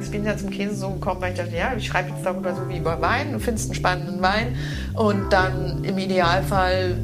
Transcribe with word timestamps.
Ich 0.00 0.10
bin 0.12 0.24
ja 0.24 0.36
zum 0.36 0.50
Käse 0.50 0.76
so 0.76 0.90
gekommen, 0.90 1.20
weil 1.20 1.32
ich 1.32 1.38
dachte, 1.38 1.56
ja, 1.56 1.74
ich 1.76 1.86
schreibe 1.86 2.10
jetzt 2.10 2.24
darüber 2.24 2.54
so 2.54 2.68
wie 2.68 2.78
über 2.78 3.00
Wein, 3.00 3.32
du 3.32 3.40
findest 3.40 3.70
einen 3.70 3.74
spannenden 3.74 4.22
Wein. 4.22 4.56
Und 4.94 5.32
dann 5.32 5.82
im 5.82 5.98
Idealfall 5.98 6.96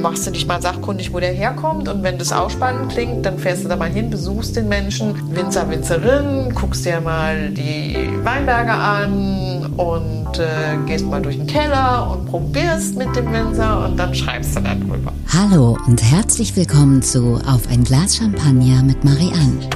machst 0.00 0.24
du 0.26 0.30
dich 0.30 0.46
mal 0.46 0.62
sachkundig, 0.62 1.12
wo 1.12 1.18
der 1.18 1.32
herkommt. 1.32 1.88
Und 1.88 2.04
wenn 2.04 2.16
das 2.16 2.32
auch 2.32 2.50
spannend 2.50 2.92
klingt, 2.92 3.26
dann 3.26 3.38
fährst 3.38 3.64
du 3.64 3.68
da 3.68 3.74
mal 3.74 3.90
hin, 3.90 4.08
besuchst 4.08 4.54
den 4.54 4.68
Menschen, 4.68 5.34
Winzer, 5.34 5.68
Winzerin, 5.68 6.54
guckst 6.54 6.84
dir 6.84 7.00
mal 7.00 7.50
die 7.50 8.08
Weinberge 8.22 8.72
an 8.72 9.57
und 9.78 10.38
äh, 10.40 10.76
gehst 10.86 11.06
mal 11.06 11.22
durch 11.22 11.36
den 11.36 11.46
Keller 11.46 12.10
und 12.10 12.26
probierst 12.26 12.96
mit 12.96 13.14
dem 13.14 13.32
Winzer 13.32 13.86
und 13.86 13.96
dann 13.96 14.12
schreibst 14.12 14.56
du 14.56 14.60
darüber. 14.60 15.12
Hallo 15.32 15.78
und 15.86 16.02
herzlich 16.02 16.56
willkommen 16.56 17.00
zu 17.00 17.40
Auf 17.46 17.68
ein 17.70 17.84
Glas 17.84 18.16
Champagner 18.16 18.82
mit 18.82 19.04
Marianne. 19.04 19.70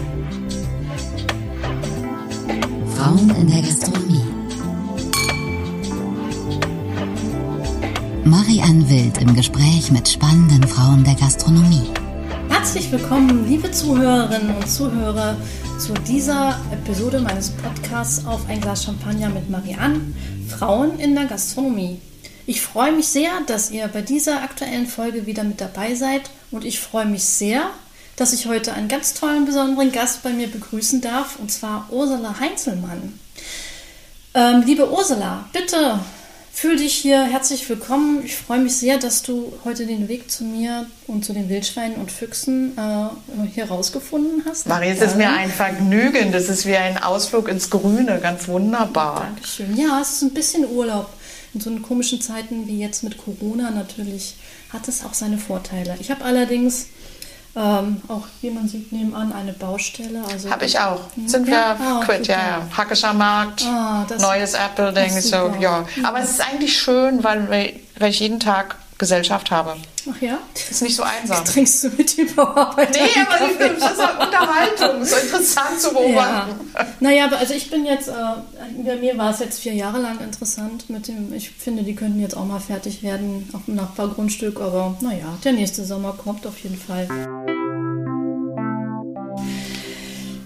Frauen 2.97 3.31
in 3.41 3.47
der 3.47 3.63
Gastronomie. 3.63 4.25
Marianne 8.25 8.89
Wild 8.89 9.19
im 9.19 9.35
Gespräch 9.35 9.93
mit 9.93 10.09
spannenden 10.09 10.65
Frauen 10.65 11.05
der 11.05 11.15
Gastronomie. 11.15 11.91
Herzlich 12.49 12.91
willkommen, 12.91 13.47
liebe 13.49 13.71
Zuhörerinnen 13.71 14.57
und 14.57 14.69
Zuhörer, 14.69 15.37
zu 15.83 15.95
dieser 15.95 16.61
Episode 16.71 17.19
meines 17.19 17.51
Podcasts 17.51 18.25
auf 18.25 18.49
ein 18.49 18.61
Glas 18.61 18.85
Champagner 18.85 19.31
mit 19.31 19.51
Marianne, 19.51 20.01
Frauen 20.49 21.01
in 21.01 21.17
der 21.17 21.25
Gastronomie. 21.25 22.01
Ich 22.47 22.63
freue 22.63 22.93
mich 22.93 23.09
sehr, 23.09 23.41
dass 23.49 23.73
ihr 23.73 23.89
bei 23.89 24.01
dieser 24.01 24.45
aktuellen 24.45 24.87
Folge 24.87 25.27
wieder 25.27 25.43
mit 25.43 25.61
dabei 25.61 25.97
seid 25.97 26.31
und 26.53 26.65
ich 26.65 26.79
freue 26.79 27.07
mich 27.07 27.25
sehr, 27.25 27.69
dass 28.15 28.33
ich 28.33 28.47
heute 28.47 28.75
einen 28.75 28.87
ganz 28.87 29.15
tollen, 29.15 29.45
besonderen 29.45 29.91
Gast 29.91 30.23
bei 30.23 30.31
mir 30.31 30.47
begrüßen 30.47 31.01
darf, 31.01 31.41
und 31.41 31.51
zwar 31.51 31.89
Ursula 31.91 32.39
Heinzelmann. 32.39 33.19
Ähm, 34.35 34.63
liebe 34.65 34.89
Ursula, 34.89 35.47
bitte 35.53 35.99
fühl 36.53 36.77
dich 36.77 36.95
hier 36.95 37.25
herzlich 37.25 37.69
willkommen. 37.69 38.25
Ich 38.25 38.37
freue 38.37 38.61
mich 38.61 38.77
sehr, 38.77 38.99
dass 38.99 39.23
du 39.23 39.53
heute 39.65 39.87
den 39.87 40.09
Weg 40.09 40.31
zu 40.31 40.45
mir 40.45 40.87
und 41.07 41.25
zu 41.25 41.33
den 41.33 41.49
Wildschweinen 41.49 41.97
und 41.97 42.13
Füchsen 42.13 42.77
äh, 42.77 43.47
hier 43.53 43.65
rausgefunden 43.65 44.45
hast. 44.47 44.67
Marie, 44.67 44.91
es 44.91 45.01
ist 45.01 45.17
mir 45.17 45.31
ein 45.31 45.51
Vergnügen. 45.51 46.31
Das 46.31 46.49
ist 46.49 46.67
wie 46.67 46.77
ein 46.77 47.03
Ausflug 47.03 47.49
ins 47.49 47.71
Grüne, 47.71 48.21
ganz 48.21 48.47
wunderbar. 48.49 49.23
Dankeschön. 49.35 49.77
Ja, 49.77 50.01
es 50.01 50.13
ist 50.13 50.23
ein 50.23 50.35
bisschen 50.35 50.69
Urlaub. 50.71 51.09
In 51.55 51.61
so 51.61 51.71
komischen 51.77 52.21
Zeiten 52.21 52.67
wie 52.67 52.79
jetzt 52.79 53.03
mit 53.03 53.19
Corona 53.19 53.71
natürlich 53.71 54.37
hat 54.73 54.89
es 54.89 55.05
auch 55.05 55.15
seine 55.15 55.39
Vorteile. 55.39 55.97
Ich 56.01 56.11
habe 56.11 56.25
allerdings 56.25 56.87
ähm, 57.55 58.01
auch 58.09 58.27
wie 58.41 58.51
man 58.51 58.67
sieht 58.67 58.93
nebenan 58.93 59.33
eine 59.33 59.53
Baustelle. 59.53 60.23
Also 60.31 60.51
Habe 60.51 60.65
ich 60.65 60.79
auch. 60.79 61.01
Sind 61.27 61.47
wir 61.47 61.59
ah, 61.59 62.01
quitt, 62.05 62.27
ja, 62.27 62.37
ja. 62.37 62.67
Hackischer 62.77 63.13
Markt, 63.13 63.65
ah, 63.67 64.07
neues 64.19 64.55
Apple-Ding. 64.55 65.21
So, 65.21 65.55
ja. 65.61 65.85
Aber 66.03 66.21
es 66.21 66.31
ist 66.31 66.41
eigentlich 66.41 66.79
schön, 66.79 67.23
weil, 67.23 67.75
weil 67.99 68.11
ich 68.11 68.21
jeden 68.21 68.41
Tag 68.41 68.77
Gesellschaft 69.03 69.51
habe. 69.51 69.75
Ach 70.09 70.23
ja? 70.23 70.39
Ist 70.55 70.81
nicht 70.81 70.95
so 70.95 71.03
einsam. 71.03 71.45
Trinkst 71.45 71.83
du 71.83 71.89
mit 71.89 72.17
dem 72.17 72.33
Bauarbeiter? 72.37 72.93
Nee, 72.93 73.21
aber 73.21 73.69
das 73.69 73.91
ist 73.91 73.99
halt 73.99 74.21
Unterhaltung. 74.21 75.05
So 75.05 75.17
interessant 75.17 75.81
zu 75.81 75.91
beobachten. 75.93 76.71
Ja. 76.73 76.87
Naja, 77.01 77.25
aber 77.25 77.39
also 77.39 77.53
ich 77.53 77.69
bin 77.69 77.85
jetzt, 77.85 78.07
äh, 78.07 78.13
bei 78.85 78.95
mir 78.95 79.19
war 79.19 79.31
es 79.31 79.41
jetzt 79.41 79.59
vier 79.59 79.75
Jahre 79.75 79.99
lang 79.99 80.21
interessant 80.21 80.89
mit 80.89 81.09
dem, 81.09 81.33
ich 81.33 81.51
finde, 81.51 81.83
die 81.83 81.97
könnten 81.97 82.21
jetzt 82.21 82.37
auch 82.37 82.45
mal 82.45 82.61
fertig 82.61 83.03
werden 83.03 83.51
auf 83.55 83.63
dem 83.67 83.75
Nachbargrundstück, 83.75 84.61
aber 84.61 84.97
naja, 85.01 85.37
der 85.43 85.53
nächste 85.53 85.85
Sommer 85.85 86.13
kommt 86.13 86.47
auf 86.47 86.59
jeden 86.61 86.79
Fall. 86.79 87.09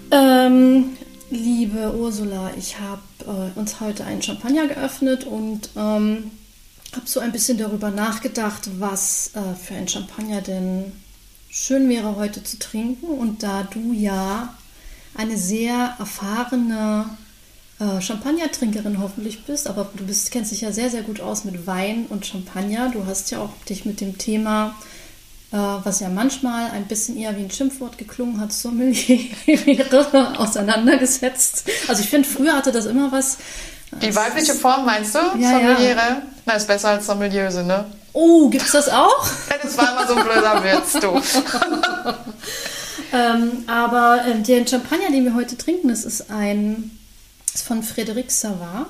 Ähm, 0.09 0.97
liebe 1.29 1.93
Ursula, 1.95 2.49
ich 2.57 2.79
habe 2.79 3.51
äh, 3.55 3.59
uns 3.59 3.79
heute 3.81 4.03
einen 4.03 4.23
Champagner 4.23 4.65
geöffnet 4.65 5.25
und 5.25 5.69
ähm, 5.77 6.31
habe 6.97 7.07
so 7.07 7.19
ein 7.19 7.31
bisschen 7.31 7.57
darüber 7.57 7.91
nachgedacht, 7.91 8.69
was 8.79 9.31
äh, 9.35 9.55
für 9.55 9.75
ein 9.75 9.87
Champagner 9.87 10.41
denn 10.41 10.91
schön 11.49 11.87
wäre 11.89 12.15
heute 12.15 12.43
zu 12.43 12.57
trinken. 12.59 13.05
Und 13.05 13.43
da 13.43 13.63
du 13.63 13.93
ja 13.93 14.55
eine 15.15 15.37
sehr 15.37 15.95
erfahrene 15.99 17.05
äh, 17.79 18.01
Champagnertrinkerin 18.01 18.99
hoffentlich 18.99 19.45
bist, 19.45 19.67
aber 19.67 19.89
du 19.95 20.05
bist, 20.05 20.31
kennst 20.31 20.51
dich 20.51 20.61
ja 20.61 20.71
sehr, 20.71 20.89
sehr 20.89 21.03
gut 21.03 21.21
aus 21.21 21.45
mit 21.45 21.67
Wein 21.67 22.07
und 22.09 22.25
Champagner. 22.25 22.89
Du 22.89 23.05
hast 23.05 23.31
ja 23.31 23.39
auch 23.39 23.53
dich 23.69 23.85
mit 23.85 24.01
dem 24.01 24.17
Thema, 24.17 24.75
äh, 25.51 25.57
was 25.57 25.99
ja 25.99 26.09
manchmal 26.09 26.71
ein 26.71 26.87
bisschen 26.87 27.15
eher 27.15 27.37
wie 27.37 27.43
ein 27.43 27.51
Schimpfwort 27.51 27.97
geklungen 27.99 28.39
hat, 28.41 28.51
Sommelier 28.51 29.19
auseinandergesetzt. 30.37 31.65
Also 31.87 32.01
ich 32.01 32.09
finde, 32.09 32.27
früher 32.27 32.53
hatte 32.53 32.71
das 32.71 32.87
immer 32.87 33.11
was 33.11 33.37
die 33.91 34.15
weibliche 34.15 34.53
Form 34.53 34.85
meinst 34.85 35.15
du? 35.15 35.19
Ja, 35.37 35.51
Sommeliere? 35.51 35.95
Ja. 35.95 36.21
Na, 36.45 36.53
ist 36.53 36.67
besser 36.67 36.89
als 36.89 37.05
Sommeliöse, 37.05 37.63
ne? 37.63 37.85
Oh, 38.13 38.49
gibt's 38.49 38.71
das 38.71 38.89
auch? 38.89 39.27
das 39.61 39.77
war 39.77 39.91
immer 39.91 40.07
so 40.07 40.15
ein 40.15 40.23
blöder 40.23 40.63
Witz, 40.63 40.93
du. 40.93 41.21
ähm, 43.13 43.63
aber 43.67 44.25
äh, 44.25 44.41
der 44.41 44.65
Champagner, 44.65 45.11
den 45.11 45.23
wir 45.23 45.35
heute 45.35 45.57
trinken, 45.57 45.89
das 45.89 46.03
ist 46.03 46.31
ein 46.31 46.97
ist 47.53 47.65
von 47.65 47.83
Frédéric 47.83 48.29
Savard. 48.29 48.87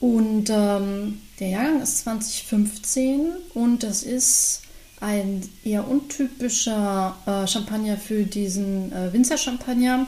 Und 0.00 0.50
ähm, 0.50 1.20
der 1.40 1.48
Jahrgang 1.48 1.82
ist 1.82 1.98
2015 1.98 3.32
und 3.54 3.82
das 3.82 4.02
ist 4.02 4.62
ein 5.00 5.48
eher 5.64 5.88
untypischer 5.88 7.16
äh, 7.26 7.46
Champagner 7.46 7.96
für 7.96 8.24
diesen 8.24 8.92
äh, 8.92 9.12
Winzer-Champagner 9.12 10.06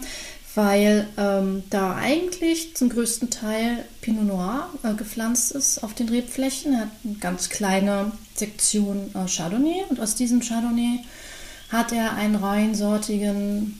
weil 0.54 1.06
ähm, 1.16 1.62
da 1.70 1.94
eigentlich 1.94 2.74
zum 2.74 2.88
größten 2.88 3.30
Teil 3.30 3.84
Pinot 4.00 4.24
Noir 4.24 4.68
äh, 4.82 4.94
gepflanzt 4.94 5.52
ist 5.52 5.82
auf 5.84 5.94
den 5.94 6.08
Rebflächen. 6.08 6.72
Er 6.74 6.80
hat 6.80 6.88
eine 7.04 7.14
ganz 7.14 7.48
kleine 7.50 8.12
Sektion 8.34 9.10
äh, 9.14 9.28
Chardonnay 9.28 9.84
und 9.88 10.00
aus 10.00 10.16
diesem 10.16 10.40
Chardonnay 10.40 11.04
hat 11.70 11.92
er 11.92 12.14
einen 12.14 12.34
reinsortigen 12.34 13.78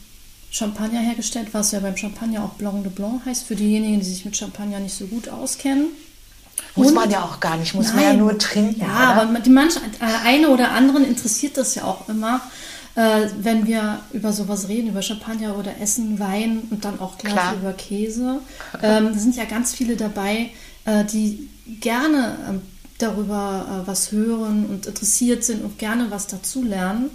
Champagner 0.50 1.00
hergestellt, 1.00 1.48
was 1.53 1.72
ja 1.72 1.81
beim 1.81 1.97
Champagner 1.97 2.44
auch 2.44 2.54
Blanc 2.54 2.84
de 2.84 2.92
Blanc 2.92 3.25
heißt, 3.25 3.44
für 3.44 3.56
diejenigen, 3.56 3.98
die 3.98 4.06
sich 4.06 4.25
mit 4.25 4.37
Champagner 4.37 4.78
nicht 4.78 4.94
so 4.94 5.06
gut 5.06 5.28
auskennen. 5.28 5.88
Muss 6.76 6.88
und, 6.88 6.94
man 6.94 7.10
ja 7.10 7.22
auch 7.25 7.41
gar 7.41 7.56
nicht, 7.56 7.75
muss 7.75 7.87
nein, 7.87 7.97
man 7.97 8.04
ja 8.04 8.12
nur 8.14 8.38
trinken. 8.38 8.81
Ja, 8.81 9.12
oder? 9.12 9.22
aber 9.22 9.41
die 9.41 9.50
manche, 9.50 9.78
äh, 9.78 10.26
eine 10.26 10.48
oder 10.50 10.72
anderen 10.72 11.04
interessiert 11.04 11.56
das 11.56 11.75
ja 11.75 11.84
auch 11.84 12.08
immer 12.08 12.41
äh, 12.94 13.26
wenn 13.38 13.66
wir 13.66 14.00
über 14.12 14.32
sowas 14.32 14.68
reden, 14.68 14.88
über 14.88 15.02
Champagner 15.02 15.56
oder 15.56 15.80
Essen, 15.80 16.18
Wein 16.18 16.62
und 16.70 16.84
dann 16.84 17.00
auch 17.00 17.18
gleich 17.18 17.32
Klar. 17.32 17.54
über 17.60 17.72
Käse. 17.72 18.40
Ähm, 18.82 19.14
sind 19.14 19.36
ja 19.36 19.44
ganz 19.44 19.74
viele 19.74 19.96
dabei, 19.96 20.50
äh, 20.84 21.04
die 21.04 21.48
gerne 21.80 22.36
äh, 22.48 22.58
darüber 22.98 23.82
was 23.86 24.12
hören 24.12 24.66
und 24.66 24.86
interessiert 24.86 25.42
sind 25.42 25.64
und 25.64 25.78
gerne 25.78 26.10
was 26.10 26.26
dazulernen. 26.26 27.10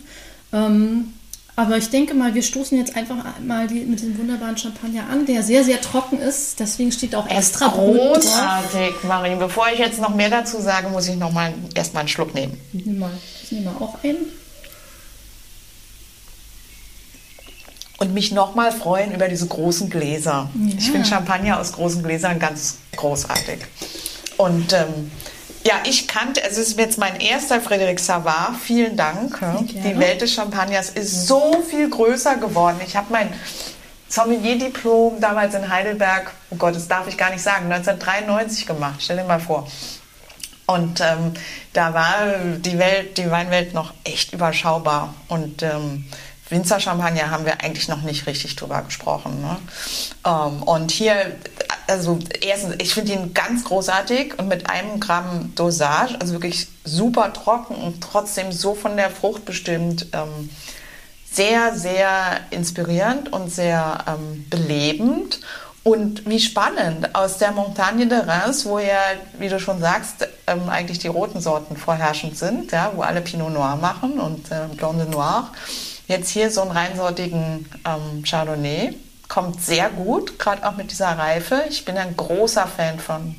Ähm, 0.52 1.14
aber 1.58 1.78
ich 1.78 1.90
denke 1.90 2.14
mal, 2.14 2.34
wir 2.34 2.42
stoßen 2.42 2.78
jetzt 2.78 2.98
einfach 2.98 3.16
mal 3.40 3.68
die, 3.68 3.82
mit 3.82 4.02
dem 4.02 4.18
wunderbaren 4.18 4.58
Champagner 4.58 5.08
an, 5.10 5.26
der 5.26 5.42
sehr, 5.42 5.64
sehr 5.64 5.80
trocken 5.80 6.20
ist. 6.20 6.60
Deswegen 6.60 6.92
steht 6.92 7.16
auch 7.16 7.30
extra 7.30 7.70
Großartig, 7.70 9.04
Marie. 9.04 9.36
Bevor 9.36 9.68
ich 9.72 9.80
jetzt 9.80 10.02
noch 10.02 10.14
mehr 10.14 10.30
dazu 10.30 10.60
sage, 10.60 10.90
muss 10.90 11.08
ich 11.08 11.16
noch 11.16 11.32
mal 11.32 11.54
erstmal 11.74 12.02
einen 12.02 12.10
Schluck 12.10 12.34
nehmen. 12.34 12.60
Ich 12.74 12.86
nehme 12.86 13.00
mal, 13.00 13.12
ich 13.44 13.52
nehme 13.54 13.66
mal 13.72 13.76
auch 13.80 14.04
einen. 14.04 14.18
Und 17.98 18.14
mich 18.14 18.32
nochmal 18.32 18.72
freuen 18.72 19.14
über 19.14 19.28
diese 19.28 19.48
großen 19.48 19.90
Gläser. 19.90 20.50
Ja. 20.54 20.76
Ich 20.78 20.92
finde 20.92 21.08
Champagner 21.08 21.60
aus 21.60 21.74
großen 21.74 22.04
Gläsern 22.04 22.40
ganz 22.40 22.78
großartig. 22.96 23.60
Und 24.38 24.74
ähm, 24.74 25.12
ja, 25.66 25.76
ich 25.84 26.08
kannte, 26.08 26.44
es 26.44 26.58
ist 26.58 26.78
jetzt 26.78 26.98
mein 26.98 27.20
erster 27.20 27.58
Frédéric 27.58 28.00
Savard. 28.00 28.56
Vielen 28.62 28.96
Dank. 28.96 29.40
Die 29.70 29.98
Welt 29.98 30.22
des 30.22 30.34
Champagners 30.34 30.90
ist 30.90 31.28
so 31.28 31.64
viel 31.68 31.90
größer 31.90 32.36
geworden. 32.36 32.78
Ich 32.86 32.96
habe 32.96 33.08
mein 33.12 33.34
Sommelier-Diplom 34.10 35.20
damals 35.20 35.56
in 35.56 35.68
Heidelberg, 35.68 36.32
oh 36.52 36.56
Gott, 36.56 36.76
das 36.76 36.88
darf 36.88 37.08
ich 37.08 37.18
gar 37.18 37.32
nicht 37.32 37.42
sagen, 37.42 37.66
1993 37.72 38.68
gemacht. 38.68 38.96
Stell 39.00 39.18
dir 39.18 39.24
mal 39.24 39.40
vor. 39.40 39.68
Und 40.68 41.02
ähm, 41.02 41.34
da 41.74 41.94
war 41.94 42.38
die 42.58 42.78
Welt, 42.78 43.18
die 43.18 43.30
Weinwelt 43.30 43.74
noch 43.74 43.94
echt 44.04 44.34
überschaubar. 44.34 45.14
Und 45.28 45.64
ähm, 45.64 46.06
Winzer-Champagner 46.50 47.32
haben 47.32 47.46
wir 47.46 47.62
eigentlich 47.62 47.88
noch 47.88 48.02
nicht 48.02 48.28
richtig 48.28 48.56
drüber 48.56 48.82
gesprochen. 48.82 49.42
Ne? 49.42 49.58
Ähm, 50.26 50.64
und 50.64 50.92
hier, 50.92 51.36
also 51.88 52.20
erstens, 52.42 52.76
ich 52.80 52.94
finde 52.94 53.14
ihn 53.14 53.34
ganz 53.34 53.64
großartig 53.64 54.38
und 54.38 54.48
mit 54.48 54.70
einem 54.70 55.00
Gramm 55.00 55.54
Dosage, 55.56 56.16
also 56.20 56.34
wirklich 56.34 56.68
super 56.84 57.34
trocken 57.34 57.76
und 57.76 58.02
trotzdem 58.02 58.52
so 58.52 58.76
von 58.76 58.96
der 58.96 59.10
Frucht 59.10 59.46
bestimmt. 59.46 60.08
Ähm, 60.14 60.50
sehr, 61.36 61.76
sehr 61.76 62.40
inspirierend 62.50 63.32
und 63.34 63.54
sehr 63.54 64.06
ähm, 64.08 64.46
belebend. 64.50 65.42
Und 65.84 66.28
wie 66.28 66.40
spannend, 66.40 67.14
aus 67.14 67.38
der 67.38 67.52
Montagne 67.52 68.08
de 68.08 68.20
Reims, 68.20 68.66
wo 68.66 68.80
ja, 68.80 68.98
wie 69.38 69.50
du 69.50 69.60
schon 69.60 69.80
sagst, 69.80 70.28
ähm, 70.48 70.68
eigentlich 70.68 70.98
die 70.98 71.10
roten 71.10 71.42
Sorten 71.42 71.78
vorherrschend 71.78 72.38
sind, 72.38 72.72
ja, 72.72 72.92
wo 72.96 73.02
alle 73.02 73.22
Pinot 73.22 73.54
Noir 73.54 73.76
machen 73.76 74.20
und 74.20 74.50
äh, 74.50 74.68
Blonde 74.76 75.06
Noir, 75.06 75.52
jetzt 76.08 76.30
hier 76.30 76.52
so 76.52 76.62
einen 76.62 76.72
reinsortigen 76.72 77.70
ähm, 77.86 78.24
Chardonnay. 78.24 78.96
Kommt 79.28 79.62
sehr 79.62 79.90
gut, 79.90 80.38
gerade 80.38 80.68
auch 80.68 80.76
mit 80.76 80.92
dieser 80.92 81.18
Reife. 81.18 81.64
Ich 81.70 81.84
bin 81.86 81.98
ein 81.98 82.16
großer 82.16 82.68
Fan 82.68 83.00
von 83.00 83.36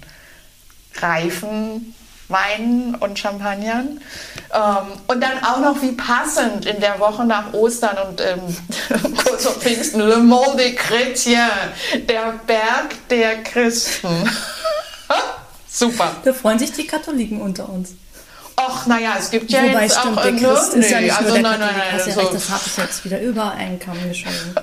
reifen 0.96 1.94
Weinen 2.28 2.94
und 2.96 3.18
Champagnern. 3.18 4.00
Ähm, 4.52 5.00
und 5.06 5.20
dann 5.20 5.44
auch 5.44 5.60
noch 5.60 5.82
wie 5.82 5.92
passend 5.92 6.66
in 6.66 6.80
der 6.80 6.98
Woche 6.98 7.24
nach 7.24 7.52
Ostern 7.52 7.96
und 8.08 8.20
ähm, 8.20 8.40
kurz 9.24 9.44
vor 9.44 9.54
Pfingsten, 9.54 10.00
Le 10.00 10.18
Mont 10.18 10.58
des 10.58 10.76
Chrétiens, 10.76 11.50
der 12.08 12.34
Berg 12.46 13.08
der 13.10 13.42
Christen. 13.42 14.08
Super. 15.68 16.16
Da 16.24 16.32
freuen 16.32 16.58
sich 16.58 16.72
die 16.72 16.86
Katholiken 16.86 17.40
unter 17.40 17.68
uns. 17.68 17.90
Ach, 18.68 18.86
naja, 18.86 19.16
es 19.18 19.30
gibt 19.30 19.50
ja 19.50 19.62
Wobei 19.62 19.82
jetzt 19.82 19.98
stimmt, 19.98 20.18
auch... 20.18 20.22
der 20.22 20.34
äh, 20.34 20.38
Christ 20.38 20.74
ne? 20.76 20.80
ist 20.80 20.90
ja 20.90 21.00
nicht 21.00 21.10
nur 21.10 21.18
also 21.18 21.32
der 21.34 21.42
nein, 21.42 21.60
nein, 21.60 21.74
nein, 21.76 21.92
hast 21.92 22.06
ja 22.06 22.12
so- 22.14 22.20
recht, 22.20 22.34
das 22.34 22.50
habe 22.50 22.62
ich 22.66 22.76
jetzt 22.76 23.04
wieder 23.04 23.20
über 23.20 23.52
einen 23.52 23.78
Kamm 23.78 23.96
geschoben. 24.08 24.54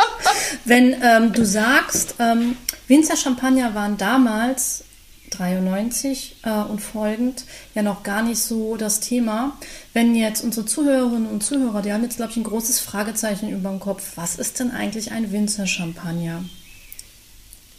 Wenn 0.64 0.96
ähm, 1.02 1.32
du 1.32 1.44
sagst, 1.44 2.14
ähm, 2.18 2.56
Winzer 2.88 3.16
Champagner 3.16 3.74
waren 3.74 3.96
damals 3.96 4.84
93 5.30 6.36
äh, 6.42 6.50
und 6.50 6.80
folgend 6.80 7.44
ja 7.74 7.82
noch 7.82 8.02
gar 8.02 8.22
nicht 8.22 8.40
so 8.40 8.76
das 8.76 9.00
Thema. 9.00 9.56
Wenn 9.92 10.14
jetzt 10.14 10.44
unsere 10.44 10.66
Zuhörerinnen 10.66 11.26
und 11.26 11.42
Zuhörer, 11.42 11.82
die 11.82 11.92
haben 11.92 12.02
jetzt, 12.02 12.16
glaube 12.16 12.32
ich, 12.32 12.36
ein 12.36 12.44
großes 12.44 12.80
Fragezeichen 12.80 13.50
über 13.50 13.70
dem 13.70 13.80
Kopf. 13.80 14.12
Was 14.16 14.36
ist 14.36 14.60
denn 14.60 14.70
eigentlich 14.70 15.12
ein 15.12 15.32
Winzer 15.32 15.66
Champagner? 15.66 16.44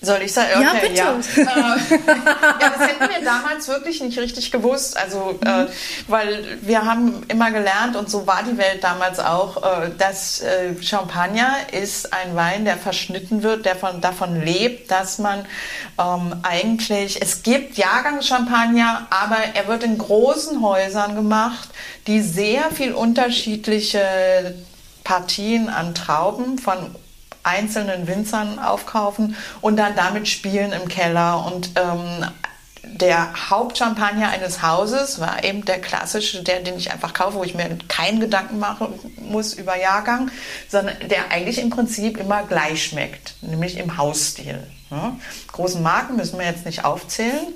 Soll 0.04 0.22
ich 0.22 0.34
sagen? 0.34 0.62
Ja, 0.62 0.72
Okay, 0.72 0.90
bitte. 0.90 0.96
Ja. 0.96 1.14
Äh, 1.16 1.80
ja, 2.62 2.70
das 2.78 2.88
hätten 2.90 3.10
wir 3.10 3.24
damals 3.24 3.70
wirklich 3.70 4.02
nicht 4.02 4.20
richtig 4.20 4.52
gewusst. 4.52 4.98
Also, 4.98 5.40
äh, 5.46 5.68
weil 6.10 6.58
wir 6.62 6.84
haben 6.84 7.24
immer 7.30 7.52
gelernt, 7.52 7.96
und 7.96 8.10
so 8.10 8.28
war 8.28 8.44
die 8.44 8.58
Welt 8.58 8.84
damals 8.84 9.20
auch, 9.20 9.64
äh, 9.64 9.92
dass 9.98 10.42
äh, 10.42 10.74
Champagner 10.82 11.56
ist 11.72 12.12
ein 12.12 12.36
Wein, 12.36 12.66
der 12.66 12.76
verschnitten 12.76 13.44
wird, 13.44 13.66
der 13.66 13.78
von, 13.78 14.02
davon 14.02 14.42
lebt, 14.44 14.92
dass 14.92 15.20
man 15.20 15.46
ähm, 15.98 16.36
eigentlich, 16.44 17.22
es 17.22 17.42
gibt 17.44 17.78
Jahrgangschampagner, 17.78 19.08
aber 19.10 19.38
er 19.54 19.70
wird 19.70 19.84
in 19.84 19.98
großen 19.98 20.62
Häusern 20.62 21.16
gemacht, 21.16 21.70
die 22.08 22.20
sehr 22.20 22.72
viel 22.72 22.92
unterschiedliche 22.92 24.54
Partien 25.06 25.70
an 25.70 25.96
Trauben 25.96 26.58
von 26.58 26.94
einzelnen 27.44 28.08
Winzern 28.08 28.60
aufkaufen 28.60 29.36
und 29.62 29.78
dann 29.78 29.96
damit 29.96 30.28
spielen 30.28 30.72
im 30.72 30.88
Keller. 30.88 31.46
Und 31.46 31.72
ähm, 31.76 32.26
der 32.84 33.50
Hauptchampagner 33.50 34.30
eines 34.30 34.62
Hauses 34.62 35.20
war 35.20 35.44
eben 35.44 35.64
der 35.66 35.80
klassische, 35.80 36.44
der, 36.44 36.60
den 36.60 36.78
ich 36.78 36.92
einfach 36.92 37.14
kaufe, 37.14 37.38
wo 37.38 37.44
ich 37.44 37.56
mir 37.56 37.78
keinen 37.88 38.20
Gedanken 38.20 38.60
machen 38.60 38.88
muss 39.18 39.54
über 39.54 39.78
Jahrgang, 39.78 40.32
sondern 40.68 40.96
der 41.10 41.32
eigentlich 41.32 41.60
im 41.60 41.70
Prinzip 41.70 42.18
immer 42.18 42.44
gleich 42.44 42.84
schmeckt, 42.84 43.36
nämlich 43.42 43.78
im 43.78 43.98
Hausstil. 43.98 44.68
Ja. 44.92 45.16
Großen 45.52 45.82
Marken 45.82 46.18
müssen 46.18 46.38
wir 46.38 46.46
jetzt 46.46 46.66
nicht 46.66 46.86
aufzählen, 46.86 47.48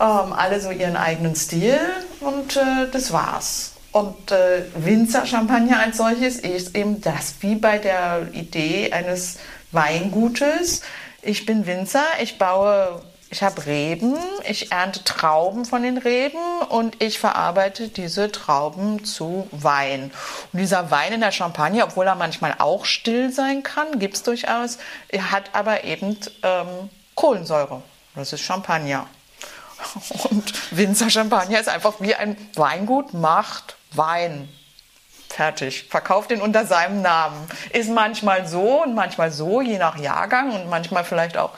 ähm, 0.00 0.32
alle 0.32 0.60
so 0.60 0.70
ihren 0.70 0.96
eigenen 0.96 1.36
Stil 1.36 1.78
und 2.20 2.56
äh, 2.56 2.90
das 2.90 3.12
war's. 3.12 3.72
Und 3.92 4.30
äh, 4.30 4.64
Winzer 4.76 5.26
Champagner 5.26 5.80
als 5.80 5.96
solches 5.96 6.38
ist 6.38 6.76
eben 6.76 7.00
das, 7.00 7.34
wie 7.40 7.56
bei 7.56 7.78
der 7.78 8.28
Idee 8.32 8.92
eines 8.92 9.38
Weingutes. 9.72 10.82
Ich 11.22 11.44
bin 11.44 11.66
Winzer, 11.66 12.04
ich 12.22 12.38
baue, 12.38 13.02
ich 13.30 13.42
habe 13.42 13.66
Reben, 13.66 14.16
ich 14.48 14.70
ernte 14.70 15.02
Trauben 15.02 15.64
von 15.64 15.82
den 15.82 15.98
Reben 15.98 16.38
und 16.68 17.02
ich 17.02 17.18
verarbeite 17.18 17.88
diese 17.88 18.30
Trauben 18.30 19.04
zu 19.04 19.48
Wein. 19.50 20.12
Und 20.52 20.60
dieser 20.60 20.92
Wein 20.92 21.14
in 21.14 21.20
der 21.20 21.32
Champagne, 21.32 21.82
obwohl 21.82 22.06
er 22.06 22.14
manchmal 22.14 22.54
auch 22.58 22.84
still 22.84 23.32
sein 23.32 23.64
kann, 23.64 23.98
gibt 23.98 24.14
es 24.14 24.22
durchaus, 24.22 24.78
er 25.08 25.32
hat 25.32 25.50
aber 25.52 25.82
eben 25.82 26.16
ähm, 26.44 26.90
Kohlensäure. 27.16 27.82
Das 28.14 28.32
ist 28.32 28.40
Champagner. 28.40 29.06
Und 30.30 30.52
Winzer 30.76 31.10
Champagner 31.10 31.58
ist 31.58 31.68
einfach 31.68 31.94
wie 32.00 32.14
ein 32.14 32.36
Weingut 32.54 33.14
macht 33.14 33.76
Wein. 33.92 34.48
Fertig. 35.28 35.86
Verkauft 35.88 36.32
ihn 36.32 36.40
unter 36.40 36.66
seinem 36.66 37.02
Namen. 37.02 37.48
Ist 37.72 37.90
manchmal 37.90 38.48
so 38.48 38.82
und 38.82 38.94
manchmal 38.94 39.30
so, 39.30 39.60
je 39.60 39.78
nach 39.78 39.96
Jahrgang 39.98 40.52
und 40.52 40.68
manchmal 40.68 41.04
vielleicht 41.04 41.36
auch 41.36 41.52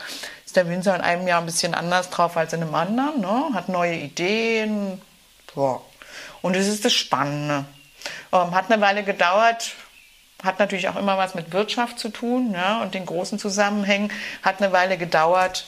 ist 0.53 0.57
der 0.57 0.69
Winzer 0.69 0.95
in 0.95 1.01
einem 1.01 1.27
Jahr 1.27 1.41
ein 1.41 1.47
bisschen 1.47 1.75
anders 1.75 2.11
drauf 2.11 2.37
als 2.37 2.53
in 2.53 2.61
einem 2.63 2.75
anderen, 2.75 3.23
ne? 3.23 3.55
hat 3.55 3.71
neue 3.71 3.95
Ideen. 3.95 5.01
Ja. 5.57 5.81
Und 6.43 6.55
es 6.55 6.69
ist 6.69 6.85
das 6.85 6.93
Spannende. 6.93 7.65
Ähm, 8.33 8.51
hat 8.55 8.71
eine 8.71 8.83
Weile 8.83 9.03
gedauert, 9.03 9.73
hat 10.43 10.59
natürlich 10.59 10.91
auch 10.91 10.97
immer 10.97 11.17
was 11.17 11.35
mit 11.35 11.53
Wirtschaft 11.55 11.99
zu 11.99 12.11
tun 12.11 12.53
ja, 12.53 12.83
und 12.83 12.93
den 12.93 13.07
großen 13.07 13.39
Zusammenhängen. 13.39 14.13
Hat 14.43 14.61
eine 14.61 14.73
Weile 14.73 14.99
gedauert, 14.99 15.65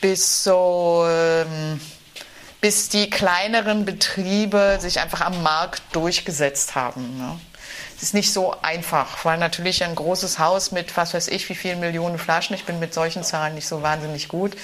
bis 0.00 0.42
so 0.42 1.04
ähm, 1.06 1.78
bis 2.64 2.88
die 2.88 3.10
kleineren 3.10 3.84
Betriebe 3.84 4.78
sich 4.80 4.98
einfach 4.98 5.20
am 5.20 5.42
Markt 5.42 5.82
durchgesetzt 5.92 6.74
haben. 6.74 7.18
Ne? 7.18 7.38
Es 7.94 8.04
ist 8.04 8.14
nicht 8.14 8.32
so 8.32 8.54
einfach, 8.62 9.22
weil 9.26 9.36
natürlich 9.36 9.84
ein 9.84 9.94
großes 9.94 10.38
Haus 10.38 10.72
mit 10.72 10.96
was 10.96 11.12
weiß 11.12 11.28
ich 11.28 11.46
wie 11.50 11.54
vielen 11.54 11.78
Millionen 11.80 12.16
Flaschen, 12.16 12.56
ich 12.56 12.64
bin 12.64 12.78
mit 12.78 12.94
solchen 12.94 13.22
Zahlen 13.22 13.54
nicht 13.54 13.68
so 13.68 13.82
wahnsinnig 13.82 14.28
gut, 14.28 14.56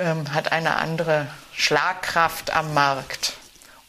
ähm, 0.00 0.34
hat 0.34 0.50
eine 0.50 0.78
andere 0.78 1.28
Schlagkraft 1.52 2.52
am 2.52 2.74
Markt. 2.74 3.34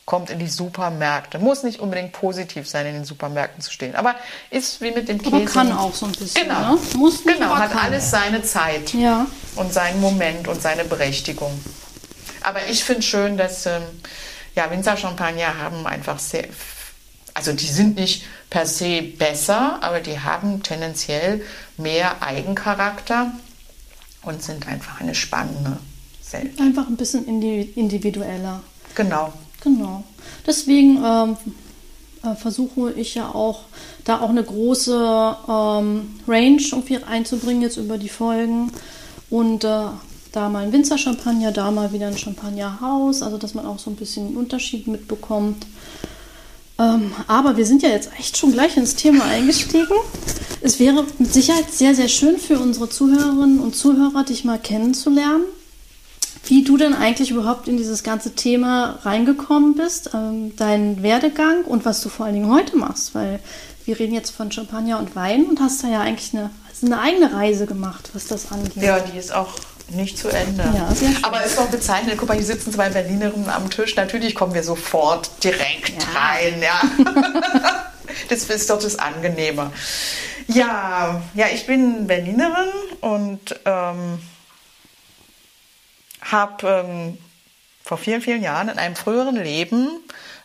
Kommt 0.06 0.30
in 0.30 0.38
die 0.38 0.48
Supermärkte. 0.48 1.40
Muss 1.40 1.64
nicht 1.64 1.80
unbedingt 1.80 2.12
positiv 2.12 2.70
sein, 2.70 2.86
in 2.86 2.94
den 2.94 3.06
Supermärkten 3.06 3.64
zu 3.64 3.72
stehen. 3.72 3.96
Aber 3.96 4.14
ist 4.52 4.80
wie 4.82 4.92
mit 4.92 5.10
dem 5.10 5.20
Käse. 5.20 5.36
Aber 5.36 5.46
kann 5.46 5.72
auch 5.72 5.96
so 5.96 6.06
ein 6.06 6.12
bisschen. 6.12 6.44
Genau. 6.48 6.76
Ne? 6.76 6.80
Muss 6.98 7.26
nicht, 7.26 7.40
genau, 7.40 7.58
hat 7.58 7.76
alles 7.76 8.12
seine 8.12 8.44
Zeit 8.44 8.94
Ja. 8.94 9.26
und 9.56 9.74
seinen 9.74 10.00
Moment 10.00 10.48
und 10.48 10.62
seine 10.62 10.84
Berechtigung. 10.84 11.60
Aber 12.46 12.60
ich 12.70 12.84
finde 12.84 13.02
schön, 13.02 13.38
dass 13.38 13.66
ähm, 13.66 13.82
ja, 14.56 14.70
Winzer 14.70 14.96
Champagner 14.96 15.58
haben 15.58 15.88
einfach 15.88 16.20
sehr, 16.20 16.46
also 17.34 17.54
die 17.54 17.66
sind 17.66 17.96
nicht 17.96 18.24
per 18.52 18.68
se 18.68 19.02
besser, 19.02 19.80
aber 19.82 20.00
die 20.00 20.20
haben 20.20 20.62
tendenziell 20.62 21.42
mehr 21.78 22.22
Eigencharakter 22.22 23.34
und 24.22 24.44
sind 24.44 24.68
einfach 24.68 25.02
eine 25.02 25.16
spannende 25.16 25.78
Welt. 26.32 26.60
Einfach 26.60 26.88
ein 26.88 26.98
bisschen 26.98 27.26
indi 27.26 27.62
individueller. 27.76 28.62
Genau. 28.94 29.34
Genau. 29.62 30.04
Deswegen 30.46 31.04
ähm, 31.04 31.38
äh, 32.24 32.36
versuche 32.36 32.92
ich 32.92 33.16
ja 33.16 33.28
auch, 33.28 33.64
da 34.04 34.22
auch 34.22 34.30
eine 34.30 34.44
große 34.44 35.38
ähm, 35.50 36.20
Range 36.28 36.62
irgendwie 36.62 37.04
einzubringen 37.04 37.64
jetzt 37.64 37.78
über 37.78 37.98
die 37.98 38.10
Folgen. 38.10 38.72
Und 39.32 39.64
äh, 39.64 39.88
da 40.36 40.50
mal 40.50 40.64
ein 40.64 40.74
Winzer-Champagner, 40.74 41.52
da 41.52 41.72
mal 41.72 41.94
wieder 41.94 42.08
ein 42.08 42.18
Champagnerhaus, 42.18 43.22
also 43.22 43.38
dass 43.38 43.54
man 43.54 43.66
auch 43.66 43.80
so 43.80 43.90
ein 43.90 43.96
bisschen 43.96 44.30
den 44.30 44.38
Unterschied 44.38 44.88
mitbekommt. 44.88 45.66
Ähm, 46.78 47.12
aber 47.28 47.56
wir 47.56 47.66
sind 47.66 47.84
ja 47.84 47.90
jetzt 47.90 48.10
echt 48.20 48.38
schon 48.38 48.52
gleich 48.52 48.76
ins 48.76 48.96
Thema 48.96 49.26
eingestiegen. 49.26 49.96
Es 50.62 50.80
wäre 50.80 51.06
mit 51.20 51.32
Sicherheit 51.32 51.72
sehr, 51.72 51.96
sehr 51.96 52.10
schön 52.10 52.38
für 52.38 52.60
unsere 52.60 52.90
Zuhörerinnen 52.90 53.60
und 53.60 53.76
Zuhörer, 53.76 54.24
dich 54.24 54.44
mal 54.44 54.60
kennenzulernen 54.60 55.46
wie 56.48 56.64
du 56.64 56.78
denn 56.78 56.94
eigentlich 56.94 57.32
überhaupt 57.32 57.68
in 57.68 57.78
dieses 57.78 58.04
ganze 58.04 58.36
Thema 58.36 59.00
reingekommen 59.02 59.76
bist, 59.76 60.12
ähm, 60.14 60.56
deinen 60.56 61.02
Werdegang 61.02 61.64
und 61.66 61.86
was 61.86 62.02
du 62.02 62.10
vor 62.10 62.26
allen 62.26 62.36
Dingen 62.36 62.54
heute 62.54 62.78
machst, 62.78 63.16
weil 63.16 63.40
wir 63.86 64.00
reden 64.00 64.14
jetzt 64.14 64.32
von 64.32 64.52
Champagner 64.52 65.00
und 65.00 65.16
Wein 65.16 65.46
und 65.46 65.60
hast 65.60 65.84
da 65.84 65.88
ja 65.88 66.02
eigentlich 66.02 66.34
eine, 66.34 66.52
also 66.70 66.86
eine 66.86 67.00
eigene 67.00 67.34
Reise 67.34 67.66
gemacht, 67.66 68.12
was 68.14 68.28
das 68.28 68.52
angeht. 68.52 68.84
Ja, 68.84 69.00
die 69.00 69.18
ist 69.18 69.34
auch 69.34 69.56
nicht 69.90 70.18
zu 70.18 70.30
Ende. 70.30 70.64
Ja. 70.76 70.90
Aber 71.24 71.44
ist 71.44 71.58
doch 71.58 71.68
bezeichnend. 71.68 72.18
Guck 72.18 72.28
mal, 72.30 72.36
hier 72.38 72.46
sitzen 72.46 72.72
zwei 72.74 72.90
Berlinerinnen 72.90 73.50
am 73.50 73.70
Tisch. 73.70 73.96
Natürlich 73.96 74.36
kommen 74.36 74.54
wir 74.54 74.64
sofort 74.64 75.44
direkt 75.44 75.92
Ja. 76.14 76.20
rein. 76.20 76.62
Ja. 76.62 76.82
das 78.30 78.44
ist 78.44 78.70
doch 78.70 78.80
das 78.82 78.98
Angenehme. 78.98 79.72
Ja, 80.48 81.22
ja, 81.34 81.48
ich 81.54 81.66
bin 81.66 82.08
Berlinerin 82.08 82.70
und 83.02 83.60
ähm, 83.66 84.20
habe 86.22 86.68
ähm, 86.68 87.18
vor 87.84 87.98
vielen, 87.98 88.22
vielen 88.22 88.42
Jahren 88.44 88.70
in 88.70 88.78
einem 88.78 88.96
früheren 88.96 89.36
Leben 89.36 89.90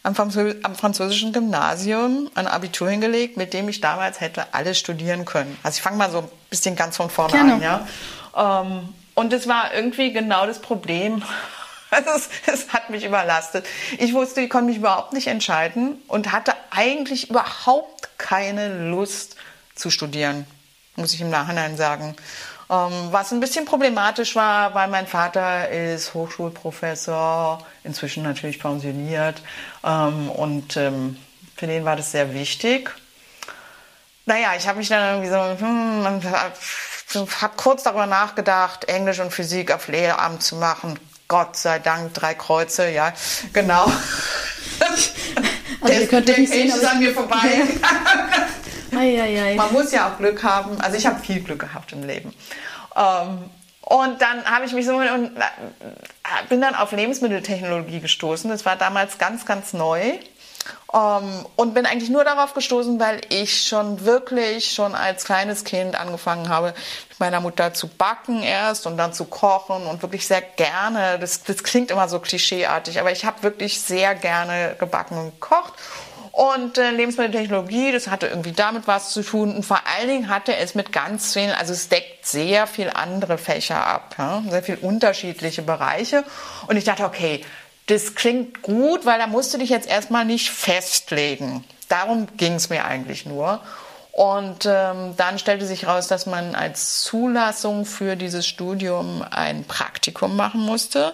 am, 0.03 0.15
Franzö 0.15 0.55
am 0.63 0.75
französischen 0.75 1.33
Gymnasium 1.33 2.31
ein 2.35 2.47
Abitur 2.47 2.89
hingelegt, 2.89 3.37
mit 3.37 3.53
dem 3.53 3.69
ich 3.69 3.81
damals 3.81 4.21
hätte 4.21 4.53
alles 4.53 4.79
studieren 4.79 5.25
können. 5.25 5.57
Also 5.63 5.77
ich 5.77 5.83
fange 5.83 5.97
mal 5.99 6.11
so 6.11 6.19
ein 6.19 6.29
bisschen 6.49 6.77
ganz 6.77 6.97
von 6.97 7.11
vorne 7.11 7.33
Gerne. 7.33 7.55
an. 7.55 7.63
Ja? 7.63 8.63
Ähm, 8.63 8.89
und 9.21 9.35
es 9.35 9.47
war 9.47 9.75
irgendwie 9.75 10.13
genau 10.13 10.47
das 10.47 10.61
Problem. 10.61 11.23
Es, 11.93 12.29
es 12.47 12.73
hat 12.73 12.89
mich 12.91 13.05
überlastet. 13.05 13.67
Ich 13.99 14.15
wusste, 14.15 14.43
ich 14.43 14.49
konnte 14.49 14.67
mich 14.67 14.77
überhaupt 14.77 15.13
nicht 15.13 15.27
entscheiden 15.27 16.01
und 16.07 16.31
hatte 16.31 16.55
eigentlich 16.71 17.31
überhaupt 17.31 18.17
keine 18.17 18.89
Lust 18.91 19.35
zu 19.75 19.91
studieren, 19.91 20.47
muss 20.95 21.15
ich 21.15 21.21
im 21.21 21.31
Nachhinein 21.31 21.77
sagen. 21.77 22.15
Ähm, 22.71 22.93
was 23.11 23.33
ein 23.33 23.41
bisschen 23.41 23.65
problematisch 23.65 24.37
war, 24.37 24.73
weil 24.77 24.87
mein 24.87 25.09
Vater 25.09 25.69
ist 25.69 26.15
Hochschulprofessor, 26.15 27.67
inzwischen 27.83 28.23
natürlich 28.23 28.61
pensioniert 28.61 29.43
ähm, 29.83 30.31
und 30.31 30.77
ähm, 30.77 31.17
für 31.57 31.67
den 31.67 31.85
war 31.85 31.97
das 31.97 32.13
sehr 32.13 32.33
wichtig. 32.35 32.93
naja, 34.27 34.51
ich 34.57 34.69
habe 34.69 34.79
mich 34.79 34.89
dann 34.89 35.25
irgendwie 35.25 35.31
so, 35.31 35.67
hm, 35.67 36.07
habe 37.15 37.55
kurz 37.57 37.83
darüber 37.83 38.07
nachgedacht, 38.07 38.85
Englisch 38.85 39.21
und 39.21 39.33
Physik 39.33 39.73
auf 39.73 39.89
Lehramt 39.89 40.43
zu 40.43 40.57
machen. 40.57 40.99
Gott 41.29 41.57
sei 41.57 41.79
Dank, 41.79 42.15
drei 42.15 42.35
Kreuze, 42.35 42.91
ja, 42.91 43.13
genau. 43.53 43.91
Also 45.83 45.95
der 45.95 46.03
ihr 46.03 46.09
könnt 46.09 46.29
der 46.29 46.39
nicht 46.39 46.53
sehen, 46.53 46.69
ist 46.69 46.85
an 46.85 46.99
mir 46.99 47.15
vorbei. 47.15 47.39
Ei, 48.93 49.23
ei, 49.23 49.43
ei. 49.43 49.55
Man 49.55 49.73
muss 49.73 49.93
ja 49.93 50.09
auch 50.09 50.19
Glück 50.19 50.43
haben. 50.43 50.81
Also 50.81 50.97
ich 50.97 51.07
habe 51.07 51.21
viel 51.21 51.41
Glück 51.41 51.61
gehabt 51.61 51.93
im 51.93 52.03
Leben. 52.03 52.35
Ähm, 52.97 53.49
und 53.83 54.21
dann 54.21 54.45
habe 54.45 54.65
ich 54.67 54.73
mich 54.73 54.85
so 54.85 54.97
und 54.97 55.37
äh, 55.37 55.41
bin 56.49 56.61
dann 56.61 56.75
auf 56.75 56.93
Lebensmitteltechnologie 56.93 58.01
gestoßen. 58.01 58.51
Das 58.51 58.67
war 58.67 58.77
damals 58.77 59.19
ganz, 59.19 59.47
ganz 59.47 59.73
neu. 59.73 60.15
Ähm, 60.93 61.47
und 61.57 61.75
bin 61.75 61.87
eigentlich 61.87 62.11
nur 62.11 62.25
darauf 62.25 62.55
gestoßen, 62.55 62.99
weil 62.99 63.21
ich 63.29 63.67
schon 63.67 64.05
wirklich 64.05 64.73
schon 64.73 64.95
als 64.95 65.25
kleines 65.25 65.65
Kind 65.65 65.99
angefangen 65.99 66.49
habe, 66.49 66.75
mit 67.09 67.21
meiner 67.21 67.41
Mutter 67.41 67.73
zu 67.75 67.89
backen 67.89 68.43
erst 68.43 68.87
und 68.87 68.97
dann 68.97 69.13
zu 69.13 69.25
kochen 69.25 69.87
und 69.87 70.03
wirklich 70.03 70.27
sehr 70.27 70.43
gerne. 70.43 71.19
Das, 71.19 71.43
das 71.43 71.63
klingt 71.63 71.91
immer 71.91 72.09
so 72.09 72.19
klischeeartig, 72.19 73.01
aber 73.01 73.13
ich 73.13 73.25
habe 73.25 73.43
wirklich 73.43 73.81
sehr 73.81 74.15
gerne 74.15 74.77
gebacken 74.79 75.19
und 75.19 75.41
gekocht. 75.41 75.75
Und 76.33 76.79
äh, 76.79 76.91
Lebensmitteltechnologie, 76.91 77.93
das 77.93 78.09
hatte 78.09 78.29
irgendwie 78.29 78.53
damit 78.53 78.87
was 78.87 79.11
zu 79.11 79.23
tun. 79.23 79.57
Und 79.57 79.65
vor 79.65 79.81
allen 79.87 80.09
Dingen 80.09 80.29
hatte 80.29 80.57
es 80.57 80.75
mit 80.75 80.93
ganz 80.93 81.33
vielen, 81.33 81.51
also 81.51 81.73
es 81.73 81.89
deckt 81.89 82.25
sehr 82.25 82.67
viel 82.67 82.91
andere 82.91 83.37
Fächer 83.37 83.85
ab, 83.85 84.15
ja? 84.17 84.43
sehr 84.49 84.63
viel 84.63 84.79
unterschiedliche 84.81 85.63
Bereiche. 85.63 86.25
Und 86.69 86.77
ich 86.77 86.85
dachte, 86.85 87.05
okay, 87.05 87.45
das 87.91 88.15
klingt 88.15 88.63
gut, 88.63 89.05
weil 89.05 89.19
da 89.19 89.27
musst 89.27 89.53
du 89.53 89.59
dich 89.59 89.71
jetzt 89.71 89.89
erstmal 89.89 90.25
nicht 90.25 90.51
festlegen. 90.51 91.65
Darum 91.89 92.29
ging 92.37 92.55
es 92.55 92.71
mir 92.71 92.85
eigentlich 92.85 93.27
nur. 93.27 93.61
Und 94.13 94.67
ähm, 94.67 95.15
dann 95.17 95.39
stellte 95.39 95.67
sich 95.67 95.83
heraus, 95.83 96.07
dass 96.07 96.27
man 96.27 96.55
als 96.55 97.03
Zulassung 97.03 97.85
für 97.85 98.17
dieses 98.17 98.47
Studium 98.47 99.25
ein 99.29 99.65
Praktikum 99.65 100.37
machen 100.37 100.61
musste. 100.61 101.13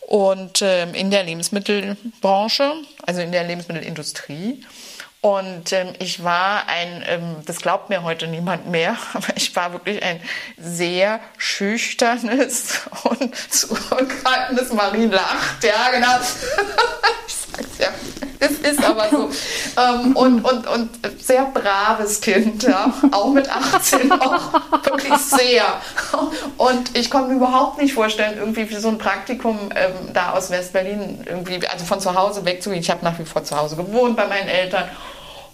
Und 0.00 0.62
ähm, 0.62 0.94
in 0.94 1.10
der 1.10 1.22
Lebensmittelbranche, 1.22 2.72
also 3.06 3.20
in 3.20 3.30
der 3.30 3.44
Lebensmittelindustrie. 3.44 4.64
Und 5.20 5.72
ähm, 5.72 5.94
ich 5.98 6.22
war 6.22 6.68
ein, 6.68 7.02
ähm, 7.06 7.36
das 7.44 7.58
glaubt 7.58 7.88
mir 7.88 8.04
heute 8.04 8.28
niemand 8.28 8.68
mehr, 8.68 8.96
aber 9.14 9.36
ich 9.36 9.54
war 9.56 9.72
wirklich 9.72 10.02
ein 10.02 10.20
sehr 10.56 11.20
schüchternes 11.36 12.82
und 13.02 13.34
zurückhaltendes 13.52 14.72
Marie 14.72 15.06
lacht, 15.06 15.64
ja 15.64 15.90
genau. 15.90 16.18
ja, 17.78 17.88
es 18.40 18.52
ist 18.58 18.84
aber 18.84 19.08
so. 19.10 19.30
Ähm, 19.80 20.16
und, 20.16 20.44
und, 20.44 20.66
und 20.66 20.90
sehr 21.20 21.44
braves 21.46 22.20
Kind, 22.20 22.62
ja, 22.62 22.92
auch 23.10 23.32
mit 23.32 23.48
18 23.48 24.08
noch, 24.08 24.52
wirklich 24.84 25.16
sehr. 25.18 25.64
Und 26.56 26.96
ich 26.96 27.10
konnte 27.10 27.30
mir 27.30 27.36
überhaupt 27.36 27.80
nicht 27.80 27.94
vorstellen, 27.94 28.38
irgendwie 28.38 28.66
für 28.66 28.80
so 28.80 28.88
ein 28.88 28.98
Praktikum 28.98 29.70
ähm, 29.74 30.12
da 30.12 30.32
aus 30.32 30.50
West-Berlin 30.50 31.24
irgendwie, 31.26 31.66
also 31.66 31.84
von 31.84 32.00
zu 32.00 32.14
Hause 32.14 32.44
wegzugehen. 32.44 32.82
Ich 32.82 32.90
habe 32.90 33.04
nach 33.04 33.18
wie 33.18 33.24
vor 33.24 33.44
zu 33.44 33.56
Hause 33.56 33.76
gewohnt 33.76 34.16
bei 34.16 34.26
meinen 34.26 34.48
Eltern. 34.48 34.88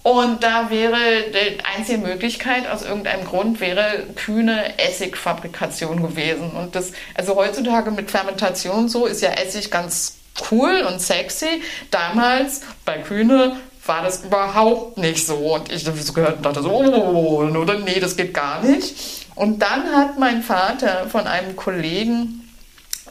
Und 0.04 0.44
da 0.44 0.68
wäre 0.68 0.98
die 1.32 1.64
einzige 1.64 1.96
Möglichkeit, 1.96 2.68
aus 2.68 2.82
irgendeinem 2.82 3.24
Grund, 3.24 3.60
wäre 3.60 4.04
kühne 4.14 4.78
Essigfabrikation 4.78 6.02
gewesen. 6.02 6.50
Und 6.50 6.76
das, 6.76 6.92
also 7.14 7.36
heutzutage 7.36 7.90
mit 7.90 8.10
Fermentation 8.10 8.90
so 8.90 9.06
ist 9.06 9.22
ja 9.22 9.30
Essig 9.30 9.70
ganz 9.70 10.16
cool 10.50 10.84
und 10.88 11.00
sexy. 11.00 11.62
Damals 11.90 12.62
bei 12.84 12.98
Kühne 12.98 13.56
war 13.86 14.02
das 14.02 14.24
überhaupt 14.24 14.98
nicht 14.98 15.26
so. 15.26 15.54
Und 15.54 15.70
ich 15.70 15.86
habe 15.86 15.98
so 15.98 16.12
gehört 16.12 16.38
und 16.38 16.46
dachte 16.46 16.62
so, 16.62 16.70
oh, 16.70 17.44
oder 17.44 17.78
nee, 17.78 18.00
das 18.00 18.16
geht 18.16 18.34
gar 18.34 18.62
nicht. 18.62 19.26
Und 19.34 19.60
dann 19.60 19.92
hat 19.92 20.18
mein 20.18 20.42
Vater 20.42 21.08
von 21.08 21.26
einem 21.26 21.56
Kollegen 21.56 22.44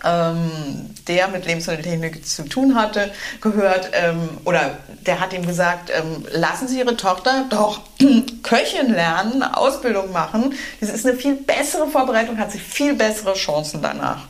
ähm, 0.03 0.94
der 1.08 1.27
mit 1.30 1.46
Lebensmitteltechnik 1.46 2.25
zu 2.25 2.44
tun 2.44 2.75
hatte, 2.75 3.12
gehört, 3.42 3.92
ähm, 3.94 4.30
oder 4.46 4.77
der 5.06 5.20
hat 5.20 5.34
ihm 5.34 5.46
gesagt, 5.46 5.92
ähm, 5.96 6.25
lassen 6.32 6.68
Sie 6.68 6.80
Ihre 6.80 6.98
Tochter 6.98 7.46
doch 7.50 7.82
Köchin 8.44 8.92
lernen, 8.94 9.44
Ausbildung 9.44 10.12
machen. 10.12 10.53
Das 10.82 10.89
ist 10.89 11.06
eine 11.06 11.15
viel 11.15 11.36
bessere 11.36 11.88
Vorbereitung, 11.88 12.38
hat 12.38 12.51
sie 12.51 12.60
viel 12.60 12.96
bessere 12.96 13.34
Chancen 13.34 13.82
danach. 13.82 14.27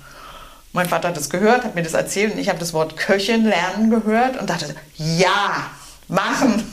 Mein 0.73 0.89
Vater 0.89 1.09
hat 1.09 1.17
das 1.17 1.29
gehört, 1.29 1.63
hat 1.63 1.75
mir 1.75 1.83
das 1.83 1.93
erzählt 1.93 2.33
und 2.33 2.39
ich 2.39 2.49
habe 2.49 2.59
das 2.59 2.73
Wort 2.73 2.97
Köchin 2.97 3.45
lernen 3.45 3.91
gehört 3.91 4.37
und 4.37 4.49
dachte, 4.49 4.75
ja, 4.97 5.67
machen. 6.07 6.71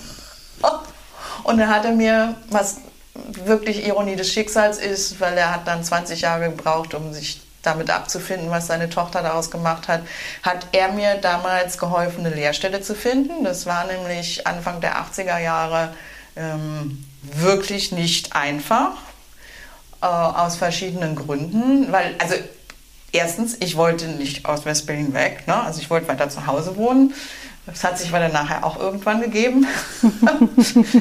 Und 1.43 1.57
dann 1.57 1.71
hat 1.71 1.87
er 1.87 1.93
mir, 1.93 2.35
was 2.51 2.77
wirklich 3.15 3.87
Ironie 3.87 4.15
des 4.15 4.31
Schicksals 4.31 4.79
ist, 4.79 5.21
weil 5.21 5.37
er 5.39 5.55
hat 5.55 5.67
dann 5.67 5.83
20 5.83 6.21
Jahre 6.21 6.51
gebraucht, 6.51 6.93
um 6.93 7.15
sich 7.15 7.41
damit 7.63 7.91
abzufinden, 7.91 8.51
was 8.51 8.67
seine 8.67 8.89
Tochter 8.89 9.23
daraus 9.23 9.51
gemacht 9.51 9.89
hat, 9.89 10.03
hat 10.43 10.67
er 10.73 10.93
mir 10.93 11.17
damals 11.17 11.79
geholfen, 11.79 12.25
eine 12.25 12.35
Lehrstelle 12.35 12.81
zu 12.81 12.95
finden. 12.95 13.43
Das 13.43 13.67
war 13.67 13.87
nämlich 13.87 14.47
Anfang 14.47 14.81
der 14.81 14.97
80er 14.97 15.39
Jahre 15.39 15.95
ähm, 16.37 17.05
wirklich 17.23 17.93
nicht 17.93 18.35
einfach, 18.35 18.93
äh, 20.03 20.07
aus 20.07 20.57
verschiedenen 20.57 21.17
Gründen, 21.17 21.93
weil, 21.93 22.15
also 22.19 22.35
erstens, 23.13 23.57
ich 23.61 23.77
wollte 23.77 24.09
nicht 24.09 24.47
aus 24.47 24.65
West-Berlin 24.65 25.15
weg, 25.15 25.47
ne? 25.47 25.63
also 25.63 25.81
ich 25.81 25.91
wollte 25.91 26.09
weiter 26.09 26.29
zu 26.29 26.47
Hause 26.47 26.77
wohnen. 26.77 27.15
Das 27.67 27.85
hat 27.85 27.99
sich 27.99 28.09
aber 28.09 28.21
dann 28.21 28.33
nachher 28.33 28.65
auch 28.65 28.79
irgendwann 28.79 29.21
gegeben. 29.21 29.67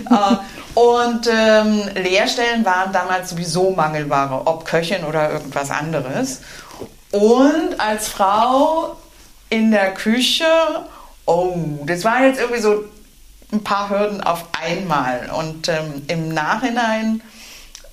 Äh, 0.09 0.79
und 0.79 1.27
ähm, 1.31 1.81
Lehrstellen 1.95 2.65
waren 2.65 2.91
damals 2.91 3.29
sowieso 3.29 3.71
Mangelware, 3.71 4.45
ob 4.45 4.65
Köchin 4.65 5.03
oder 5.03 5.31
irgendwas 5.31 5.71
anderes. 5.71 6.41
Und 7.11 7.79
als 7.79 8.07
Frau 8.07 8.95
in 9.49 9.71
der 9.71 9.93
Küche, 9.93 10.45
oh, 11.25 11.79
das 11.85 12.03
waren 12.03 12.23
jetzt 12.23 12.39
irgendwie 12.39 12.61
so 12.61 12.85
ein 13.51 13.63
paar 13.63 13.89
Hürden 13.89 14.21
auf 14.21 14.45
einmal. 14.59 15.29
Und 15.37 15.67
ähm, 15.69 16.03
im 16.07 16.33
Nachhinein, 16.33 17.21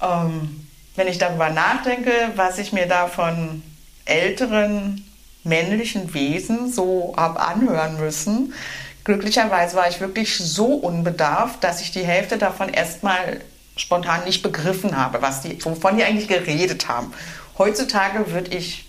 ähm, 0.02 0.66
wenn 0.96 1.08
ich 1.08 1.18
darüber 1.18 1.50
nachdenke, 1.50 2.12
was 2.36 2.58
ich 2.58 2.72
mir 2.72 2.86
da 2.86 3.08
von 3.08 3.62
älteren 4.06 5.04
männlichen 5.44 6.12
Wesen 6.14 6.72
so 6.72 7.14
habe 7.16 7.40
anhören 7.40 7.98
müssen. 7.98 8.52
Glücklicherweise 9.04 9.76
war 9.76 9.88
ich 9.88 10.00
wirklich 10.00 10.36
so 10.36 10.66
unbedarft, 10.66 11.62
dass 11.62 11.80
ich 11.80 11.92
die 11.92 12.04
Hälfte 12.04 12.38
davon 12.38 12.68
erstmal 12.68 13.40
spontan 13.76 14.24
nicht 14.24 14.42
begriffen 14.42 14.96
habe, 14.96 15.22
was 15.22 15.42
die, 15.42 15.64
wovon 15.64 15.96
die 15.96 16.04
eigentlich 16.04 16.28
geredet 16.28 16.88
haben. 16.88 17.12
Heutzutage 17.58 18.32
würde 18.32 18.56
ich, 18.56 18.88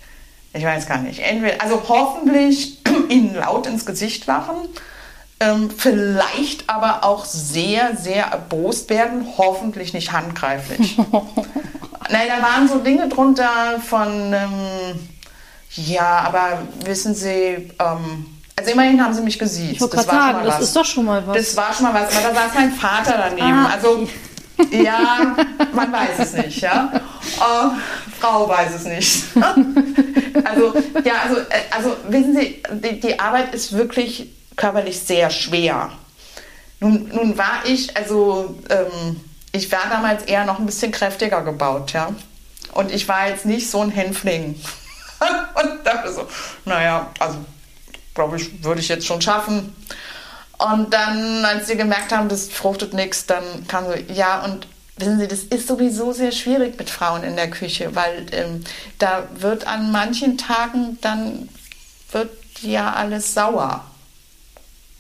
ich 0.53 0.63
weiß 0.63 0.88
gar 0.88 1.00
nicht, 1.00 1.19
entweder, 1.19 1.62
also 1.62 1.83
hoffentlich 1.88 2.79
ihnen 3.09 3.36
laut 3.36 3.67
ins 3.67 3.86
Gesicht 3.86 4.25
lachen, 4.25 4.55
ähm, 5.39 5.69
vielleicht 5.69 6.67
aber 6.67 7.03
auch 7.03 7.25
sehr, 7.25 7.95
sehr 7.95 8.25
erbost 8.25 8.89
werden, 8.89 9.27
hoffentlich 9.38 9.93
nicht 9.93 10.12
handgreiflich. 10.12 10.97
Nein, 12.09 12.27
da 12.27 12.41
waren 12.41 12.67
so 12.67 12.79
Dinge 12.79 13.07
drunter 13.09 13.79
von, 13.87 14.33
ähm, 14.33 15.09
ja, 15.71 16.19
aber 16.25 16.59
wissen 16.85 17.13
Sie, 17.13 17.71
ähm, 17.79 18.25
also 18.57 18.71
immerhin 18.71 19.03
haben 19.03 19.13
sie 19.13 19.21
mich 19.21 19.37
gesiezt. 19.37 19.73
Ich 19.73 19.81
wollte 19.81 19.97
gerade 19.97 20.09
sagen, 20.09 20.45
das 20.45 20.61
ist 20.61 20.75
doch 20.75 20.85
schon 20.85 21.05
mal 21.05 21.25
was. 21.27 21.37
Das 21.37 21.57
war 21.57 21.73
schon 21.73 21.83
mal 21.83 21.93
was, 21.93 22.15
aber 22.15 22.33
da 22.33 22.41
saß 22.41 22.55
mein 22.55 22.71
Vater 22.71 23.29
daneben. 23.29 23.65
Ah. 23.65 23.69
Also 23.73 24.07
ja, 24.71 25.35
man 25.73 25.91
weiß 25.91 26.19
es 26.19 26.33
nicht, 26.33 26.61
ja. 26.61 26.91
Äh, 26.93 28.19
Frau 28.19 28.49
weiß 28.49 28.73
es 28.73 28.85
nicht. 28.85 29.23
also 30.43 30.73
ja, 31.03 31.13
also, 31.23 31.39
äh, 31.41 31.61
also 31.69 31.95
wissen 32.09 32.35
Sie, 32.35 32.63
die, 32.71 32.99
die 32.99 33.19
Arbeit 33.19 33.53
ist 33.53 33.73
wirklich 33.73 34.27
körperlich 34.55 34.99
sehr 34.99 35.29
schwer. 35.29 35.91
Nun, 36.79 37.09
nun 37.13 37.37
war 37.37 37.63
ich, 37.65 37.95
also 37.95 38.55
ähm, 38.69 39.19
ich 39.57 39.71
war 39.71 39.89
damals 39.89 40.23
eher 40.23 40.45
noch 40.45 40.59
ein 40.59 40.65
bisschen 40.65 40.91
kräftiger 40.91 41.41
gebaut, 41.41 41.93
ja. 41.93 42.13
Und 42.73 42.91
ich 42.91 43.07
war 43.07 43.27
jetzt 43.27 43.45
nicht 43.45 43.69
so 43.69 43.81
ein 43.81 43.89
Hänfling. 43.89 44.61
und 45.55 45.85
dachte 45.85 46.13
so, 46.13 46.27
naja, 46.65 47.11
also 47.19 47.37
glaube 48.13 48.37
ich, 48.37 48.63
würde 48.63 48.81
ich 48.81 48.87
jetzt 48.87 49.05
schon 49.05 49.21
schaffen. 49.21 49.75
Und 50.57 50.93
dann, 50.93 51.45
als 51.45 51.67
sie 51.67 51.77
gemerkt 51.77 52.11
haben, 52.11 52.29
das 52.29 52.49
fruchtet 52.49 52.93
nichts, 52.93 53.25
dann 53.25 53.67
kam 53.67 53.85
so, 53.85 53.93
ja, 54.11 54.43
und 54.43 54.67
wissen 54.97 55.19
Sie, 55.19 55.27
das 55.27 55.43
ist 55.43 55.67
sowieso 55.67 56.11
sehr 56.13 56.31
schwierig 56.31 56.77
mit 56.77 56.89
Frauen 56.89 57.23
in 57.23 57.35
der 57.35 57.49
Küche, 57.49 57.95
weil 57.95 58.25
ähm, 58.31 58.63
da 58.97 59.27
wird 59.35 59.67
an 59.67 59.91
manchen 59.91 60.37
Tagen 60.37 60.97
dann 61.01 61.49
wird 62.11 62.31
ja 62.61 62.93
alles 62.93 63.33
sauer. 63.33 63.85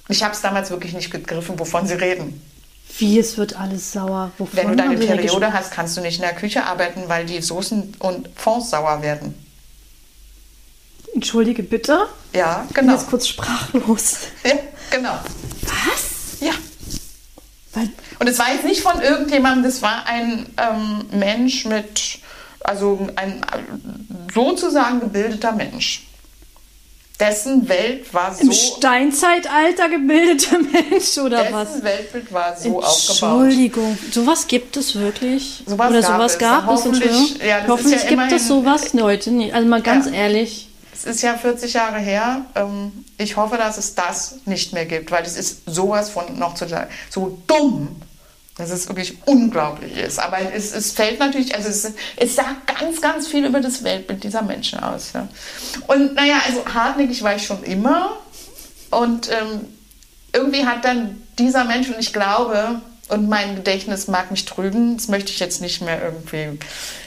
Ich 0.09 0.23
habe 0.23 0.33
es 0.33 0.41
damals 0.41 0.69
wirklich 0.69 0.93
nicht 0.93 1.11
gegriffen, 1.11 1.59
wovon 1.59 1.87
Sie 1.87 1.95
reden. 1.95 2.41
Wie, 2.97 3.19
es 3.19 3.37
wird 3.37 3.55
alles 3.55 3.91
sauer. 3.91 4.31
Wovon 4.37 4.57
Wenn 4.57 4.69
du 4.69 4.75
deine 4.75 4.97
Periode 4.97 5.53
hast, 5.53 5.71
kannst 5.71 5.95
du 5.97 6.01
nicht 6.01 6.15
in 6.15 6.23
der 6.23 6.33
Küche 6.33 6.65
arbeiten, 6.65 7.03
weil 7.07 7.25
die 7.25 7.41
Soßen 7.41 7.95
und 7.99 8.29
Fonds 8.35 8.71
sauer 8.71 9.01
werden. 9.01 9.35
Entschuldige 11.13 11.63
bitte. 11.63 12.07
Ja, 12.33 12.65
Ich 12.67 12.73
bin 12.73 12.85
genau. 12.85 12.97
jetzt 12.97 13.07
kurz 13.09 13.27
sprachlos. 13.27 14.17
Ja, 14.43 14.53
genau. 14.91 15.19
Was? 15.63 16.39
Ja. 16.41 16.53
Und 18.19 18.27
es 18.27 18.39
war 18.39 18.51
jetzt 18.51 18.65
nicht 18.65 18.81
von 18.81 18.99
irgendjemandem, 19.01 19.63
das 19.63 19.81
war 19.81 20.05
ein 20.07 20.47
ähm, 20.57 21.05
Mensch 21.11 21.65
mit, 21.65 22.19
also 22.61 23.07
ein 23.15 23.45
sozusagen 24.33 24.99
gebildeter 24.99 25.51
Mensch. 25.51 26.06
Dessen 27.19 27.67
Welt 27.67 28.13
war 28.13 28.33
so. 28.33 28.41
Im 28.43 28.51
Steinzeitalter 28.51 29.89
gebildeter 29.89 30.59
Mensch 30.71 31.17
oder 31.17 31.41
dessen 31.41 31.53
was? 31.53 31.83
Weltbild 31.83 32.31
war 32.31 32.55
so 32.55 32.81
aufgebaut. 32.83 33.41
Entschuldigung, 33.45 33.97
sowas 34.11 34.45
gibt 34.47 34.77
es 34.77 34.93
wirklich? 34.95 35.63
Sowas 35.65 35.89
oder 35.89 36.01
gab 36.01 36.11
sowas 36.13 36.31
es. 36.33 36.37
gab 36.39 36.63
es, 36.63 36.69
Hoffentlich- 36.69 37.37
ja, 37.43 37.61
Hoffentlich 37.67 38.03
ja 38.03 38.09
gibt 38.09 38.31
es 38.31 38.47
sowas 38.47 38.93
heute 38.93 39.31
nicht. 39.31 39.53
Also 39.53 39.67
mal 39.67 39.81
ganz 39.81 40.05
Ja. 40.05 40.11
ehrlich. 40.13 40.69
Es 40.93 41.05
ist 41.05 41.21
ja 41.21 41.35
40 41.35 41.73
Jahre 41.73 41.97
her. 41.99 42.45
Ähm, 42.55 42.91
Ich 43.19 43.35
hoffe, 43.35 43.57
dass 43.57 43.77
es 43.79 43.95
das 43.95 44.35
nicht 44.45 44.73
mehr 44.73 44.85
gibt, 44.85 45.09
weil 45.09 45.23
es 45.23 45.37
ist 45.37 45.61
sowas 45.65 46.09
von 46.11 46.37
noch 46.37 46.53
zu 46.53 46.65
so 47.09 47.37
dumm, 47.47 47.95
dass 48.57 48.71
es 48.71 48.87
wirklich 48.87 49.15
unglaublich 49.25 49.97
ist. 49.97 50.19
Aber 50.19 50.39
es, 50.53 50.73
es 50.73 50.91
fällt 50.91 51.19
natürlich, 51.19 51.55
also 51.55 51.69
es, 51.69 51.91
es 52.15 52.35
sagt 52.35 52.67
ganz, 52.79 53.01
ganz 53.01 53.27
viel 53.27 53.45
über 53.45 53.59
das 53.59 53.83
Weltbild 53.83 54.23
dieser 54.23 54.41
Menschen 54.41 54.79
aus. 54.79 55.13
Ja. 55.13 55.27
Und 55.87 56.15
naja, 56.15 56.37
also 56.45 56.65
hartnäckig 56.65 57.21
war 57.23 57.35
ich 57.35 57.45
schon 57.45 57.63
immer. 57.63 58.17
Und 58.89 59.29
ähm, 59.29 59.65
irgendwie 60.33 60.65
hat 60.65 60.85
dann 60.85 61.21
dieser 61.37 61.65
Mensch, 61.65 61.89
und 61.89 61.99
ich 61.99 62.13
glaube, 62.13 62.81
und 63.09 63.29
mein 63.29 63.55
Gedächtnis 63.55 64.07
mag 64.07 64.31
mich 64.31 64.45
trügen, 64.45 64.97
das 64.97 65.07
möchte 65.07 65.31
ich 65.31 65.39
jetzt 65.39 65.61
nicht 65.61 65.81
mehr 65.81 66.01
irgendwie. 66.01 66.59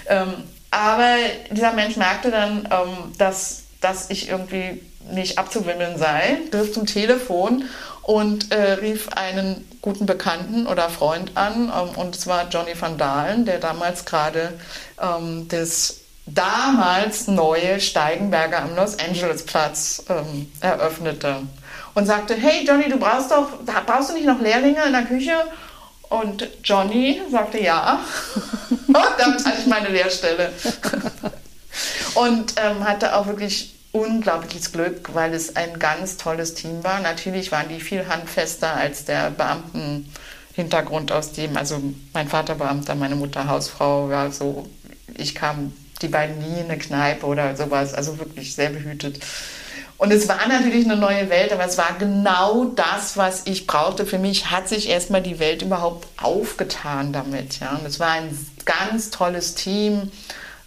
Ähm, 0.07 0.35
aber 0.71 1.17
dieser 1.51 1.73
Mensch 1.73 1.97
merkte 1.97 2.31
dann, 2.31 2.69
ähm, 2.71 3.13
dass, 3.19 3.63
dass 3.81 4.09
ich 4.11 4.29
irgendwie 4.29 4.81
nicht 5.11 5.39
abzuwimmeln 5.39 5.99
sei, 5.99 6.39
griff 6.51 6.73
zum 6.73 6.87
Telefon 6.87 7.65
und 8.11 8.51
äh, 8.51 8.73
rief 8.73 9.09
einen 9.11 9.65
guten 9.83 10.05
Bekannten 10.05 10.67
oder 10.67 10.91
Freund 10.91 11.37
an. 11.37 11.73
Ähm, 11.73 11.97
und 11.97 12.17
es 12.17 12.27
war 12.27 12.49
Johnny 12.49 12.73
van 12.77 12.99
Dalen, 12.99 13.45
der 13.45 13.61
damals 13.61 14.05
gerade 14.05 14.59
ähm, 15.01 15.47
das 15.47 16.01
damals 16.27 17.29
neue 17.29 17.79
Steigenberger 17.79 18.63
am 18.63 18.75
Los 18.75 18.99
Angeles 18.99 19.47
Platz 19.47 20.03
ähm, 20.09 20.51
eröffnete 20.61 21.43
und 21.95 22.07
sagte, 22.07 22.35
hey 22.35 22.65
Johnny, 22.67 22.89
du 22.89 22.99
brauchst 22.99 23.31
doch, 23.31 23.47
da 23.65 23.81
brauchst 23.87 24.11
du 24.11 24.15
nicht 24.15 24.27
noch 24.27 24.41
Lehrlinge 24.41 24.83
in 24.85 24.93
der 24.93 25.05
Küche? 25.05 25.35
Und 26.09 26.49
Johnny 26.65 27.23
sagte 27.31 27.63
ja. 27.63 28.01
Und 28.89 28.97
damit 29.19 29.47
hatte 29.47 29.59
ich 29.61 29.67
meine 29.67 29.89
Lehrstelle. 29.89 30.53
Und 32.17 32.55
ähm, 32.57 32.83
hatte 32.85 33.15
auch 33.15 33.29
wirklich 33.29 33.80
unglaubliches 33.93 34.73
Glück, 34.73 35.15
weil 35.15 35.35
es 35.35 35.57
ein 35.57 35.79
ganz 35.79 36.17
tolles 36.17 36.55
Team 36.55 36.85
war. 36.85 37.01
Natürlich 37.01 37.51
waren 37.51 37.69
die 37.69 37.81
viel 37.81 38.07
handfester 38.09 38.75
als 38.75 39.05
der 39.05 39.31
Beamtenhintergrund 39.31 41.11
aus 41.11 41.33
dem, 41.33 41.57
also 41.57 41.83
mein 42.13 42.29
Vater 42.29 42.55
Beamter, 42.55 42.95
meine 42.95 43.17
Mutter 43.17 43.49
Hausfrau, 43.49 44.09
war 44.09 44.31
so, 44.31 44.69
ich 45.17 45.35
kam 45.35 45.73
die 46.03 46.09
beiden 46.09 46.39
nie 46.39 46.61
in 46.61 46.71
eine 46.71 46.79
Kneipe 46.79 47.27
oder 47.27 47.57
sowas, 47.57 47.93
also 47.93 48.19
wirklich 48.19 48.55
sehr 48.55 48.71
behütet. 48.71 49.21
Und 49.99 50.13
es 50.13 50.29
war 50.29 50.49
natürlich 50.49 50.87
eine 50.87 50.97
neue 50.97 51.29
Welt, 51.29 51.53
aber 51.53 51.67
es 51.67 51.77
war 51.77 51.99
genau 51.99 52.65
das, 52.65 53.19
was 53.19 53.43
ich 53.45 53.67
brauchte. 53.67 54.07
Für 54.07 54.19
mich 54.19 54.51
hat 54.51 54.67
sich 54.67 54.89
erstmal 54.89 55.23
die 55.23 55.39
Welt 55.39 55.61
überhaupt 55.61 56.09
aufgetan 56.17 57.13
damit. 57.13 57.61
Ja? 57.61 57.73
Und 57.73 57.85
es 57.87 58.01
war 58.01 58.13
ein 58.13 58.35
ganz 58.65 59.11
tolles 59.11 59.57
Team, 59.57 60.11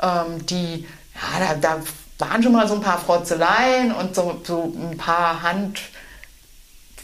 ähm, 0.03 0.45
die, 0.45 0.85
ja, 1.15 1.39
da, 1.39 1.55
da 1.55 1.83
waren 2.20 2.43
schon 2.43 2.51
mal 2.51 2.67
so 2.67 2.75
ein 2.75 2.82
paar 2.82 3.00
Frotzeleien 3.00 3.91
und 3.91 4.15
so, 4.15 4.41
so 4.43 4.74
ein 4.75 4.98
paar 4.98 5.41
Hand, 5.41 5.82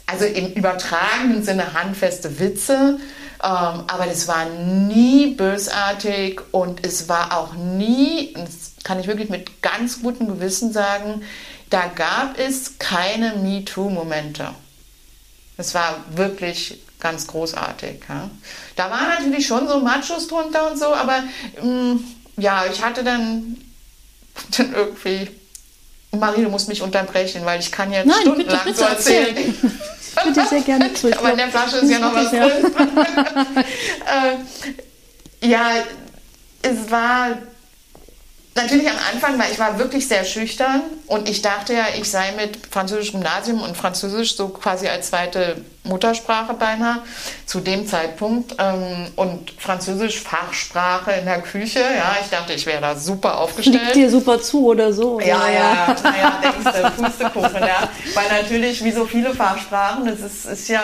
also 0.05 0.25
im 0.25 0.53
übertragenen 0.53 1.43
Sinne 1.43 1.73
handfeste 1.73 2.39
Witze. 2.39 2.99
Ähm, 3.41 3.83
aber 3.87 4.05
das 4.05 4.27
war 4.27 4.45
nie 4.45 5.27
bösartig 5.35 6.41
und 6.51 6.85
es 6.85 7.07
war 7.07 7.37
auch 7.37 7.53
nie, 7.53 8.33
das 8.33 8.73
kann 8.83 8.99
ich 8.99 9.07
wirklich 9.07 9.29
mit 9.29 9.61
ganz 9.61 10.01
gutem 10.01 10.27
Gewissen 10.27 10.73
sagen, 10.73 11.21
da 11.69 11.85
gab 11.87 12.37
es 12.37 12.79
keine 12.79 13.35
MeToo-Momente. 13.35 14.49
Es 15.57 15.73
war 15.73 16.03
wirklich 16.15 16.81
ganz 16.99 17.27
großartig. 17.27 18.01
Ja. 18.09 18.29
Da 18.75 18.91
waren 18.91 19.07
natürlich 19.07 19.47
schon 19.47 19.67
so 19.67 19.79
Machos 19.79 20.27
drunter 20.27 20.69
und 20.71 20.77
so, 20.77 20.93
aber 20.93 21.23
ähm, 21.61 22.03
ja, 22.37 22.65
ich 22.71 22.83
hatte 22.83 23.03
dann, 23.03 23.57
dann 24.57 24.73
irgendwie. 24.73 25.29
Marie, 26.11 26.41
du 26.41 26.49
musst 26.49 26.67
mich 26.67 26.81
unterbrechen, 26.81 27.45
weil 27.45 27.59
ich 27.59 27.71
kann 27.71 27.91
jetzt 27.91 28.07
Nein, 28.07 28.15
bitte, 28.23 28.31
stundenlang 28.31 28.63
bitte, 28.65 28.77
so 28.77 28.85
erzählen. 28.85 29.37
erzähl. 29.37 29.53
Ich 30.17 30.25
würde 30.25 30.49
sehr 30.49 30.61
gerne 30.61 30.93
zu. 30.95 31.17
Aber 31.17 31.31
in 31.31 31.37
der 31.37 31.49
Flasche 31.49 31.77
ist 31.77 31.91
ja 31.91 31.99
noch 31.99 32.15
was 32.15 32.31
drin. 32.31 32.41
äh, 35.41 35.47
ja, 35.47 35.71
es 36.63 36.89
war 36.89 37.37
natürlich 38.61 38.89
am 38.89 38.97
Anfang, 39.13 39.39
weil 39.39 39.51
ich 39.51 39.59
war 39.59 39.79
wirklich 39.79 40.07
sehr 40.07 40.23
schüchtern 40.23 40.81
und 41.07 41.29
ich 41.29 41.41
dachte 41.41 41.73
ja, 41.73 41.85
ich 41.97 42.09
sei 42.09 42.31
mit 42.33 42.57
Französisch 42.69 43.11
Gymnasium 43.11 43.61
und 43.61 43.75
Französisch 43.75 44.35
so 44.35 44.49
quasi 44.49 44.87
als 44.87 45.09
zweite 45.09 45.63
Muttersprache 45.83 46.53
beinahe 46.53 47.01
zu 47.45 47.59
dem 47.59 47.87
Zeitpunkt 47.87 48.55
ähm, 48.59 49.07
und 49.15 49.51
Französisch 49.57 50.19
Fachsprache 50.19 51.11
in 51.13 51.25
der 51.25 51.41
Küche. 51.41 51.79
Ja, 51.79 52.17
ich 52.21 52.29
dachte, 52.29 52.53
ich 52.53 52.65
wäre 52.65 52.81
da 52.81 52.95
super 52.95 53.29
Liegt 53.29 53.39
aufgestellt. 53.39 53.95
dir 53.95 54.09
super 54.09 54.41
zu 54.41 54.67
oder 54.67 54.93
so? 54.93 55.19
Ja, 55.19 55.37
oder? 55.37 55.53
ja, 55.53 55.95
naja, 56.03 56.39
denkst 56.41 56.81
du, 56.81 57.03
Pustekuchen, 57.03 57.61
ja. 57.61 57.89
Weil 58.13 58.41
natürlich, 58.41 58.83
wie 58.83 58.91
so 58.91 59.05
viele 59.05 59.33
Fachsprachen, 59.33 60.07
es 60.07 60.19
ist, 60.19 60.45
ist 60.45 60.67
ja 60.67 60.83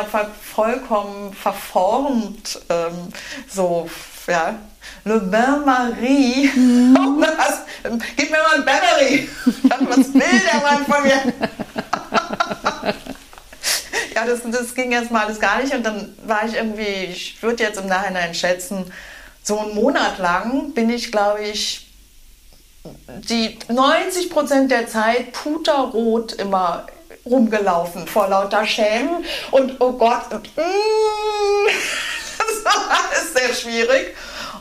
vollkommen 0.56 1.34
verformt, 1.34 2.60
ähm, 2.70 3.10
so, 3.54 3.90
ja. 4.28 4.56
Le 5.04 5.20
Bain 5.20 5.64
Marie. 5.66 6.50
Was? 6.56 7.62
Gib 8.16 8.32
mir 8.32 8.38
mal 8.38 8.56
ein 8.56 8.66
Battery. 8.66 9.30
Was 9.88 10.14
will 10.14 10.42
der 10.52 10.62
Mann 10.62 10.86
von 10.86 11.04
mir? 11.04 11.34
ja, 14.16 14.26
das, 14.26 14.40
das 14.50 14.74
ging 14.74 14.92
erst 14.92 15.12
mal 15.12 15.26
alles 15.26 15.40
gar 15.40 15.62
nicht. 15.62 15.74
Und 15.74 15.84
dann 15.84 16.16
war 16.26 16.46
ich 16.46 16.56
irgendwie, 16.56 17.12
ich 17.12 17.42
würde 17.44 17.64
jetzt 17.64 17.80
im 17.80 17.88
Nachhinein 17.88 18.34
schätzen, 18.34 18.92
so 19.44 19.60
einen 19.60 19.76
Monat 19.76 20.18
lang 20.18 20.74
bin 20.74 20.90
ich, 20.90 21.12
glaube 21.12 21.44
ich, 21.44 21.86
die 23.30 23.58
90 23.68 24.30
Prozent 24.30 24.72
der 24.72 24.88
Zeit 24.88 25.32
puterrot 25.32 26.34
immer 26.34 26.88
rumgelaufen 27.26 28.08
vor 28.08 28.28
lauter 28.28 28.66
Schämen 28.66 29.26
und 29.52 29.82
oh 29.82 29.94
Gott, 29.94 30.32
mm, 30.32 30.38
das 32.38 32.66
war 32.66 32.90
alles 32.90 33.34
sehr 33.34 33.54
schwierig. 33.54 34.16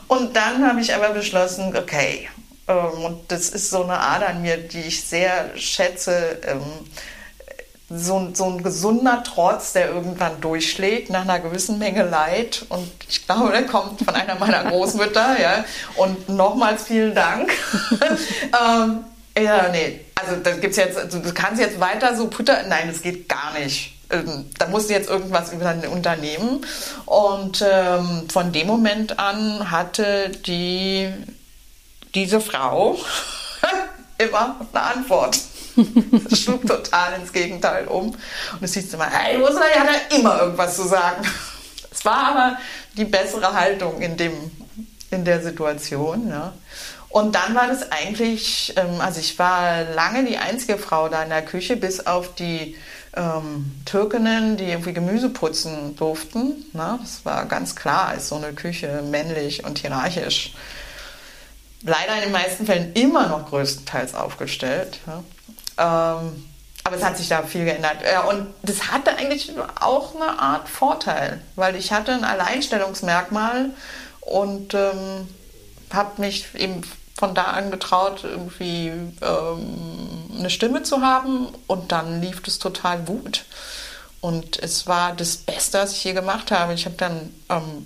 Und 0.07 0.35
dann 0.35 0.67
habe 0.67 0.81
ich 0.81 0.93
aber 0.93 1.09
beschlossen, 1.09 1.75
okay, 1.75 2.29
ähm, 2.67 3.03
und 3.03 3.31
das 3.31 3.49
ist 3.49 3.69
so 3.69 3.83
eine 3.83 3.99
Ader 3.99 4.29
an 4.29 4.41
mir, 4.41 4.57
die 4.57 4.81
ich 4.81 5.03
sehr 5.03 5.51
schätze, 5.57 6.39
ähm, 6.45 6.61
so, 7.89 8.17
ein- 8.17 8.33
so 8.33 8.45
ein 8.45 8.63
gesunder 8.63 9.23
Trotz, 9.23 9.73
der 9.73 9.89
irgendwann 9.89 10.41
durchschlägt 10.41 11.09
nach 11.11 11.21
einer 11.21 11.39
gewissen 11.39 11.77
Menge 11.77 12.03
Leid. 12.03 12.65
Und 12.69 12.89
ich 13.07 13.25
glaube, 13.27 13.51
der 13.51 13.65
kommt 13.65 14.01
von 14.03 14.13
einer 14.15 14.35
meiner 14.35 14.63
Großmütter. 14.71 15.39
Ja. 15.39 15.65
Und 15.95 16.27
nochmals 16.29 16.83
vielen 16.85 17.13
Dank. 17.13 17.51
ähm, 18.01 19.05
ja, 19.37 19.67
nee, 19.69 19.99
also 20.15 20.37
das 20.41 20.61
gibt's 20.61 20.77
jetzt, 20.77 21.13
du 21.13 21.33
kannst 21.33 21.61
jetzt 21.61 21.79
weiter 21.79 22.15
so 22.15 22.27
putter, 22.27 22.63
nein, 22.67 22.87
das 22.87 23.01
geht 23.01 23.27
gar 23.27 23.53
nicht. 23.59 23.94
Ähm, 24.09 24.49
Da 24.57 24.67
musst 24.67 24.89
du 24.89 24.93
jetzt 24.93 25.09
irgendwas 25.09 25.51
über 25.53 25.69
ein 25.69 25.87
Unternehmen. 25.87 26.65
Und 27.05 27.63
ähm, 27.67 28.29
von 28.29 28.51
dem 28.51 28.67
Moment 28.67 29.19
an 29.19 29.71
hatte 29.71 30.29
die, 30.29 31.11
diese 32.13 32.41
Frau 32.41 32.97
immer 34.17 34.67
eine 34.73 34.83
Antwort. 34.83 35.39
Das 36.29 36.39
schlug 36.39 36.65
total 36.65 37.19
ins 37.19 37.33
Gegenteil 37.33 37.87
um. 37.87 38.11
Und 38.11 38.61
du 38.61 38.67
siehst 38.67 38.93
immer, 38.93 39.09
hey, 39.09 39.41
Ursula, 39.41 39.65
die 39.73 39.79
hat 39.79 39.87
ja 39.87 40.17
immer 40.17 40.39
irgendwas 40.41 40.75
zu 40.77 40.87
sagen. 40.87 41.25
Es 41.91 42.05
war 42.05 42.27
aber 42.27 42.57
die 42.97 43.05
bessere 43.05 43.53
Haltung 43.53 44.01
in, 44.01 44.15
dem, 44.15 44.33
in 45.11 45.25
der 45.25 45.41
Situation. 45.41 46.29
Ja. 46.29 46.53
Und 47.09 47.35
dann 47.35 47.55
war 47.55 47.67
das 47.67 47.91
eigentlich, 47.91 48.73
ähm, 48.75 48.99
also 48.99 49.19
ich 49.19 49.39
war 49.39 49.83
lange 49.83 50.25
die 50.25 50.37
einzige 50.37 50.77
Frau 50.77 51.07
da 51.07 51.23
in 51.23 51.29
der 51.29 51.43
Küche, 51.43 51.77
bis 51.77 52.05
auf 52.05 52.35
die 52.35 52.75
ähm, 53.15 53.71
Türkinnen, 53.85 54.57
die 54.57 54.65
irgendwie 54.65 54.93
Gemüse 54.93 55.29
putzen 55.29 55.95
durften. 55.95 56.65
Ne? 56.73 56.99
Das 57.01 57.25
war 57.25 57.45
ganz 57.45 57.75
klar, 57.75 58.13
ist 58.15 58.29
so 58.29 58.35
eine 58.35 58.53
Küche 58.53 59.03
männlich 59.09 59.63
und 59.63 59.79
hierarchisch 59.79 60.53
leider 61.83 62.15
in 62.15 62.21
den 62.23 62.31
meisten 62.31 62.65
Fällen 62.65 62.93
immer 62.93 63.27
noch 63.27 63.49
größtenteils 63.49 64.15
aufgestellt. 64.15 64.99
Ja. 65.07 66.19
Ähm, 66.19 66.45
aber 66.83 66.97
es 66.97 67.03
hat 67.03 67.17
sich 67.17 67.29
da 67.29 67.41
viel 67.43 67.65
geändert. 67.65 67.97
Ja, 68.03 68.25
und 68.25 68.47
das 68.61 68.91
hatte 68.91 69.17
eigentlich 69.17 69.51
auch 69.79 70.13
eine 70.15 70.39
Art 70.39 70.69
Vorteil, 70.69 71.41
weil 71.55 71.75
ich 71.75 71.91
hatte 71.91 72.11
ein 72.11 72.23
Alleinstellungsmerkmal 72.23 73.71
und 74.21 74.75
ähm, 74.75 75.27
habe 75.91 76.21
mich 76.21 76.53
eben 76.53 76.81
von 77.17 77.33
da 77.33 77.43
an 77.43 77.71
getraut, 77.71 78.23
irgendwie 78.23 78.91
ähm, 79.21 80.29
eine 80.37 80.49
Stimme 80.49 80.83
zu 80.83 81.01
haben 81.01 81.47
und 81.67 81.91
dann 81.91 82.21
lief 82.21 82.41
das 82.41 82.59
total 82.59 82.99
gut. 82.99 83.45
Und 84.19 84.59
es 84.59 84.87
war 84.87 85.13
das 85.13 85.37
Beste, 85.37 85.79
was 85.79 85.93
ich 85.93 86.03
je 86.03 86.13
gemacht 86.13 86.51
habe. 86.51 86.73
Ich 86.73 86.85
habe 86.85 86.95
dann 86.97 87.33
ähm, 87.49 87.85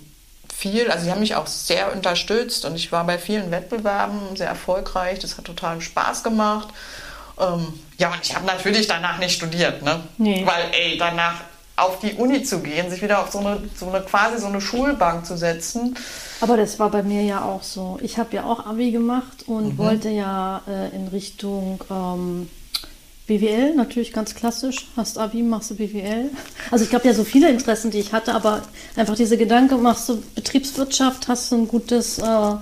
viel, 0.54 0.90
also 0.90 1.04
sie 1.04 1.10
haben 1.10 1.20
mich 1.20 1.34
auch 1.34 1.46
sehr 1.46 1.92
unterstützt 1.92 2.64
und 2.64 2.74
ich 2.74 2.90
war 2.92 3.04
bei 3.04 3.18
vielen 3.18 3.50
Wettbewerben 3.50 4.36
sehr 4.36 4.48
erfolgreich. 4.48 5.18
Das 5.20 5.36
hat 5.36 5.44
total 5.44 5.80
Spaß 5.80 6.22
gemacht. 6.22 6.68
Ähm, 7.38 7.78
ja, 7.98 8.12
und 8.12 8.20
ich 8.22 8.34
habe 8.34 8.46
natürlich 8.46 8.86
danach 8.86 9.18
nicht 9.18 9.34
studiert, 9.34 9.82
ne? 9.82 10.00
Nee. 10.18 10.44
Weil, 10.44 10.64
ey, 10.72 10.98
danach 10.98 11.34
auf 11.76 12.00
die 12.00 12.14
Uni 12.14 12.42
zu 12.42 12.60
gehen, 12.60 12.90
sich 12.90 13.00
wieder 13.00 13.20
auf 13.20 13.30
so 13.30 13.38
eine, 13.38 13.58
so 13.74 13.88
eine 13.88 14.02
quasi 14.02 14.38
so 14.38 14.46
eine 14.46 14.60
Schulbank 14.60 15.24
zu 15.26 15.36
setzen. 15.36 15.96
Aber 16.40 16.56
das 16.56 16.78
war 16.78 16.90
bei 16.90 17.02
mir 17.02 17.22
ja 17.22 17.44
auch 17.44 17.62
so. 17.62 17.98
Ich 18.02 18.16
habe 18.18 18.34
ja 18.36 18.44
auch 18.44 18.64
Abi 18.66 18.90
gemacht 18.92 19.44
und 19.46 19.74
Mhm. 19.74 19.78
wollte 19.78 20.08
ja 20.10 20.62
äh, 20.68 20.94
in 20.96 21.08
Richtung 21.08 21.82
ähm, 21.90 22.48
BWL, 23.26 23.74
natürlich 23.76 24.12
ganz 24.12 24.34
klassisch. 24.34 24.86
Hast 24.96 25.18
Abi, 25.18 25.42
machst 25.42 25.70
du 25.70 25.74
BWL. 25.76 26.30
Also 26.70 26.84
ich 26.84 26.90
glaube 26.90 27.06
ja 27.06 27.14
so 27.14 27.24
viele 27.24 27.48
Interessen, 27.50 27.90
die 27.90 27.98
ich 27.98 28.12
hatte, 28.12 28.34
aber 28.34 28.62
einfach 28.96 29.14
diese 29.16 29.36
Gedanke, 29.36 29.76
machst 29.76 30.08
du 30.08 30.20
Betriebswirtschaft, 30.34 31.28
hast 31.28 31.52
du 31.52 31.56
ein 31.56 31.68
gutes, 31.68 32.18
äh, 32.18 32.22
äh, 32.24 32.56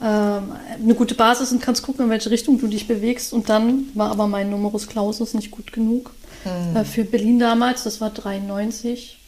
eine 0.00 0.94
gute 0.96 1.14
Basis 1.14 1.50
und 1.52 1.60
kannst 1.60 1.82
gucken, 1.82 2.04
in 2.04 2.10
welche 2.10 2.30
Richtung 2.30 2.58
du 2.58 2.68
dich 2.68 2.86
bewegst. 2.88 3.32
Und 3.32 3.48
dann 3.48 3.86
war 3.94 4.10
aber 4.10 4.26
mein 4.28 4.48
Numerus 4.48 4.86
Clausus 4.86 5.34
nicht 5.34 5.50
gut 5.50 5.72
genug 5.72 6.12
äh, 6.74 6.84
für 6.84 7.04
Berlin 7.04 7.38
damals. 7.40 7.82
Das 7.82 8.00
war 8.00 8.10
93. 8.10 9.18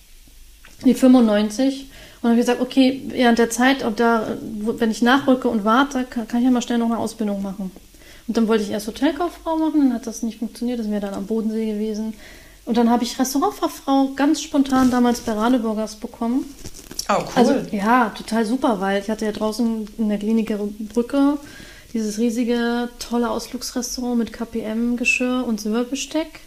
Nee, 0.84 0.94
95. 0.94 1.90
Und 2.22 2.24
dann 2.24 2.30
habe 2.32 2.40
ich 2.40 2.46
gesagt, 2.46 2.60
okay, 2.60 3.02
während 3.08 3.38
der 3.38 3.48
Zeit, 3.48 3.84
ob 3.84 3.96
da, 3.96 4.36
wenn 4.40 4.90
ich 4.90 5.00
nachrücke 5.00 5.48
und 5.48 5.64
warte, 5.64 6.04
kann, 6.04 6.28
kann 6.28 6.40
ich 6.40 6.44
ja 6.44 6.50
mal 6.50 6.60
schnell 6.60 6.78
noch 6.78 6.90
eine 6.90 6.98
Ausbildung 6.98 7.40
machen. 7.42 7.70
Und 8.28 8.36
dann 8.36 8.46
wollte 8.46 8.62
ich 8.62 8.70
erst 8.70 8.86
Hotelkauffrau 8.86 9.56
machen, 9.56 9.80
dann 9.80 9.94
hat 9.94 10.06
das 10.06 10.22
nicht 10.22 10.38
funktioniert, 10.38 10.78
das 10.78 10.90
wäre 10.90 11.00
dann 11.00 11.14
am 11.14 11.26
Bodensee 11.26 11.72
gewesen. 11.72 12.14
Und 12.66 12.76
dann 12.76 12.90
habe 12.90 13.02
ich 13.04 13.18
Restaurantfachfrau 13.18 14.10
ganz 14.14 14.42
spontan 14.42 14.90
damals 14.90 15.20
bei 15.20 15.32
Radeburgers 15.32 15.96
bekommen. 15.96 16.44
Oh, 17.08 17.14
cool. 17.18 17.26
Also 17.34 17.54
ja, 17.72 18.10
total 18.10 18.44
super, 18.44 18.80
weil 18.80 19.02
ich 19.02 19.10
hatte 19.10 19.24
ja 19.24 19.32
draußen 19.32 19.88
in 19.98 20.08
der 20.08 20.18
Kliniker 20.18 20.58
Brücke 20.92 21.38
dieses 21.92 22.18
riesige, 22.18 22.88
tolle 22.98 23.30
Ausflugsrestaurant 23.30 24.18
mit 24.18 24.32
KPM-Geschirr 24.32 25.44
und 25.44 25.60
Silberbesteck. 25.60 26.40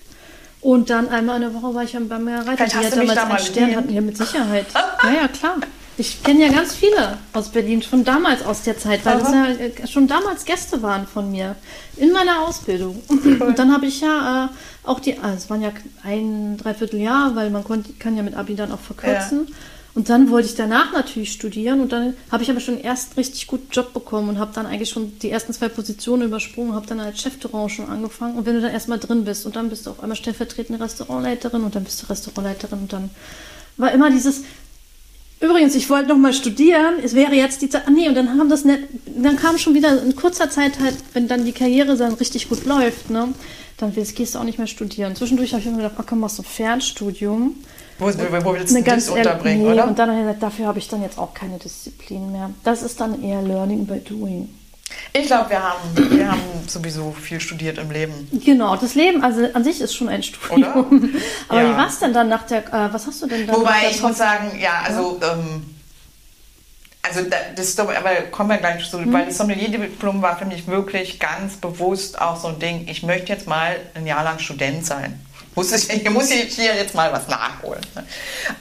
Und 0.63 0.89
dann 0.89 1.09
einmal 1.09 1.35
in 1.35 1.41
der 1.41 1.53
Woche 1.53 1.75
war 1.75 1.83
ich 1.83 1.95
am 1.97 2.07
beim 2.07 2.25
Reiter. 2.25 2.55
Vielleicht 2.55 2.75
hast 2.75 2.95
du 2.95 2.99
mich 3.01 3.13
da 3.13 3.25
mal 3.25 3.35
einen 3.35 3.45
Stern 3.45 3.75
hatten. 3.75 3.93
Ja, 3.93 3.99
mit 3.99 4.15
Sicherheit. 4.15 4.65
ja, 5.03 5.13
ja, 5.13 5.27
klar. 5.27 5.57
Ich 5.97 6.23
kenne 6.23 6.47
ja 6.47 6.51
ganz 6.51 6.73
viele 6.73 7.19
aus 7.33 7.49
Berlin, 7.49 7.83
schon 7.83 8.03
damals 8.03 8.43
aus 8.43 8.63
der 8.63 8.77
Zeit, 8.77 9.05
weil 9.05 9.19
das 9.19 9.27
Aha. 9.27 9.47
ja 9.47 9.65
äh, 9.65 9.87
schon 9.87 10.07
damals 10.07 10.43
Gäste 10.43 10.81
waren 10.81 11.05
von 11.05 11.29
mir 11.29 11.55
in 11.97 12.11
meiner 12.11 12.41
Ausbildung. 12.41 13.01
Und 13.09 13.59
dann 13.59 13.71
habe 13.71 13.85
ich 13.85 14.01
ja 14.01 14.45
äh, 14.45 14.87
auch 14.87 14.99
die, 14.99 15.19
also 15.19 15.35
es 15.35 15.49
waren 15.51 15.61
ja 15.61 15.71
ein 16.03 16.57
Dreivierteljahr, 16.57 17.35
weil 17.35 17.51
man 17.51 17.63
konnte, 17.63 17.93
kann 17.93 18.17
ja 18.17 18.23
mit 18.23 18.35
Abi 18.35 18.55
dann 18.55 18.71
auch 18.71 18.79
verkürzen. 18.79 19.47
Und 19.95 20.09
dann 20.09 20.31
wollte 20.31 20.47
ich 20.47 20.55
danach 20.55 20.91
natürlich 20.91 21.31
studieren 21.31 21.79
und 21.79 21.91
dann 21.91 22.15
habe 22.31 22.41
ich 22.41 22.49
aber 22.49 22.59
schon 22.59 22.79
erst 22.79 23.11
einen 23.11 23.17
richtig 23.17 23.45
guten 23.45 23.69
Job 23.71 23.93
bekommen 23.93 24.27
und 24.29 24.39
habe 24.39 24.51
dann 24.51 24.65
eigentlich 24.65 24.89
schon 24.89 25.19
die 25.19 25.29
ersten 25.29 25.53
zwei 25.53 25.69
Positionen 25.69 26.23
übersprungen, 26.23 26.73
habe 26.73 26.87
dann 26.87 26.99
als 26.99 27.21
Chefterrain 27.21 27.69
schon 27.69 27.87
angefangen 27.87 28.35
und 28.35 28.47
wenn 28.47 28.55
du 28.55 28.61
dann 28.61 28.71
erstmal 28.71 28.97
drin 28.97 29.23
bist 29.23 29.45
und 29.45 29.55
dann 29.55 29.69
bist 29.69 29.85
du 29.85 29.91
auf 29.91 30.01
einmal 30.01 30.15
stellvertretende 30.15 30.83
Restaurantleiterin 30.83 31.61
und 31.61 31.75
dann 31.75 31.83
bist 31.83 32.01
du 32.01 32.07
Restaurantleiterin 32.07 32.79
und 32.79 32.91
dann 32.91 33.11
war 33.77 33.91
immer 33.91 34.09
dieses, 34.09 34.43
Übrigens, 35.43 35.75
ich 35.75 35.89
wollte 35.89 36.07
noch 36.07 36.17
mal 36.17 36.31
studieren. 36.31 36.93
Es 37.03 37.15
wäre 37.15 37.33
jetzt 37.33 37.61
die 37.61 37.67
Zeit. 37.69 37.83
Ah, 37.85 37.91
nee, 37.91 38.07
und 38.07 38.15
dann 38.15 38.29
haben 38.29 38.49
das 38.49 38.63
nicht, 38.63 38.79
dann 39.05 39.35
kam 39.35 39.57
schon 39.57 39.73
wieder 39.73 40.01
in 40.01 40.15
kurzer 40.15 40.49
Zeit 40.49 40.79
halt, 40.79 40.95
wenn 41.11 41.27
dann 41.27 41.43
die 41.43 41.51
Karriere 41.51 41.97
dann 41.97 42.13
richtig 42.13 42.47
gut 42.47 42.63
läuft, 42.63 43.09
ne, 43.09 43.27
dann 43.75 43.93
willst, 43.93 44.15
gehst 44.15 44.35
du 44.35 44.39
auch 44.39 44.45
nicht 44.45 44.57
mehr 44.57 44.67
studieren. 44.67 45.17
Zwischendurch 45.17 45.51
habe 45.51 45.61
ich 45.61 45.69
mir 45.69 45.75
gedacht, 45.75 45.95
ach 45.97 46.05
komm, 46.07 46.21
machst 46.21 46.37
du 46.37 46.43
ein 46.43 46.45
Fernstudium. 46.45 47.55
wo, 47.99 48.05
wo, 48.05 48.45
wo 48.45 48.53
willst 48.53 48.73
du 48.73 48.81
das 48.83 49.09
unterbringen, 49.09 49.63
nee, 49.63 49.73
oder? 49.73 49.85
Und 49.85 49.99
dann 49.99 50.11
habe 50.11 50.19
ich 50.19 50.25
gesagt, 50.27 50.43
dafür 50.43 50.67
habe 50.67 50.79
ich 50.79 50.87
dann 50.87 51.01
jetzt 51.01 51.17
auch 51.19 51.33
keine 51.33 51.57
Disziplin 51.57 52.31
mehr. 52.31 52.51
Das 52.63 52.81
ist 52.81 53.01
dann 53.01 53.21
eher 53.21 53.41
Learning 53.41 53.85
by 53.85 53.99
Doing. 53.99 54.47
Ich 55.13 55.27
glaube, 55.27 55.49
wir 55.51 55.61
haben, 55.61 55.79
wir 55.95 56.31
haben 56.31 56.41
sowieso 56.67 57.11
viel 57.11 57.39
studiert 57.39 57.77
im 57.77 57.91
Leben. 57.91 58.27
Genau, 58.43 58.75
das 58.75 58.95
Leben 58.95 59.23
also 59.23 59.47
an 59.53 59.63
sich 59.63 59.79
ist 59.81 59.93
schon 59.95 60.09
ein 60.09 60.23
Studium. 60.23 60.59
Oder? 60.59 61.19
Aber 61.49 61.61
Ja. 61.61 61.69
wie 61.71 61.77
war 61.77 61.87
es 61.87 61.99
denn 61.99 62.13
dann 62.13 62.29
nach 62.29 62.43
der, 62.47 62.65
äh, 62.73 62.91
was 62.93 63.05
hast 63.05 63.21
du 63.21 63.27
denn 63.27 63.45
dann 63.45 63.55
Wobei 63.55 63.89
ich 63.91 64.01
muss 64.01 64.17
sagen, 64.17 64.57
ja, 64.59 64.81
also, 64.85 65.19
ähm, 65.21 65.75
also 67.01 67.21
da, 67.29 67.35
das 67.55 67.77
aber 67.77 68.11
kommen 68.31 68.49
wir 68.49 68.57
gleich 68.57 68.89
zu, 68.89 68.97
Mhm. 68.97 69.13
weil 69.13 69.25
das 69.25 69.37
Sommelier-Diplom 69.37 70.21
war 70.21 70.37
für 70.37 70.45
mich 70.45 70.65
wirklich 70.67 71.19
ganz 71.19 71.57
bewusst 71.57 72.19
auch 72.19 72.39
so 72.39 72.47
ein 72.47 72.59
Ding, 72.59 72.87
ich 72.87 73.03
möchte 73.03 73.31
jetzt 73.33 73.45
mal 73.47 73.75
ein 73.93 74.07
Jahr 74.07 74.23
lang 74.23 74.39
Student 74.39 74.85
sein. 74.85 75.19
Muss 75.53 75.71
ich, 75.73 75.89
ich 75.89 76.09
muss 76.09 76.31
ich 76.31 76.55
hier 76.55 76.73
jetzt 76.75 76.95
mal 76.95 77.11
was 77.11 77.27
nachholen. 77.27 77.81
ne? 77.93 78.03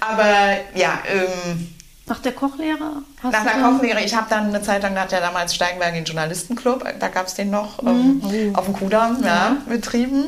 Aber 0.01 0.57
ja, 0.75 0.99
ähm, 1.09 1.73
Nach 2.07 2.19
der 2.19 2.33
Kochlehre? 2.33 3.03
Hast 3.23 3.33
nach 3.33 3.45
der 3.45 3.63
Kochlehre, 3.63 4.01
ich 4.03 4.15
habe 4.15 4.27
dann 4.29 4.47
eine 4.49 4.61
Zeit 4.61 4.83
lang, 4.83 4.95
da 4.95 5.03
hat 5.03 5.13
ja 5.13 5.21
damals 5.21 5.55
Steigenberg 5.55 5.95
den 5.95 6.05
Journalistenclub, 6.05 6.85
da 6.99 7.09
gab 7.09 7.27
es 7.29 7.35
den 7.35 7.51
noch 7.51 7.81
ähm, 7.83 8.19
Mhm. 8.21 8.57
auf 8.57 8.65
dem 8.65 8.75
Kudamm 8.75 9.23
ja, 9.25 9.57
betrieben. 9.69 10.25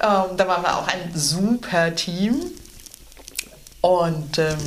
Ähm, 0.00 0.36
da 0.36 0.46
waren 0.48 0.62
wir 0.62 0.76
auch 0.76 0.86
ein 0.86 1.10
super 1.14 1.94
Team. 1.94 2.40
Und 3.80 4.38
ähm, 4.38 4.58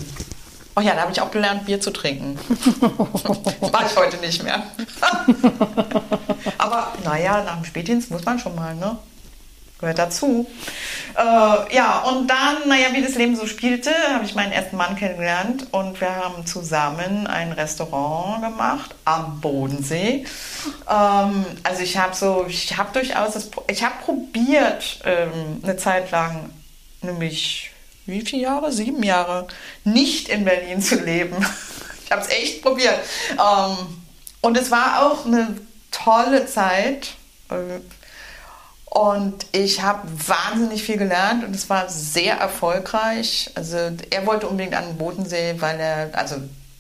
oh 0.76 0.82
ja, 0.82 0.94
da 0.94 1.02
habe 1.02 1.12
ich 1.14 1.22
auch 1.22 1.32
gelernt, 1.32 1.66
Bier 1.66 1.80
zu 1.80 1.92
trinken. 1.92 2.38
das 3.62 3.72
mache 3.72 3.86
ich 3.88 3.96
heute 3.96 4.18
nicht 4.18 4.44
mehr. 4.44 4.64
Aber 6.58 6.94
naja, 7.04 7.44
nach 7.44 7.56
dem 7.56 7.66
Spätdienst 7.66 8.12
muss 8.12 8.26
man 8.26 8.40
schon 8.40 8.56
mal, 8.56 8.76
ne? 8.76 8.98
Gehört 9.82 9.98
dazu. 9.98 10.48
Äh, 11.18 11.76
ja, 11.76 12.00
und 12.08 12.28
dann, 12.28 12.68
naja, 12.68 12.90
wie 12.94 13.02
das 13.02 13.16
Leben 13.16 13.36
so 13.36 13.48
spielte, 13.48 13.92
habe 14.14 14.24
ich 14.24 14.36
meinen 14.36 14.52
ersten 14.52 14.78
Mann 14.78 14.96
kennengelernt 14.96 15.68
und 15.72 16.00
wir 16.00 16.16
haben 16.16 16.46
zusammen 16.46 17.28
ein 17.28 17.52
Restaurant 17.52 18.44
gemacht 18.44 18.96
am 19.06 19.42
Bodensee. 19.42 20.26
Ähm, 20.90 21.46
also 21.64 21.82
ich 21.82 21.98
habe 21.98 22.16
so, 22.16 22.46
ich 22.48 22.78
habe 22.78 22.94
durchaus, 22.94 23.34
das, 23.34 23.50
ich 23.68 23.84
habe 23.84 23.96
probiert 24.06 25.00
ähm, 25.04 25.60
eine 25.64 25.78
Zeit 25.78 26.12
lang, 26.12 26.52
nämlich 27.02 27.72
wie 28.06 28.22
viele 28.22 28.44
Jahre? 28.44 28.72
Sieben 28.72 29.04
Jahre, 29.04 29.48
nicht 29.84 30.30
in 30.30 30.46
Berlin 30.46 30.82
zu 30.82 30.96
leben. 30.96 31.36
Ich 32.04 32.14
habe 32.14 32.28
es 32.28 32.30
echt 32.30 32.62
probiert. 32.62 33.00
Ähm, 33.32 33.78
und 34.42 34.58
es 34.58 34.70
war 34.70 35.06
auch 35.06 35.26
eine 35.26 35.56
tolle 35.92 36.46
Zeit. 36.46 37.14
Äh, 37.50 37.80
und 38.92 39.46
ich 39.54 39.82
habe 39.82 40.06
wahnsinnig 40.28 40.84
viel 40.84 40.98
gelernt 40.98 41.46
und 41.46 41.56
es 41.56 41.70
war 41.70 41.88
sehr 41.88 42.36
erfolgreich. 42.36 43.50
Also 43.56 43.78
er 43.78 44.26
wollte 44.26 44.50
unbedingt 44.50 44.76
an 44.76 44.86
den 44.86 44.98
Bodensee, 44.98 45.56
weil 45.60 45.80
er, 45.80 46.10
also 46.12 46.36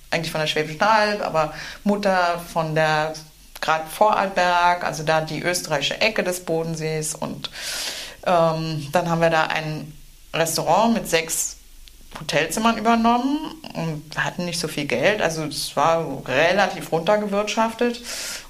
eigentlich 0.10 0.30
von 0.30 0.42
der 0.42 0.48
Schwäbischen 0.48 0.82
Alb, 0.82 1.26
aber 1.26 1.54
Mutter 1.86 2.42
von 2.52 2.76
der 2.76 3.14
gerade 3.62 3.88
Vorarlberg, 3.90 4.84
also 4.84 5.04
da 5.04 5.22
die 5.22 5.42
österreichische 5.42 6.02
Ecke 6.02 6.22
des 6.22 6.42
Bodensees. 6.42 7.16
Und 7.16 7.50
ähm, 8.26 8.86
dann 8.92 9.10
haben 9.10 9.22
wir 9.22 9.30
da 9.30 9.46
ein 9.46 9.94
Restaurant 10.34 10.94
mit 10.94 11.10
sechs 11.10 11.56
Hotelzimmern 12.20 12.78
übernommen 12.78 13.56
und 13.74 14.04
hatten 14.18 14.46
nicht 14.46 14.60
so 14.60 14.68
viel 14.68 14.86
Geld. 14.86 15.22
Also 15.22 15.44
es 15.44 15.76
war 15.76 16.06
relativ 16.28 16.92
runtergewirtschaftet 16.92 18.02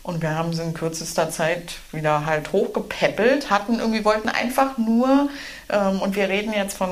und 0.03 0.21
wir 0.21 0.35
haben 0.35 0.49
es 0.49 0.59
in 0.59 0.73
kürzester 0.73 1.29
Zeit 1.29 1.73
wieder 1.91 2.25
halt 2.25 2.51
hochgepäppelt, 2.51 3.49
hatten 3.49 3.79
irgendwie, 3.79 4.03
wollten 4.03 4.29
einfach 4.29 4.77
nur, 4.77 5.29
ähm, 5.69 6.01
und 6.01 6.15
wir 6.15 6.27
reden 6.27 6.53
jetzt 6.53 6.75
von 6.75 6.89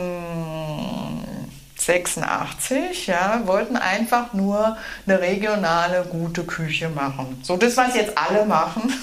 86, 1.77 3.07
ja, 3.07 3.41
wollten 3.45 3.77
einfach 3.77 4.33
nur 4.33 4.77
eine 5.07 5.19
regionale 5.21 6.03
gute 6.03 6.43
Küche 6.43 6.89
machen. 6.89 7.39
So 7.43 7.57
das, 7.57 7.77
was 7.77 7.95
jetzt 7.95 8.17
alle 8.17 8.45
machen. 8.45 8.93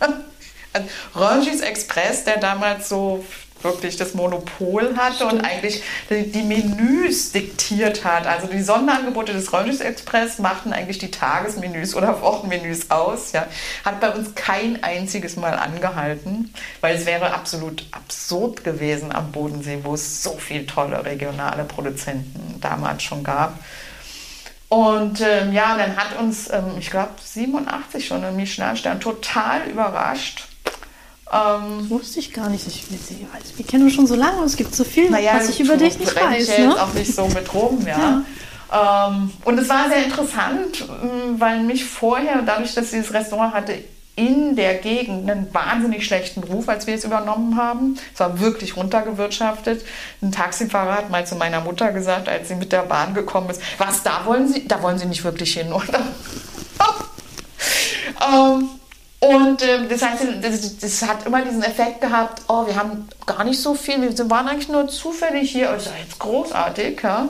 Rangis 1.14 1.60
Express, 1.60 2.24
der 2.24 2.38
damals 2.38 2.88
so 2.88 3.24
wirklich 3.64 3.96
das 3.96 4.14
Monopol 4.14 4.96
hatte 4.96 5.26
und 5.26 5.40
eigentlich 5.40 5.82
die, 6.10 6.30
die 6.30 6.42
Menüs 6.42 7.32
diktiert 7.32 8.04
hat. 8.04 8.26
Also 8.26 8.46
die 8.46 8.62
Sonderangebote 8.62 9.32
des 9.32 9.52
Rangis 9.52 9.80
Express 9.80 10.38
machten 10.38 10.72
eigentlich 10.72 10.98
die 10.98 11.10
Tagesmenüs 11.10 11.94
oder 11.94 12.20
Wochenmenüs 12.20 12.90
aus. 12.90 13.32
Ja. 13.32 13.46
Hat 13.84 14.00
bei 14.00 14.10
uns 14.10 14.34
kein 14.34 14.82
einziges 14.82 15.36
Mal 15.36 15.54
angehalten, 15.54 16.52
weil 16.80 16.96
es 16.96 17.06
wäre 17.06 17.34
absolut 17.34 17.86
absurd 17.90 18.62
gewesen 18.64 19.12
am 19.12 19.32
Bodensee, 19.32 19.80
wo 19.82 19.94
es 19.94 20.22
so 20.22 20.36
viele 20.38 20.66
tolle 20.66 21.04
regionale 21.04 21.64
Produzenten 21.64 22.60
damals 22.60 23.02
schon 23.02 23.24
gab. 23.24 23.58
Und 24.68 25.20
ähm, 25.20 25.52
ja, 25.52 25.76
dann 25.76 25.96
hat 25.96 26.18
uns, 26.18 26.50
ähm, 26.50 26.72
ich 26.78 26.90
glaube, 26.90 27.12
87 27.22 28.06
schon 28.06 28.24
ein 28.24 28.34
Michelin-Stern 28.34 29.00
total 29.00 29.68
überrascht. 29.68 30.48
Ähm, 31.32 31.88
Wusste 31.90 32.20
ich 32.20 32.32
gar 32.32 32.48
nicht. 32.48 32.66
Ich, 32.66 32.84
ich, 32.90 33.10
weiß, 33.10 33.56
wir 33.56 33.66
kennen 33.66 33.84
uns 33.84 33.94
schon 33.94 34.06
so 34.06 34.14
lange 34.14 34.38
und 34.38 34.46
es 34.46 34.56
gibt 34.56 34.74
so 34.74 34.84
viel, 34.84 35.10
naja, 35.10 35.32
was 35.36 35.48
ich 35.48 35.60
über 35.60 35.76
dich 35.76 35.98
nicht 35.98 36.14
weiß. 36.14 36.42
Ich 36.42 36.48
ja 36.48 36.54
jetzt 36.64 36.76
Ne? 36.76 36.82
auch 36.82 36.92
nicht 36.92 37.14
so 37.14 37.26
mit 37.28 37.52
rum, 37.54 37.84
ja. 37.86 38.22
Ähm, 38.72 39.30
und 39.44 39.58
es 39.58 39.68
war 39.68 39.88
sehr 39.88 40.04
interessant, 40.04 40.84
ähm, 41.02 41.38
weil 41.38 41.62
mich 41.62 41.84
vorher, 41.84 42.42
dadurch, 42.42 42.74
dass 42.74 42.86
ich 42.86 42.90
dieses 42.90 43.12
Restaurant 43.12 43.54
hatte, 43.54 43.74
in 44.16 44.54
der 44.54 44.74
Gegend 44.74 45.28
einen 45.28 45.52
wahnsinnig 45.52 46.06
schlechten 46.06 46.44
Ruf, 46.44 46.68
als 46.68 46.86
wir 46.86 46.94
es 46.94 47.04
übernommen 47.04 47.56
haben. 47.56 47.98
Es 48.12 48.20
war 48.20 48.38
wirklich 48.38 48.76
runtergewirtschaftet. 48.76 49.84
Ein 50.22 50.30
Taxifahrer 50.30 50.94
hat 50.94 51.10
mal 51.10 51.26
zu 51.26 51.34
meiner 51.34 51.60
Mutter 51.60 51.90
gesagt, 51.90 52.28
als 52.28 52.48
sie 52.48 52.54
mit 52.54 52.70
der 52.72 52.82
Bahn 52.82 53.14
gekommen 53.14 53.50
ist, 53.50 53.60
was, 53.78 54.04
da 54.04 54.24
wollen 54.24 54.46
Sie, 54.48 54.68
da 54.68 54.82
wollen 54.82 54.98
Sie 54.98 55.06
nicht 55.06 55.24
wirklich 55.24 55.54
hin, 55.54 55.72
oder? 55.72 56.00
ähm, 58.24 58.68
und 59.24 59.62
äh, 59.62 59.86
das 59.88 60.02
heißt, 60.02 60.22
das, 60.42 60.78
das, 60.78 61.02
hat 61.08 61.26
immer 61.26 61.42
diesen 61.42 61.62
Effekt 61.62 62.00
gehabt, 62.00 62.42
oh, 62.48 62.66
wir 62.66 62.76
haben 62.76 63.08
gar 63.26 63.44
nicht 63.44 63.60
so 63.60 63.74
viel, 63.74 64.00
wir 64.00 64.30
waren 64.30 64.48
eigentlich 64.48 64.68
nur 64.68 64.88
zufällig 64.88 65.50
hier, 65.50 65.74
ist 65.74 65.86
ja 65.86 65.92
jetzt 66.02 66.18
großartig, 66.18 67.02
ja. 67.02 67.28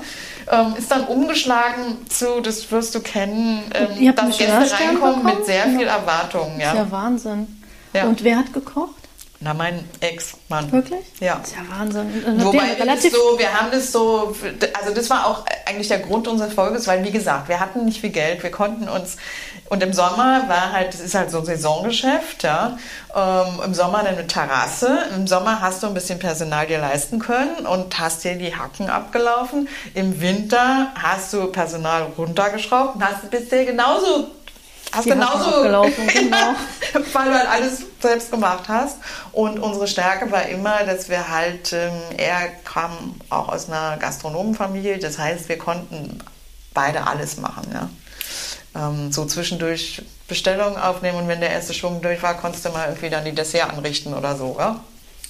Ähm, 0.51 0.75
ist 0.77 0.91
dann 0.91 1.07
umgeschlagen 1.07 2.07
zu, 2.09 2.41
das 2.41 2.71
wirst 2.71 2.95
du 2.95 3.01
kennen, 3.01 3.63
ähm, 3.75 4.15
dass 4.15 4.37
Gäste 4.37 4.53
reinkommen 4.53 5.23
bekommen? 5.23 5.39
mit 5.39 5.47
sehr 5.47 5.65
viel 5.65 5.87
Erwartungen. 5.87 6.61
Ja. 6.61 6.75
Das 6.75 6.85
ist 6.85 6.91
ja 6.91 6.93
Wahnsinn. 6.93 7.63
Ja. 7.95 8.05
Und 8.05 8.25
wer 8.25 8.39
hat 8.39 8.53
gekocht? 8.53 9.05
Na, 9.45 9.53
mein 9.53 9.85
Ex-Mann. 10.01 10.73
Wirklich? 10.73 11.05
Ja. 11.21 11.37
Das 11.37 11.49
ist 11.49 11.57
ja 11.57 11.79
Wahnsinn. 11.79 12.09
Wobei 12.39 12.69
wir, 12.69 12.81
relativ 12.81 13.13
so, 13.13 13.39
wir 13.39 13.53
haben 13.53 13.71
das 13.71 13.93
so, 13.93 14.35
also 14.81 14.95
das 14.95 15.11
war 15.11 15.27
auch 15.27 15.45
eigentlich 15.67 15.89
der 15.89 15.99
Grund 15.99 16.27
unseres 16.29 16.55
Folges, 16.55 16.87
weil 16.87 17.05
wie 17.05 17.11
gesagt, 17.11 17.49
wir 17.49 17.61
hatten 17.61 17.85
nicht 17.85 18.01
viel 18.01 18.11
Geld, 18.11 18.43
wir 18.43 18.51
konnten 18.51 18.89
uns, 18.89 19.17
und 19.75 19.83
im 19.83 19.93
Sommer 19.93 20.45
war 20.47 20.71
halt, 20.71 20.95
das 20.95 21.01
ist 21.01 21.17
halt 21.17 21.33
so 21.33 21.39
ein 21.39 21.45
Saisongeschäft, 21.45 22.45
ja, 22.45 22.79
ähm, 23.13 23.61
im 23.65 23.75
Sommer 23.75 24.07
eine 24.07 24.25
Terrasse, 24.25 25.01
im 25.17 25.27
Sommer 25.27 25.61
hast 25.61 25.83
du 25.83 25.89
ein 25.89 25.95
bisschen 25.95 26.21
Personal 26.21 26.69
dir 26.69 26.79
leisten 26.79 27.19
können 27.19 27.67
und 27.67 27.99
hast 27.99 28.23
dir 28.23 28.37
die 28.37 28.55
Hacken 28.55 28.89
abgelaufen, 28.89 29.69
im 29.95 30.21
Winter 30.21 30.93
hast 30.95 31.33
du 31.33 31.47
Personal 31.47 32.07
runtergeschraubt 32.17 32.95
und 32.95 33.05
hast, 33.05 33.29
bist 33.33 33.51
dir 33.51 33.65
genauso 33.65 34.29
hast 34.93 35.07
genauso 35.07 35.63
gelaufen, 35.63 36.07
genau. 36.07 36.55
weil 37.13 37.25
du 37.25 37.35
halt 37.37 37.49
alles 37.49 37.83
selbst 38.01 38.31
gemacht 38.31 38.69
hast. 38.69 38.99
Und 39.33 39.59
unsere 39.59 39.89
Stärke 39.89 40.31
war 40.31 40.47
immer, 40.47 40.85
dass 40.85 41.09
wir 41.09 41.31
halt, 41.31 41.73
ähm, 41.73 41.91
er 42.17 42.47
kam 42.65 43.17
auch 43.29 43.49
aus 43.49 43.69
einer 43.69 43.97
Gastronomenfamilie, 43.97 45.01
das 45.01 45.19
heißt, 45.19 45.49
wir 45.49 45.59
konnten 45.59 46.21
beide 46.75 47.09
alles 47.09 47.39
machen. 47.39 47.67
Ja. 47.73 47.89
Ähm, 48.75 49.13
so 49.13 49.25
zwischendurch 49.25 50.03
Bestellungen 50.27 50.77
aufnehmen 50.77 51.19
und 51.19 51.29
wenn 51.29 51.41
der 51.41 51.51
erste 51.51 51.75
Schwung 51.75 52.03
durch 52.03 52.23
war, 52.23 52.37
konntest 52.37 52.65
du 52.65 52.71
mal 52.71 52.89
irgendwie 52.89 53.11
dann 53.11 53.25
die 53.25 53.33
Dessert 53.33 53.71
anrichten 53.71 54.15
oder 54.15 54.37
so. 54.37 54.57
Ja. 54.59 54.81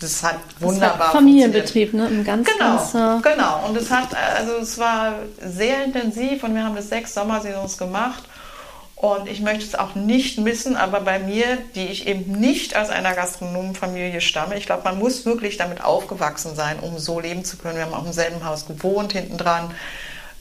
Das 0.01 0.23
hat 0.23 0.39
wunderbar 0.61 0.99
das 0.99 1.13
Familienbetrieb, 1.13 1.95
ne? 1.95 2.07
Im 2.09 2.25
ganz, 2.25 2.49
genau, 2.49 2.77
ganz, 2.77 3.23
genau. 3.23 3.67
Und 3.67 3.77
es 3.77 3.91
hat, 3.91 4.09
also 4.15 4.57
es 4.57 4.79
war 4.79 5.15
sehr 5.41 5.85
intensiv 5.85 6.43
und 6.43 6.55
wir 6.55 6.65
haben 6.65 6.75
das 6.75 6.89
sechs 6.89 7.15
Sommersaisons 7.15 7.79
gemacht 7.79 8.25
und 8.97 9.29
ich 9.29 9.41
möchte 9.41 9.65
es 9.65 9.75
auch 9.75 9.95
nicht 9.95 10.39
missen, 10.39 10.77
aber 10.77 11.01
bei 11.01 11.19
mir, 11.19 11.59
die 11.75 11.87
ich 11.87 12.07
eben 12.07 12.33
nicht 12.33 12.75
aus 12.77 12.89
einer 12.89 13.15
Gastronomenfamilie 13.15 14.21
stamme, 14.23 14.57
ich 14.57 14.67
glaube, 14.67 14.85
man 14.85 14.99
muss 14.99 15.27
wirklich 15.27 15.59
damit 15.59 15.85
aufgewachsen 15.85 16.55
sein, 16.55 16.79
um 16.81 16.99
so 16.99 17.21
leben 17.21 17.45
zu 17.45 17.59
können. 17.59 17.77
Wir 17.77 17.85
haben 17.85 17.95
auch 17.95 18.07
im 18.07 18.13
selben 18.13 18.45
Haus 18.45 18.67
gewohnt, 18.67 19.13
hinten 19.13 19.37
dran. 19.37 19.73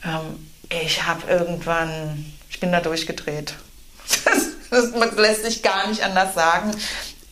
Ähm, 0.06 0.48
ich 0.70 1.06
habe 1.06 1.30
irgendwann, 1.30 2.33
bin 2.64 2.72
da 2.72 2.80
durchgedreht. 2.80 3.56
Das, 4.72 4.94
das 4.94 5.16
lässt 5.18 5.44
sich 5.44 5.62
gar 5.64 5.88
nicht 5.88 6.02
anders 6.02 6.34
sagen. 6.34 6.72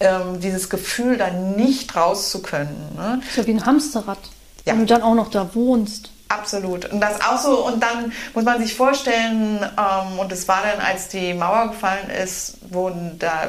Ähm, 0.01 0.41
dieses 0.41 0.69
Gefühl, 0.69 1.17
da 1.17 1.29
nicht 1.29 1.95
raus 1.95 2.31
zu 2.31 2.41
können. 2.41 2.91
Ne? 2.97 3.21
So 3.33 3.47
wie 3.47 3.51
ein 3.51 3.65
Hamsterrad. 3.65 4.17
Ja. 4.65 4.73
Wenn 4.73 4.81
du 4.81 4.85
dann 4.87 5.01
auch 5.01 5.15
noch 5.15 5.31
da 5.31 5.55
wohnst. 5.55 6.11
Absolut. 6.27 6.91
Und 6.91 6.99
das 6.99 7.21
auch 7.21 7.41
so, 7.41 7.65
und 7.65 7.81
dann 7.81 8.11
muss 8.33 8.43
man 8.43 8.61
sich 8.61 8.75
vorstellen, 8.75 9.65
ähm, 9.77 10.19
und 10.19 10.33
es 10.33 10.49
war 10.49 10.63
dann, 10.63 10.85
als 10.85 11.07
die 11.07 11.33
Mauer 11.33 11.69
gefallen 11.69 12.09
ist, 12.09 12.57
wurden 12.69 13.17
da 13.17 13.47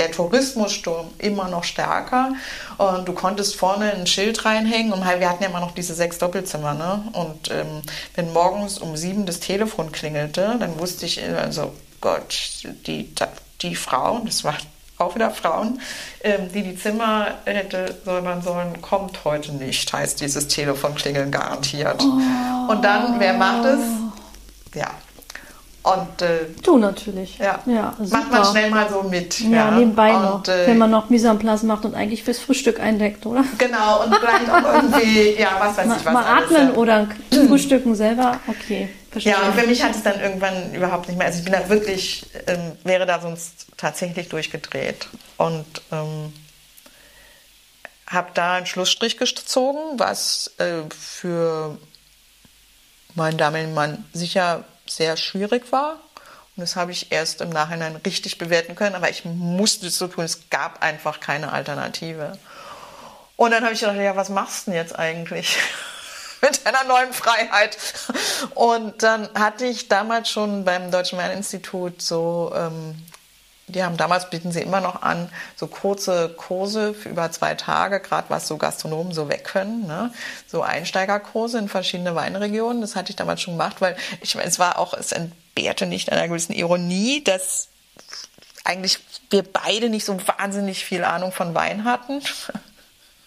der 0.00 0.10
Tourismussturm 0.10 1.08
immer 1.18 1.48
noch 1.48 1.62
stärker. 1.62 2.32
Und 2.78 3.06
du 3.06 3.12
konntest 3.12 3.56
vorne 3.56 3.92
ein 3.92 4.06
Schild 4.06 4.44
reinhängen 4.44 4.92
und 4.92 5.04
wir 5.04 5.28
hatten 5.28 5.42
ja 5.42 5.50
immer 5.50 5.60
noch 5.60 5.72
diese 5.72 5.94
sechs 5.94 6.18
Doppelzimmer. 6.18 6.74
Ne? 6.74 7.04
Und 7.12 7.50
ähm, 7.50 7.82
wenn 8.14 8.32
morgens 8.32 8.78
um 8.78 8.96
sieben 8.96 9.26
das 9.26 9.40
Telefon 9.40 9.92
klingelte, 9.92 10.56
dann 10.58 10.78
wusste 10.80 11.06
ich, 11.06 11.22
also 11.22 11.72
Gott, 12.00 12.64
die, 12.86 13.14
die 13.60 13.76
Frau, 13.76 14.22
das 14.24 14.42
war 14.42 14.56
auch 14.96 15.14
wieder 15.14 15.30
Frauen, 15.30 15.80
ähm, 16.22 16.50
die 16.52 16.62
die 16.62 16.76
Zimmer 16.76 17.38
hätte 17.44 17.96
säubern 18.04 18.42
sollen, 18.42 18.80
kommt 18.80 19.24
heute 19.24 19.52
nicht, 19.52 19.92
heißt 19.92 20.20
dieses 20.20 20.48
Telefon 20.48 20.94
klingeln 20.94 21.30
garantiert. 21.30 22.02
Oh. 22.02 22.72
Und 22.72 22.82
dann, 22.82 23.20
wer 23.20 23.34
macht 23.34 23.66
es? 23.66 23.80
Ja. 24.74 24.90
Und, 25.92 26.22
äh, 26.22 26.46
du 26.62 26.78
natürlich. 26.78 27.38
Ja. 27.38 27.60
ja 27.66 27.94
macht 27.98 28.30
man 28.30 28.44
schnell 28.44 28.70
mal 28.70 28.88
so 28.88 29.02
mit. 29.02 29.40
Ja, 29.40 29.50
ja. 29.50 29.70
nebenbei 29.70 30.14
und, 30.14 30.22
noch. 30.22 30.48
Äh, 30.48 30.66
wenn 30.66 30.78
man 30.78 30.90
noch 30.90 31.10
Mise 31.10 31.28
en 31.28 31.38
place 31.38 31.62
macht 31.62 31.84
und 31.84 31.94
eigentlich 31.94 32.22
fürs 32.22 32.38
Frühstück 32.38 32.80
eindeckt, 32.80 33.26
oder? 33.26 33.44
Genau, 33.58 34.04
und 34.04 34.14
vielleicht 34.14 34.50
auch 34.50 34.74
irgendwie, 34.74 35.40
ja, 35.40 35.56
was 35.58 35.76
weiß 35.76 35.86
ich 35.98 36.04
was. 36.04 36.12
Mal 36.12 36.24
alles, 36.24 36.50
atmen 36.50 36.68
ja. 36.68 36.74
oder 36.74 37.08
frühstücken 37.30 37.94
selber, 37.94 38.38
okay. 38.46 38.88
Verstehe. 39.10 39.32
Ja, 39.32 39.48
und 39.48 39.54
für 39.54 39.66
mich 39.66 39.82
hat 39.82 39.94
es 39.94 40.02
dann 40.04 40.20
irgendwann 40.20 40.72
überhaupt 40.72 41.08
nicht 41.08 41.18
mehr. 41.18 41.26
Also 41.26 41.40
ich 41.40 41.44
bin 41.44 41.52
da 41.52 41.68
wirklich, 41.68 42.26
ähm, 42.46 42.72
wäre 42.84 43.06
da 43.06 43.20
sonst 43.20 43.66
tatsächlich 43.76 44.28
durchgedreht. 44.28 45.08
Und 45.36 45.66
ähm, 45.90 46.32
habe 48.06 48.30
da 48.34 48.54
einen 48.54 48.66
Schlussstrich 48.66 49.16
gezogen, 49.16 49.98
was 49.98 50.52
äh, 50.58 50.82
für 50.90 51.78
meinen 53.14 53.38
damaligen 53.38 53.74
Mann 53.74 54.04
sicher 54.12 54.64
sehr 54.90 55.16
schwierig 55.16 55.72
war. 55.72 56.00
Und 56.56 56.62
das 56.62 56.76
habe 56.76 56.92
ich 56.92 57.12
erst 57.12 57.40
im 57.40 57.50
Nachhinein 57.50 57.96
richtig 57.96 58.38
bewerten 58.38 58.74
können, 58.74 58.94
aber 58.94 59.08
ich 59.08 59.24
musste 59.24 59.86
es 59.86 59.98
so 59.98 60.08
tun. 60.08 60.24
Es 60.24 60.50
gab 60.50 60.82
einfach 60.82 61.20
keine 61.20 61.52
Alternative. 61.52 62.38
Und 63.36 63.52
dann 63.52 63.62
habe 63.64 63.72
ich 63.72 63.80
gedacht, 63.80 63.96
ja, 63.96 64.16
was 64.16 64.28
machst 64.28 64.66
du 64.66 64.72
denn 64.72 64.80
jetzt 64.80 64.98
eigentlich? 64.98 65.56
mit 66.42 66.66
einer 66.66 66.84
neuen 66.84 67.12
Freiheit. 67.12 67.76
Und 68.54 69.02
dann 69.02 69.28
hatte 69.34 69.66
ich 69.66 69.88
damals 69.88 70.28
schon 70.28 70.64
beim 70.64 70.90
Deutschen 70.90 71.18
Lerninstitut 71.18 72.02
so, 72.02 72.52
ähm, 72.54 72.96
die 73.70 73.82
haben 73.82 73.96
damals, 73.96 74.30
bieten 74.30 74.52
sie 74.52 74.60
immer 74.60 74.80
noch 74.80 75.02
an, 75.02 75.30
so 75.56 75.66
kurze 75.66 76.28
Kurse 76.30 76.94
für 76.94 77.08
über 77.08 77.30
zwei 77.30 77.54
Tage, 77.54 78.00
gerade 78.00 78.30
was 78.30 78.46
so 78.46 78.56
Gastronomen 78.56 79.12
so 79.12 79.28
weg 79.28 79.44
können, 79.44 79.86
ne? 79.86 80.12
so 80.46 80.62
Einsteigerkurse 80.62 81.58
in 81.58 81.68
verschiedene 81.68 82.14
Weinregionen. 82.14 82.80
Das 82.80 82.96
hatte 82.96 83.10
ich 83.10 83.16
damals 83.16 83.40
schon 83.40 83.54
gemacht, 83.54 83.80
weil 83.80 83.96
ich 84.20 84.34
meine, 84.34 84.48
es 84.48 84.58
war 84.58 84.78
auch, 84.78 84.94
es 84.94 85.12
entbehrte 85.12 85.86
nicht 85.86 86.12
einer 86.12 86.28
gewissen 86.28 86.52
Ironie, 86.52 87.22
dass 87.24 87.68
eigentlich 88.64 88.98
wir 89.30 89.42
beide 89.42 89.88
nicht 89.88 90.04
so 90.04 90.18
wahnsinnig 90.26 90.84
viel 90.84 91.04
Ahnung 91.04 91.32
von 91.32 91.54
Wein 91.54 91.84
hatten. 91.84 92.22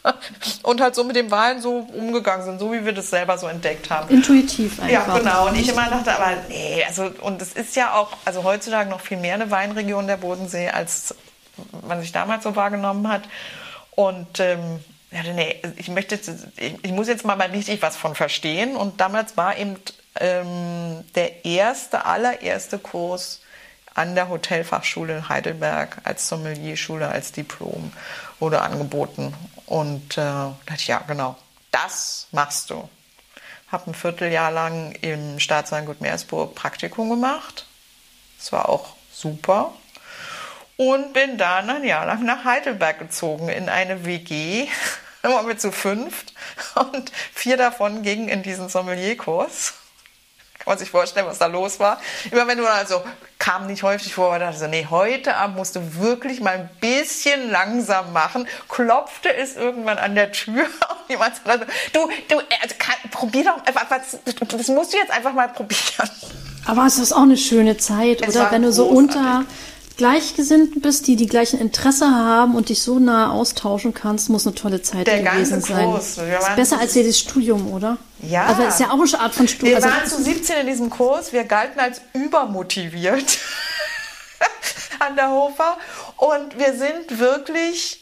und 0.64 0.82
halt 0.82 0.96
so 0.96 1.04
mit 1.04 1.16
dem 1.16 1.32
Wein 1.32 1.62
so 1.62 1.88
umgegangen 1.94 2.46
sind, 2.46 2.60
so 2.60 2.72
wie 2.74 2.86
wir 2.86 2.94
das 2.94 3.10
selber 3.10 3.38
so 3.38 3.48
entdeckt 3.48 3.90
haben. 3.90 4.10
Intuitiv 4.10 4.80
einfach. 4.80 4.92
Ja, 4.92 5.18
genau. 5.18 5.48
Und 5.48 5.56
ich 5.56 5.70
immer 5.70 5.90
dachte, 5.90 6.14
aber 6.14 6.38
nee, 6.50 6.84
also, 6.86 7.12
und 7.22 7.42
es 7.42 7.54
ist 7.54 7.76
ja 7.76 7.94
auch, 7.94 8.10
also 8.26 8.44
heutzutage 8.44 8.90
noch 8.90 9.02
viel 9.02 9.18
mehr 9.18 9.36
eine 9.36 9.50
Weinregion 9.50 10.08
der 10.08 10.18
Bodensee, 10.18 10.70
als 10.70 11.16
man 11.88 12.02
sich 12.02 12.12
damals 12.12 12.44
so 12.44 12.56
wahrgenommen 12.56 13.08
hat. 13.08 13.24
Und 13.92 14.40
ähm, 14.40 14.80
ja, 15.12 15.22
nee, 15.34 15.62
ich 15.78 15.90
möchte, 15.90 16.16
ich, 16.58 16.84
ich 16.84 16.92
muss 16.92 17.08
jetzt 17.08 17.26
mal 17.26 17.36
mal 17.36 17.50
richtig 17.50 17.82
was 17.82 17.96
von 17.96 18.16
verstehen. 18.16 18.76
Und 18.76 19.00
damals 19.00 19.38
war 19.38 19.58
eben 19.58 19.78
ähm, 20.20 21.04
der 21.16 21.46
erste, 21.46 22.06
allererste 22.06 22.80
Kurs 22.80 23.42
an 23.94 24.16
der 24.16 24.30
Hotelfachschule 24.30 25.18
in 25.18 25.30
Heidelberg 25.30 25.98
als 26.04 26.28
Sommelierschule, 26.28 27.08
als 27.08 27.32
Diplom 27.32 27.92
wurde 28.40 28.62
angeboten. 28.62 29.34
Und 29.66 30.18
äh, 30.18 30.22
dachte 30.22 30.84
ja, 30.86 31.00
genau, 31.08 31.36
das 31.72 32.28
machst 32.32 32.70
du. 32.70 32.88
Habe 33.72 33.92
ein 33.92 33.96
Vierteljahr 33.96 34.52
lang 34.52 34.92
im 35.02 35.40
Staatsweingut 35.40 36.02
Meersburg 36.02 36.54
Praktikum 36.54 37.10
gemacht. 37.10 37.66
Das 38.38 38.52
war 38.52 38.70
auch 38.70 38.96
super. 39.12 39.74
Und 40.78 41.14
bin 41.14 41.38
dann 41.38 41.70
ein 41.70 41.84
Jahr 41.84 42.06
lang 42.06 42.26
nach 42.26 42.46
Heidelberg 42.46 43.00
gezogen 43.00 43.50
in 43.50 43.70
eine 43.70 44.06
WG. 44.06 44.68
Immer 45.24 45.44
mit 45.44 45.62
zu 45.62 45.72
fünft. 45.72 46.34
Und 46.76 47.12
vier 47.34 47.58
davon 47.58 48.04
gingen 48.04 48.28
in 48.28 48.44
diesen 48.44 48.70
Sommelierkurs. 48.70 49.74
Kann 50.64 50.72
man 50.72 50.78
sich 50.78 50.92
vorstellen, 50.92 51.26
was 51.28 51.40
da 51.40 51.48
los 51.48 51.80
war. 51.80 52.00
Immer 52.32 52.48
wenn 52.48 52.58
du 52.58 52.66
also 52.66 53.02
kam 53.38 53.68
nicht 53.68 53.84
häufig 53.84 54.14
vor, 54.14 54.28
aber 54.28 54.40
dachte 54.40 54.60
so, 54.60 54.68
nee, 54.68 54.88
heute 54.90 55.36
Abend 55.36 55.58
musst 55.58 55.76
du 55.76 55.82
wirklich 56.00 56.40
mal 56.40 56.52
ein 56.52 56.70
bisschen 56.80 57.52
langsam 57.52 58.14
machen. 58.14 58.48
Klopfte 58.70 59.36
es 59.36 59.58
irgendwann 59.58 59.98
an 59.98 60.16
der 60.16 60.32
Tür 60.32 60.64
und 60.64 61.10
jemand 61.10 61.36
sagte, 61.36 61.68
du, 61.92 62.08
du, 62.30 62.38
also 62.62 62.76
kann, 62.80 62.96
probier 63.12 63.44
doch 63.44 63.66
einfach, 63.66 63.86
was, 63.90 64.18
das 64.24 64.68
musst 64.70 64.94
du 64.94 64.98
jetzt 64.98 65.12
einfach 65.12 65.34
mal 65.34 65.50
probieren. 65.50 66.10
Aber 66.66 66.86
es 66.86 66.98
ist 66.98 67.12
auch 67.12 67.24
eine 67.24 67.36
schöne 67.36 67.76
Zeit, 67.76 68.22
es 68.22 68.36
oder? 68.36 68.50
Wenn 68.52 68.62
du 68.62 68.72
so 68.72 68.86
unter 68.86 69.44
Gleichgesinnten 69.98 70.82
bist, 70.82 71.08
die 71.08 71.16
die 71.18 71.28
gleichen 71.28 71.60
Interesse 71.60 72.10
haben 72.10 72.56
und 72.56 72.70
dich 72.70 72.82
so 72.82 72.98
nah 72.98 73.32
austauschen 73.32 73.94
kannst, 73.94 74.30
muss 74.30 74.48
eine 74.48 74.56
tolle 74.56 74.82
Zeit 74.82 75.06
Der 75.06 75.22
gewesen 75.22 75.62
sein. 75.62 75.86
Kurs. 75.86 76.18
ist 76.18 76.56
besser 76.56 76.80
als 76.80 76.96
jedes 76.96 77.20
Studium, 77.20 77.72
oder? 77.72 77.98
Ja. 78.24 78.46
Also 78.46 78.64
ist 78.64 78.80
ja 78.80 78.90
auch 78.90 78.94
eine 78.94 79.20
Art 79.20 79.36
von 79.36 79.48
Studium. 79.48 79.82
Wir 79.82 79.86
also 79.86 79.90
waren 79.90 80.08
zu 80.08 80.24
17 80.24 80.62
in 80.62 80.68
diesem 80.68 80.90
Kurs, 80.90 81.34
wir 81.34 81.44
galten 81.44 81.80
als 81.80 82.02
übermotiviert. 82.14 83.38
an 85.00 85.16
der 85.16 85.30
Hofer. 85.30 85.78
Und 86.18 86.58
wir 86.58 86.74
sind 86.74 87.20
wirklich 87.20 88.00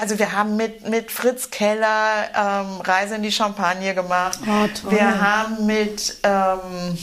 also 0.00 0.18
wir 0.18 0.32
haben 0.32 0.56
mit, 0.56 0.88
mit 0.88 1.10
Fritz 1.10 1.50
Keller 1.50 2.30
ähm, 2.34 2.80
Reise 2.80 3.16
in 3.16 3.22
die 3.22 3.32
Champagne 3.32 3.94
gemacht. 3.94 4.38
Oh, 4.42 4.66
toll. 4.80 4.92
Wir 4.92 5.20
haben 5.20 5.66
mit 5.66 6.16
ähm, 6.22 6.96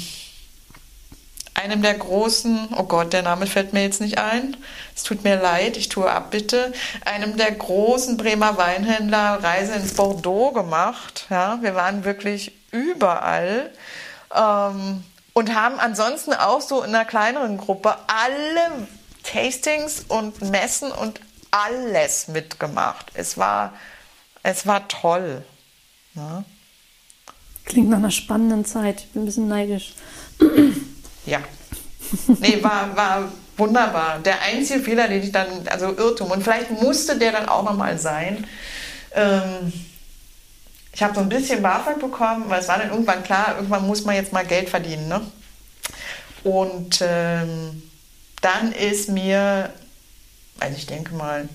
einem 1.72 1.82
der 1.82 1.94
großen, 1.94 2.70
oh 2.78 2.84
Gott, 2.84 3.14
der 3.14 3.22
Name 3.22 3.48
fällt 3.48 3.74
mir 3.74 3.84
jetzt 3.84 4.02
nicht 4.02 4.18
ein. 4.18 4.58
Es 4.96 5.04
tut 5.04 5.24
mir 5.24 5.40
leid, 5.42 5.78
ich 5.78 5.90
tue 5.90 6.10
ab 6.10 6.32
bitte. 6.32 6.74
Einem 7.06 7.38
der 7.38 7.52
großen 7.52 8.18
Bremer 8.18 8.58
Weinhändler 8.58 9.44
Reise 9.44 9.74
ins 9.74 9.94
Bordeaux 9.94 10.52
gemacht. 10.52 11.26
Ja, 11.30 11.60
wir 11.62 11.76
waren 11.76 12.04
wirklich 12.04 12.54
überall. 12.72 13.72
Ähm, 14.34 15.04
und 15.34 15.54
haben 15.54 15.80
ansonsten 15.80 16.34
auch 16.34 16.62
so 16.62 16.82
in 16.82 16.96
einer 16.96 17.06
kleineren 17.06 17.58
Gruppe 17.58 17.96
alle 18.08 18.88
Tastings 19.24 20.06
und 20.08 20.42
Messen 20.42 20.92
und 20.92 21.22
alles 21.52 22.28
mitgemacht. 22.28 23.12
Es 23.14 23.38
war, 23.38 23.74
es 24.42 24.66
war 24.66 24.88
toll. 24.88 25.44
Ja. 26.16 26.44
Klingt 27.66 27.90
nach 27.90 27.98
einer 27.98 28.12
spannenden 28.12 28.66
Zeit. 28.66 29.02
Ich 29.02 29.10
bin 29.10 29.24
ein 29.24 29.26
bisschen 29.26 29.48
neidisch. 29.48 29.94
Ja. 31.26 31.40
Nee, 32.40 32.62
war, 32.62 32.96
war 32.96 33.32
wunderbar. 33.58 34.20
Der 34.20 34.42
einzige 34.42 34.82
Fehler, 34.82 35.08
den 35.08 35.24
ich 35.24 35.32
dann, 35.32 35.68
also 35.68 35.96
Irrtum, 35.96 36.32
und 36.32 36.44
vielleicht 36.44 36.72
musste 36.72 37.18
der 37.18 37.32
dann 37.32 37.50
auch 37.50 37.64
nochmal 37.64 37.98
sein. 37.98 38.46
Ähm, 39.14 39.74
ich 40.94 41.04
habe 41.04 41.14
so 41.14 41.22
ein 41.22 41.30
bisschen 41.30 41.62
BAföG 41.62 42.00
bekommen, 42.00 42.46
weil 42.48 42.62
es 42.62 42.68
war 42.68 42.80
dann 42.80 42.90
irgendwann 42.90 43.24
klar, 43.24 43.56
irgendwann 43.56 43.86
muss 43.86 44.04
man 44.04 44.16
jetzt 44.16 44.34
mal 44.34 44.46
Geld 44.46 44.70
verdienen. 44.70 45.08
Ne? 45.08 45.22
Und 46.44 47.00
ähm, 47.02 47.84
dann 48.42 48.72
ist 48.72 49.10
mir 49.10 49.72
also 50.60 50.78
ich 50.78 50.86
denke 50.86 51.14
mal, 51.16 51.48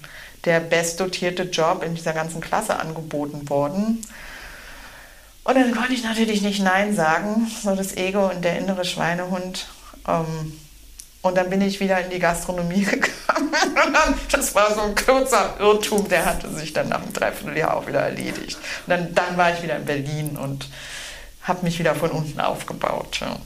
der 0.44 0.60
bestdotierte 0.60 1.44
Job 1.44 1.82
in 1.84 1.94
dieser 1.94 2.12
ganzen 2.12 2.40
Klasse 2.40 2.78
angeboten 2.78 3.48
worden. 3.48 4.04
Und 5.44 5.54
dann 5.56 5.74
konnte 5.74 5.92
ich 5.92 6.04
natürlich 6.04 6.42
nicht 6.42 6.62
Nein 6.62 6.94
sagen, 6.94 7.50
so 7.62 7.74
das 7.74 7.96
Ego 7.96 8.30
und 8.30 8.44
der 8.44 8.58
innere 8.58 8.84
Schweinehund. 8.84 9.66
Ähm, 10.06 10.58
und 11.22 11.36
dann 11.36 11.50
bin 11.50 11.60
ich 11.60 11.78
wieder 11.78 12.04
in 12.04 12.10
die 12.10 12.18
Gastronomie 12.18 12.82
gegangen. 12.84 13.10
das 14.30 14.54
war 14.54 14.74
so 14.74 14.80
ein 14.80 14.94
kurzer 14.94 15.54
Irrtum, 15.60 16.08
der 16.08 16.24
hatte 16.26 16.48
sich 16.50 16.72
dann 16.72 16.88
nach 16.88 17.02
einem 17.02 17.12
Dreivierteljahr 17.12 17.76
auch 17.76 17.86
wieder 17.86 18.00
erledigt. 18.00 18.58
Und 18.86 18.90
dann, 18.90 19.14
dann 19.14 19.36
war 19.36 19.52
ich 19.52 19.62
wieder 19.62 19.76
in 19.76 19.84
Berlin 19.84 20.36
und 20.36 20.68
habe 21.42 21.64
mich 21.64 21.78
wieder 21.78 21.94
von 21.94 22.10
unten 22.10 22.40
aufgebaut. 22.40 23.20
Ja. 23.20 23.36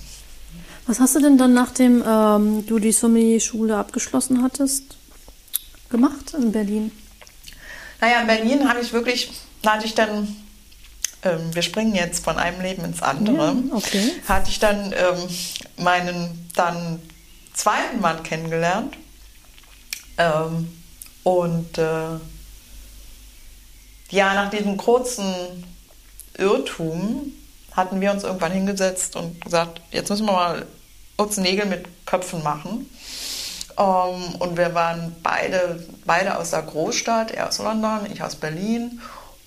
Was 0.86 1.00
hast 1.00 1.16
du 1.16 1.20
denn 1.20 1.36
dann, 1.36 1.52
nachdem 1.52 2.02
ähm, 2.06 2.66
du 2.66 2.78
die 2.78 2.92
Sommelier-Schule 2.92 3.76
abgeschlossen 3.76 4.42
hattest? 4.42 4.96
gemacht 5.90 6.34
in 6.34 6.52
Berlin? 6.52 6.92
Naja, 8.00 8.20
in 8.20 8.26
Berlin 8.26 8.68
habe 8.68 8.80
ich 8.80 8.92
wirklich, 8.92 9.30
da 9.62 9.74
hatte 9.74 9.86
ich 9.86 9.94
dann, 9.94 10.36
ähm, 11.26 11.54
wir 11.54 11.62
springen 11.62 11.94
jetzt 11.94 12.24
von 12.24 12.38
einem 12.38 12.60
Leben 12.60 12.84
ins 12.84 13.02
andere, 13.02 13.36
ja, 13.36 13.54
okay. 13.72 14.12
hatte 14.28 14.50
ich 14.50 14.58
dann 14.58 14.92
ähm, 14.92 15.28
meinen 15.76 16.48
dann 16.54 17.00
zweiten 17.52 18.00
Mann 18.00 18.22
kennengelernt. 18.22 18.96
Ähm, 20.18 20.72
und 21.24 21.78
äh, 21.78 22.18
ja, 24.10 24.34
nach 24.34 24.50
diesem 24.50 24.76
kurzen 24.76 25.64
Irrtum 26.38 27.32
hatten 27.72 28.00
wir 28.00 28.12
uns 28.12 28.22
irgendwann 28.22 28.52
hingesetzt 28.52 29.16
und 29.16 29.40
gesagt, 29.40 29.80
jetzt 29.90 30.08
müssen 30.08 30.26
wir 30.26 30.32
mal 30.32 30.66
uns 31.16 31.36
Nägel 31.36 31.66
mit 31.66 32.06
Köpfen 32.06 32.42
machen. 32.42 32.88
Um, 33.76 33.84
ähm, 33.84 34.34
und 34.36 34.56
wir 34.56 34.74
waren 34.74 35.14
beide, 35.22 35.84
beide 36.06 36.38
aus 36.38 36.50
der 36.50 36.62
Großstadt, 36.62 37.30
er 37.30 37.48
aus 37.48 37.58
London, 37.58 38.06
ich 38.10 38.22
aus 38.22 38.36
Berlin. 38.36 39.00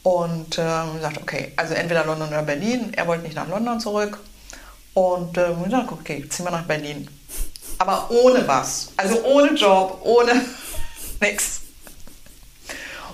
Und 0.04 0.58
ähm, 0.58 0.96
gesagt, 0.96 1.18
okay, 1.22 1.52
also 1.56 1.74
entweder 1.74 2.06
London 2.06 2.30
oder 2.30 2.44
Berlin. 2.44 2.94
Er 2.96 3.08
wollte 3.08 3.24
nicht 3.24 3.36
nach 3.36 3.48
London 3.48 3.80
zurück. 3.80 4.20
Und 4.94 5.38
ähm, 5.38 5.64
gesagt, 5.64 5.92
okay, 5.92 6.28
ziehen 6.30 6.46
wir 6.46 6.52
nach 6.52 6.66
Berlin. 6.66 7.08
Aber 7.78 8.10
ohne 8.10 8.48
was. 8.48 8.92
Also 8.98 9.24
ohne 9.24 9.54
Job, 9.54 10.00
ohne 10.04 10.34
nichts. 11.22 11.62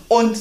Und 0.08 0.38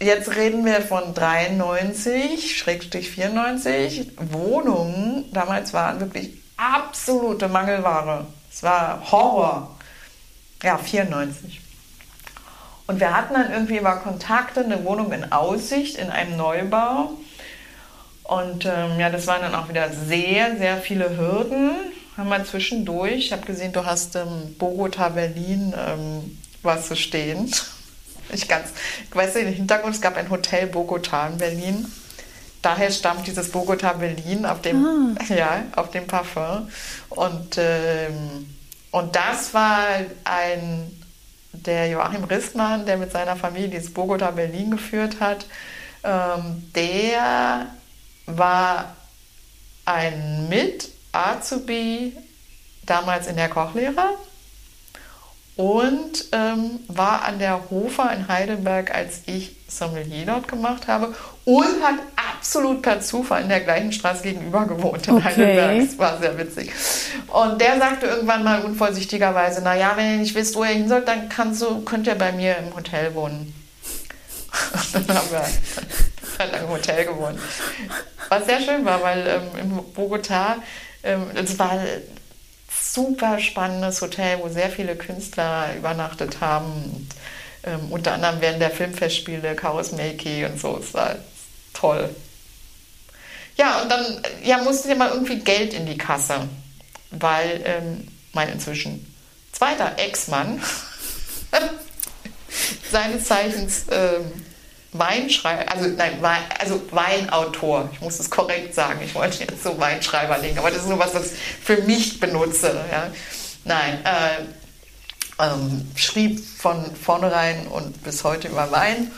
jetzt 0.00 0.34
reden 0.34 0.64
wir 0.64 0.82
von 0.82 1.14
93, 1.14 2.56
Schrägstrich 2.56 3.10
94. 3.10 4.12
Wohnungen 4.30 5.30
damals 5.32 5.72
waren 5.72 6.00
wirklich 6.00 6.30
absolute 6.56 7.48
Mangelware. 7.48 8.26
Es 8.52 8.62
war 8.62 9.10
Horror. 9.10 9.76
Ja, 10.62 10.78
94. 10.78 11.60
Und 12.86 13.00
wir 13.00 13.16
hatten 13.16 13.34
dann 13.34 13.52
irgendwie 13.52 13.78
über 13.78 13.96
Kontakte 13.96 14.64
eine 14.64 14.84
Wohnung 14.84 15.12
in 15.12 15.32
Aussicht 15.32 15.96
in 15.96 16.10
einem 16.10 16.36
Neubau. 16.36 17.10
Und 18.22 18.64
ähm, 18.64 18.98
ja, 18.98 19.10
das 19.10 19.26
waren 19.26 19.42
dann 19.42 19.54
auch 19.54 19.68
wieder 19.68 19.90
sehr, 19.92 20.56
sehr 20.56 20.78
viele 20.78 21.16
Hürden. 21.16 21.72
Haben 22.16 22.28
wir 22.28 22.44
zwischendurch. 22.44 23.26
Ich 23.26 23.32
habe 23.32 23.46
gesehen, 23.46 23.72
du 23.72 23.84
hast 23.84 24.16
ähm, 24.16 24.54
Bogota, 24.58 25.08
Berlin 25.10 25.74
ähm, 25.76 26.38
was 26.62 26.88
zu 26.88 26.96
stehen. 26.96 27.52
Ich 28.32 28.48
ganz, 28.48 28.70
ich 29.08 29.14
weiß 29.14 29.36
nicht, 29.36 29.46
im 29.46 29.52
Hintergrund, 29.52 29.94
es 29.94 30.00
gab 30.00 30.16
ein 30.16 30.28
Hotel 30.28 30.66
Bogota 30.66 31.28
in 31.28 31.38
Berlin. 31.38 31.86
Daher 32.60 32.90
stammt 32.90 33.24
dieses 33.24 33.52
Bogota 33.52 33.92
Berlin 33.92 34.44
auf 34.44 34.62
dem, 34.62 35.16
ah. 35.16 35.24
ja, 35.32 35.62
auf 35.76 35.92
dem 35.92 36.08
Parfum. 36.08 36.68
Und 37.08 37.56
ähm, 37.56 38.46
und 38.96 39.14
das 39.14 39.52
war 39.52 39.84
ein, 40.24 40.90
der 41.64 41.88
Joachim 41.88 42.24
Ristmann, 42.24 42.86
der 42.86 42.96
mit 42.96 43.12
seiner 43.12 43.36
Familie 43.36 43.68
dieses 43.68 43.92
Bogota 43.92 44.30
Berlin 44.30 44.70
geführt 44.70 45.20
hat, 45.20 45.46
ähm, 46.04 46.70
der 46.74 47.66
war 48.26 48.96
ein 49.84 50.48
Mit-Azubi 50.48 52.16
damals 52.84 53.26
in 53.26 53.36
der 53.36 53.48
Kochlehre 53.48 54.16
und 55.56 56.26
ähm, 56.32 56.80
war 56.88 57.24
an 57.24 57.38
der 57.38 57.70
Hofer 57.70 58.12
in 58.12 58.28
Heidelberg, 58.28 58.94
als 58.94 59.22
ich 59.26 59.55
Sommelier 59.68 60.26
dort 60.26 60.48
gemacht 60.48 60.86
habe 60.86 61.14
und 61.44 61.82
hat 61.82 61.96
absolut 62.16 62.82
per 62.82 63.00
Zufall 63.00 63.42
in 63.42 63.48
der 63.48 63.60
gleichen 63.60 63.92
Straße 63.92 64.22
gegenüber 64.22 64.64
gewohnt 64.66 65.06
in 65.08 65.14
okay. 65.16 65.24
Heidelberg. 65.24 65.88
Das 65.88 65.98
war 65.98 66.18
sehr 66.18 66.38
witzig. 66.38 66.70
Und 67.28 67.60
der 67.60 67.78
sagte 67.78 68.06
irgendwann 68.06 68.44
mal 68.44 68.62
unvorsichtigerweise, 68.62 69.62
naja, 69.62 69.92
wenn 69.96 70.12
ihr 70.12 70.18
nicht 70.18 70.34
wisst, 70.34 70.54
wo 70.54 70.62
ihr 70.62 70.70
hin 70.70 70.88
sollt, 70.88 71.08
dann 71.08 71.28
kannst 71.28 71.62
du, 71.62 71.80
könnt 71.80 72.06
ihr 72.06 72.14
bei 72.14 72.32
mir 72.32 72.56
im 72.58 72.74
Hotel 72.74 73.14
wohnen. 73.14 73.52
Und 74.94 75.08
dann 75.08 75.18
haben 75.18 75.30
wir 75.30 75.40
halt 75.40 76.62
im 76.62 76.68
Hotel 76.68 77.04
gewohnt. 77.04 77.38
Was 78.28 78.46
sehr 78.46 78.60
schön 78.60 78.84
war, 78.84 79.02
weil 79.02 79.26
ähm, 79.26 79.60
in 79.60 79.92
Bogota, 79.92 80.56
ähm, 81.02 81.26
es 81.34 81.58
war 81.58 81.78
super 82.68 83.38
spannendes 83.38 84.00
Hotel, 84.00 84.38
wo 84.40 84.48
sehr 84.48 84.70
viele 84.70 84.96
Künstler 84.96 85.74
übernachtet 85.76 86.40
haben. 86.40 86.66
Und, 86.66 87.08
ähm, 87.66 87.90
unter 87.90 88.14
anderem 88.14 88.40
während 88.40 88.60
der 88.60 88.70
Filmfestspiele, 88.70 89.54
Chaos 89.54 89.92
Makey 89.92 90.44
und 90.44 90.60
so. 90.60 90.78
Es 90.78 90.94
war 90.94 91.16
toll. 91.74 92.14
Ja, 93.56 93.82
und 93.82 93.90
dann 93.90 94.22
ja, 94.42 94.58
musste 94.58 94.88
ja 94.88 94.94
mal 94.94 95.10
irgendwie 95.10 95.40
Geld 95.40 95.74
in 95.74 95.86
die 95.86 95.98
Kasse, 95.98 96.48
weil 97.10 97.62
ähm, 97.64 98.08
mein 98.32 98.50
inzwischen 98.50 99.12
zweiter 99.52 99.98
Ex-Mann 99.98 100.62
seines 102.90 103.24
Zeichens 103.24 103.86
ähm, 103.90 104.44
Weinschreiber, 104.92 105.70
also 105.72 105.88
nein, 105.88 106.22
Wein, 106.22 106.42
also 106.58 106.80
Weinautor, 106.90 107.90
ich 107.92 108.00
muss 108.00 108.18
es 108.18 108.30
korrekt 108.30 108.74
sagen, 108.74 109.00
ich 109.04 109.14
wollte 109.14 109.40
jetzt 109.40 109.62
so 109.62 109.78
Weinschreiber 109.78 110.38
legen, 110.38 110.58
aber 110.58 110.70
das 110.70 110.82
ist 110.82 110.88
nur 110.88 110.98
was, 110.98 111.14
was 111.14 111.32
ich 111.32 111.38
für 111.38 111.78
mich 111.82 112.20
benutze. 112.20 112.84
Ja. 112.90 113.10
Nein, 113.64 114.04
äh, 114.04 114.44
ähm, 115.38 115.90
schrieb 115.94 116.40
von 116.40 116.94
vornherein 116.94 117.66
und 117.66 118.02
bis 118.02 118.24
heute 118.24 118.48
über 118.48 118.70
Wein 118.70 119.10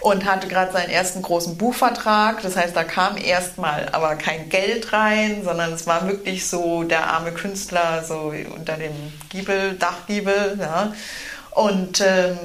und 0.00 0.24
hatte 0.24 0.48
gerade 0.48 0.72
seinen 0.72 0.90
ersten 0.90 1.22
großen 1.22 1.56
Buchvertrag. 1.56 2.42
Das 2.42 2.56
heißt, 2.56 2.76
da 2.76 2.84
kam 2.84 3.16
erstmal 3.16 3.88
aber 3.90 4.14
kein 4.16 4.48
Geld 4.48 4.92
rein, 4.92 5.42
sondern 5.44 5.72
es 5.72 5.86
war 5.86 6.06
wirklich 6.06 6.46
so 6.46 6.84
der 6.84 7.08
arme 7.08 7.32
Künstler 7.32 8.04
so 8.04 8.32
unter 8.54 8.76
dem 8.76 8.92
Giebel, 9.28 9.74
Dachgiebel. 9.74 10.58
Ja. 10.60 10.92
Und 11.50 12.00
ähm, 12.00 12.38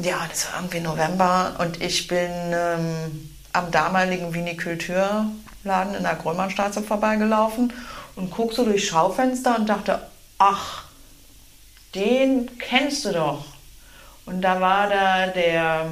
ja, 0.00 0.26
das 0.28 0.46
war 0.46 0.60
irgendwie 0.60 0.80
November 0.80 1.56
und 1.58 1.82
ich 1.82 2.06
bin 2.08 2.30
ähm, 2.52 3.30
am 3.52 3.70
damaligen 3.70 4.32
Vinikulturladen 4.32 5.94
in 5.96 6.02
der 6.02 6.16
Grömerstraße 6.16 6.82
vorbeigelaufen 6.82 7.72
und 8.16 8.30
guck 8.30 8.52
so 8.52 8.64
durchs 8.64 8.86
Schaufenster 8.86 9.56
und 9.56 9.68
dachte, 9.68 10.00
ach, 10.38 10.83
den 11.94 12.58
kennst 12.58 13.04
du 13.04 13.12
doch. 13.12 13.44
Und 14.26 14.42
da 14.42 14.60
war 14.60 14.88
da 14.88 15.26
der, 15.28 15.90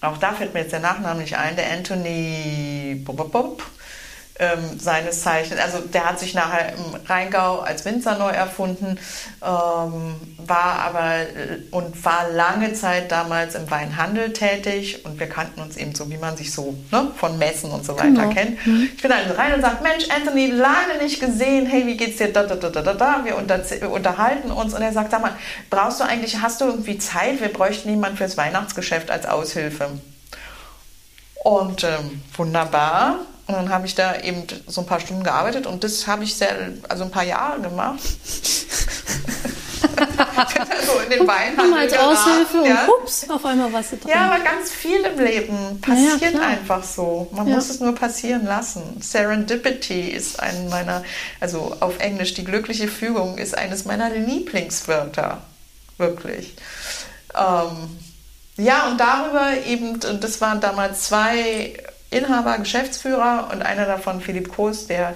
auch 0.00 0.16
da 0.18 0.32
fällt 0.32 0.54
mir 0.54 0.60
jetzt 0.60 0.72
der 0.72 0.80
Nachname 0.80 1.20
nicht 1.20 1.36
ein, 1.36 1.56
der 1.56 1.72
Anthony 1.72 3.02
Bob, 3.04 3.30
Bob, 3.32 3.62
ähm, 4.38 4.78
seines 4.78 5.22
Zeichens. 5.22 5.60
Also 5.60 5.80
der 5.80 6.08
hat 6.08 6.18
sich 6.20 6.34
nachher 6.34 6.72
im 6.72 6.94
Rheingau 7.06 7.58
als 7.60 7.84
Winzer 7.84 8.18
neu 8.18 8.30
erfunden, 8.30 8.98
ähm, 9.42 10.14
war 10.38 10.78
aber 10.86 11.16
äh, 11.16 11.60
und 11.70 12.04
war 12.04 12.28
lange 12.30 12.72
Zeit 12.72 13.10
damals 13.10 13.54
im 13.54 13.70
Weinhandel 13.70 14.32
tätig 14.32 15.04
und 15.04 15.18
wir 15.18 15.28
kannten 15.28 15.60
uns 15.60 15.76
eben 15.76 15.94
so, 15.94 16.08
wie 16.10 16.18
man 16.18 16.36
sich 16.36 16.52
so 16.52 16.74
ne, 16.92 17.10
von 17.16 17.38
Messen 17.38 17.70
und 17.70 17.84
so 17.84 17.94
weiter 17.94 18.10
genau. 18.10 18.30
kennt. 18.30 18.64
Mhm. 18.66 18.90
Ich 18.94 19.02
bin 19.02 19.10
also 19.10 19.34
rein 19.34 19.54
und 19.54 19.62
sage, 19.62 19.82
Mensch, 19.82 20.08
Anthony, 20.14 20.46
lange 20.46 21.02
nicht 21.02 21.20
gesehen, 21.20 21.66
hey, 21.66 21.86
wie 21.86 21.96
geht's 21.96 22.18
dir? 22.18 22.32
Da, 22.32 22.44
da, 22.44 22.54
da, 22.54 22.68
da, 22.70 22.94
da. 22.94 23.24
Wir 23.24 23.36
unter, 23.36 23.60
unterhalten 23.90 24.50
uns 24.50 24.72
und 24.74 24.82
er 24.82 24.92
sagt, 24.92 25.10
sag 25.10 25.20
mal, 25.20 25.36
brauchst 25.70 26.00
du 26.00 26.04
eigentlich, 26.04 26.40
hast 26.40 26.60
du 26.60 26.66
irgendwie 26.66 26.98
Zeit? 26.98 27.40
Wir 27.40 27.52
bräuchten 27.52 27.88
jemanden 27.90 28.16
fürs 28.16 28.36
Weihnachtsgeschäft 28.36 29.10
als 29.10 29.26
Aushilfe. 29.26 29.90
Und 31.42 31.84
ähm, 31.84 32.22
wunderbar. 32.36 33.20
Und 33.48 33.54
dann 33.54 33.70
habe 33.70 33.86
ich 33.86 33.94
da 33.94 34.20
eben 34.20 34.44
so 34.66 34.82
ein 34.82 34.86
paar 34.86 35.00
Stunden 35.00 35.24
gearbeitet 35.24 35.66
und 35.66 35.82
das 35.82 36.06
habe 36.06 36.22
ich 36.22 36.34
sehr, 36.34 36.54
also 36.86 37.04
ein 37.04 37.10
paar 37.10 37.24
Jahre 37.24 37.60
gemacht. 37.62 37.98
so 40.84 40.98
in 41.00 41.10
den 41.10 41.26
Weinhandel 41.26 41.78
als 41.78 41.94
Aushilfe 41.94 42.68
ja. 42.68 42.84
und 42.84 42.90
ups, 43.02 43.28
auf 43.30 43.42
einmal 43.46 43.72
was 43.72 43.88
drin. 43.88 44.00
Ja, 44.06 44.30
aber 44.30 44.44
ganz 44.44 44.70
viel 44.70 45.00
im 45.00 45.18
Leben 45.18 45.80
passiert 45.80 46.34
ja, 46.34 46.40
einfach 46.42 46.84
so. 46.84 47.28
Man 47.32 47.48
ja. 47.48 47.54
muss 47.54 47.70
es 47.70 47.80
nur 47.80 47.94
passieren 47.94 48.44
lassen. 48.44 49.00
Serendipity 49.00 50.10
ist 50.10 50.40
ein 50.40 50.68
meiner, 50.68 51.02
also 51.40 51.74
auf 51.80 52.00
Englisch 52.00 52.34
die 52.34 52.44
glückliche 52.44 52.86
Fügung 52.86 53.38
ist 53.38 53.56
eines 53.56 53.86
meiner 53.86 54.10
Lieblingswörter. 54.10 55.38
Wirklich. 55.96 56.54
Ähm, 57.34 57.98
ja, 58.58 58.88
und 58.88 58.98
darüber 58.98 59.52
eben, 59.66 60.00
und 60.04 60.22
das 60.22 60.42
waren 60.42 60.60
damals 60.60 61.04
zwei 61.04 61.74
Inhaber, 62.10 62.58
Geschäftsführer 62.58 63.50
und 63.52 63.62
einer 63.62 63.86
davon, 63.86 64.20
Philipp 64.20 64.54
Koos, 64.54 64.86
der 64.86 65.14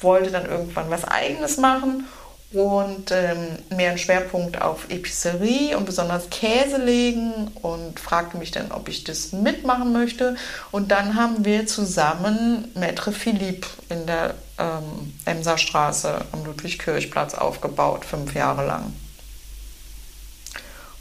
wollte 0.00 0.30
dann 0.30 0.46
irgendwann 0.46 0.90
was 0.90 1.04
Eigenes 1.04 1.56
machen 1.56 2.06
und 2.52 3.12
ähm, 3.12 3.58
mehr 3.76 3.90
einen 3.90 3.98
Schwerpunkt 3.98 4.60
auf 4.60 4.90
Epicerie 4.90 5.74
und 5.76 5.86
besonders 5.86 6.30
Käse 6.30 6.78
legen 6.78 7.48
und 7.62 8.00
fragte 8.00 8.38
mich 8.38 8.50
dann, 8.50 8.72
ob 8.72 8.88
ich 8.88 9.04
das 9.04 9.32
mitmachen 9.32 9.92
möchte. 9.92 10.36
Und 10.72 10.90
dann 10.90 11.14
haben 11.14 11.44
wir 11.44 11.66
zusammen 11.66 12.68
Maître 12.74 13.12
Philippe 13.12 13.68
in 13.88 14.06
der 14.06 14.34
ähm, 14.58 15.14
Emserstraße 15.26 16.22
am 16.32 16.44
Ludwig-Kirchplatz 16.44 17.34
aufgebaut, 17.34 18.04
fünf 18.04 18.34
Jahre 18.34 18.66
lang. 18.66 18.92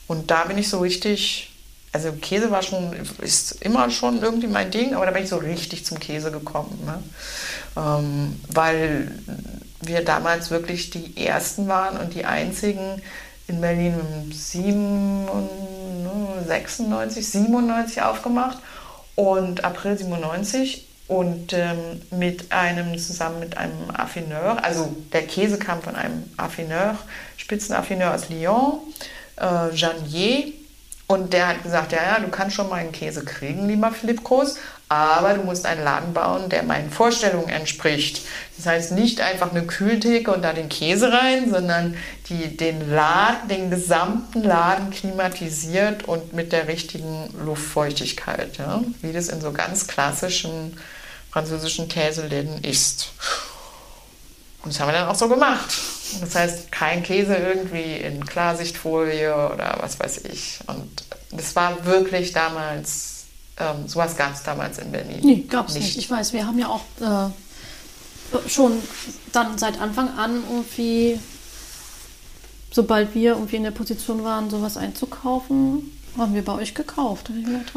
Und 0.05 0.29
da 0.29 0.43
bin 0.43 0.57
ich 0.57 0.69
so 0.69 0.79
richtig 0.79 1.48
also 1.91 2.11
Käse 2.13 2.51
war 2.51 2.61
schon, 2.61 2.93
ist 3.21 3.63
immer 3.63 3.89
schon 3.89 4.21
irgendwie 4.21 4.47
mein 4.47 4.69
Ding, 4.71 4.93
aber 4.93 5.05
da 5.05 5.11
bin 5.11 5.23
ich 5.23 5.29
so 5.29 5.37
richtig 5.37 5.85
zum 5.85 5.99
Käse 5.99 6.31
gekommen. 6.31 6.79
Ne? 6.85 7.03
Ähm, 7.75 8.39
weil 8.47 9.11
wir 9.81 10.05
damals 10.05 10.51
wirklich 10.51 10.89
die 10.91 11.17
Ersten 11.17 11.67
waren 11.67 11.97
und 11.97 12.13
die 12.13 12.25
Einzigen 12.25 13.01
in 13.47 13.61
Berlin 13.61 13.95
im 14.23 14.31
96, 16.45 17.27
97 17.29 18.01
aufgemacht 18.01 18.59
und 19.15 19.63
April 19.63 19.97
97 19.97 20.87
und 21.07 21.53
ähm, 21.53 22.01
mit 22.11 22.51
einem, 22.51 22.97
zusammen 22.99 23.39
mit 23.39 23.57
einem 23.57 23.89
Affineur, 23.91 24.63
also 24.63 24.95
der 25.11 25.23
Käse 25.23 25.57
kam 25.57 25.81
von 25.81 25.95
einem 25.95 26.23
Affineur, 26.37 26.95
Spitzenaffineur 27.37 28.13
aus 28.13 28.29
Lyon, 28.29 28.81
äh, 29.37 29.73
Janier, 29.73 30.53
und 31.11 31.33
der 31.33 31.47
hat 31.47 31.63
gesagt, 31.63 31.91
ja, 31.91 32.03
ja, 32.03 32.19
du 32.19 32.27
kannst 32.27 32.55
schon 32.55 32.69
mal 32.69 32.75
einen 32.75 32.91
Käse 32.91 33.25
kriegen, 33.25 33.67
lieber 33.67 33.91
Philipp 33.91 34.23
Groß, 34.23 34.57
aber 34.89 35.33
du 35.33 35.41
musst 35.41 35.65
einen 35.65 35.83
Laden 35.83 36.13
bauen, 36.13 36.49
der 36.49 36.61
meinen 36.61 36.91
Vorstellungen 36.91 37.49
entspricht. 37.49 38.21
Das 38.57 38.67
heißt 38.67 38.91
nicht 38.91 39.19
einfach 39.19 39.49
eine 39.49 39.65
Kühltheke 39.65 40.31
und 40.31 40.43
da 40.43 40.53
den 40.53 40.69
Käse 40.69 41.11
rein, 41.11 41.49
sondern 41.49 41.97
die, 42.29 42.55
den 42.55 42.91
Laden, 42.91 43.47
den 43.49 43.71
gesamten 43.71 44.43
Laden 44.43 44.91
klimatisiert 44.91 46.03
und 46.03 46.33
mit 46.33 46.51
der 46.51 46.67
richtigen 46.67 47.33
Luftfeuchtigkeit, 47.43 48.59
ja? 48.59 48.83
wie 49.01 49.11
das 49.11 49.29
in 49.29 49.41
so 49.41 49.51
ganz 49.51 49.87
klassischen 49.87 50.77
französischen 51.31 51.87
Käseläden 51.87 52.63
ist. 52.63 53.13
Und 54.63 54.73
das 54.73 54.79
haben 54.79 54.89
wir 54.89 54.93
dann 54.93 55.07
auch 55.07 55.15
so 55.15 55.29
gemacht. 55.29 55.71
Das 56.19 56.35
heißt, 56.35 56.71
kein 56.71 57.03
Käse 57.03 57.35
irgendwie 57.35 57.95
in 57.95 58.25
Klarsichtfolie 58.25 59.33
oder 59.33 59.77
was 59.79 59.99
weiß 59.99 60.25
ich. 60.25 60.59
Und 60.67 61.03
das 61.31 61.55
war 61.55 61.85
wirklich 61.85 62.33
damals, 62.33 63.25
ähm, 63.57 63.87
sowas 63.87 64.17
gab 64.17 64.33
es 64.33 64.43
damals 64.43 64.79
in 64.79 64.91
Berlin. 64.91 65.19
Nee, 65.21 65.45
gab 65.49 65.69
es 65.69 65.75
nicht. 65.75 65.83
nicht. 65.85 65.97
Ich 65.97 66.11
weiß, 66.11 66.33
wir 66.33 66.45
haben 66.45 66.59
ja 66.59 66.67
auch 66.67 66.83
äh, 66.99 68.49
schon 68.49 68.73
dann 69.31 69.57
seit 69.57 69.79
Anfang 69.79 70.17
an 70.17 70.43
irgendwie, 70.49 71.19
sobald 72.71 73.15
wir 73.15 73.33
irgendwie 73.33 73.57
in 73.57 73.63
der 73.63 73.71
Position 73.71 74.23
waren, 74.23 74.49
sowas 74.49 74.77
einzukaufen, 74.77 75.98
haben 76.19 76.33
wir 76.33 76.43
bei 76.43 76.53
euch 76.53 76.73
gekauft. 76.73 77.29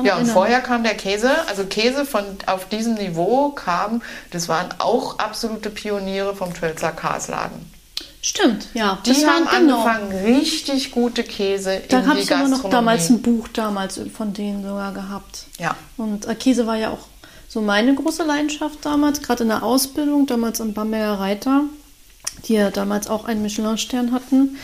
ja, 0.03 0.17
und 0.17 0.27
vorher 0.27 0.61
kam 0.61 0.83
der 0.83 0.95
Käse, 0.95 1.31
also 1.49 1.65
Käse 1.65 2.05
von 2.05 2.25
auf 2.47 2.69
diesem 2.69 2.95
Niveau 2.95 3.51
kam, 3.51 4.03
das 4.31 4.49
waren 4.49 4.69
auch 4.79 5.19
absolute 5.19 5.71
Pioniere 5.71 6.35
vom 6.35 6.55
Tölzer 6.55 6.93
Kasladen. 6.93 7.71
Stimmt, 8.25 8.69
ja. 8.73 8.99
Die 9.05 9.11
das 9.11 9.27
haben 9.27 9.47
waren, 9.47 9.67
genau. 9.67 9.85
angefangen, 9.85 10.25
richtig 10.25 10.93
gute 10.93 11.25
Käse 11.25 11.83
da 11.89 11.99
in 11.99 12.05
die 12.05 12.25
Gastronomie. 12.25 12.27
Da 12.27 12.39
habe 12.39 12.47
ich 12.47 12.63
noch 12.63 12.71
damals 12.71 13.11
ein 13.11 13.21
Buch 13.21 13.49
damals 13.49 14.01
von 14.15 14.33
denen 14.33 14.63
sogar 14.63 14.93
gehabt. 14.93 15.47
Ja. 15.59 15.75
Und 15.97 16.27
äh, 16.27 16.35
Käse 16.37 16.69
war 16.69 16.77
ja 16.77 16.91
auch 16.91 17.09
so 17.49 17.61
meine 17.61 17.95
große 17.95 18.23
Leidenschaft 18.23 18.79
damals, 18.83 19.23
gerade 19.23 19.43
in 19.43 19.49
der 19.49 19.65
Ausbildung, 19.65 20.27
damals 20.27 20.61
am 20.61 20.73
Bamberger 20.73 21.19
Reiter, 21.19 21.65
die 22.47 22.55
ja 22.55 22.71
damals 22.71 23.09
auch 23.09 23.25
einen 23.25 23.43
Michelin-Stern 23.43 24.13
hatten. 24.13 24.57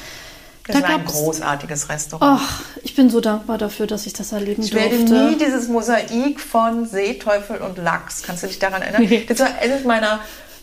Das 0.69 0.77
da 0.77 0.83
war 0.83 0.97
ein 0.97 1.05
großartiges 1.05 1.89
Restaurant. 1.89 2.41
Ach, 2.41 2.63
ich 2.83 2.95
bin 2.95 3.11
so 3.11 3.21
dankbar 3.21 3.59
dafür, 3.59 3.87
dass 3.87 4.07
ich 4.07 4.13
das 4.13 4.33
erleben 4.33 4.63
ich 4.63 4.71
durfte. 4.71 4.89
Ich 4.89 5.11
werde 5.11 5.31
nie 5.31 5.37
dieses 5.37 5.69
Mosaik 5.69 6.41
von 6.41 6.87
Seeteufel 6.87 7.59
und 7.59 7.79
Lachs, 7.79 8.23
kannst 8.23 8.43
du 8.43 8.47
dich 8.47 8.59
daran 8.59 8.83
erinnern? 8.83 9.27
Das 9.29 9.41
war 9.41 9.49
eines 9.61 9.85
meiner 9.85 10.21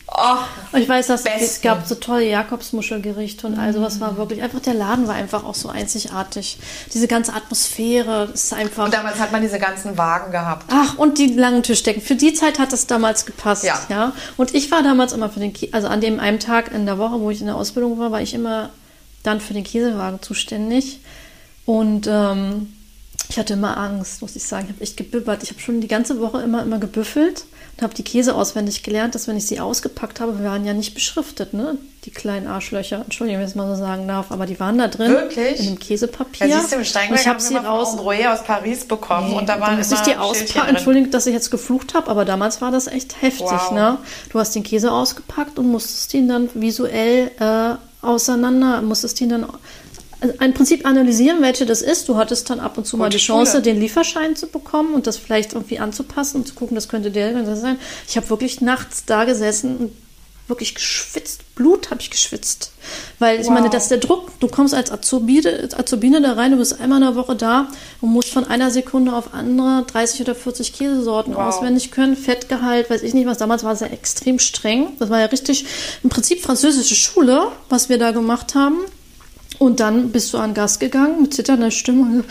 Oh, 0.08 0.78
ich 0.78 0.88
weiß, 0.88 1.08
dass 1.08 1.26
es 1.26 1.62
gab 1.62 1.88
so 1.88 1.95
tolle 1.95 2.30
Jakobsmuschelgerichte 2.30 3.47
und 3.47 3.58
all 3.58 3.74
sowas 3.74 3.99
war 3.99 4.18
wirklich 4.18 4.43
einfach 4.43 4.60
der 4.60 4.76
Laden 4.76 5.08
war 5.08 5.16
einfach 5.16 5.43
auch 5.43 5.56
so 5.56 5.68
einzigartig. 5.68 6.60
Diese 6.93 7.08
ganze 7.08 7.34
Atmosphäre 7.34 8.30
ist 8.32 8.53
einfach. 8.53 8.86
Und 8.86 8.93
damals 8.93 9.20
hat 9.20 9.32
man 9.32 9.41
diese 9.41 9.58
ganzen 9.58 9.97
Wagen 9.97 10.32
gehabt. 10.32 10.66
Ach 10.72 10.97
und 10.97 11.18
die 11.18 11.34
langen 11.34 11.64
Tischdecken. 11.64 12.01
Für 12.01 12.16
die 12.16 12.34
Zeit 12.34 12.60
hat 12.60 12.72
das 12.72 12.86
damals 12.86 13.26
gepasst. 13.26 13.64
Ja. 13.64 13.80
ja. 13.89 14.12
Und 14.38 14.53
ich 14.53 14.70
war 14.70 14.84
damals 14.84 15.12
immer 15.12 15.30
für 15.30 15.39
den, 15.39 15.53
also 15.72 15.88
an 15.88 16.01
dem 16.01 16.20
einen 16.20 16.39
Tag 16.39 16.72
in 16.72 16.86
der 16.86 16.99
Woche, 16.99 17.20
wo 17.20 17.32
ich 17.32 17.41
in 17.41 17.47
der 17.47 17.56
Ausbildung 17.56 17.97
war, 17.97 18.12
war 18.12 18.22
ich 18.22 18.36
immer 18.36 18.70
dann 19.26 19.41
für 19.41 19.53
den 19.53 19.63
Käsewagen 19.63 20.21
zuständig 20.21 20.99
und 21.65 22.07
ähm, 22.07 22.67
ich 23.30 23.39
hatte 23.39 23.53
immer 23.53 23.78
Angst, 23.78 24.21
muss 24.21 24.36
ich 24.36 24.43
sagen. 24.43 24.65
Ich 24.67 24.73
habe 24.73 24.84
echt 24.84 24.97
gebibbert. 24.97 25.43
Ich 25.43 25.49
habe 25.49 25.59
schon 25.59 25.82
die 25.82 25.88
ganze 25.88 26.19
Woche 26.19 26.41
immer, 26.41 26.61
immer 26.61 26.78
gebüffelt 26.80 27.45
und 27.76 27.84
habe 27.84 27.93
die 27.93 28.03
Käse 28.03 28.36
auswendig 28.36 28.84
gelernt, 28.84 29.15
dass 29.15 29.28
wenn 29.28 29.36
ich 29.36 29.47
sie 29.47 29.59
ausgepackt 29.59 30.19
habe, 30.19 30.39
wir 30.39 30.45
waren 30.45 30.63
ja 30.63 30.73
nicht 30.73 30.93
beschriftet, 30.93 31.53
ne? 31.53 31.78
Die 32.05 32.11
kleinen 32.11 32.45
Arschlöcher. 32.45 33.01
Entschuldigung, 33.01 33.39
wenn 33.39 33.47
ich 33.47 33.51
es 33.51 33.55
mal 33.55 33.67
so 33.67 33.82
sagen 33.82 34.07
darf, 34.07 34.32
aber 34.32 34.45
die 34.45 34.59
waren 34.59 34.78
da 34.78 34.88
drin. 34.88 35.11
Wirklich? 35.11 35.59
In 35.59 35.65
dem 35.65 35.80
Käsepapier. 35.80 36.47
Ja, 36.47 36.59
siehst 36.59 36.71
du, 36.71 36.76
im 36.78 36.86
Steinberg 36.86 37.19
ich 37.19 37.28
habe 37.28 37.39
sie 37.39 37.55
raus 37.55 37.97
aus 37.97 38.43
Paris 38.43 38.86
bekommen 38.86 39.32
nee, 39.32 39.38
und 39.38 39.49
da 39.49 39.59
waren 39.59 39.80
immer 39.80 40.03
die 40.03 40.15
auspacken. 40.15 40.69
Entschuldigung, 40.69 41.09
dass 41.09 41.26
ich 41.26 41.34
jetzt 41.34 41.49
geflucht 41.49 41.95
habe, 41.95 42.09
aber 42.09 42.26
damals 42.26 42.61
war 42.61 42.71
das 42.71 42.88
echt 42.88 43.21
heftig, 43.21 43.47
wow. 43.47 43.71
ne? 43.71 43.97
Du 44.30 44.39
hast 44.39 44.53
den 44.53 44.63
Käse 44.63 44.91
ausgepackt 44.91 45.57
und 45.57 45.67
musstest 45.67 46.13
ihn 46.13 46.30
dann 46.30 46.49
visuell 46.53 47.32
äh, 47.39 47.76
auseinander, 48.01 48.81
musstest 48.81 49.19
ihn 49.21 49.29
dann 49.29 49.45
im 50.39 50.53
Prinzip 50.53 50.85
analysieren, 50.85 51.41
welche 51.41 51.65
das 51.65 51.81
ist. 51.81 52.07
Du 52.07 52.15
hattest 52.15 52.49
dann 52.49 52.59
ab 52.59 52.77
und 52.77 52.85
zu 52.85 52.97
Gute 52.97 53.03
mal 53.03 53.09
die 53.09 53.17
Chance, 53.17 53.53
Schule. 53.53 53.63
den 53.63 53.79
Lieferschein 53.79 54.35
zu 54.35 54.47
bekommen 54.47 54.93
und 54.93 55.07
das 55.07 55.17
vielleicht 55.17 55.53
irgendwie 55.53 55.79
anzupassen 55.79 56.37
und 56.37 56.47
zu 56.47 56.55
gucken, 56.55 56.75
das 56.75 56.87
könnte 56.87 57.11
der 57.11 57.55
sein. 57.55 57.77
Ich 58.07 58.17
habe 58.17 58.29
wirklich 58.29 58.61
nachts 58.61 59.05
da 59.05 59.25
gesessen 59.25 59.77
und 59.77 59.91
wirklich 60.47 60.75
geschwitzt. 60.75 61.55
Blut 61.55 61.89
habe 61.89 62.01
ich 62.01 62.11
geschwitzt. 62.11 62.71
Weil 63.17 63.39
ich 63.39 63.47
wow. 63.47 63.53
meine, 63.53 63.69
dass 63.69 63.87
der 63.87 63.97
Druck, 63.97 64.39
du 64.39 64.47
kommst 64.47 64.73
als 64.73 64.91
Azubine, 64.91 65.69
Azubine 65.75 66.21
da 66.21 66.33
rein, 66.33 66.51
du 66.51 66.57
bist 66.57 66.79
einmal 66.79 67.01
in 67.01 67.07
der 67.07 67.15
Woche 67.15 67.35
da 67.35 67.67
und 68.01 68.09
musst 68.09 68.29
von 68.29 68.45
einer 68.45 68.69
Sekunde 68.69 69.13
auf 69.13 69.33
andere 69.33 69.83
30 69.87 70.21
oder 70.21 70.35
40 70.35 70.73
Käsesorten 70.73 71.35
wow. 71.35 71.43
auswendig 71.43 71.91
können, 71.91 72.15
Fettgehalt, 72.15 72.89
weiß 72.89 73.03
ich 73.03 73.13
nicht 73.13 73.27
was. 73.27 73.37
Damals 73.37 73.63
war 73.63 73.73
es 73.73 73.79
ja 73.79 73.87
extrem 73.87 74.39
streng. 74.39 74.89
Das 74.99 75.09
war 75.09 75.19
ja 75.19 75.25
richtig 75.25 75.65
im 76.03 76.09
Prinzip 76.09 76.41
französische 76.41 76.95
Schule, 76.95 77.47
was 77.69 77.89
wir 77.89 77.97
da 77.97 78.11
gemacht 78.11 78.53
haben. 78.55 78.79
Und 79.60 79.80
dann 79.80 80.12
bist 80.12 80.34
du 80.34 80.38
an 80.38 80.53
Gast 80.53 80.80
gegangen 80.80 81.22
mit 81.22 81.34
zitternder 81.34 81.72
Stimme 81.72 82.01
und 82.01 82.26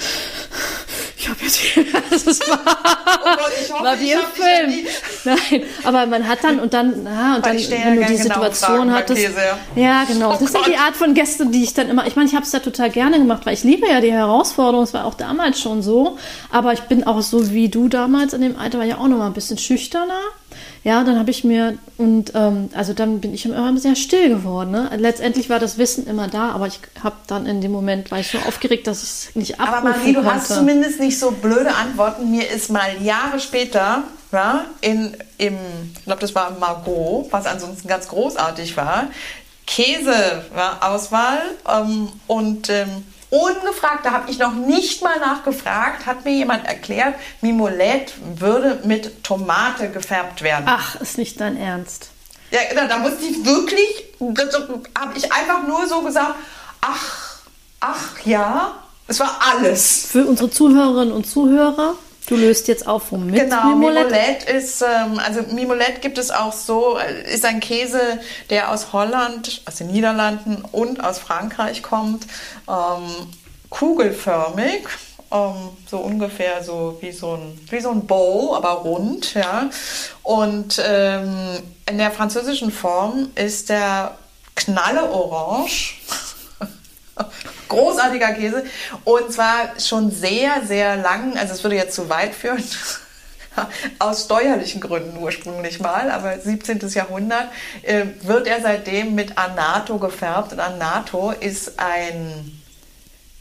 ich 1.17 1.31
habe 1.31 1.39
jetzt 1.43 1.57
hier, 1.57 1.85
das 2.11 2.27
war, 2.49 2.61
oh 2.67 3.37
Gott, 3.37 3.53
ich 3.63 3.73
hoffe, 3.73 3.85
war 3.85 4.01
wie 4.01 4.13
im 4.13 4.21
Film. 4.35 4.87
Nein, 5.25 5.63
aber 5.85 6.07
man 6.07 6.29
hat 6.29 6.45
dann 6.45 6.61
und 6.61 6.75
dann, 6.75 7.03
na, 7.05 7.37
und 7.37 7.47
dann, 7.47 7.57
wenn 7.57 7.97
du 7.97 8.05
die 8.05 8.17
genau 8.17 8.35
Situation 8.35 8.93
hattest, 8.93 9.29
ja 9.75 10.05
genau, 10.05 10.29
oh 10.29 10.37
das 10.39 10.53
Gott. 10.53 10.65
sind 10.65 10.67
die 10.67 10.77
Art 10.77 10.97
von 10.97 11.15
Gäste, 11.15 11.47
die 11.47 11.63
ich 11.65 11.73
dann 11.73 11.89
immer, 11.89 12.07
ich 12.07 12.17
meine, 12.17 12.29
ich 12.29 12.35
habe 12.35 12.45
es 12.45 12.53
ja 12.53 12.59
total 12.59 12.91
gerne 12.91 13.19
gemacht, 13.19 13.47
weil 13.47 13.55
ich 13.55 13.65
liebe 13.65 13.89
ja 13.89 14.03
die 14.03 14.13
Herausforderung, 14.13 14.85
es 14.85 14.93
war 14.93 15.07
auch 15.07 15.15
damals 15.15 15.59
schon 15.59 15.83
so, 15.83 16.19
aber 16.51 16.75
ich 16.75 16.83
bin 16.83 17.07
auch 17.07 17.23
so 17.23 17.53
wie 17.53 17.71
du 17.71 17.89
damals 17.89 18.35
in 18.35 18.43
dem 18.43 18.59
Alter, 18.59 18.79
war 18.79 18.85
ja 18.85 18.99
auch 18.99 19.09
noch 19.09 19.19
mal 19.19 19.27
ein 19.27 19.33
bisschen 19.33 19.57
schüchterner 19.57 20.21
Ja, 20.83 21.03
dann 21.05 21.19
habe 21.19 21.31
ich 21.31 21.45
mir, 21.45 21.79
und 21.97 22.33
ähm, 22.35 22.69
also 22.75 22.93
dann 22.93 23.21
bin 23.21 23.33
ich 23.33 23.47
immer 23.47 23.77
sehr 23.79 23.97
still 23.97 24.29
geworden. 24.29 24.71
Ne? 24.71 24.91
Letztendlich 24.97 25.49
war 25.49 25.59
das 25.59 25.79
Wissen 25.79 26.07
immer 26.07 26.29
da, 26.29 26.51
aber 26.51 26.67
ich 26.67 26.81
habe 27.03 27.17
dann 27.27 27.47
in 27.47 27.61
dem 27.61 27.73
Moment, 27.73 28.11
war 28.11 28.21
ich 28.21 28.31
so 28.31 28.39
aufgeregt, 28.39 28.87
dass 28.87 29.03
ich 29.03 29.09
es 29.09 29.35
nicht 29.35 29.61
abrufen 29.61 29.75
Aber 29.75 29.89
Marie, 29.91 30.13
du 30.13 30.21
konnte. 30.21 30.35
hast 30.35 30.49
zumindest 30.49 31.01
nicht 31.01 31.19
so 31.19 31.31
blöde 31.31 31.75
Antworten. 31.75 32.31
Mir 32.31 32.51
ist 32.51 32.71
mal 32.71 32.91
Jahre 33.03 33.41
später, 33.41 34.05
ja, 34.33 34.65
in, 34.81 35.17
im, 35.39 35.57
ich 35.97 36.05
glaube, 36.05 36.21
das 36.21 36.35
war 36.35 36.57
Margot, 36.59 37.29
was 37.31 37.47
ansonsten 37.47 37.89
ganz 37.89 38.09
großartig 38.09 38.77
war, 38.77 39.09
Käseauswahl 39.67 41.39
ähm, 41.67 42.09
und 42.27 42.69
ähm, 42.69 43.05
ungefragt, 43.31 44.05
da 44.05 44.13
habe 44.13 44.31
ich 44.31 44.39
noch 44.39 44.53
nicht 44.55 45.03
mal 45.03 45.19
nachgefragt, 45.19 46.07
hat 46.07 46.25
mir 46.25 46.33
jemand 46.33 46.67
erklärt, 46.67 47.15
Mimolette 47.41 48.13
würde 48.37 48.81
mit 48.85 49.23
Tomate 49.25 49.91
gefärbt 49.91 50.43
werden. 50.43 50.65
Ach, 50.67 51.01
ist 51.01 51.19
nicht 51.19 51.41
dein 51.41 51.57
Ernst. 51.57 52.11
Ja, 52.51 52.61
da, 52.75 52.87
da 52.87 52.99
musste 52.99 53.25
ich 53.25 53.45
wirklich, 53.45 54.05
habe 54.21 55.17
ich 55.17 55.33
einfach 55.33 55.67
nur 55.67 55.87
so 55.89 56.03
gesagt, 56.03 56.35
ach, 56.81 57.41
ach 57.81 58.25
ja, 58.25 58.75
es 59.07 59.21
war 59.21 59.41
alles. 59.53 60.07
Für 60.07 60.25
unsere 60.25 60.51
Zuhörerinnen 60.51 61.13
und 61.13 61.27
Zuhörer, 61.27 61.95
du 62.27 62.37
löst 62.37 62.69
jetzt 62.69 62.87
auf, 62.87 63.13
womit 63.13 63.35
Genau, 63.35 63.69
Mimolette? 63.69 64.07
Mimolette 64.11 64.53
ist, 64.53 64.83
ähm, 64.83 65.19
also 65.19 65.43
Mimolette 65.53 66.01
gibt 66.01 66.19
es 66.19 66.31
auch 66.31 66.53
so, 66.53 66.99
äh, 66.99 67.33
ist 67.35 67.45
ein 67.45 67.61
Käse, 67.61 68.21
der 68.51 68.71
aus 68.71 68.93
Holland, 68.93 69.63
aus 69.67 69.77
den 69.77 69.89
Niederlanden 69.89 70.65
und 70.73 71.03
aus 71.03 71.19
Frankreich 71.19 71.83
kommt, 71.83 72.27
ähm, 72.69 73.29
kugelförmig, 73.71 74.87
ähm, 75.33 75.71
so 75.91 75.99
ungefähr 75.99 76.63
so 76.63 76.99
wie 77.01 77.13
so 77.13 77.35
ein, 77.35 77.59
wie 77.71 77.81
so 77.81 77.91
ein 77.91 78.07
Bowl, 78.07 78.57
aber 78.57 78.71
rund, 78.71 79.35
ja. 79.35 79.69
Und 80.23 80.81
ähm, 80.85 81.59
in 81.89 81.99
der 81.99 82.11
französischen 82.11 82.71
Form 82.71 83.31
ist 83.35 83.69
der 83.69 84.17
knalleorange. 84.55 85.95
Großartiger 87.69 88.33
Käse. 88.33 88.65
Und 89.05 89.33
zwar 89.33 89.79
schon 89.79 90.11
sehr, 90.11 90.63
sehr 90.67 90.97
lang, 90.97 91.37
also 91.37 91.53
es 91.55 91.63
würde 91.63 91.77
jetzt 91.77 91.95
zu 91.95 92.09
weit 92.09 92.35
führen, 92.35 92.63
aus 93.99 94.25
steuerlichen 94.25 94.81
Gründen 94.81 95.17
ursprünglich 95.19 95.81
mal, 95.81 96.11
aber 96.11 96.39
17. 96.39 96.81
Jahrhundert, 96.89 97.49
äh, 97.83 98.07
wird 98.23 98.47
er 98.47 98.61
seitdem 98.61 99.15
mit 99.15 99.39
Anato 99.39 99.99
gefärbt. 99.99 100.53
Und 100.53 100.61
Anato 100.61 101.31
ist 101.31 101.79
ein, 101.79 102.61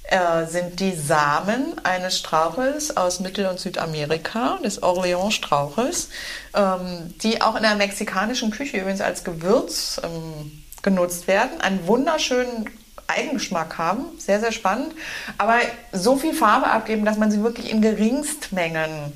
äh, 0.03 0.45
sind 0.45 0.79
die 0.79 0.93
Samen 0.93 1.73
eines 1.83 2.19
Strauches 2.19 2.95
aus 2.95 3.19
Mittel- 3.19 3.47
und 3.47 3.59
Südamerika, 3.59 4.59
des 4.63 4.83
Orleans-Strauches, 4.83 6.09
ähm, 6.53 7.13
die 7.23 7.41
auch 7.41 7.55
in 7.55 7.63
der 7.63 7.75
mexikanischen 7.75 8.51
Küche 8.51 8.77
übrigens 8.77 9.01
als 9.01 9.23
Gewürz 9.23 9.99
ähm, 10.03 10.63
genutzt 10.83 11.27
werden. 11.27 11.61
Einen 11.61 11.87
wunderschönen 11.87 12.69
Eigengeschmack 13.07 13.77
haben, 13.77 14.05
sehr, 14.17 14.39
sehr 14.39 14.51
spannend, 14.51 14.93
aber 15.37 15.57
so 15.91 16.15
viel 16.17 16.33
Farbe 16.33 16.67
abgeben, 16.67 17.05
dass 17.05 17.17
man 17.17 17.31
sie 17.31 17.43
wirklich 17.43 17.69
in 17.71 17.81
Geringstmengen, 17.81 19.13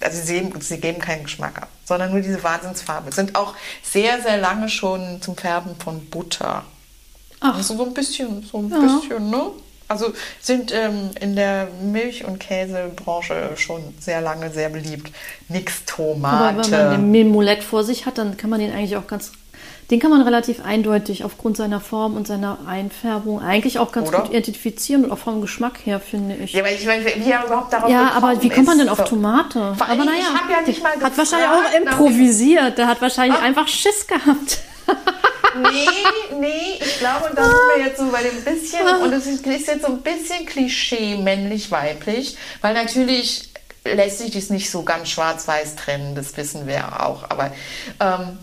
also 0.00 0.20
sie, 0.22 0.34
geben- 0.40 0.60
sie 0.60 0.78
geben 0.78 0.98
keinen 1.00 1.24
Geschmack 1.24 1.62
ab, 1.62 1.68
sondern 1.84 2.10
nur 2.12 2.20
diese 2.20 2.42
Wahnsinnsfarbe. 2.42 3.12
Sind 3.12 3.34
auch 3.34 3.54
sehr, 3.82 4.20
sehr 4.22 4.36
lange 4.38 4.68
schon 4.68 5.20
zum 5.22 5.36
Färben 5.36 5.74
von 5.76 6.04
Butter. 6.06 6.64
Ach. 7.40 7.56
Also 7.56 7.76
so 7.76 7.84
ein 7.84 7.94
bisschen, 7.94 8.42
so 8.50 8.58
ein 8.58 8.70
Ja. 8.70 8.78
bisschen, 8.80 9.30
ne? 9.30 9.42
Also 9.88 10.12
sind 10.40 10.72
ähm, 10.72 11.10
in 11.20 11.36
der 11.36 11.68
Milch- 11.80 12.24
und 12.24 12.40
Käsebranche 12.40 13.52
schon 13.56 13.94
sehr 14.00 14.20
lange 14.20 14.50
sehr 14.50 14.68
beliebt. 14.68 15.12
Nix 15.48 15.82
Aber 15.86 16.14
wenn 16.14 16.20
man 16.20 16.56
den 16.56 16.70
Tomate. 16.72 16.98
Mimolette 16.98 17.62
vor 17.62 17.84
sich 17.84 18.04
hat, 18.04 18.18
dann 18.18 18.36
kann 18.36 18.50
man 18.50 18.58
den 18.58 18.72
eigentlich 18.72 18.96
auch 18.96 19.06
ganz, 19.06 19.30
den 19.90 20.00
kann 20.00 20.10
man 20.10 20.22
relativ 20.22 20.64
eindeutig 20.64 21.22
aufgrund 21.24 21.56
seiner 21.56 21.80
Form 21.80 22.16
und 22.16 22.26
seiner 22.26 22.58
Einfärbung 22.66 23.40
eigentlich 23.40 23.78
auch 23.78 23.92
ganz 23.92 24.08
Oder? 24.08 24.20
gut 24.20 24.30
identifizieren 24.30 25.04
und 25.04 25.12
auch 25.12 25.18
vom 25.18 25.40
Geschmack 25.40 25.78
her, 25.84 26.00
finde 26.00 26.34
ich. 26.36 26.52
Ja, 26.52 26.62
aber 26.62 26.72
ich 26.72 26.86
weiß, 26.86 27.04
wie 27.16 27.30
er 27.30 27.44
überhaupt 27.44 27.72
darauf 27.72 27.90
Ja, 27.90 28.10
aber 28.12 28.42
wie 28.42 28.48
kommt 28.48 28.66
man 28.66 28.78
denn 28.78 28.88
auf. 28.88 29.04
Tomate? 29.04 29.74
Vor 29.76 29.86
aber 29.88 30.04
naja, 30.04 30.18
ja 30.50 30.60
nicht 30.66 30.82
mal 30.82 30.92
der 30.98 31.06
hat 31.06 31.16
wahrscheinlich 31.16 31.48
gefragt 31.48 31.76
auch 31.76 31.84
nach 31.84 31.92
improvisiert. 31.92 32.78
Der 32.78 32.86
hat 32.88 33.00
wahrscheinlich 33.00 33.38
Ah. 33.38 33.44
einfach 33.44 33.68
Schiss 33.68 34.06
gehabt. 34.06 34.58
Nee, 35.58 36.38
nee, 36.38 36.48
ich 36.80 36.98
glaube, 36.98 37.30
da 37.34 37.44
sind 37.44 37.54
wir 37.76 37.84
jetzt 37.86 37.98
so 37.98 38.10
bei 38.10 38.22
dem 38.22 38.44
bisschen, 38.44 38.86
und 39.02 39.10
es 39.12 39.26
ist 39.26 39.46
jetzt 39.46 39.80
so 39.82 39.86
ein 39.86 40.02
bisschen 40.02 40.44
Klischee 40.44 41.16
männlich-weiblich, 41.16 42.36
weil 42.60 42.74
natürlich 42.74 43.48
lässt 43.84 44.18
sich 44.18 44.30
dies 44.32 44.50
nicht 44.50 44.70
so 44.70 44.82
ganz 44.82 45.08
schwarz-weiß 45.08 45.76
trennen, 45.76 46.14
das 46.14 46.36
wissen 46.36 46.66
wir 46.66 47.00
auch. 47.06 47.24
Aber 47.30 47.52
ähm, 48.00 48.38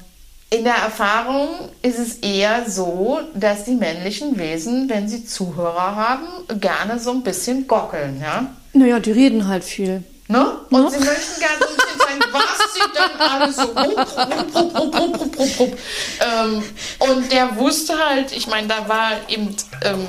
in 0.54 0.64
der 0.64 0.76
Erfahrung 0.76 1.50
ist 1.82 1.98
es 1.98 2.16
eher 2.18 2.70
so, 2.70 3.20
dass 3.34 3.64
die 3.64 3.74
männlichen 3.76 4.38
Wesen, 4.38 4.88
wenn 4.88 5.10
sie 5.10 5.26
Zuhörer 5.26 5.96
haben, 5.96 6.28
gerne 6.60 7.00
so 7.00 7.10
ein 7.12 7.24
bisschen 7.24 7.66
gockeln, 7.68 8.22
ja. 8.22 8.46
Naja, 8.74 9.00
die 9.00 9.12
reden 9.12 9.48
halt 9.48 9.64
viel. 9.64 10.04
Ne? 10.28 10.46
Und 10.70 10.92
sie 10.92 11.00
möchten 11.00 11.40
gerne 11.40 11.58
so 11.60 11.68
ein 11.68 11.76
bisschen 11.76 12.00
zeigen, 12.00 12.24
was 12.32 12.74
sie 12.74 12.82
denn 12.94 13.20
alles 13.20 13.56
so 13.56 13.64
rup, 13.64 14.96
rup, 14.96 15.40
rup, 15.40 15.60
rup. 15.60 15.78
Ähm, 16.20 16.64
Und 17.00 17.32
der 17.32 17.58
wusste 17.58 17.98
halt, 17.98 18.32
ich 18.32 18.48
meine, 18.48 18.68
da 18.68 18.88
war 18.88 19.12
eben, 19.28 19.56
ähm, 19.84 20.08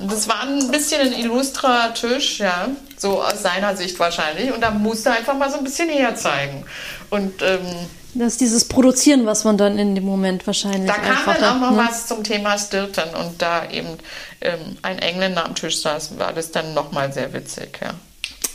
das 0.00 0.28
war 0.28 0.42
ein 0.42 0.70
bisschen 0.70 1.00
ein 1.00 1.12
illustrer 1.14 1.94
Tisch, 1.94 2.40
ja, 2.40 2.68
so 2.98 3.22
aus 3.22 3.42
seiner 3.42 3.74
Sicht 3.76 3.98
wahrscheinlich. 3.98 4.52
Und 4.52 4.60
da 4.60 4.70
musste 4.70 5.08
er 5.08 5.16
einfach 5.16 5.36
mal 5.36 5.50
so 5.50 5.56
ein 5.56 5.64
bisschen 5.64 5.88
herzeigen. 5.88 6.64
Und 7.10 7.40
ähm, 7.42 7.88
Das 8.18 8.32
ist 8.32 8.40
dieses 8.40 8.66
Produzieren, 8.66 9.26
was 9.26 9.44
man 9.44 9.56
dann 9.56 9.78
in 9.78 9.94
dem 9.94 10.04
Moment 10.04 10.46
wahrscheinlich 10.46 10.90
da 10.90 10.94
kam 10.94 11.34
dann 11.40 11.56
auch 11.56 11.70
noch 11.70 11.76
ne? 11.76 11.88
was 11.88 12.06
zum 12.06 12.24
Thema 12.24 12.58
Stilton. 12.58 13.14
Und 13.14 13.40
da 13.40 13.68
eben 13.70 13.96
ähm, 14.40 14.76
ein 14.82 14.98
Engländer 14.98 15.44
am 15.44 15.54
Tisch 15.54 15.80
saß, 15.80 16.18
war 16.18 16.32
das 16.32 16.50
dann 16.50 16.74
nochmal 16.74 17.12
sehr 17.12 17.32
witzig, 17.32 17.78
ja. 17.80 17.90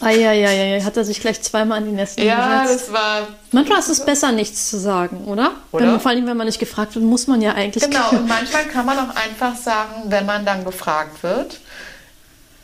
Eieiei, 0.01 0.81
hat 0.81 0.97
er 0.97 1.05
sich 1.05 1.21
gleich 1.21 1.41
zweimal 1.41 1.77
an 1.77 1.85
die 1.85 1.91
Nesseln 1.91 2.27
Ja, 2.27 2.63
gesetzt. 2.63 2.87
das 2.87 2.93
war 2.93 3.27
Manchmal 3.51 3.79
ist 3.79 3.89
es 3.89 4.03
besser, 4.03 4.33
nichts 4.33 4.69
zu 4.69 4.77
sagen, 4.77 5.25
oder? 5.25 5.51
Oder? 5.71 5.83
Wenn 5.83 5.91
man, 5.91 5.99
vor 6.01 6.11
allem, 6.11 6.27
wenn 6.27 6.35
man 6.35 6.47
nicht 6.47 6.59
gefragt 6.59 6.95
wird, 6.95 7.05
muss 7.05 7.27
man 7.27 7.41
ja 7.41 7.53
eigentlich. 7.53 7.83
Genau, 7.83 8.09
und 8.11 8.27
manchmal 8.27 8.65
kann 8.65 8.85
man 8.85 8.97
auch 8.99 9.15
einfach 9.15 9.55
sagen, 9.55 10.03
wenn 10.07 10.25
man 10.25 10.45
dann 10.45 10.65
gefragt 10.65 11.23
wird, 11.23 11.61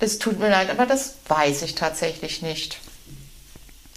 es 0.01 0.19
tut 0.19 0.39
mir 0.39 0.49
leid, 0.49 0.69
aber 0.69 0.85
das 0.85 1.15
weiß 1.27 1.61
ich 1.61 1.75
tatsächlich 1.75 2.41
nicht. 2.41 2.77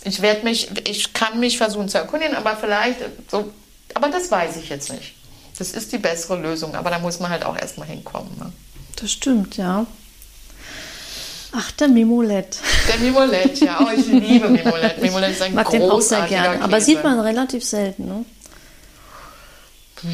Ich 0.05 0.21
werde 0.21 0.45
mich, 0.45 0.69
ich 0.89 1.13
kann 1.13 1.39
mich 1.39 1.59
versuchen 1.59 1.89
zu 1.89 1.99
erkundigen, 1.99 2.35
aber 2.35 2.57
vielleicht 2.57 2.99
so, 3.31 3.53
aber 3.95 4.09
das 4.09 4.31
weiß 4.31 4.57
ich 4.57 4.69
jetzt 4.69 4.93
nicht. 4.93 5.15
Das 5.59 5.73
ist 5.73 5.93
die 5.93 5.99
bessere 5.99 6.41
Lösung, 6.41 6.75
aber 6.75 6.91
da 6.91 6.99
muss 6.99 7.21
man 7.21 7.31
halt 7.31 7.45
auch 7.45 7.57
erstmal 7.57 7.87
hinkommen. 7.87 8.31
Ne? 8.39 8.53
Das 8.97 9.13
stimmt, 9.13 9.57
ja. 9.57 9.87
Ach, 11.53 11.71
der 11.73 11.89
Mimolette. 11.89 12.59
Der 12.89 12.99
Mimolette, 12.99 13.65
ja, 13.65 13.79
oh, 13.81 13.91
ich 13.95 14.07
liebe 14.07 14.49
Mimolette. 14.49 15.01
Mimolette 15.01 15.33
ist 15.33 15.43
ein 15.43 15.55
Mag 15.55 15.69
den 15.69 15.83
auch 15.83 16.01
sehr 16.01 16.19
großartiger 16.19 16.43
gerne. 16.43 16.65
Aber 16.65 16.81
sieht 16.81 17.05
man 17.05 17.21
relativ 17.21 17.63
selten, 17.63 18.07
ne? 18.07 18.25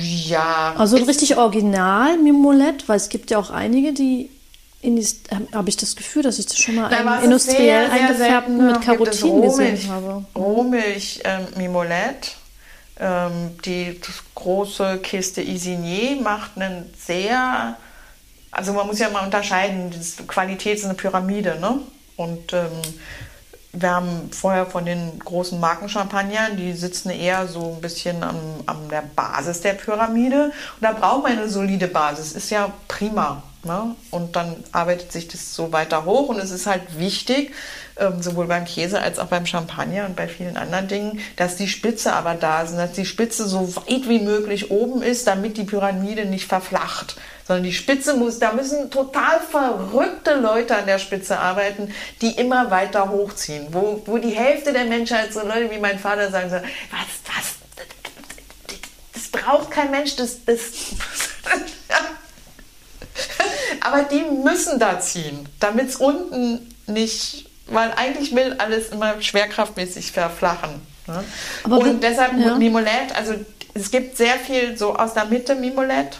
Ja. 0.02 0.74
Also 0.76 0.96
ein 0.96 1.04
richtig 1.04 1.38
original 1.38 2.18
Mimolette, 2.18 2.88
weil 2.88 2.96
es 2.96 3.08
gibt 3.08 3.30
ja 3.30 3.38
auch 3.38 3.50
einige, 3.50 3.92
die 3.92 3.92
in 3.92 4.24
die, 4.24 4.30
habe 5.52 5.68
ich 5.68 5.76
das 5.76 5.96
Gefühl, 5.96 6.22
dass 6.22 6.38
ich 6.38 6.46
das 6.46 6.58
schon 6.58 6.76
mal 6.76 6.88
Na, 6.90 7.20
industriell 7.20 7.90
sehr, 7.90 8.14
selten 8.14 8.66
mit 8.66 8.80
Karotin 8.80 9.10
gesehen 9.10 9.30
Rohmilch, 9.30 9.88
habe. 9.88 10.24
Rohmilch 10.36 11.20
ähm, 11.24 11.46
Mimolette. 11.56 12.30
Ähm, 13.00 13.56
die 13.64 14.00
große 14.34 14.98
Kiste 14.98 15.42
Isigny 15.42 16.20
macht 16.22 16.56
einen 16.56 16.92
sehr, 16.98 17.76
also 18.50 18.72
man 18.72 18.86
muss 18.86 18.98
ja 18.98 19.08
mal 19.08 19.24
unterscheiden, 19.24 19.92
das 19.96 20.16
Qualität 20.26 20.78
ist 20.78 20.84
eine 20.84 20.94
Pyramide, 20.94 21.58
ne? 21.60 21.80
Und 22.16 22.52
ähm, 22.52 22.82
wir 23.72 23.90
haben 23.90 24.30
vorher 24.32 24.66
von 24.66 24.84
den 24.84 25.18
großen 25.18 25.60
Markenchampagnern, 25.60 26.56
die 26.56 26.72
sitzen 26.72 27.10
eher 27.10 27.46
so 27.46 27.74
ein 27.74 27.80
bisschen 27.80 28.22
am, 28.22 28.36
an 28.66 28.88
der 28.88 29.02
Basis 29.14 29.60
der 29.60 29.74
Pyramide. 29.74 30.46
Und 30.46 30.52
da 30.80 30.92
braucht 30.92 31.24
man 31.24 31.32
eine 31.32 31.48
solide 31.48 31.86
Basis. 31.86 32.32
Ist 32.32 32.50
ja 32.50 32.72
prima. 32.88 33.42
Ne? 33.64 33.96
Und 34.12 34.36
dann 34.36 34.62
arbeitet 34.70 35.10
sich 35.10 35.26
das 35.26 35.54
so 35.54 35.72
weiter 35.72 36.04
hoch. 36.04 36.28
Und 36.28 36.38
es 36.38 36.52
ist 36.52 36.66
halt 36.66 36.96
wichtig, 36.96 37.52
ähm, 37.96 38.22
sowohl 38.22 38.46
beim 38.46 38.64
Käse 38.64 39.02
als 39.02 39.18
auch 39.18 39.26
beim 39.26 39.46
Champagner 39.46 40.06
und 40.06 40.14
bei 40.14 40.28
vielen 40.28 40.56
anderen 40.56 40.86
Dingen, 40.86 41.20
dass 41.34 41.56
die 41.56 41.66
Spitze 41.66 42.12
aber 42.12 42.34
da 42.34 42.62
ist. 42.62 42.76
Dass 42.76 42.92
die 42.92 43.04
Spitze 43.04 43.48
so 43.48 43.74
weit 43.74 44.08
wie 44.08 44.20
möglich 44.20 44.70
oben 44.70 45.02
ist, 45.02 45.26
damit 45.26 45.56
die 45.56 45.64
Pyramide 45.64 46.24
nicht 46.24 46.46
verflacht. 46.46 47.16
Sondern 47.48 47.64
die 47.64 47.72
Spitze 47.72 48.14
muss, 48.14 48.38
da 48.38 48.52
müssen 48.52 48.90
total 48.90 49.40
verrückte 49.40 50.34
Leute 50.34 50.76
an 50.76 50.86
der 50.86 51.00
Spitze 51.00 51.40
arbeiten, 51.40 51.92
die 52.22 52.30
immer 52.32 52.70
weiter 52.70 53.10
hochziehen. 53.10 53.66
Wo, 53.72 54.02
wo 54.06 54.18
die 54.18 54.30
Hälfte 54.30 54.72
der 54.72 54.84
Menschheit, 54.84 55.32
so 55.32 55.40
Leute 55.40 55.70
wie 55.72 55.78
mein 55.78 55.98
Vater 55.98 56.30
sagen 56.30 56.50
so, 56.50 56.56
was, 56.56 57.36
was, 57.36 57.54
das 59.14 59.28
braucht 59.28 59.72
kein 59.72 59.90
Mensch, 59.90 60.14
das, 60.14 60.44
das, 60.44 60.60
aber 63.80 64.04
die 64.04 64.22
müssen 64.22 64.78
da 64.78 65.00
ziehen, 65.00 65.48
damit 65.60 65.88
es 65.88 65.96
unten 65.96 66.74
nicht, 66.86 67.48
weil 67.66 67.92
eigentlich 67.92 68.34
will 68.34 68.54
alles 68.58 68.90
immer 68.90 69.20
schwerkraftmäßig 69.20 70.12
verflachen. 70.12 70.80
Ne? 71.06 71.24
Aber 71.64 71.78
und 71.78 71.84
wenn- 71.86 72.00
deshalb 72.00 72.38
ja. 72.38 72.54
Mimolette, 72.54 73.14
also 73.14 73.34
es 73.74 73.90
gibt 73.90 74.16
sehr 74.16 74.36
viel 74.36 74.76
so 74.76 74.94
aus 74.94 75.14
der 75.14 75.26
Mitte 75.26 75.54
Mimolette. 75.54 76.18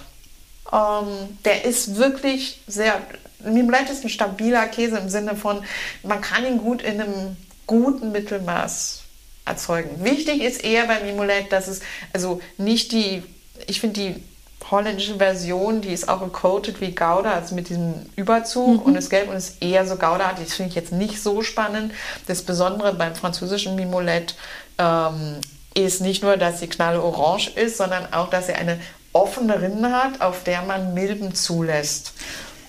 Ähm, 0.72 1.38
der 1.44 1.64
ist 1.64 1.96
wirklich 1.96 2.61
sehr. 2.66 3.01
Mimolette 3.40 3.92
ist 3.92 4.05
ein 4.05 4.11
stabiler 4.11 4.66
Käse 4.66 4.99
im 4.99 5.09
Sinne 5.09 5.36
von, 5.36 5.62
man 6.03 6.20
kann 6.20 6.44
ihn 6.44 6.59
gut 6.59 6.82
in 6.82 7.01
einem 7.01 7.36
guten 7.66 8.11
Mittelmaß 8.12 9.03
erzeugen. 9.44 10.05
Wichtig 10.05 10.42
ist 10.42 10.62
eher 10.64 10.86
bei 10.86 11.01
Mimolette, 11.01 11.49
dass 11.49 11.68
es 11.68 11.80
also 12.12 12.40
nicht 12.59 12.92
die, 12.92 13.22
ich 13.66 13.80
finde 13.80 14.01
die 14.01 14.22
holländische 14.70 15.16
Version, 15.16 15.80
die 15.80 15.92
ist 15.92 16.09
auch 16.09 16.20
gecoated 16.20 16.80
wie 16.80 16.94
Gouda, 16.94 17.32
also 17.32 17.54
mit 17.54 17.68
diesem 17.68 17.94
Überzug 18.16 18.84
und 18.84 18.96
ist 18.96 19.11
gelb 19.11 19.30
und 19.30 19.36
ist 19.36 19.62
eher 19.62 19.86
so 19.86 19.96
Gouda. 19.96 20.34
Das 20.38 20.54
finde 20.54 20.70
ich 20.70 20.74
jetzt 20.74 20.92
nicht 20.92 21.22
so 21.22 21.42
spannend. 21.42 21.92
Das 22.26 22.42
Besondere 22.42 22.92
beim 22.94 23.14
französischen 23.14 23.76
Mimolette 23.76 24.34
ähm, 24.78 25.36
ist 25.74 26.00
nicht 26.00 26.22
nur, 26.22 26.36
dass 26.36 26.61
sie 26.61 26.66
knalle 26.66 27.02
orange 27.02 27.50
ist, 27.56 27.76
sondern 27.76 28.12
auch, 28.12 28.30
dass 28.30 28.46
sie 28.46 28.54
eine 28.54 28.78
offene 29.12 29.61
Rinde 29.61 29.92
hat, 29.92 30.20
auf 30.20 30.44
der 30.44 30.62
man 30.62 30.94
Milben 30.94 31.34
zulässt. 31.34 32.12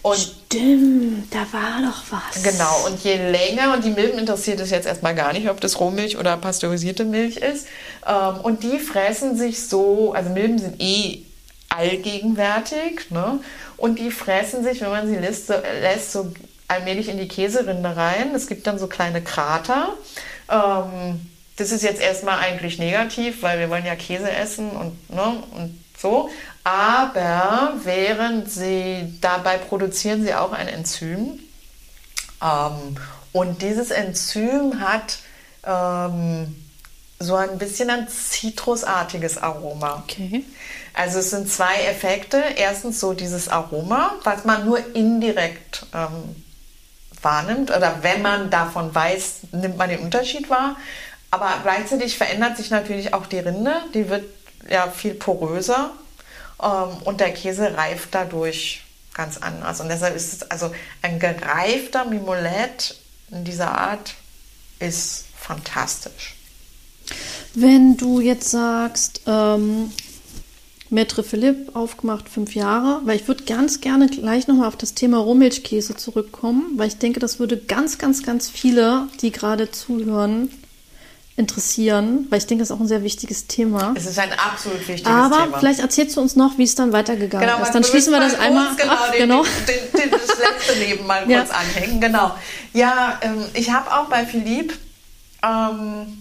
Und 0.01 0.17
Stimmt, 0.17 1.33
da 1.33 1.39
war 1.51 1.81
doch 1.81 2.01
was. 2.09 2.41
Genau, 2.41 2.85
und 2.87 3.03
je 3.03 3.15
länger, 3.15 3.73
und 3.73 3.83
die 3.83 3.89
Milben 3.89 4.17
interessiert 4.17 4.59
es 4.61 4.69
jetzt 4.69 4.87
erstmal 4.87 5.13
gar 5.13 5.33
nicht, 5.33 5.49
ob 5.49 5.59
das 5.59 5.79
Rohmilch 5.79 6.17
oder 6.17 6.37
pasteurisierte 6.37 7.03
Milch 7.03 7.37
ist. 7.37 7.67
Ähm, 8.07 8.39
und 8.41 8.63
die 8.63 8.79
fressen 8.79 9.37
sich 9.37 9.67
so, 9.67 10.13
also 10.13 10.29
Milben 10.29 10.57
sind 10.57 10.81
eh 10.81 11.23
allgegenwärtig, 11.69 13.11
ne? 13.11 13.39
Und 13.77 13.99
die 13.99 14.11
fressen 14.11 14.63
sich, 14.63 14.81
wenn 14.81 14.89
man 14.89 15.07
sie 15.07 15.15
lässt, 15.15 15.47
so, 15.47 15.53
lässt, 15.53 16.11
so 16.11 16.33
allmählich 16.67 17.07
in 17.07 17.17
die 17.17 17.27
Käserinde 17.27 17.95
rein. 17.95 18.33
Es 18.35 18.47
gibt 18.47 18.67
dann 18.67 18.79
so 18.79 18.87
kleine 18.87 19.21
Krater. 19.21 19.93
Ähm, 20.49 21.21
das 21.57 21.71
ist 21.71 21.83
jetzt 21.83 22.01
erstmal 22.01 22.39
eigentlich 22.39 22.79
negativ, 22.79 23.41
weil 23.41 23.59
wir 23.59 23.69
wollen 23.69 23.85
ja 23.85 23.95
Käse 23.95 24.31
essen 24.31 24.69
und, 24.71 25.09
ne, 25.09 25.43
und 25.51 25.79
so. 25.97 26.29
Aber 26.63 27.73
während 27.83 28.49
sie 28.51 29.17
dabei 29.21 29.57
produzieren 29.57 30.23
sie 30.23 30.33
auch 30.33 30.51
ein 30.51 30.67
Enzym. 30.67 31.39
Ähm, 32.41 32.95
und 33.31 33.61
dieses 33.61 33.91
Enzym 33.91 34.79
hat 34.79 35.17
ähm, 35.65 36.55
so 37.19 37.35
ein 37.35 37.57
bisschen 37.57 37.89
ein 37.89 38.07
zitrusartiges 38.07 39.37
Aroma. 39.37 40.03
Okay. 40.03 40.45
Also 40.99 41.19
es 41.19 41.29
sind 41.29 41.49
zwei 41.49 41.75
Effekte. 41.85 42.43
Erstens 42.57 42.99
so 42.99 43.13
dieses 43.13 43.47
Aroma, 43.47 44.15
was 44.25 44.43
man 44.43 44.65
nur 44.65 44.79
indirekt 44.97 45.85
ähm, 45.93 46.43
wahrnimmt 47.21 47.71
oder 47.71 47.99
wenn 48.01 48.21
man 48.21 48.49
davon 48.49 48.93
weiß, 48.93 49.43
nimmt 49.53 49.77
man 49.77 49.89
den 49.89 49.99
Unterschied 49.99 50.49
wahr. 50.49 50.75
Aber 51.31 51.53
gleichzeitig 51.63 52.17
verändert 52.17 52.57
sich 52.57 52.69
natürlich 52.69 53.13
auch 53.13 53.27
die 53.27 53.39
Rinde. 53.39 53.75
Die 53.93 54.09
wird 54.09 54.25
ja 54.69 54.91
viel 54.91 55.13
poröser 55.13 55.91
ähm, 56.61 56.97
und 57.05 57.21
der 57.21 57.31
Käse 57.31 57.77
reift 57.77 58.09
dadurch 58.11 58.83
ganz 59.13 59.37
anders. 59.37 59.79
Und 59.79 59.87
deshalb 59.87 60.17
ist 60.17 60.33
es 60.33 60.51
also 60.51 60.69
ein 61.01 61.17
gereifter 61.17 62.03
Mimolette 62.03 62.95
in 63.31 63.45
dieser 63.45 63.71
Art 63.77 64.15
ist 64.79 65.27
fantastisch. 65.33 66.35
Wenn 67.53 67.95
du 67.95 68.19
jetzt 68.19 68.49
sagst, 68.49 69.21
ähm, 69.27 69.93
Maître 70.91 71.21
Philipp, 71.23 71.75
aufgemacht 71.75 72.27
fünf 72.29 72.55
Jahre, 72.55 73.01
weil 73.03 73.15
ich 73.17 73.27
würde 73.27 73.43
ganz 73.43 73.79
gerne 73.79 74.07
gleich 74.07 74.47
nochmal 74.47 74.67
auf 74.67 74.75
das 74.75 74.95
Thema 74.95 75.17
Rohmilchkäse 75.19 75.95
zurückkommen, 75.95 76.63
weil 76.77 76.87
ich 76.87 76.97
denke, 76.97 77.19
das 77.19 77.37
würde 77.39 77.57
ganz, 77.57 77.97
ganz, 77.99 78.23
ganz 78.23 78.49
viele, 78.49 79.07
die 79.21 79.31
gerade 79.31 79.69
zuhören, 79.69 80.49
interessieren, 81.35 82.25
weil 82.29 82.39
ich 82.39 82.47
denke, 82.47 82.63
das 82.63 82.69
ist 82.69 82.75
auch 82.75 82.81
ein 82.81 82.87
sehr 82.87 83.03
wichtiges 83.03 83.47
Thema. 83.47 83.93
Es 83.95 84.05
ist 84.05 84.19
ein 84.19 84.31
absolut 84.33 84.79
wichtiges 84.87 85.05
Aber 85.09 85.43
Thema. 85.45 85.59
vielleicht 85.59 85.79
erzählst 85.79 86.17
du 86.17 86.21
uns 86.21 86.35
noch, 86.35 86.57
wie 86.57 86.63
es 86.63 86.75
dann 86.75 86.91
weitergegangen 86.91 87.47
ist. 87.47 87.59
man- 87.59 87.71
Dann 87.73 87.83
schließen 87.85 88.11
wir 88.11 88.19
das 88.19 88.33
mal 88.33 88.41
einmal 88.47 88.75
genau, 88.75 88.91
ab. 88.93 89.11
Den, 89.13 89.19
Genau. 89.21 89.43
Den, 89.43 90.01
den, 90.01 90.11
das 90.11 90.27
letzte 90.37 90.73
Leben 90.79 91.05
mal 91.07 91.29
Ja. 91.29 91.41
kurz 91.43 91.51
anhängen. 91.51 92.01
Genau. 92.01 92.31
Ja, 92.73 93.19
ähm, 93.21 93.45
ich 93.53 93.69
habe 93.71 93.89
auch 93.93 94.09
bei 94.09 94.25
Philipp 94.25 94.73
ähm, 95.41 96.18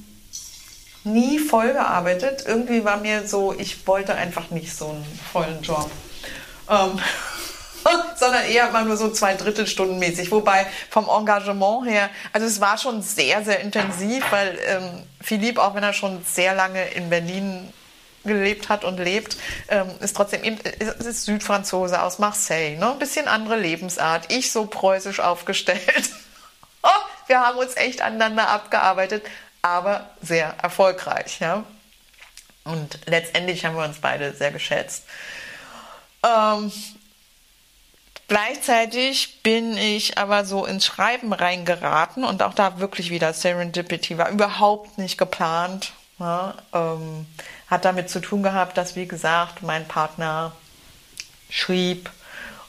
nie 1.05 1.39
voll 1.39 1.73
gearbeitet. 1.73 2.45
Irgendwie 2.47 2.85
war 2.85 2.99
mir 2.99 3.27
so, 3.27 3.55
ich 3.57 3.87
wollte 3.87 4.15
einfach 4.15 4.51
nicht 4.51 4.75
so 4.75 4.91
einen 4.91 5.21
vollen 5.33 5.63
Job. 5.63 5.91
Ähm, 6.69 6.99
sondern 8.17 8.45
eher 8.45 8.71
mal 8.71 8.85
nur 8.85 8.97
so 8.97 9.11
zwei 9.11 9.35
Drittelstunden 9.35 9.99
mäßig. 9.99 10.31
Wobei 10.31 10.67
vom 10.91 11.09
Engagement 11.09 11.87
her, 11.87 12.11
also 12.33 12.47
es 12.47 12.61
war 12.61 12.79
schon 12.79 13.03
sehr, 13.03 13.45
sehr 13.45 13.61
intensiv, 13.61 14.25
weil 14.31 14.59
ähm, 14.67 15.03
Philipp, 15.21 15.59
auch 15.59 15.75
wenn 15.75 15.83
er 15.83 15.93
schon 15.93 16.25
sehr 16.25 16.55
lange 16.55 16.85
in 16.91 17.11
Berlin 17.11 17.73
gelebt 18.25 18.69
hat 18.69 18.85
und 18.85 18.99
lebt, 18.99 19.37
ähm, 19.69 19.89
ist 20.01 20.17
trotzdem 20.17 20.45
eben, 20.45 20.59
es 20.79 21.07
ist 21.07 21.25
Südfranzose 21.25 22.03
aus 22.03 22.19
Marseille, 22.19 22.77
ne? 22.77 22.93
Ein 22.93 22.99
bisschen 22.99 23.29
andere 23.29 23.57
Lebensart. 23.57 24.31
Ich 24.31 24.53
so 24.53 24.67
preußisch 24.67 25.21
aufgestellt. 25.21 26.11
Wir 27.27 27.41
haben 27.41 27.59
uns 27.59 27.77
echt 27.77 28.01
aneinander 28.01 28.49
abgearbeitet, 28.49 29.23
aber 29.69 30.11
sehr 30.21 30.55
erfolgreich, 30.63 31.41
ja. 31.41 31.65
Und 32.65 32.99
letztendlich 33.07 33.65
haben 33.65 33.77
wir 33.77 33.85
uns 33.85 33.99
beide 33.99 34.35
sehr 34.35 34.51
geschätzt. 34.51 35.05
Ähm, 36.25 36.71
gleichzeitig 38.27 39.43
bin 39.43 39.77
ich 39.77 40.19
aber 40.19 40.45
so 40.45 40.67
ins 40.67 40.85
Schreiben 40.85 41.33
reingeraten 41.33 42.25
und 42.25 42.43
auch 42.43 42.55
da 42.55 42.79
wirklich 42.79 43.11
wieder 43.11 43.33
Serendipity 43.33 44.19
war 44.19 44.31
überhaupt 44.31 44.99
nicht 44.99 45.17
geplant. 45.17 45.93
Ja, 46.19 46.55
ähm, 46.75 47.27
hat 47.69 47.85
damit 47.85 48.11
zu 48.11 48.21
tun 48.21 48.43
gehabt, 48.43 48.77
dass, 48.77 48.97
wie 48.97 49.07
gesagt, 49.07 49.63
mein 49.63 49.87
Partner 49.87 50.53
schrieb 51.49 52.11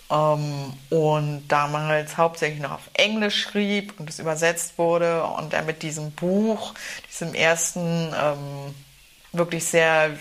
ähm, 0.09 0.73
und 0.89 1.47
damals 1.47 2.17
hauptsächlich 2.17 2.61
noch 2.61 2.71
auf 2.71 2.89
Englisch 2.93 3.41
schrieb 3.41 3.99
und 3.99 4.09
es 4.09 4.19
übersetzt 4.19 4.77
wurde 4.77 5.23
und 5.23 5.53
er 5.53 5.61
mit 5.63 5.83
diesem 5.83 6.11
Buch, 6.11 6.73
diesem 7.09 7.33
ersten, 7.33 8.13
ähm, 8.13 8.75
wirklich 9.31 9.65
sehr, 9.65 10.11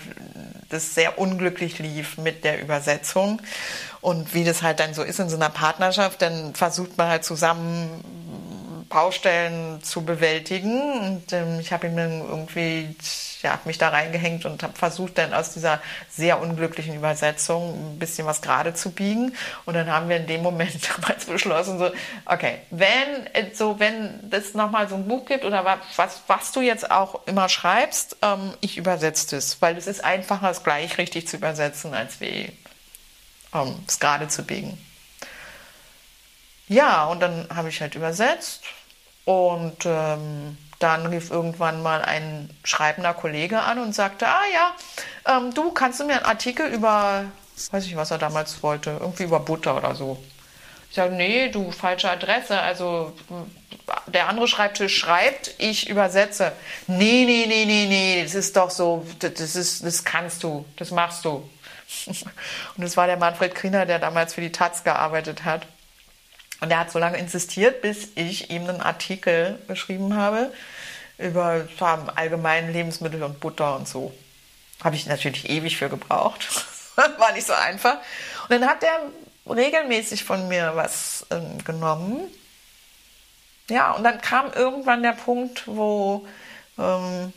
das 0.69 0.93
sehr 0.93 1.17
unglücklich 1.17 1.79
lief 1.79 2.17
mit 2.17 2.43
der 2.43 2.61
Übersetzung. 2.61 3.41
Und 4.01 4.33
wie 4.33 4.43
das 4.43 4.61
halt 4.61 4.79
dann 4.79 4.93
so 4.93 5.03
ist 5.03 5.19
in 5.19 5.29
so 5.29 5.35
einer 5.35 5.49
Partnerschaft, 5.49 6.21
dann 6.21 6.53
versucht 6.53 6.97
man 6.97 7.09
halt 7.09 7.25
zusammen 7.25 7.89
Baustellen 8.89 9.81
zu 9.83 10.03
bewältigen. 10.03 10.81
Und 10.99 11.31
ähm, 11.31 11.59
ich 11.59 11.71
habe 11.71 11.87
ihm 11.87 11.95
dann 11.95 12.19
irgendwie, 12.19 12.95
ja, 13.41 13.53
hab 13.53 13.65
mich 13.65 13.77
da 13.77 13.89
reingehängt 13.89 14.45
und 14.45 14.61
habe 14.63 14.77
versucht, 14.77 15.17
dann 15.17 15.33
aus 15.33 15.53
dieser 15.53 15.79
sehr 16.09 16.41
unglücklichen 16.41 16.95
Übersetzung 16.95 17.93
ein 17.93 17.99
bisschen 17.99 18.25
was 18.27 18.41
gerade 18.41 18.73
zu 18.73 18.91
biegen. 18.91 19.35
Und 19.65 19.75
dann 19.75 19.89
haben 19.91 20.09
wir 20.09 20.17
in 20.17 20.27
dem 20.27 20.41
Moment 20.41 20.77
damals 20.97 21.25
beschlossen, 21.25 21.79
so, 21.79 21.91
okay, 22.25 22.59
wenn 22.71 23.27
äh, 23.33 23.53
so, 23.53 23.79
wenn 23.79 24.29
es 24.31 24.53
nochmal 24.55 24.89
so 24.89 24.95
ein 24.95 25.07
Buch 25.07 25.25
gibt 25.25 25.45
oder 25.45 25.63
wa- 25.63 25.79
was, 25.95 26.21
was 26.27 26.51
du 26.51 26.61
jetzt 26.61 26.89
auch 26.91 27.25
immer 27.27 27.47
schreibst, 27.47 28.17
ähm, 28.21 28.53
ich 28.61 28.77
übersetze 28.77 29.35
das, 29.35 29.61
weil 29.61 29.77
es 29.77 29.87
ist 29.87 30.03
einfacher, 30.03 30.49
es 30.49 30.63
gleich 30.63 30.97
richtig 30.97 31.27
zu 31.27 31.37
übersetzen, 31.37 31.93
als 31.93 32.19
wie 32.19 32.51
ähm, 33.53 33.75
es 33.87 33.99
gerade 33.99 34.27
zu 34.27 34.43
biegen. 34.43 34.77
Ja, 36.67 37.05
und 37.05 37.19
dann 37.19 37.47
habe 37.53 37.69
ich 37.69 37.81
halt 37.81 37.95
übersetzt 37.95 38.61
und 39.29 39.85
ähm, 39.85 40.57
dann 40.79 41.05
rief 41.05 41.29
irgendwann 41.29 41.83
mal 41.83 42.01
ein 42.01 42.49
schreibender 42.63 43.13
Kollege 43.13 43.59
an 43.59 43.77
und 43.77 43.93
sagte, 43.93 44.27
ah 44.27 44.41
ja, 44.51 45.37
ähm, 45.37 45.53
du 45.53 45.71
kannst 45.71 45.99
du 45.99 46.05
mir 46.05 46.13
einen 46.13 46.25
Artikel 46.25 46.65
über, 46.65 47.25
weiß 47.69 47.85
ich, 47.85 47.95
was 47.95 48.09
er 48.09 48.17
damals 48.17 48.63
wollte, 48.63 48.97
irgendwie 48.99 49.25
über 49.25 49.39
Butter 49.39 49.77
oder 49.77 49.93
so. 49.93 50.17
Ich 50.89 50.95
sage, 50.95 51.13
nee, 51.13 51.49
du, 51.49 51.69
falsche 51.69 52.09
Adresse. 52.09 52.59
Also 52.59 53.13
der 54.07 54.29
andere 54.29 54.47
Schreibtisch 54.47 54.97
schreibt, 54.97 55.53
ich 55.59 55.87
übersetze. 55.87 56.51
Nee, 56.87 57.25
nee, 57.27 57.45
nee, 57.47 57.65
nee, 57.65 57.85
nee, 57.85 58.23
das 58.23 58.33
ist 58.33 58.57
doch 58.57 58.71
so, 58.71 59.05
das, 59.19 59.55
ist, 59.55 59.85
das 59.85 60.03
kannst 60.03 60.41
du, 60.41 60.65
das 60.77 60.89
machst 60.89 61.23
du. 61.23 61.47
Und 62.77 62.83
es 62.83 62.97
war 62.97 63.05
der 63.05 63.17
Manfred 63.17 63.53
Kriener, 63.53 63.85
der 63.85 63.99
damals 63.99 64.33
für 64.33 64.41
die 64.41 64.51
Taz 64.51 64.83
gearbeitet 64.83 65.45
hat. 65.45 65.67
Und 66.59 66.71
er 66.71 66.79
hat 66.79 66.91
so 66.91 66.99
lange 66.99 67.17
insistiert, 67.17 67.81
bis 67.81 68.09
ich 68.15 68.49
ihm 68.49 68.67
einen 68.67 68.81
Artikel 68.81 69.59
geschrieben 69.67 70.15
habe 70.15 70.51
über 71.17 71.67
ja, 71.79 72.05
allgemeinen 72.15 72.71
Lebensmittel 72.71 73.23
und 73.23 73.39
Butter 73.39 73.75
und 73.75 73.87
so. 73.87 74.13
Habe 74.83 74.95
ich 74.95 75.05
natürlich 75.05 75.49
ewig 75.49 75.77
für 75.77 75.89
gebraucht. 75.89 76.47
War 76.95 77.31
nicht 77.33 77.47
so 77.47 77.53
einfach. 77.53 77.97
Und 78.47 78.51
dann 78.51 78.65
hat 78.65 78.83
er 78.83 79.01
regelmäßig 79.53 80.23
von 80.23 80.47
mir 80.47 80.71
was 80.75 81.25
ähm, 81.31 81.63
genommen. 81.63 82.21
Ja, 83.69 83.91
und 83.91 84.03
dann 84.03 84.21
kam 84.21 84.51
irgendwann 84.53 85.03
der 85.03 85.13
Punkt, 85.13 85.63
wo 85.67 86.25
ähm, 86.77 87.33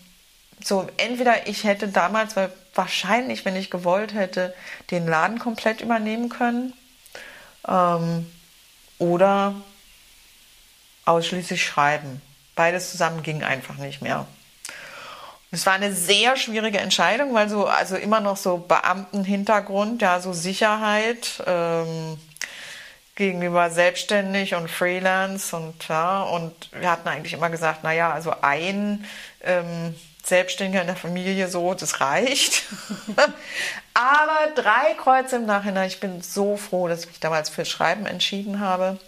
so 0.62 0.86
entweder 0.96 1.46
ich 1.46 1.64
hätte 1.64 1.88
damals, 1.88 2.36
weil 2.36 2.52
wahrscheinlich, 2.74 3.44
wenn 3.44 3.56
ich 3.56 3.70
gewollt 3.70 4.14
hätte, 4.14 4.54
den 4.90 5.06
Laden 5.06 5.38
komplett 5.38 5.80
übernehmen 5.80 6.28
können. 6.28 6.72
Ähm, 7.68 8.30
oder 9.02 9.54
ausschließlich 11.04 11.64
schreiben. 11.64 12.22
Beides 12.54 12.92
zusammen 12.92 13.22
ging 13.24 13.42
einfach 13.42 13.74
nicht 13.76 14.00
mehr. 14.00 14.26
Es 15.50 15.66
war 15.66 15.74
eine 15.74 15.92
sehr 15.92 16.36
schwierige 16.36 16.78
Entscheidung, 16.78 17.34
weil 17.34 17.48
so, 17.48 17.66
also 17.66 17.96
immer 17.96 18.20
noch 18.20 18.36
so 18.36 18.56
Beamtenhintergrund, 18.56 20.00
ja, 20.00 20.20
so 20.20 20.32
Sicherheit 20.32 21.42
ähm, 21.46 22.18
gegenüber 23.16 23.70
selbstständig 23.70 24.54
und 24.54 24.70
Freelance 24.70 25.54
und 25.54 25.88
ja, 25.88 26.22
und 26.22 26.70
wir 26.72 26.90
hatten 26.90 27.08
eigentlich 27.08 27.34
immer 27.34 27.50
gesagt, 27.50 27.80
na 27.82 27.92
ja, 27.92 28.12
also 28.12 28.32
ein 28.40 29.04
ähm, 29.42 29.94
Selbstständiger 30.24 30.80
in 30.80 30.86
der 30.86 30.96
Familie 30.96 31.48
so, 31.48 31.74
das 31.74 32.00
reicht. 32.00 32.62
Aber 33.94 34.52
drei 34.54 34.94
Kreuze 34.94 35.36
im 35.36 35.46
Nachhinein. 35.46 35.88
Ich 35.88 36.00
bin 36.00 36.22
so 36.22 36.56
froh, 36.56 36.88
dass 36.88 37.00
ich 37.00 37.08
mich 37.08 37.20
damals 37.20 37.50
für 37.50 37.64
Schreiben 37.64 38.06
entschieden 38.06 38.60
habe. 38.60 38.98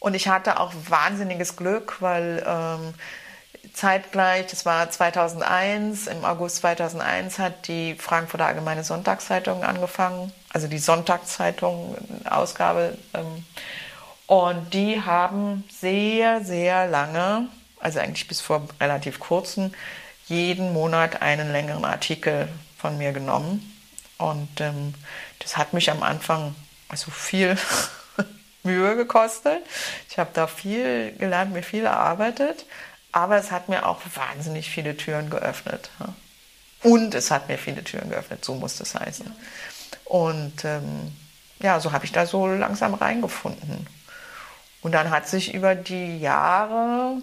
Und 0.00 0.14
ich 0.14 0.28
hatte 0.28 0.60
auch 0.60 0.72
wahnsinniges 0.88 1.56
Glück, 1.56 1.96
weil 2.00 2.44
ähm, 2.46 2.94
zeitgleich, 3.72 4.46
das 4.46 4.66
war 4.66 4.90
2001, 4.90 6.06
im 6.06 6.24
August 6.24 6.56
2001 6.58 7.38
hat 7.38 7.68
die 7.68 7.94
Frankfurter 7.94 8.46
Allgemeine 8.46 8.84
Sonntagszeitung 8.84 9.64
angefangen, 9.64 10.32
also 10.52 10.68
die 10.68 10.78
Sonntagszeitung, 10.78 11.96
Ausgabe. 12.28 12.96
Ähm, 13.14 13.44
und 14.26 14.74
die 14.74 15.00
haben 15.00 15.64
sehr, 15.70 16.44
sehr 16.44 16.86
lange, 16.86 17.48
also 17.80 17.98
eigentlich 17.98 18.28
bis 18.28 18.40
vor 18.40 18.68
relativ 18.80 19.18
kurzem, 19.20 19.72
jeden 20.28 20.72
Monat 20.72 21.22
einen 21.22 21.52
längeren 21.52 21.84
Artikel 21.84 22.48
von 22.76 22.98
mir 22.98 23.12
genommen. 23.12 23.74
Und 24.18 24.60
ähm, 24.60 24.94
das 25.38 25.56
hat 25.56 25.72
mich 25.72 25.90
am 25.90 26.02
Anfang 26.02 26.54
also 26.88 27.10
viel 27.10 27.56
Mühe 28.62 28.96
gekostet. 28.96 29.62
Ich 30.10 30.18
habe 30.18 30.30
da 30.32 30.46
viel 30.46 31.12
gelernt, 31.18 31.52
mir 31.52 31.62
viel 31.62 31.84
erarbeitet, 31.84 32.66
aber 33.12 33.36
es 33.36 33.50
hat 33.50 33.68
mir 33.68 33.86
auch 33.86 34.00
wahnsinnig 34.14 34.70
viele 34.70 34.96
Türen 34.96 35.30
geöffnet. 35.30 35.90
Und 36.82 37.14
es 37.14 37.30
hat 37.30 37.48
mir 37.48 37.58
viele 37.58 37.82
Türen 37.82 38.10
geöffnet, 38.10 38.44
so 38.44 38.54
muss 38.54 38.76
das 38.76 38.94
heißen. 38.94 39.32
Und 40.04 40.64
ähm, 40.64 41.12
ja, 41.60 41.80
so 41.80 41.92
habe 41.92 42.04
ich 42.04 42.12
da 42.12 42.26
so 42.26 42.46
langsam 42.46 42.94
reingefunden. 42.94 43.86
Und 44.80 44.92
dann 44.92 45.10
hat 45.10 45.28
sich 45.28 45.54
über 45.54 45.74
die 45.74 46.18
Jahre, 46.18 47.20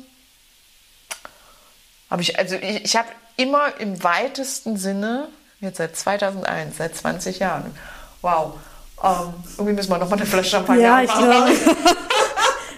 habe 2.10 2.22
ich, 2.22 2.38
also 2.38 2.56
ich, 2.56 2.86
ich 2.86 2.96
habe 2.96 3.08
immer 3.38 3.80
im 3.80 4.04
weitesten 4.04 4.78
Sinne 4.78 5.30
Jetzt 5.62 5.78
seit 5.78 5.96
2001, 5.96 6.78
seit 6.78 6.96
20 6.96 7.40
Jahren. 7.40 7.76
Wow. 8.22 8.54
Ähm, 9.04 9.34
irgendwie 9.58 9.74
müssen 9.74 9.90
wir 9.90 9.98
nochmal 9.98 10.20
eine 10.20 10.28
Flasche 10.28 10.52
Champagner 10.52 10.82
Ja, 10.82 11.02
ich 11.02 11.12
glaube. 11.12 11.52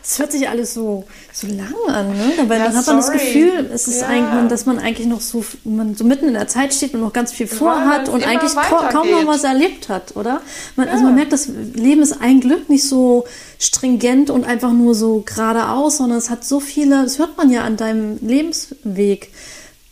Es 0.10 0.20
hört 0.20 0.32
sich 0.32 0.48
alles 0.48 0.74
so, 0.74 1.04
so 1.34 1.48
lang 1.48 1.74
an, 1.94 2.08
ne? 2.16 2.32
Weil 2.48 2.60
Ja, 2.60 2.68
dann 2.68 2.78
hat 2.78 2.88
man 2.88 2.96
das. 2.96 3.12
Gefühl, 3.12 3.70
es 3.74 3.90
ist 3.90 4.00
Ja. 4.02 4.08
eigentlich, 4.08 4.48
dass 4.48 4.66
man 4.66 4.80
eigentlich 4.80 5.06
noch 5.06 5.20
so, 5.20 5.44
man 5.66 5.96
so 5.96 6.06
mitten 6.06 6.30
in 6.30 6.34
der 6.34 6.48
Zeit 6.48 6.74
steht 6.74 6.94
und 6.94 7.02
noch 7.02 7.12
ganz 7.12 7.34
viel 7.34 7.46
vorhat 7.46 8.08
und 8.08 8.26
eigentlich 8.26 8.56
ka 8.56 8.90
kaum 8.90 9.12
noch 9.12 9.28
was 9.28 9.44
erlebt 9.44 9.90
hat, 9.90 10.16
oder? 10.16 10.40
Man, 10.78 10.88
Also 10.88 11.04
man 11.04 11.16
merkt, 11.16 11.34
das 11.34 11.50
Leben 11.74 12.02
ist 12.02 12.22
ein 12.22 12.40
Glück 12.40 12.70
nicht 12.70 12.88
so 12.88 13.26
stringent 13.60 14.30
und 14.30 14.46
einfach 14.46 14.72
nur 14.72 14.96
so 14.96 15.24
geradeaus, 15.26 15.98
sondern 15.98 16.20
es 16.20 16.30
hat 16.30 16.46
so 16.46 16.62
viele, 16.62 17.04
das 17.04 17.20
hört 17.20 17.36
man 17.38 17.50
ja 17.52 17.64
an 17.66 17.76
deinem 17.76 18.18
Lebensweg. 18.22 19.32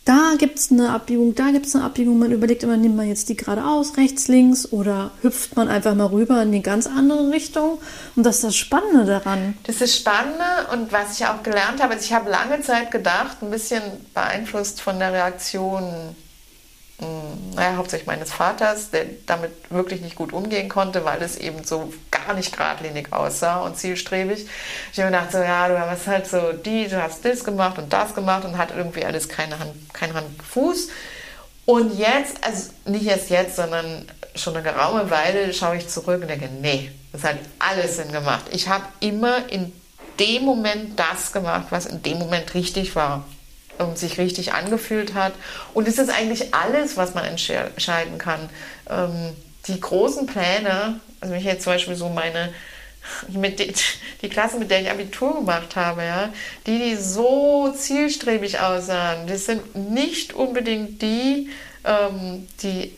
Da 0.06 0.34
gibt 0.38 0.60
es 0.60 0.70
eine 0.70 0.90
Abbiegung, 0.90 1.34
da 1.34 1.50
gibt 1.50 1.66
es 1.66 1.74
eine 1.74 1.84
Abbiegung. 1.84 2.16
Man 2.20 2.30
überlegt 2.30 2.62
immer, 2.62 2.76
nimmt 2.76 2.94
man 2.94 3.08
jetzt 3.08 3.28
die 3.28 3.36
geradeaus, 3.36 3.96
rechts, 3.96 4.28
links 4.28 4.72
oder 4.72 5.10
hüpft 5.20 5.56
man 5.56 5.68
einfach 5.68 5.96
mal 5.96 6.06
rüber 6.06 6.40
in 6.42 6.52
die 6.52 6.62
ganz 6.62 6.86
andere 6.86 7.30
Richtung. 7.30 7.78
Und 8.14 8.24
das 8.24 8.36
ist 8.36 8.44
das 8.44 8.56
Spannende 8.56 9.04
daran. 9.04 9.58
Das 9.64 9.80
ist 9.80 9.96
spannend 9.96 10.36
und 10.72 10.92
was 10.92 11.18
ich 11.18 11.26
auch 11.26 11.42
gelernt 11.42 11.82
habe, 11.82 11.94
also 11.94 12.04
ich 12.04 12.12
habe 12.12 12.30
lange 12.30 12.60
Zeit 12.60 12.92
gedacht, 12.92 13.38
ein 13.42 13.50
bisschen 13.50 13.82
beeinflusst 14.14 14.80
von 14.80 15.00
der 15.00 15.12
Reaktion, 15.12 16.14
naja, 16.98 17.76
hauptsächlich 17.76 18.06
meines 18.06 18.32
Vaters, 18.32 18.90
der 18.90 19.04
damit 19.26 19.50
wirklich 19.70 20.00
nicht 20.00 20.16
gut 20.16 20.32
umgehen 20.32 20.68
konnte, 20.68 21.04
weil 21.04 21.20
es 21.22 21.36
eben 21.36 21.62
so 21.64 21.92
gar 22.10 22.34
nicht 22.34 22.56
geradlinig 22.56 23.12
aussah 23.12 23.60
und 23.60 23.76
zielstrebig. 23.76 24.46
Ich 24.92 24.98
habe 24.98 25.10
mir 25.10 25.18
gedacht, 25.18 25.32
so, 25.32 25.38
ja, 25.38 25.68
du 25.68 25.78
hast 25.78 26.06
halt 26.06 26.26
so 26.26 26.52
die, 26.52 26.88
du 26.88 27.02
hast 27.02 27.24
das 27.24 27.44
gemacht 27.44 27.78
und 27.78 27.92
das 27.92 28.14
gemacht 28.14 28.44
und 28.44 28.56
hat 28.56 28.74
irgendwie 28.74 29.04
alles 29.04 29.28
keine 29.28 29.58
Hand, 29.58 29.72
kein 29.92 30.14
Hand, 30.14 30.26
Fuß. 30.42 30.88
Und 31.66 31.98
jetzt, 31.98 32.42
also 32.42 32.70
nicht 32.86 33.06
erst 33.06 33.28
jetzt, 33.28 33.56
sondern 33.56 34.06
schon 34.34 34.54
eine 34.54 34.62
geraume 34.62 35.10
Weile 35.10 35.52
schaue 35.52 35.76
ich 35.76 35.88
zurück 35.88 36.22
und 36.22 36.28
denke, 36.28 36.48
nee, 36.62 36.90
das 37.12 37.24
hat 37.24 37.36
alles 37.58 37.96
Sinn 37.96 38.12
gemacht. 38.12 38.46
Ich 38.52 38.68
habe 38.68 38.84
immer 39.00 39.50
in 39.50 39.72
dem 40.18 40.44
Moment 40.44 40.98
das 40.98 41.32
gemacht, 41.32 41.66
was 41.70 41.84
in 41.84 42.02
dem 42.02 42.18
Moment 42.18 42.54
richtig 42.54 42.96
war 42.96 43.24
und 43.78 43.98
sich 43.98 44.18
richtig 44.18 44.52
angefühlt 44.52 45.14
hat. 45.14 45.32
Und 45.74 45.88
es 45.88 45.98
ist 45.98 46.10
eigentlich 46.10 46.54
alles, 46.54 46.96
was 46.96 47.14
man 47.14 47.24
entsche- 47.24 47.54
entscheiden 47.66 48.18
kann. 48.18 48.48
Ähm, 48.88 49.34
die 49.68 49.80
großen 49.80 50.26
Pläne, 50.26 51.00
also 51.20 51.32
wenn 51.32 51.40
ich 51.40 51.46
jetzt 51.46 51.64
zum 51.64 51.72
Beispiel 51.72 51.96
so 51.96 52.08
meine, 52.08 52.52
mit 53.28 53.58
die, 53.58 53.72
die 54.22 54.28
Klasse, 54.28 54.58
mit 54.58 54.70
der 54.70 54.82
ich 54.82 54.90
Abitur 54.90 55.34
gemacht 55.36 55.76
habe, 55.76 56.02
ja, 56.02 56.30
die, 56.66 56.78
die 56.78 56.96
so 56.96 57.72
zielstrebig 57.76 58.60
aussahen, 58.60 59.26
das 59.26 59.46
sind 59.46 59.74
nicht 59.74 60.32
unbedingt 60.32 61.02
die, 61.02 61.50
ähm, 61.84 62.46
die 62.62 62.92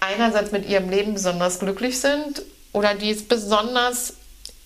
einerseits 0.00 0.52
mit 0.52 0.68
ihrem 0.68 0.90
Leben 0.90 1.14
besonders 1.14 1.58
glücklich 1.58 2.00
sind 2.00 2.42
oder 2.72 2.94
die 2.94 3.10
es 3.10 3.26
besonders 3.26 4.14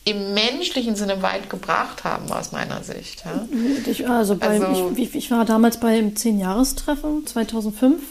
im 0.05 0.35
menschlichen 0.35 0.97
Sinne 0.97 1.23
weit 1.23 1.49
gebracht 1.49 2.03
haben, 2.05 2.31
aus 2.33 2.51
meiner 2.53 2.83
Sicht. 2.83 3.25
Ja. 3.25 3.47
Ich, 3.87 4.09
also 4.09 4.37
bei, 4.37 4.61
Also- 4.61 4.93
ich, 4.97 5.15
ich 5.15 5.31
war 5.31 5.45
damals 5.45 5.79
beim 5.79 6.09
10-Jahrestreffen 6.15 7.27
2005 7.27 8.03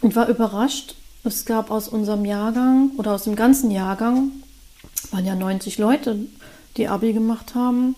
und 0.00 0.16
war 0.16 0.28
überrascht. 0.28 0.94
Es 1.24 1.44
gab 1.44 1.70
aus 1.70 1.88
unserem 1.88 2.24
Jahrgang 2.24 2.90
oder 2.96 3.12
aus 3.12 3.24
dem 3.24 3.36
ganzen 3.36 3.70
Jahrgang, 3.70 4.30
waren 5.10 5.24
ja 5.24 5.34
90 5.34 5.78
Leute, 5.78 6.18
die 6.76 6.88
Abi 6.88 7.12
gemacht 7.12 7.54
haben, 7.54 7.94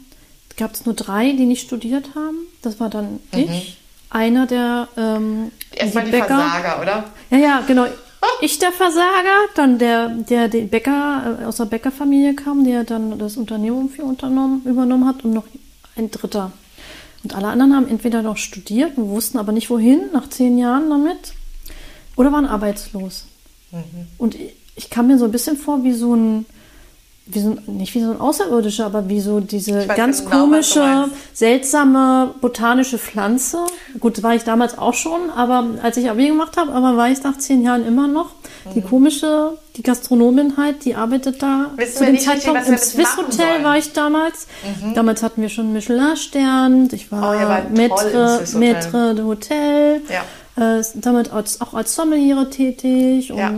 gab 0.57 0.75
es 0.75 0.85
nur 0.87 0.95
drei, 0.95 1.33
die 1.33 1.45
nicht 1.45 1.63
studiert 1.67 2.11
haben. 2.15 2.39
Das 2.63 2.81
war 2.81 2.89
dann 2.89 3.21
ich, 3.33 3.79
einer 4.11 4.47
der 4.47 4.89
ähm, 4.97 5.51
Erstmal 5.73 6.05
die 6.05 6.11
Bäcker. 6.13 6.27
Versager, 6.27 6.81
oder? 6.83 7.05
Ja, 7.31 7.39
ja, 7.39 7.61
genau. 7.67 7.87
Ich 8.41 8.59
der 8.59 8.73
Versager, 8.73 9.47
dann 9.55 9.79
der, 9.79 10.09
der 10.09 10.49
den 10.49 10.69
Bäcker 10.69 11.39
äh, 11.41 11.45
aus 11.45 11.57
der 11.57 11.65
Bäckerfamilie 11.65 12.35
kam, 12.35 12.65
der 12.65 12.85
dann 12.85 13.19
das 13.19 13.37
Unternehmen 13.37 13.89
für 13.89 14.05
unternommen, 14.05 14.63
übernommen 14.65 15.07
hat 15.07 15.25
und 15.25 15.33
noch 15.33 15.47
ein 15.97 16.11
Dritter. 16.11 16.53
Und 17.23 17.35
alle 17.35 17.49
anderen 17.49 17.75
haben 17.75 17.89
entweder 17.89 18.23
noch 18.23 18.37
studiert 18.37 18.97
und 18.97 19.09
wussten 19.09 19.39
aber 19.39 19.53
nicht 19.53 19.71
wohin, 19.71 20.13
nach 20.13 20.29
zehn 20.31 20.59
Jahren 20.59 20.89
damit, 20.91 21.35
oder 22.15 22.31
waren 22.33 22.47
arbeitslos. 22.47 23.27
Und 24.19 24.35
ich, 24.35 24.53
ich 24.77 24.91
kam 24.91 25.09
mir 25.09 25.19
so 25.19 25.25
ein 25.25 25.33
bisschen 25.33 25.57
vor 25.57 25.83
wie 25.85 25.93
so 25.93 26.15
ein, 26.15 26.47
wie 27.29 27.41
so 27.41 27.57
nicht 27.67 27.93
wie 27.95 28.01
so 28.03 28.13
ein 28.13 28.21
Außerirdischer, 28.21 28.87
aber 28.87 29.09
wie 29.09 29.21
so 29.21 29.41
diese 29.41 29.87
ganz 29.89 30.25
genau, 30.25 30.43
komische, 30.43 31.09
seltsame 31.35 32.35
botanische 32.41 32.99
Pflanze. 32.99 33.59
Gut, 33.99 34.23
war 34.23 34.35
ich 34.35 34.45
damals 34.45 34.79
auch 34.79 34.95
schon, 34.95 35.31
aber 35.35 35.65
als 35.83 35.97
ich 35.97 36.09
Abi 36.09 36.29
gemacht 36.29 36.57
habe, 36.57 36.73
aber 36.73 36.97
war 36.97 37.09
ich 37.11 37.23
nach 37.25 37.37
zehn 37.39 37.63
Jahren 37.63 37.85
immer 37.87 38.07
noch. 38.07 38.31
Die 38.75 38.81
komische, 38.83 39.59
die 39.77 39.83
Gastronomin 39.83 40.57
halt, 40.57 40.85
die 40.85 40.95
arbeitet 40.95 41.43
da 41.43 41.71
Mhm. 41.73 41.79
Wissen 41.79 41.97
zu 41.97 42.05
dem 42.05 42.19
Zeitpunkt 42.19 42.69
im 42.69 42.77
Swiss 42.79 43.17
Hotel 43.17 43.33
sollen. 43.33 43.61
Mhm. 43.61 43.65
war 43.65 43.77
ich 43.79 43.93
damals. 43.93 44.47
Damals 44.95 45.23
hatten 45.23 45.43
wir 45.43 45.49
schon 45.49 45.73
Michelin-Stern. 45.73 46.89
Ich 46.93 47.11
war, 47.13 47.31
Oh, 47.31 47.69
im 47.69 47.75
Maître. 47.75 48.57
Maître 48.57 49.15
de 49.15 49.25
Hotel. 49.25 50.01
Ja. 50.09 50.79
Äh, 50.79 50.83
damit 50.95 51.33
als, 51.33 51.61
auch 51.61 51.75
als 51.75 51.95
Sommeliere 51.95 52.49
tätig 52.51 53.31
und 53.31 53.39
Ja. 53.39 53.53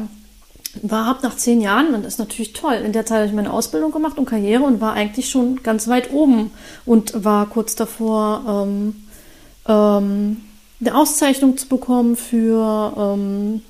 War 0.82 1.06
hab 1.06 1.22
nach 1.22 1.36
zehn 1.36 1.60
Jahren, 1.60 1.94
und 1.94 2.04
das 2.04 2.14
ist 2.14 2.18
natürlich 2.18 2.52
toll, 2.52 2.74
in 2.74 2.92
der 2.92 3.06
Zeit 3.06 3.18
habe 3.18 3.28
ich 3.28 3.34
meine 3.34 3.52
Ausbildung 3.52 3.90
gemacht 3.90 4.18
und 4.18 4.26
Karriere 4.26 4.64
und 4.64 4.80
war 4.80 4.92
eigentlich 4.92 5.28
schon 5.28 5.62
ganz 5.62 5.88
weit 5.88 6.12
oben 6.12 6.50
und 6.84 7.24
war 7.24 7.46
kurz 7.46 7.74
davor, 7.74 8.66
ähm, 8.66 8.96
ähm, 9.66 10.38
eine 10.80 10.94
Auszeichnung 10.94 11.56
zu 11.56 11.66
bekommen 11.68 12.16
für 12.16 12.92
ähm, 12.96 13.62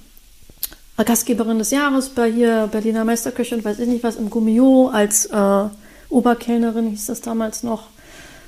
Gastgeberin 1.05 1.59
des 1.59 1.71
Jahres 1.71 2.11
bei 2.11 2.31
hier 2.31 2.69
Berliner 2.71 3.05
Meisterköche 3.05 3.55
und 3.55 3.65
weiß 3.65 3.79
ich 3.79 3.89
nicht 3.89 4.05
was 4.05 4.17
im 4.17 4.31
Gummio 4.31 4.89
als 4.89 5.27
äh, 5.27 5.65
Oberkellnerin 6.11 6.89
hieß 6.89 7.07
das 7.07 7.21
damals 7.21 7.63
noch 7.63 7.85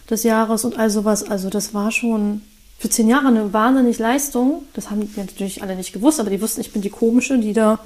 des 0.09 0.25
Jahres 0.25 0.65
und 0.65 0.79
all 0.79 0.91
sowas. 0.91 1.23
Also 1.23 1.51
das 1.51 1.75
war 1.75 1.93
schon 1.93 2.43
für 2.79 2.89
zehn 2.89 3.09
Jahre 3.09 3.29
eine 3.29 3.53
wahnsinnig 3.53 3.99
Leistung. 3.99 4.63
Das 4.75 4.91
haben 4.91 5.01
die 5.01 5.21
natürlich 5.21 5.63
alle 5.63 5.77
nicht 5.77 5.93
gewusst, 5.93 6.19
aber 6.19 6.31
die 6.31 6.41
wussten, 6.41 6.61
ich 6.61 6.73
bin 6.73 6.83
die 6.83 6.91
komische, 6.91 7.39
die 7.39 7.53
da 7.53 7.79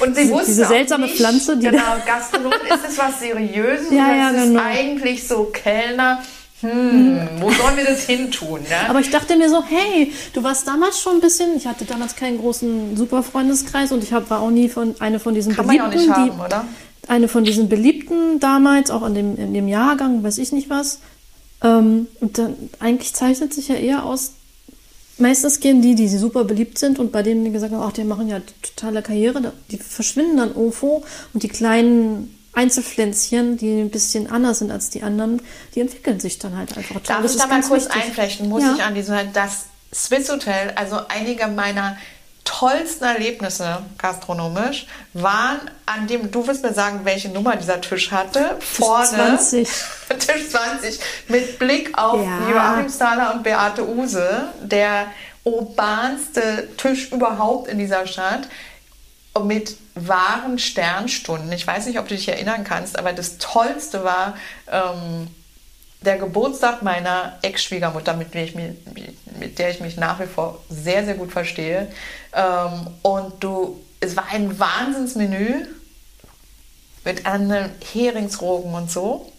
Und 0.00 0.14
sie 0.14 0.22
diese, 0.22 0.34
wusste 0.34 0.46
diese 0.46 0.66
seltsame 0.66 1.06
nicht, 1.06 1.16
Pflanze, 1.16 1.56
die 1.56 1.66
genau, 1.66 1.82
Gastronom, 2.06 2.52
ist 2.52 2.88
es 2.88 2.98
was 2.98 3.20
Seriöses? 3.20 3.90
Ja, 3.90 4.14
ja, 4.14 4.30
ist 4.30 4.44
genau. 4.44 4.60
eigentlich 4.62 5.26
so 5.26 5.44
Kellner? 5.44 6.22
Hm, 6.60 7.20
wo 7.38 7.50
sollen 7.50 7.76
wir 7.76 7.84
das 7.84 8.04
hin 8.04 8.32
tun? 8.32 8.60
Ja? 8.68 8.88
Aber 8.88 8.98
ich 8.98 9.10
dachte 9.10 9.36
mir 9.36 9.48
so, 9.48 9.62
hey, 9.62 10.12
du 10.32 10.42
warst 10.42 10.66
damals 10.66 11.00
schon 11.00 11.16
ein 11.16 11.20
bisschen, 11.20 11.56
ich 11.56 11.66
hatte 11.68 11.84
damals 11.84 12.16
keinen 12.16 12.38
großen 12.38 12.96
Superfreundeskreis 12.96 13.92
und 13.92 14.02
ich 14.02 14.12
hab, 14.12 14.28
war 14.28 14.40
auch 14.40 14.50
nie 14.50 14.68
von 14.68 14.96
eine 14.98 15.20
von 15.20 15.34
diesen 15.34 15.54
Kann 15.54 15.66
man 15.66 15.76
ja 15.76 15.86
auch 15.86 15.90
Beliebten, 15.90 16.08
nicht 16.08 16.18
haben, 16.18 16.36
die, 16.36 16.44
oder? 16.44 16.64
eine 17.06 17.28
von 17.28 17.44
diesen 17.44 17.68
Beliebten 17.68 18.40
damals, 18.40 18.90
auch 18.90 19.06
in 19.06 19.14
dem, 19.14 19.36
in 19.36 19.54
dem 19.54 19.68
Jahrgang, 19.68 20.24
weiß 20.24 20.38
ich 20.38 20.50
nicht 20.50 20.68
was. 20.68 20.98
Ähm, 21.62 22.08
und 22.20 22.38
dann 22.38 22.56
eigentlich 22.80 23.14
zeichnet 23.14 23.54
sich 23.54 23.68
ja 23.68 23.76
eher 23.76 24.04
aus, 24.04 24.32
meistens 25.18 25.60
gehen 25.60 25.82
die, 25.82 25.94
die 25.94 26.08
super 26.08 26.44
beliebt 26.44 26.78
sind 26.78 26.98
und 26.98 27.12
bei 27.12 27.22
denen 27.22 27.44
die 27.44 27.50
gesagt 27.50 27.72
haben, 27.72 27.82
ach, 27.82 27.92
die 27.92 28.04
machen 28.04 28.28
ja 28.28 28.40
totale 28.62 29.02
Karriere, 29.02 29.52
die 29.70 29.78
verschwinden 29.78 30.36
dann 30.36 30.54
irgendwo 30.54 31.04
und 31.34 31.42
die 31.42 31.48
kleinen 31.48 32.34
Einzelpflänzchen, 32.52 33.56
die 33.56 33.80
ein 33.80 33.90
bisschen 33.90 34.28
anders 34.28 34.58
sind 34.58 34.70
als 34.70 34.90
die 34.90 35.02
anderen, 35.02 35.40
die 35.74 35.80
entwickeln 35.80 36.18
sich 36.18 36.38
dann 36.38 36.56
halt 36.56 36.76
einfach. 36.76 37.00
Darf 37.00 37.24
ich 37.24 37.36
da 37.36 37.46
mal 37.46 37.62
kurz 37.62 37.84
wichtig. 37.84 38.02
einflechten? 38.02 38.48
Muss 38.48 38.62
ja. 38.62 38.74
ich 38.74 38.82
an 38.82 38.94
diesem, 38.94 39.16
das 39.32 39.66
Swiss 39.94 40.28
Hotel, 40.28 40.72
also 40.74 40.98
einige 41.08 41.46
meiner 41.46 41.96
tollsten 42.48 43.04
Erlebnisse 43.04 43.82
gastronomisch 43.98 44.86
waren 45.12 45.60
an 45.84 46.06
dem, 46.06 46.30
du 46.30 46.46
wirst 46.46 46.62
mir 46.62 46.72
sagen, 46.72 47.00
welche 47.04 47.28
Nummer 47.28 47.56
dieser 47.56 47.80
Tisch 47.82 48.10
hatte. 48.10 48.56
Tisch 48.58 48.68
Vorne. 48.68 49.38
20. 49.38 49.68
Tisch 50.18 50.48
20. 50.50 50.98
Mit 51.28 51.58
Blick 51.58 51.96
auf 51.98 52.24
ja. 52.24 52.48
Joachim 52.50 52.88
Stahler 52.88 53.34
und 53.34 53.42
Beate 53.42 53.86
Use, 53.86 54.48
der 54.62 55.06
urbanste 55.44 56.68
Tisch 56.78 57.12
überhaupt 57.12 57.68
in 57.68 57.78
dieser 57.78 58.06
Stadt. 58.06 58.48
Mit 59.44 59.76
wahren 59.94 60.58
Sternstunden. 60.58 61.52
Ich 61.52 61.64
weiß 61.64 61.86
nicht, 61.86 61.98
ob 61.98 62.08
du 62.08 62.16
dich 62.16 62.28
erinnern 62.28 62.64
kannst, 62.64 62.98
aber 62.98 63.12
das 63.12 63.38
Tollste 63.38 64.02
war, 64.02 64.36
ähm, 64.72 65.28
der 66.00 66.18
Geburtstag 66.18 66.82
meiner 66.82 67.38
Ex-Schwiegermutter, 67.42 68.14
mit, 68.14 68.34
mit, 68.34 69.58
der 69.58 69.70
ich 69.70 69.80
mich 69.80 69.96
nach 69.96 70.20
wie 70.20 70.26
vor 70.26 70.62
sehr, 70.68 71.04
sehr 71.04 71.14
gut 71.14 71.32
verstehe. 71.32 71.88
Ähm, 72.32 72.86
und 73.02 73.42
du, 73.42 73.80
es 74.00 74.16
war 74.16 74.26
ein 74.30 74.58
Wahnsinnsmenü 74.58 75.66
mit 77.04 77.26
einem 77.26 77.70
Heringsrogen 77.92 78.74
und 78.74 78.90
so. 78.90 79.32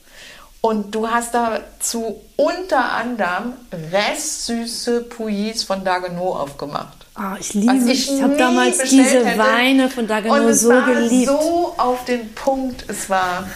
Und 0.61 0.93
du 0.93 1.07
hast 1.07 1.33
dazu 1.33 2.21
unter 2.35 2.91
anderem 2.91 3.53
restsüße 3.93 5.03
Pouillis 5.03 5.63
von 5.63 5.85
Dagenot 5.85 6.35
aufgemacht. 6.35 7.05
Oh, 7.17 7.35
ich 7.39 7.53
liebe 7.53 7.73
Ich, 7.89 8.11
ich 8.11 8.21
habe 8.21 8.35
damals 8.35 8.79
diese 8.79 9.25
hätte. 9.25 9.37
Weine 9.37 9.89
von 9.89 10.07
Dagenot 10.07 10.53
so 10.55 10.69
geliebt. 10.69 11.27
so 11.27 11.73
auf 11.77 12.03
den 12.03 12.33
Punkt. 12.33 12.83
Es 12.89 13.09
war 13.09 13.47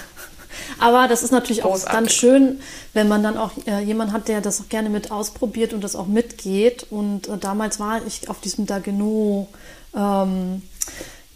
aber 0.80 1.08
das 1.08 1.24
ist 1.24 1.32
natürlich 1.32 1.62
Großartig. 1.62 1.88
auch 1.88 1.93
dann 1.93 2.10
schön, 2.10 2.60
wenn 2.93 3.08
man 3.08 3.24
dann 3.24 3.38
auch 3.38 3.51
äh, 3.66 3.82
jemanden 3.82 4.14
hat, 4.14 4.28
der 4.28 4.41
das 4.41 4.62
auch 4.62 4.70
gerne 4.70 4.89
mit 4.89 5.12
ausprobiert 5.12 5.74
und 5.74 5.84
das 5.84 5.95
auch 5.95 6.08
mitgeht. 6.08 6.88
Und 6.89 7.28
äh, 7.28 7.38
damals 7.38 7.80
war 7.80 8.06
ich 8.06 8.30
auf 8.30 8.39
diesem 8.41 8.66
Dagenot. 8.66 9.47
Ähm, 9.95 10.62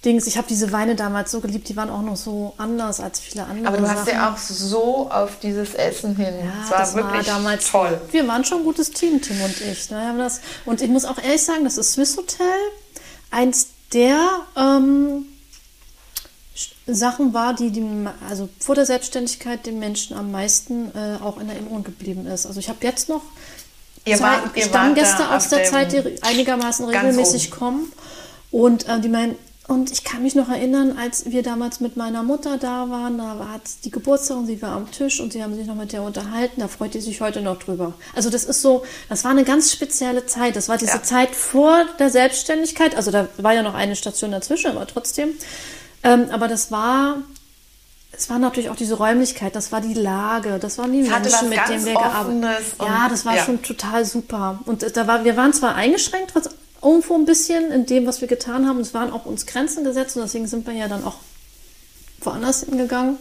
Dings. 0.06 0.28
Ich 0.28 0.38
habe 0.38 0.48
diese 0.48 0.72
Weine 0.72 0.96
damals 0.96 1.32
so 1.32 1.42
geliebt, 1.42 1.68
die 1.70 1.76
waren 1.76 1.90
auch 1.90 2.02
noch 2.02 2.16
so 2.16 2.54
anders 2.58 3.00
als 3.00 3.20
viele 3.20 3.44
andere. 3.46 3.68
Aber 3.68 3.78
du 3.78 3.90
hast 3.90 4.08
ja 4.08 4.32
auch 4.32 4.38
so 4.38 5.10
auf 5.10 5.40
dieses 5.40 5.74
Essen 5.74 6.16
hin. 6.16 6.34
Ja, 6.40 6.52
das 6.62 6.72
war 6.72 6.78
das 6.80 6.96
wirklich 6.96 7.28
war 7.28 7.36
damals 7.36 7.72
toll. 7.72 8.02
Wir 8.12 8.28
waren 8.28 8.46
schon 8.46 8.60
ein 8.60 8.64
gutes 8.64 8.92
Team, 8.92 9.22
Tim 9.22 9.42
und 9.42 9.60
ich. 9.60 9.90
Ne? 9.90 10.16
Das, 10.18 10.42
und 10.66 10.82
ich 10.82 10.90
muss 10.90 11.04
auch 11.06 11.18
ehrlich 11.18 11.44
sagen, 11.44 11.64
das 11.64 11.78
ist 11.78 11.94
Swiss 11.94 12.16
Hotel, 12.16 12.46
eins 13.32 13.68
der 13.94 14.20
ähm, 14.56 15.26
Sachen 16.88 17.34
war, 17.34 17.54
die, 17.54 17.72
die 17.72 17.86
also 18.28 18.50
vor 18.60 18.76
der 18.76 18.86
Selbstständigkeit 18.86 19.66
den 19.66 19.80
Menschen 19.80 20.16
am 20.16 20.32
meisten 20.32 20.92
äh, 20.96 21.24
auch 21.24 21.40
in 21.40 21.50
Erinnerung 21.50 21.84
geblieben 21.84 22.26
ist. 22.28 22.46
Also 22.46 22.60
ich 22.60 22.70
habe 22.70 22.80
jetzt 22.82 23.10
noch 23.10 23.22
ihr 24.06 24.20
war, 24.20 24.44
ihr 24.56 24.64
Stammgäste 24.64 25.30
aus 25.30 25.50
der 25.50 25.66
Zeit, 25.66 25.92
die 25.92 26.22
einigermaßen 26.22 26.86
regelmäßig 26.86 27.52
kommen. 27.52 27.92
Und 28.50 28.88
äh, 28.88 29.00
die 29.00 29.10
meinen, 29.10 29.36
und 29.68 29.92
ich 29.92 30.06
kann 30.06 30.24
mich 30.24 30.34
noch 30.34 30.48
erinnern, 30.48 30.98
als 30.98 31.26
wir 31.26 31.44
damals 31.44 31.82
mit 31.82 31.98
meiner 31.98 32.24
Mutter 32.24 32.58
da 32.58 32.90
waren, 32.90 33.18
da 33.18 33.38
war 33.38 33.60
die 33.84 33.92
Geburtstag 33.92 34.38
und 34.38 34.48
sie 34.48 34.62
war 34.62 34.72
am 34.72 34.90
Tisch 34.90 35.20
und 35.20 35.34
sie 35.34 35.44
haben 35.44 35.54
sich 35.56 35.68
noch 35.68 35.76
mit 35.76 35.92
der 35.92 36.04
unterhalten, 36.04 36.62
da 36.62 36.70
freut 36.70 36.94
die 36.94 37.02
sich 37.02 37.20
heute 37.20 37.42
noch 37.42 37.60
drüber. 37.60 37.94
Also 38.16 38.30
das 38.30 38.46
ist 38.46 38.62
so, 38.62 38.86
das 39.10 39.26
war 39.26 39.32
eine 39.32 39.44
ganz 39.44 39.74
spezielle 39.74 40.26
Zeit. 40.26 40.56
Das 40.56 40.70
war 40.70 40.78
diese 40.78 40.94
ja. 40.94 41.04
Zeit 41.04 41.36
vor 41.36 41.84
der 42.00 42.10
Selbstständigkeit, 42.10 42.96
also 42.96 43.12
da 43.12 43.28
war 43.38 43.54
ja 43.54 43.62
noch 43.62 43.74
eine 43.74 43.98
Station 43.98 44.32
dazwischen, 44.32 44.72
aber 44.72 44.88
trotzdem. 44.88 45.32
Ähm, 46.04 46.28
aber 46.32 46.48
das 46.48 46.72
war, 46.72 47.18
es 48.12 48.30
war 48.30 48.40
natürlich 48.40 48.70
auch 48.70 48.76
diese 48.76 48.96
Räumlichkeit, 48.96 49.56
das 49.56 49.72
war 49.72 49.82
die 49.82 49.94
Lage, 49.94 50.60
das 50.60 50.78
waren 50.78 50.92
die 50.92 51.04
das 51.04 51.42
Menschen, 51.42 51.50
mit 51.50 51.60
denen 51.70 51.86
wir 51.86 51.94
gearbeitet 51.94 52.80
haben. 52.80 52.88
Ja, 52.88 53.10
das 53.10 53.26
war 53.26 53.36
ja. 53.36 53.44
schon 53.44 53.62
total 53.62 54.06
super. 54.06 54.60
Und 54.66 54.84
äh, 54.84 54.92
da 54.92 55.08
war, 55.08 55.24
wir 55.24 55.38
waren 55.38 55.54
zwar 55.54 55.76
eingeschränkt, 55.76 56.36
was 56.36 56.50
irgendwo 56.82 57.16
ein 57.16 57.26
bisschen 57.26 57.72
in 57.72 57.86
dem, 57.86 58.06
was 58.06 58.22
wir 58.22 58.28
getan 58.28 58.68
haben. 58.68 58.80
Es 58.80 58.94
waren 58.94 59.12
auch 59.12 59.26
uns 59.26 59.46
Grenzen 59.46 59.84
gesetzt 59.84 60.16
und 60.16 60.24
deswegen 60.24 60.48
sind 60.48 60.66
wir 60.68 60.74
ja 60.74 60.88
dann 60.88 61.04
auch 61.04 61.18
woanders 62.22 62.64
hingegangen. 62.64 63.18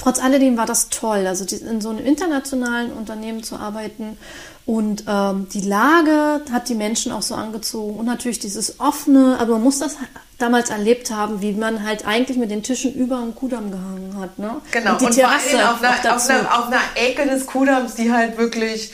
Trotz 0.00 0.18
alledem 0.18 0.56
war 0.56 0.64
das 0.64 0.88
toll, 0.88 1.26
also 1.26 1.44
in 1.54 1.82
so 1.82 1.90
einem 1.90 2.04
internationalen 2.04 2.90
Unternehmen 2.90 3.42
zu 3.42 3.56
arbeiten 3.56 4.16
und 4.64 5.04
ähm, 5.06 5.48
die 5.52 5.60
Lage 5.60 6.42
hat 6.50 6.68
die 6.68 6.74
Menschen 6.74 7.12
auch 7.12 7.22
so 7.22 7.34
angezogen 7.34 7.98
und 7.98 8.06
natürlich 8.06 8.38
dieses 8.38 8.80
offene, 8.80 9.36
aber 9.38 9.54
man 9.54 9.64
muss 9.64 9.78
das 9.78 9.96
damals 10.38 10.70
erlebt 10.70 11.10
haben, 11.10 11.42
wie 11.42 11.52
man 11.52 11.84
halt 11.84 12.06
eigentlich 12.06 12.38
mit 12.38 12.50
den 12.50 12.62
Tischen 12.62 12.94
über 12.94 13.18
dem 13.18 13.34
Kudamm 13.34 13.70
gehangen 13.70 14.16
hat. 14.18 14.38
Ne? 14.38 14.62
Genau, 14.70 14.92
und 14.92 15.00
die 15.00 15.06
und 15.06 15.14
Terrasse 15.14 15.70
auf 15.70 15.82
einer, 15.82 16.16
auf, 16.16 16.30
einer, 16.30 16.58
auf 16.58 16.66
einer 16.68 16.80
Ecke 16.94 17.26
des 17.26 17.46
Kudamms, 17.46 17.94
die 17.96 18.10
halt 18.10 18.38
wirklich 18.38 18.92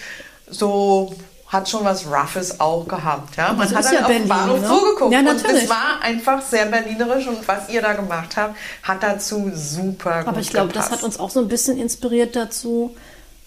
so 0.49 1.15
hat 1.57 1.69
schon 1.69 1.85
was 1.85 2.07
Roughes 2.07 2.61
auch 2.61 2.87
gehabt. 2.87 3.37
Ja? 3.37 3.53
Man 3.53 3.69
hat 3.75 3.85
dann 3.85 3.95
ja 3.95 4.01
auf 4.01 4.07
Berlin, 4.07 4.29
Bahnhof 4.29 4.61
ne? 4.61 4.69
zugeguckt. 4.69 5.13
Ja, 5.13 5.23
natürlich. 5.23 5.55
Und 5.55 5.63
es 5.63 5.71
war 5.71 6.01
einfach 6.03 6.43
sehr 6.43 6.67
berlinerisch 6.67 7.27
und 7.27 7.47
was 7.49 7.69
ihr 7.69 7.83
da 7.83 7.95
gemacht 7.95 8.37
habt, 8.37 8.57
hat 8.83 9.03
dazu 9.03 9.51
super 9.55 10.21
gut 10.21 10.29
Aber 10.29 10.41
ich 10.41 10.51
glaube, 10.51 10.73
das 10.73 10.91
hat 10.91 11.03
uns 11.03 11.19
auch 11.19 11.31
so 11.31 11.41
ein 11.41 11.49
bisschen 11.49 11.79
inspiriert 11.79 12.37
dazu, 12.37 12.95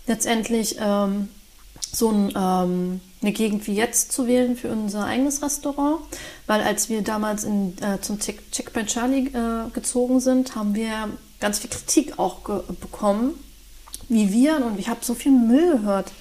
letztendlich 0.08 0.78
ähm, 0.82 1.30
so 1.92 2.10
ein, 2.10 2.34
ähm, 2.36 3.02
eine 3.22 3.32
Gegend 3.32 3.68
wie 3.68 3.76
jetzt 3.76 4.12
zu 4.12 4.28
wählen 4.28 4.56
für 4.56 4.70
unser 4.70 5.06
eigenes 5.06 5.42
Restaurant, 5.42 6.02
weil 6.48 6.62
als 6.62 6.90
wir 6.90 7.02
damals 7.02 7.44
in, 7.44 7.76
äh, 7.82 8.00
zum 8.02 8.20
Checkpoint 8.20 8.88
Charlie 8.88 9.28
äh, 9.28 9.70
gezogen 9.74 10.20
sind, 10.20 10.56
haben 10.56 10.76
wir 10.76 11.10
ganz 11.40 11.60
viel 11.60 11.70
Kritik 11.70 12.18
auch 12.18 12.40
bekommen, 12.40 13.32
wie 14.08 14.32
wir, 14.32 14.58
und 14.66 14.80
ich 14.80 14.90
habe 14.90 15.00
so 15.04 15.14
viel 15.14 15.32
Müll 15.32 15.78
gehört, 15.78 16.12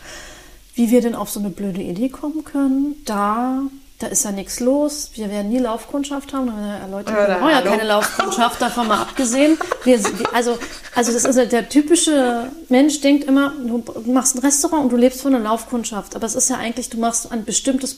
wie 0.79 0.91
wir 0.91 1.01
denn 1.01 1.17
auf 1.17 1.29
so 1.29 1.41
eine 1.41 1.51
blöde 1.51 1.83
Idee 1.83 2.09
kommen 2.09 2.45
können, 2.45 2.95
da 3.05 3.63
da 3.99 4.07
ist 4.07 4.25
ja 4.25 4.31
nichts 4.31 4.61
los, 4.61 5.11
wir 5.15 5.29
werden 5.29 5.51
nie 5.51 5.59
Laufkundschaft 5.59 6.33
haben. 6.33 6.47
Ja, 6.47 6.87
Leute, 6.87 7.13
wir 7.13 7.35
brauchen 7.35 7.51
ja 7.51 7.61
keine 7.63 7.83
Laufkundschaft, 7.83 8.63
davon 8.63 8.87
mal 8.87 9.01
abgesehen. 9.01 9.59
Wir, 9.83 9.99
also, 10.33 10.57
also 10.95 11.13
das 11.13 11.25
ist 11.25 11.37
ja 11.37 11.47
der 11.47 11.69
typische 11.69 12.49
Mensch 12.69 13.01
denkt 13.01 13.25
immer, 13.25 13.53
du 13.59 13.83
machst 14.07 14.37
ein 14.37 14.39
Restaurant 14.39 14.85
und 14.85 14.93
du 14.93 14.97
lebst 14.97 15.21
von 15.21 15.35
einer 15.35 15.43
Laufkundschaft. 15.43 16.15
Aber 16.15 16.27
es 16.27 16.37
ist 16.37 16.49
ja 16.49 16.59
eigentlich, 16.59 16.91
du 16.91 16.99
machst 16.99 17.33
ein 17.33 17.45
bestimmtes 17.45 17.97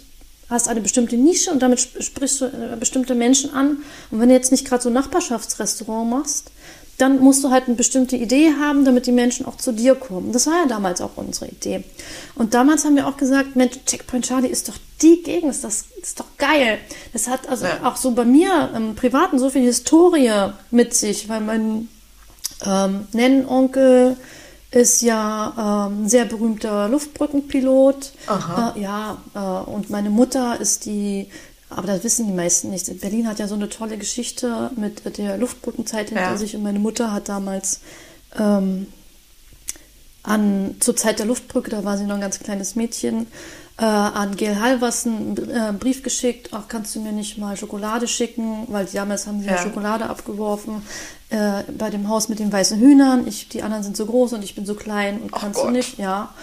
hast 0.48 0.68
eine 0.68 0.80
bestimmte 0.80 1.16
Nische 1.16 1.52
und 1.52 1.62
damit 1.62 1.80
sprichst 1.80 2.40
du 2.40 2.46
äh, 2.46 2.76
bestimmte 2.78 3.14
Menschen 3.14 3.54
an. 3.54 3.82
Und 4.10 4.20
wenn 4.20 4.28
du 4.28 4.34
jetzt 4.34 4.50
nicht 4.50 4.66
gerade 4.66 4.82
so 4.82 4.88
ein 4.88 4.94
Nachbarschaftsrestaurant 4.94 6.10
machst, 6.10 6.50
dann 7.00 7.20
musst 7.20 7.42
du 7.42 7.50
halt 7.50 7.66
eine 7.66 7.76
bestimmte 7.76 8.16
Idee 8.16 8.52
haben, 8.60 8.84
damit 8.84 9.06
die 9.06 9.12
Menschen 9.12 9.46
auch 9.46 9.56
zu 9.56 9.72
dir 9.72 9.94
kommen. 9.94 10.32
Das 10.32 10.46
war 10.46 10.62
ja 10.62 10.66
damals 10.66 11.00
auch 11.00 11.16
unsere 11.16 11.48
Idee. 11.48 11.82
Und 12.34 12.54
damals 12.54 12.84
haben 12.84 12.96
wir 12.96 13.06
auch 13.06 13.16
gesagt, 13.16 13.56
Mensch, 13.56 13.78
Checkpoint 13.86 14.26
Charlie 14.26 14.48
ist 14.48 14.68
doch 14.68 14.76
die 15.00 15.22
Gegend, 15.22 15.50
das, 15.50 15.62
das 15.62 15.84
ist 16.02 16.20
doch 16.20 16.26
geil. 16.36 16.78
Das 17.12 17.28
hat 17.28 17.48
also 17.48 17.66
ja. 17.66 17.80
auch 17.84 17.96
so 17.96 18.10
bei 18.10 18.24
mir 18.24 18.70
im 18.76 18.94
Privaten 18.94 19.38
so 19.38 19.48
viel 19.50 19.62
Historie 19.62 20.50
mit 20.70 20.94
sich, 20.94 21.28
weil 21.28 21.40
mein 21.40 21.88
ähm, 22.66 23.06
Nennonkel 23.12 24.16
ist 24.70 25.02
ja 25.02 25.88
ähm, 25.88 26.04
ein 26.04 26.08
sehr 26.08 26.26
berühmter 26.26 26.88
Luftbrückenpilot. 26.88 28.12
Äh, 28.28 28.80
ja, 28.80 29.18
äh, 29.34 29.70
und 29.70 29.90
meine 29.90 30.10
Mutter 30.10 30.60
ist 30.60 30.84
die 30.84 31.28
aber 31.70 31.86
das 31.86 32.04
wissen 32.04 32.26
die 32.26 32.32
meisten 32.32 32.70
nicht. 32.70 33.00
Berlin 33.00 33.28
hat 33.28 33.38
ja 33.38 33.48
so 33.48 33.54
eine 33.54 33.68
tolle 33.68 33.96
Geschichte 33.96 34.70
mit 34.76 35.16
der 35.16 35.38
Luftbrückenzeit 35.38 36.08
hinter 36.08 36.22
ja. 36.22 36.36
sich 36.36 36.54
und 36.56 36.62
meine 36.62 36.80
Mutter 36.80 37.12
hat 37.12 37.28
damals 37.28 37.80
ähm, 38.38 38.86
an, 40.22 40.76
zur 40.80 40.96
Zeit 40.96 41.18
der 41.18 41.26
Luftbrücke, 41.26 41.70
da 41.70 41.84
war 41.84 41.96
sie 41.96 42.04
noch 42.04 42.16
ein 42.16 42.20
ganz 42.20 42.38
kleines 42.40 42.76
Mädchen, 42.76 43.26
äh, 43.78 43.84
an 43.84 44.36
Gail 44.36 44.60
Halversen 44.60 45.38
einen 45.38 45.50
äh, 45.50 45.72
Brief 45.78 46.02
geschickt, 46.02 46.50
ach, 46.52 46.64
kannst 46.68 46.94
du 46.94 47.00
mir 47.00 47.12
nicht 47.12 47.38
mal 47.38 47.56
Schokolade 47.56 48.06
schicken, 48.06 48.66
weil 48.68 48.86
damals 48.86 49.26
haben 49.26 49.40
sie 49.40 49.46
ja, 49.46 49.54
ja 49.54 49.62
Schokolade 49.62 50.10
abgeworfen 50.10 50.82
äh, 51.30 51.62
bei 51.78 51.88
dem 51.88 52.08
Haus 52.08 52.28
mit 52.28 52.40
den 52.40 52.52
weißen 52.52 52.78
Hühnern. 52.78 53.26
Ich, 53.26 53.48
die 53.48 53.62
anderen 53.62 53.82
sind 53.82 53.96
so 53.96 54.04
groß 54.04 54.34
und 54.34 54.44
ich 54.44 54.54
bin 54.54 54.66
so 54.66 54.74
klein 54.74 55.22
und 55.22 55.32
kannst 55.32 55.60
Gott. 55.60 55.68
du 55.68 55.70
nicht, 55.70 55.98
ja. 55.98 56.34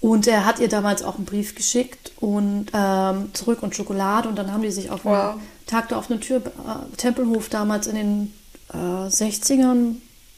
Und 0.00 0.26
er 0.26 0.46
hat 0.46 0.60
ihr 0.60 0.68
damals 0.68 1.02
auch 1.02 1.16
einen 1.16 1.24
Brief 1.24 1.54
geschickt 1.54 2.12
und 2.20 2.66
ähm, 2.72 3.30
zurück 3.32 3.62
und 3.62 3.74
Schokolade. 3.74 4.28
Und 4.28 4.36
dann 4.36 4.52
haben 4.52 4.62
die 4.62 4.70
sich 4.70 4.90
auf 4.90 5.04
wow. 5.04 5.32
einem 5.32 5.40
Tag 5.66 5.88
der 5.88 5.98
offenen 5.98 6.20
Tür, 6.20 6.38
äh, 6.38 6.96
Tempelhof 6.96 7.48
damals 7.48 7.88
in 7.88 7.96
den 7.96 8.34
äh, 8.72 8.76
60ern, 8.76 9.96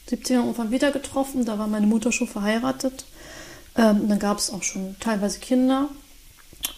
70ern 0.09 0.33
irgendwann 0.33 0.71
wieder 0.71 0.91
getroffen. 0.91 1.45
Da 1.45 1.59
war 1.59 1.67
meine 1.67 1.85
Mutter 1.85 2.11
schon 2.11 2.27
verheiratet. 2.27 3.05
Ähm, 3.75 4.09
dann 4.09 4.19
gab 4.19 4.39
es 4.39 4.51
auch 4.51 4.63
schon 4.63 4.95
teilweise 4.99 5.39
Kinder. 5.39 5.89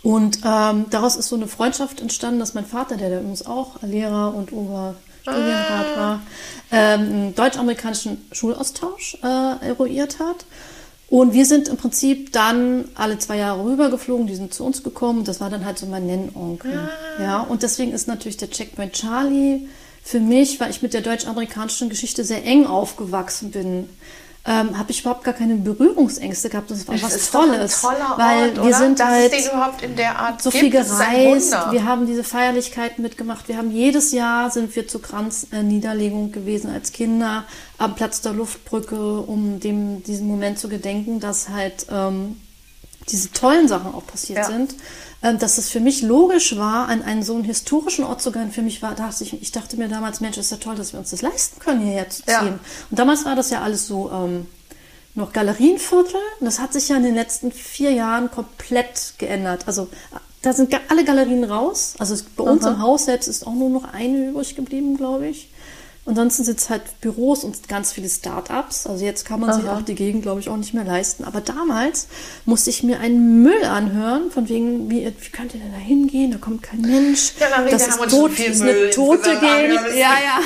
Und 0.02 0.40
ähm, 0.44 0.86
daraus 0.90 1.16
ist 1.16 1.30
so 1.30 1.36
eine 1.36 1.48
Freundschaft 1.48 2.02
entstanden, 2.02 2.40
dass 2.40 2.54
mein 2.54 2.66
Vater, 2.66 2.98
der, 2.98 3.10
der 3.10 3.20
übrigens 3.20 3.46
auch 3.46 3.82
Lehrer 3.82 4.34
und 4.34 4.52
Oberstudienrat 4.52 5.86
ah. 5.96 5.98
war, 5.98 6.22
ähm, 6.72 7.00
einen 7.02 7.36
deutsch-amerikanischen 7.36 8.26
Schulaustausch 8.32 9.18
äh, 9.24 9.66
eruiert 9.66 10.20
hat. 10.20 10.46
Und 11.10 11.34
wir 11.34 11.46
sind 11.46 11.68
im 11.68 11.78
Prinzip 11.78 12.32
dann 12.32 12.86
alle 12.96 13.20
zwei 13.20 13.38
Jahre 13.38 13.64
rübergeflogen, 13.66 14.26
die 14.26 14.36
sind 14.36 14.54
zu 14.54 14.64
uns 14.64 14.84
gekommen. 14.84 15.24
Das 15.26 15.42
war 15.42 15.50
dann 15.50 15.66
halt 15.66 15.78
so 15.78 15.86
mein 15.86 16.08
Nennonkel. 16.08 16.90
Ja, 17.20 17.42
und 17.42 17.62
deswegen 17.62 17.92
ist 17.92 18.08
natürlich 18.08 18.38
der 18.38 18.50
Checkpoint 18.50 18.94
Charlie 18.94 19.68
für 20.04 20.20
mich, 20.20 20.60
weil 20.60 20.72
ich 20.72 20.82
mit 20.82 20.94
der 20.94 21.02
deutsch-amerikanischen 21.02 21.90
Geschichte 21.90 22.24
sehr 22.24 22.44
eng 22.46 22.66
aufgewachsen 22.66 23.52
bin, 23.52 23.90
ähm, 24.46 24.78
habe 24.78 24.92
ich 24.92 25.02
überhaupt 25.02 25.24
gar 25.24 25.34
keine 25.34 25.56
Berührungsängste 25.56 26.50
gehabt. 26.50 26.70
Das 26.70 26.86
war 26.88 26.96
Das 26.96 27.04
was 27.04 27.32
Tolles. 27.32 27.82
toller 27.82 28.14
weil 28.18 28.48
Ort, 28.50 28.56
wir 28.58 28.64
oder? 28.64 28.78
sind 28.78 29.00
Dass 29.00 29.08
halt 29.08 29.32
so 30.42 30.50
gibt, 30.50 30.62
viel 30.64 30.70
gereist. 30.70 31.56
Wir 31.72 31.86
haben 31.86 32.06
diese 32.06 32.26
Feierlichkeiten 32.26 33.02
mitgemacht. 33.04 33.48
Wir 33.48 33.56
haben 33.58 33.72
jedes 33.72 34.12
Jahr 34.12 34.50
sind 34.52 34.76
wir 34.76 34.86
zur 34.88 35.02
Kranzniederlegung 35.02 36.32
gewesen 36.32 36.70
als 36.72 36.92
Kinder 36.92 37.46
am 37.78 37.96
Platz 37.96 38.22
der 38.22 38.34
Luftbrücke, 38.34 39.22
um 39.22 39.60
dem 39.60 40.04
diesen 40.04 40.28
Moment 40.28 40.60
zu 40.60 40.68
gedenken, 40.68 41.20
dass 41.22 41.50
halt 41.50 41.86
ähm, 41.90 42.38
diese 43.10 43.32
tollen 43.32 43.68
Sachen 43.68 43.94
auch 43.94 44.06
passiert 44.06 44.40
Ja. 44.40 44.46
sind. 44.46 44.76
Ähm, 45.24 45.40
dass 45.40 45.58
es 45.58 45.70
für 45.70 45.80
mich 45.80 46.02
logisch 46.02 46.58
war, 46.58 46.90
an 46.90 47.02
einen 47.02 47.24
so 47.24 47.34
einen 47.34 47.46
historischen 47.46 48.04
Ort 48.04 48.22
zu 48.22 48.34
gehen. 48.34 48.52
Für 48.52 48.62
mich 48.62 48.82
war, 48.82 48.94
dachte 48.94 49.24
ich, 49.24 49.42
ich 49.42 49.54
dachte 49.54 49.78
mir 49.78 49.88
damals, 49.88 50.20
Mensch, 50.20 50.38
ist 50.38 50.52
ja 50.52 50.58
toll, 50.58 50.76
dass 50.76 50.92
wir 50.92 51.00
uns 51.00 51.12
das 51.12 51.22
leisten 51.22 51.60
können, 51.60 51.80
hierher 51.80 52.10
zu 52.10 52.24
ziehen. 52.24 52.34
Ja. 52.34 52.60
Und 52.90 53.00
damals 53.00 53.24
war 53.24 53.38
das 53.38 53.50
ja 53.50 53.62
alles 53.62 53.88
so 53.88 54.12
ähm, 54.12 54.48
noch 55.16 55.32
Galerienviertel. 55.32 56.20
Und 56.42 56.46
das 56.46 56.60
hat 56.60 56.74
sich 56.74 56.90
ja 56.90 56.98
in 56.98 57.04
den 57.04 57.16
letzten 57.16 57.54
vier 57.54 57.92
Jahren 57.92 58.32
komplett 58.32 59.14
geändert. 59.18 59.64
Also 59.66 59.88
da 60.42 60.52
sind 60.52 60.76
alle 60.90 61.06
Galerien 61.06 61.46
raus. 61.46 61.96
Also 62.00 62.22
bei 62.36 62.44
uns 62.44 62.66
Aha. 62.66 62.72
im 62.72 62.82
Haus 62.82 63.06
selbst 63.06 63.28
ist 63.28 63.48
auch 63.48 63.54
nur 63.54 63.70
noch 63.70 63.94
eine 63.94 64.30
übrig 64.30 64.58
geblieben, 64.58 64.98
glaube 64.98 65.28
ich. 65.28 65.48
Ansonsten 66.06 66.44
sind 66.44 66.60
es 66.60 66.70
halt 66.70 66.82
Büros 67.00 67.46
und 67.46 67.70
ganz 67.70 67.94
viele 67.94 68.10
Start-ups. 68.10 68.88
Also 68.88 69.06
jetzt 69.06 69.24
kann 69.26 69.40
man 69.40 69.54
sich 69.54 69.70
Aha. 69.70 69.78
auch 69.78 69.82
die 69.82 69.96
Gegend, 69.96 70.24
glaube 70.24 70.42
ich, 70.42 70.50
auch 70.50 70.58
nicht 70.58 70.74
mehr 70.74 70.84
leisten. 70.84 71.24
Aber 71.24 71.40
damals 71.40 72.08
musste 72.46 72.72
ich 72.72 72.84
mir 72.84 73.00
einen 73.00 73.42
Müll 73.42 73.64
anhören, 73.64 74.30
von 74.30 74.50
wegen, 74.50 74.90
wie, 74.90 75.06
wie 75.06 75.30
könnt 75.30 75.54
ihr 75.54 75.62
denn 75.62 75.72
da 75.72 75.78
hingehen? 75.78 76.32
Da 76.32 76.40
kommt 76.40 76.62
kein 76.62 76.82
Mensch. 76.82 77.34
Ja, 77.40 77.50
Marie, 77.50 77.72
das 77.72 77.88
ist 77.88 77.98
tot, 78.10 78.32
das 78.38 78.48
ist 78.48 78.62
eine 78.62 78.90
tote 78.90 79.30
Gegend. 79.40 79.80
Ja, 79.96 80.16
ja. 80.20 80.40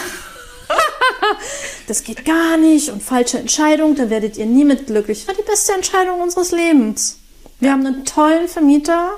das 1.88 2.04
geht 2.04 2.24
gar 2.24 2.58
nicht 2.58 2.90
und 2.90 3.02
falsche 3.02 3.40
Entscheidung, 3.40 3.96
da 3.96 4.10
werdet 4.10 4.38
ihr 4.38 4.46
nie 4.46 4.66
mit 4.66 4.88
glücklich. 4.88 5.28
War 5.28 5.34
die 5.34 5.42
beste 5.42 5.74
Entscheidung 5.74 6.22
unseres 6.22 6.52
Lebens. 6.52 7.18
Wir 7.60 7.72
haben 7.72 7.86
einen 7.86 8.06
tollen 8.06 8.48
Vermieter, 8.48 9.12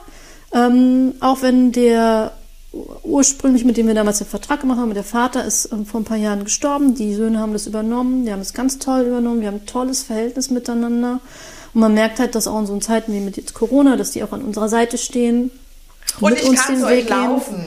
ähm, 0.53 1.15
auch 1.19 1.41
wenn 1.41 1.73
der 1.73 2.38
ursprünglich, 3.03 3.65
mit 3.65 3.78
dem 3.78 3.88
wir 3.88 3.95
damals 3.95 4.20
den 4.20 4.28
Vertrag 4.28 4.61
gemacht 4.61 4.78
haben, 4.80 4.93
der 4.93 5.03
Vater 5.03 5.43
ist 5.43 5.72
ähm, 5.72 5.86
vor 5.86 6.01
ein 6.01 6.05
paar 6.05 6.17
Jahren 6.17 6.43
gestorben, 6.43 6.93
die 6.95 7.15
Söhne 7.15 7.39
haben 7.39 7.53
das 7.53 7.65
übernommen, 7.67 8.26
die 8.26 8.32
haben 8.32 8.41
es 8.41 8.53
ganz 8.53 8.78
toll 8.80 9.01
übernommen, 9.01 9.41
wir 9.41 9.47
haben 9.47 9.55
ein 9.57 9.65
tolles 9.65 10.03
Verhältnis 10.03 10.49
miteinander. 10.49 11.20
Und 11.74 11.82
man 11.82 11.93
merkt 11.93 12.20
halt, 12.20 12.36
dass 12.36 12.47
auch 12.47 12.59
in 12.59 12.65
so 12.67 12.78
Zeiten 12.80 13.13
wie 13.13 13.20
mit 13.20 13.38
jetzt 13.38 13.53
Corona, 13.53 13.95
dass 13.95 14.11
die 14.11 14.24
auch 14.24 14.32
an 14.32 14.41
unserer 14.43 14.70
Seite 14.70 14.97
stehen. 14.97 15.51
Und 16.20 16.32
mit 16.32 16.41
ich 16.41 16.49
uns 16.49 16.61
kann 16.63 16.76
den 16.76 16.88
Weg 16.88 17.09
laufen. 17.09 17.65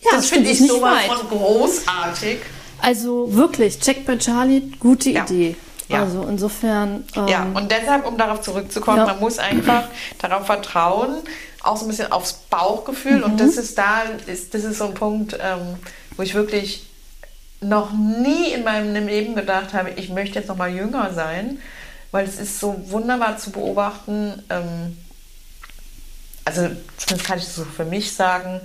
Ja, 0.00 0.10
das 0.12 0.20
das 0.20 0.26
finde 0.30 0.50
ich 0.50 0.66
sowas 0.66 1.04
von 1.06 1.28
großartig. 1.38 2.38
Also 2.80 3.34
wirklich, 3.34 3.80
Check 3.80 4.06
bei 4.06 4.16
Charlie, 4.16 4.70
gute 4.78 5.10
Ja. 5.10 5.24
Idee. 5.24 5.56
Ja. 5.88 6.02
Also 6.02 6.22
insofern. 6.28 7.04
Ähm, 7.16 7.28
Ja, 7.28 7.46
und 7.54 7.70
deshalb, 7.70 8.06
um 8.06 8.16
darauf 8.18 8.42
zurückzukommen, 8.42 8.98
Ja. 8.98 9.06
man 9.06 9.20
muss 9.20 9.38
einfach 9.38 9.84
darauf 10.18 10.46
vertrauen, 10.46 11.16
auch 11.62 11.76
so 11.76 11.84
ein 11.84 11.88
bisschen 11.88 12.12
aufs 12.12 12.34
Bauchgefühl. 12.50 13.22
Und 13.22 13.40
das 13.40 13.56
ist 13.56 13.78
da, 13.78 14.02
ist, 14.26 14.54
das 14.54 14.64
ist 14.64 14.78
so 14.78 14.86
ein 14.86 14.94
Punkt, 14.94 15.36
ähm, 15.40 15.76
wo 16.16 16.22
ich 16.22 16.34
wirklich 16.34 16.86
noch 17.60 17.92
nie 17.92 18.52
in 18.52 18.64
meinem 18.64 19.06
Leben 19.06 19.34
gedacht 19.34 19.72
habe, 19.72 19.90
ich 19.90 20.10
möchte 20.10 20.38
jetzt 20.38 20.48
noch 20.48 20.56
mal 20.56 20.70
jünger 20.70 21.12
sein, 21.12 21.58
weil 22.10 22.24
es 22.24 22.38
ist 22.38 22.60
so 22.60 22.76
wunderbar 22.90 23.36
zu 23.38 23.50
beobachten. 23.50 24.42
Ähm, 24.48 24.96
also 26.44 26.70
zumindest 26.96 27.26
kann 27.26 27.38
ich 27.38 27.44
das 27.44 27.56
so 27.56 27.64
für 27.64 27.84
mich 27.84 28.12
sagen, 28.12 28.60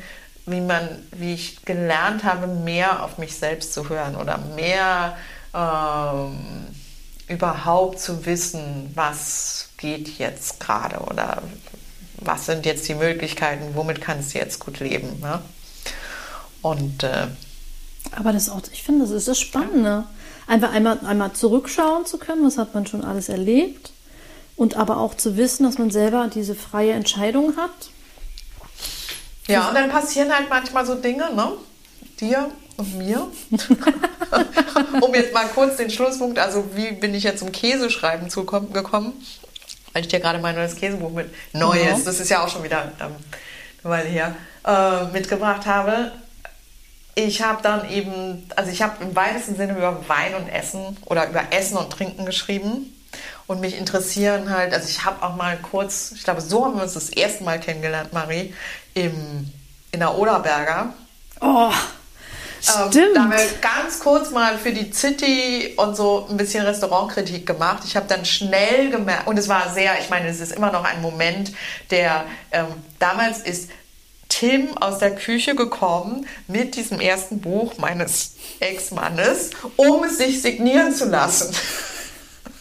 wie 0.46 0.62
man, 0.62 0.88
wie 1.12 1.34
ich 1.34 1.64
gelernt 1.66 2.24
habe, 2.24 2.48
mehr 2.48 3.04
auf 3.04 3.18
mich 3.18 3.36
selbst 3.36 3.74
zu 3.74 3.90
hören 3.90 4.16
oder 4.16 4.38
mehr 4.56 5.18
ähm, 5.54 6.38
überhaupt 7.28 8.00
zu 8.00 8.26
wissen, 8.26 8.92
was 8.94 9.70
geht 9.78 10.18
jetzt 10.20 10.60
gerade 10.60 11.00
oder 11.00 11.42
was 12.18 12.46
sind 12.46 12.66
jetzt 12.66 12.88
die 12.88 12.96
Möglichkeiten, 12.96 13.76
womit 13.76 14.02
kannst 14.02 14.34
du 14.34 14.40
jetzt 14.40 14.60
gut 14.60 14.80
leben. 14.80 15.20
Ne? 15.20 15.42
Und 16.62 17.04
äh, 17.04 17.28
Aber 18.16 18.34
das 18.34 18.44
ist 18.44 18.50
auch, 18.50 18.62
ich 18.72 18.84
finde, 18.84 19.02
das 19.02 19.12
ist 19.12 19.28
das 19.28 19.40
Spannende. 19.40 20.06
Einfach 20.48 20.74
einmal, 20.74 21.00
einmal 21.06 21.34
zurückschauen 21.34 22.06
zu 22.06 22.18
können, 22.18 22.46
was 22.46 22.58
hat 22.58 22.74
man 22.74 22.86
schon 22.86 23.04
alles 23.04 23.30
erlebt. 23.30 23.92
Und 24.56 24.76
aber 24.78 24.98
auch 24.98 25.16
zu 25.16 25.38
wissen, 25.38 25.64
dass 25.64 25.78
man 25.78 25.90
selber 25.90 26.30
diese 26.34 26.54
freie 26.54 26.92
Entscheidung 26.92 27.58
hat. 27.58 27.72
Ja, 29.48 29.70
und 29.70 29.76
dann 29.76 29.90
passieren 29.90 30.32
halt 30.34 30.50
manchmal 30.50 30.86
so 30.86 30.96
Dinge, 30.96 31.34
ne? 31.34 31.54
Dir 32.20 32.52
und 32.78 32.98
mir. 32.98 33.28
um 35.02 35.14
jetzt 35.14 35.34
mal 35.34 35.48
kurz 35.48 35.78
den 35.78 35.90
Schlusspunkt, 35.90 36.40
also 36.40 36.64
wie 36.76 36.92
bin 36.92 37.14
ich 37.14 37.24
jetzt 37.24 37.40
zum 37.40 37.52
Käseschreiben 37.52 38.30
zukommen, 38.30 38.74
gekommen? 38.74 39.14
Weil 39.94 40.02
ich 40.02 40.08
dir 40.08 40.20
gerade 40.20 40.40
mein 40.40 40.56
neues 40.56 40.76
Käsebuch 40.76 41.12
mit, 41.12 41.34
neues, 41.54 41.86
Ja. 41.86 41.98
das 42.06 42.20
ist 42.20 42.30
ja 42.30 42.44
auch 42.44 42.50
schon 42.50 42.64
wieder 42.64 42.92
ähm, 43.00 43.16
eine 43.84 43.94
Weile 43.94 44.10
her, 44.10 44.36
äh, 44.66 45.06
mitgebracht 45.12 45.66
habe. 45.66 46.12
Ich 47.16 47.44
habe 47.44 47.62
dann 47.62 47.88
eben, 47.92 48.50
also 48.56 48.72
ich 48.72 48.82
habe 48.82 49.04
im 49.04 49.16
weitesten 49.16 49.56
Sinne 49.56 49.74
über 49.78 50.08
Wein 50.10 50.34
und 50.34 50.50
Essen 50.50 50.98
oder 51.06 51.30
über 51.30 51.44
Essen 51.52 51.78
und 51.78 51.92
Trinken 51.92 52.26
geschrieben. 52.26 52.90
Und 53.46 53.60
mich 53.60 53.78
interessieren 53.78 54.50
halt, 54.50 54.74
also 54.74 54.88
ich 54.90 55.06
habe 55.06 55.22
auch 55.24 55.36
mal 55.36 55.58
kurz, 55.58 56.14
ich 56.16 56.24
glaube, 56.24 56.42
so 56.42 56.66
haben 56.66 56.76
wir 56.78 56.84
uns 56.84 56.94
das 56.94 57.10
erste 57.10 57.44
Mal 57.44 57.60
kennengelernt, 57.60 58.14
Marie, 58.14 58.54
im, 58.96 59.52
in 59.92 60.00
der 60.00 60.18
Oderberger. 60.18 60.94
Oh, 61.42 61.72
Ähm, 62.70 62.92
stimmt. 62.92 63.16
da 63.16 63.24
haben 63.24 63.32
wir 63.32 63.46
ganz 63.62 64.00
kurz 64.00 64.30
mal 64.32 64.58
für 64.58 64.72
die 64.72 64.92
City 64.94 65.74
und 65.76 65.98
so 65.98 66.28
ein 66.30 66.38
bisschen 66.38 66.64
Restaurantkritik 66.64 67.46
gemacht. 67.46 67.84
Ich 67.86 67.96
habe 67.98 68.08
dann 68.08 68.24
schnell 68.26 68.90
gemerkt, 68.90 69.28
und 69.28 69.38
es 69.38 69.50
war 69.50 69.74
sehr, 69.74 70.00
ich 70.00 70.10
meine, 70.10 70.30
es 70.30 70.40
ist 70.40 70.54
immer 70.54 70.72
noch 70.72 70.86
ein 70.86 71.02
Moment, 71.02 71.52
der 71.92 72.26
ähm, 72.52 72.68
damals 73.00 73.40
ist 73.40 73.70
Tim 74.30 74.78
aus 74.78 74.98
der 75.00 75.14
Küche 75.16 75.56
gekommen 75.56 76.26
mit 76.48 76.76
diesem 76.76 77.00
ersten 77.00 77.42
Buch 77.42 77.78
meines 77.78 78.36
Ex-Mannes, 78.60 79.52
um 79.76 80.04
es 80.06 80.18
sich 80.18 80.42
signieren 80.42 80.94
zu 80.94 81.06
lassen. 81.06 81.56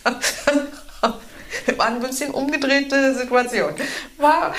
War 1.77 1.87
ein 1.87 2.01
bisschen 2.01 2.33
umgedrehte 2.33 3.15
Situation. 3.15 3.75
War, 4.19 4.55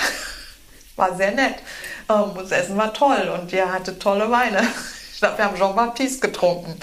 war 0.96 1.16
sehr 1.16 1.32
nett. 1.32 1.56
Ähm, 2.10 2.32
das 2.36 2.52
Essen 2.52 2.78
war 2.78 2.94
toll 2.94 3.32
und 3.34 3.52
ihr 3.52 3.72
hattet 3.72 4.02
tolle 4.02 4.30
Weine. 4.32 4.66
Ich 5.24 5.26
glaube, 5.30 5.38
wir 5.38 5.46
haben 5.46 5.56
Jean-Baptiste 5.58 6.28
getrunken. 6.28 6.76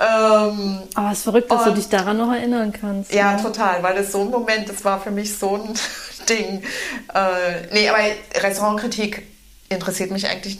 Ähm, 0.00 0.82
aber 0.94 1.10
es 1.12 1.18
ist 1.18 1.24
verrückt, 1.24 1.50
dass 1.50 1.64
du 1.64 1.68
Und- 1.70 1.76
dich 1.76 1.90
daran 1.90 2.16
noch 2.16 2.32
erinnern 2.32 2.72
kannst. 2.72 3.12
ja, 3.12 3.34
ne? 3.36 3.42
total, 3.42 3.82
weil 3.82 3.94
das 3.96 4.12
so 4.12 4.22
ein 4.22 4.30
Moment, 4.30 4.66
das 4.66 4.82
war 4.82 4.98
für 4.98 5.10
mich 5.10 5.36
so 5.36 5.56
ein 5.56 5.74
Ding. 6.28 6.62
Äh, 7.12 7.66
nee, 7.74 7.86
aber 7.90 7.98
Restaurantkritik 8.40 9.26
interessiert 9.68 10.10
mich 10.10 10.26
eigentlich 10.26 10.58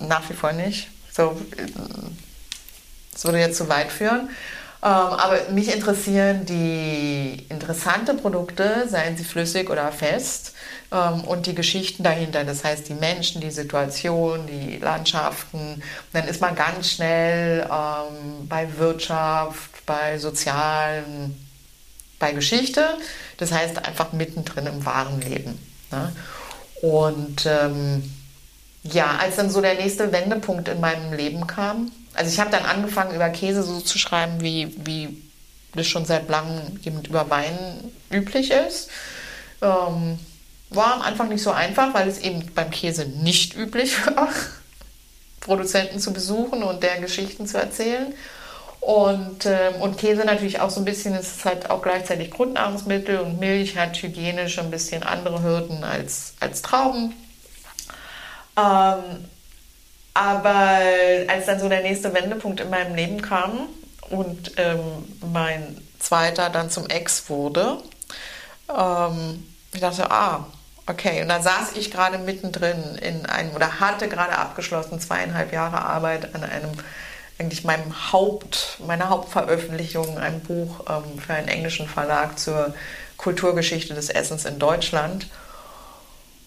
nach 0.00 0.28
wie 0.28 0.34
vor 0.34 0.52
nicht. 0.52 0.88
So, 1.10 1.34
äh, 1.56 1.66
das 3.14 3.24
würde 3.24 3.38
jetzt 3.38 3.56
zu 3.56 3.70
weit 3.70 3.90
führen. 3.90 4.28
Ähm, 4.82 4.88
aber 4.90 5.38
mich 5.52 5.74
interessieren 5.74 6.44
die 6.44 7.46
interessante 7.48 8.12
Produkte, 8.12 8.86
seien 8.86 9.16
sie 9.16 9.24
flüssig 9.24 9.70
oder 9.70 9.90
fest, 9.92 10.52
ähm, 10.92 11.22
und 11.22 11.46
die 11.46 11.54
Geschichten 11.54 12.02
dahinter. 12.02 12.44
Das 12.44 12.64
heißt, 12.64 12.88
die 12.88 12.94
Menschen, 12.94 13.40
die 13.40 13.50
Situation, 13.50 14.46
die 14.46 14.78
Landschaften. 14.78 15.58
Und 15.58 15.82
dann 16.12 16.28
ist 16.28 16.40
man 16.40 16.54
ganz 16.54 16.90
schnell 16.90 17.62
ähm, 17.70 18.48
bei 18.48 18.68
Wirtschaft, 18.78 19.86
bei 19.86 20.18
sozialen, 20.18 21.48
bei 22.18 22.32
Geschichte. 22.32 22.96
Das 23.38 23.52
heißt, 23.52 23.84
einfach 23.84 24.12
mittendrin 24.12 24.66
im 24.66 24.84
wahren 24.84 25.20
Leben. 25.20 25.58
Ne? 25.90 26.12
Und 26.82 27.46
ähm, 27.46 28.14
ja, 28.82 29.16
als 29.20 29.36
dann 29.36 29.50
so 29.50 29.60
der 29.60 29.74
nächste 29.74 30.10
Wendepunkt 30.12 30.68
in 30.68 30.80
meinem 30.80 31.12
Leben 31.12 31.46
kam, 31.46 31.92
also 32.14 32.30
ich 32.30 32.40
habe 32.40 32.50
dann 32.50 32.64
angefangen, 32.64 33.14
über 33.14 33.28
Käse 33.28 33.62
so 33.62 33.80
zu 33.80 33.98
schreiben, 33.98 34.40
wie, 34.40 34.74
wie 34.84 35.22
das 35.74 35.86
schon 35.86 36.04
seit 36.04 36.28
langem 36.28 36.80
eben 36.84 37.02
über 37.04 37.30
Wein 37.30 37.92
üblich 38.10 38.50
ist. 38.50 38.90
Ähm, 39.62 40.18
war 40.70 40.94
am 40.94 41.02
Anfang 41.02 41.28
nicht 41.28 41.42
so 41.42 41.50
einfach, 41.50 41.94
weil 41.94 42.08
es 42.08 42.18
eben 42.18 42.46
beim 42.54 42.70
Käse 42.70 43.06
nicht 43.06 43.56
üblich 43.56 44.06
war, 44.16 44.28
Produzenten 45.40 45.98
zu 45.98 46.12
besuchen 46.12 46.62
und 46.62 46.82
deren 46.82 47.02
Geschichten 47.02 47.46
zu 47.46 47.58
erzählen. 47.58 48.14
Und, 48.80 49.44
ähm, 49.44 49.74
und 49.80 49.98
Käse 49.98 50.24
natürlich 50.24 50.60
auch 50.60 50.70
so 50.70 50.80
ein 50.80 50.86
bisschen, 50.86 51.14
es 51.14 51.36
ist 51.36 51.44
halt 51.44 51.68
auch 51.68 51.82
gleichzeitig 51.82 52.30
Grundnahrungsmittel 52.30 53.18
und 53.18 53.38
Milch 53.38 53.76
hat 53.76 54.00
hygienisch 54.00 54.58
ein 54.58 54.70
bisschen 54.70 55.02
andere 55.02 55.42
Hürden 55.42 55.84
als, 55.84 56.32
als 56.40 56.62
Trauben. 56.62 57.14
Ähm, 58.56 59.28
aber 60.14 60.78
als 61.28 61.46
dann 61.46 61.60
so 61.60 61.68
der 61.68 61.82
nächste 61.82 62.14
Wendepunkt 62.14 62.60
in 62.60 62.70
meinem 62.70 62.94
Leben 62.94 63.20
kam 63.20 63.68
und 64.08 64.52
ähm, 64.56 64.80
mein 65.30 65.76
zweiter 65.98 66.48
dann 66.48 66.70
zum 66.70 66.86
Ex 66.88 67.28
wurde, 67.28 67.82
ähm, 68.76 69.46
ich 69.72 69.80
dachte, 69.80 70.10
ah, 70.10 70.46
okay. 70.90 71.22
Und 71.22 71.28
dann 71.28 71.42
saß 71.42 71.72
ich 71.76 71.90
gerade 71.90 72.18
mittendrin 72.18 72.98
in 73.00 73.26
einem, 73.26 73.52
oder 73.52 73.80
hatte 73.80 74.08
gerade 74.08 74.36
abgeschlossen, 74.36 75.00
zweieinhalb 75.00 75.52
Jahre 75.52 75.82
Arbeit 75.82 76.34
an 76.34 76.44
einem, 76.44 76.70
eigentlich 77.38 77.64
meinem 77.64 78.12
Haupt, 78.12 78.78
meiner 78.86 79.08
Hauptveröffentlichung, 79.08 80.18
einem 80.18 80.40
Buch 80.40 80.84
ähm, 80.88 81.18
für 81.18 81.34
einen 81.34 81.48
englischen 81.48 81.88
Verlag 81.88 82.38
zur 82.38 82.74
Kulturgeschichte 83.16 83.94
des 83.94 84.10
Essens 84.10 84.44
in 84.44 84.58
Deutschland. 84.58 85.26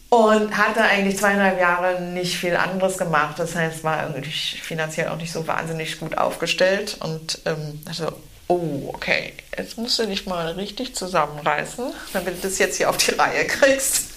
Und 0.09 0.55
hatte 0.55 0.83
eigentlich 0.83 1.17
zweieinhalb 1.17 1.59
Jahre 1.59 1.99
nicht 2.01 2.37
viel 2.37 2.55
anderes 2.55 2.99
gemacht. 2.99 3.39
Das 3.39 3.55
heißt, 3.55 3.83
war 3.83 4.03
irgendwie 4.03 4.29
finanziell 4.29 5.07
auch 5.07 5.17
nicht 5.17 5.31
so 5.31 5.47
wahnsinnig 5.47 5.99
gut 5.99 6.19
aufgestellt. 6.19 6.97
Und 6.99 7.39
ähm, 7.45 7.81
dachte, 7.83 8.13
oh, 8.47 8.91
okay, 8.93 9.33
jetzt 9.57 9.77
musst 9.79 9.97
du 9.97 10.05
dich 10.05 10.27
mal 10.27 10.51
richtig 10.51 10.93
zusammenreißen, 10.93 11.91
damit 12.13 12.37
du 12.37 12.47
das 12.47 12.59
jetzt 12.59 12.77
hier 12.77 12.91
auf 12.91 12.97
die 12.97 13.11
Reihe 13.11 13.45
kriegst. 13.47 14.12